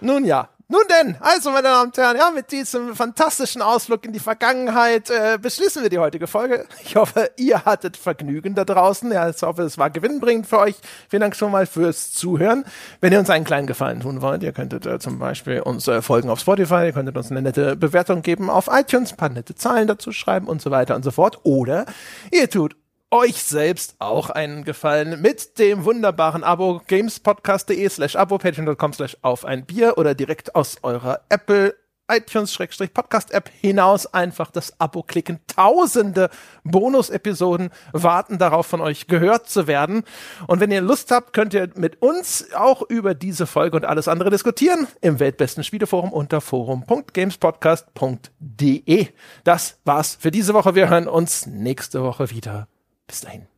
Nun 0.00 0.24
ja. 0.24 0.48
Nun 0.70 0.82
denn, 0.88 1.16
also 1.18 1.50
meine 1.50 1.64
Damen 1.64 1.88
und 1.88 1.96
Herren, 1.96 2.16
ja, 2.16 2.30
mit 2.30 2.52
diesem 2.52 2.94
fantastischen 2.94 3.60
Ausflug 3.60 4.04
in 4.04 4.12
die 4.12 4.20
Vergangenheit 4.20 5.10
äh, 5.10 5.36
beschließen 5.36 5.82
wir 5.82 5.90
die 5.90 5.98
heutige 5.98 6.28
Folge. 6.28 6.64
Ich 6.84 6.94
hoffe, 6.94 7.28
ihr 7.36 7.64
hattet 7.64 7.96
Vergnügen 7.96 8.54
da 8.54 8.64
draußen. 8.64 9.10
Ja, 9.10 9.28
ich 9.28 9.42
hoffe, 9.42 9.62
es 9.62 9.78
war 9.78 9.90
gewinnbringend 9.90 10.46
für 10.46 10.60
euch. 10.60 10.76
Vielen 11.08 11.22
Dank 11.22 11.34
schon 11.34 11.50
mal 11.50 11.66
fürs 11.66 12.12
Zuhören. 12.12 12.64
Wenn 13.00 13.12
ihr 13.12 13.18
uns 13.18 13.30
einen 13.30 13.44
kleinen 13.44 13.66
Gefallen 13.66 13.98
tun 13.98 14.22
wollt, 14.22 14.44
ihr 14.44 14.52
könntet 14.52 14.86
äh, 14.86 15.00
zum 15.00 15.18
Beispiel 15.18 15.60
uns 15.60 15.88
äh, 15.88 16.02
folgen 16.02 16.30
auf 16.30 16.38
Spotify, 16.38 16.84
ihr 16.84 16.92
könntet 16.92 17.16
uns 17.16 17.32
eine 17.32 17.42
nette 17.42 17.74
Bewertung 17.74 18.22
geben 18.22 18.48
auf 18.48 18.68
iTunes, 18.70 19.10
ein 19.10 19.16
paar 19.16 19.28
nette 19.28 19.56
Zahlen 19.56 19.88
dazu 19.88 20.12
schreiben 20.12 20.46
und 20.46 20.62
so 20.62 20.70
weiter 20.70 20.94
und 20.94 21.02
so 21.02 21.10
fort. 21.10 21.40
Oder 21.42 21.84
ihr 22.30 22.48
tut 22.48 22.76
euch 23.10 23.42
selbst 23.42 23.96
auch 23.98 24.30
einen 24.30 24.64
Gefallen 24.64 25.20
mit 25.20 25.58
dem 25.58 25.84
wunderbaren 25.84 26.44
Abo 26.44 26.80
gamespodcast.de 26.86 27.88
slash 27.88 28.16
abo 28.16 28.38
patreon.com 28.38 28.92
slash 28.92 29.16
auf 29.22 29.44
ein 29.44 29.66
Bier 29.66 29.98
oder 29.98 30.14
direkt 30.14 30.54
aus 30.54 30.76
eurer 30.82 31.20
Apple 31.28 31.74
iTunes-Podcast-App 32.10 33.50
hinaus 33.60 34.12
einfach 34.12 34.50
das 34.50 34.80
Abo 34.80 35.02
klicken. 35.02 35.40
Tausende 35.46 36.30
Bonus-Episoden 36.64 37.68
warten 37.92 38.38
darauf, 38.38 38.66
von 38.66 38.80
euch 38.80 39.06
gehört 39.06 39.46
zu 39.48 39.66
werden. 39.66 40.04
Und 40.46 40.60
wenn 40.60 40.70
ihr 40.70 40.80
Lust 40.80 41.10
habt, 41.10 41.32
könnt 41.32 41.52
ihr 41.54 41.68
mit 41.76 42.00
uns 42.02 42.46
auch 42.54 42.82
über 42.82 43.14
diese 43.14 43.46
Folge 43.46 43.76
und 43.76 43.84
alles 43.84 44.08
andere 44.08 44.30
diskutieren 44.30 44.86
im 45.00 45.20
weltbesten 45.20 45.62
Spieleforum 45.64 46.12
unter 46.12 46.40
forum.gamespodcast.de. 46.40 49.08
Das 49.44 49.78
war's 49.84 50.16
für 50.20 50.32
diese 50.32 50.54
Woche. 50.54 50.74
Wir 50.74 50.88
hören 50.88 51.06
uns 51.08 51.46
nächste 51.46 52.02
Woche 52.02 52.30
wieder. 52.30 52.69
Bis 53.10 53.22
dahin. 53.22 53.49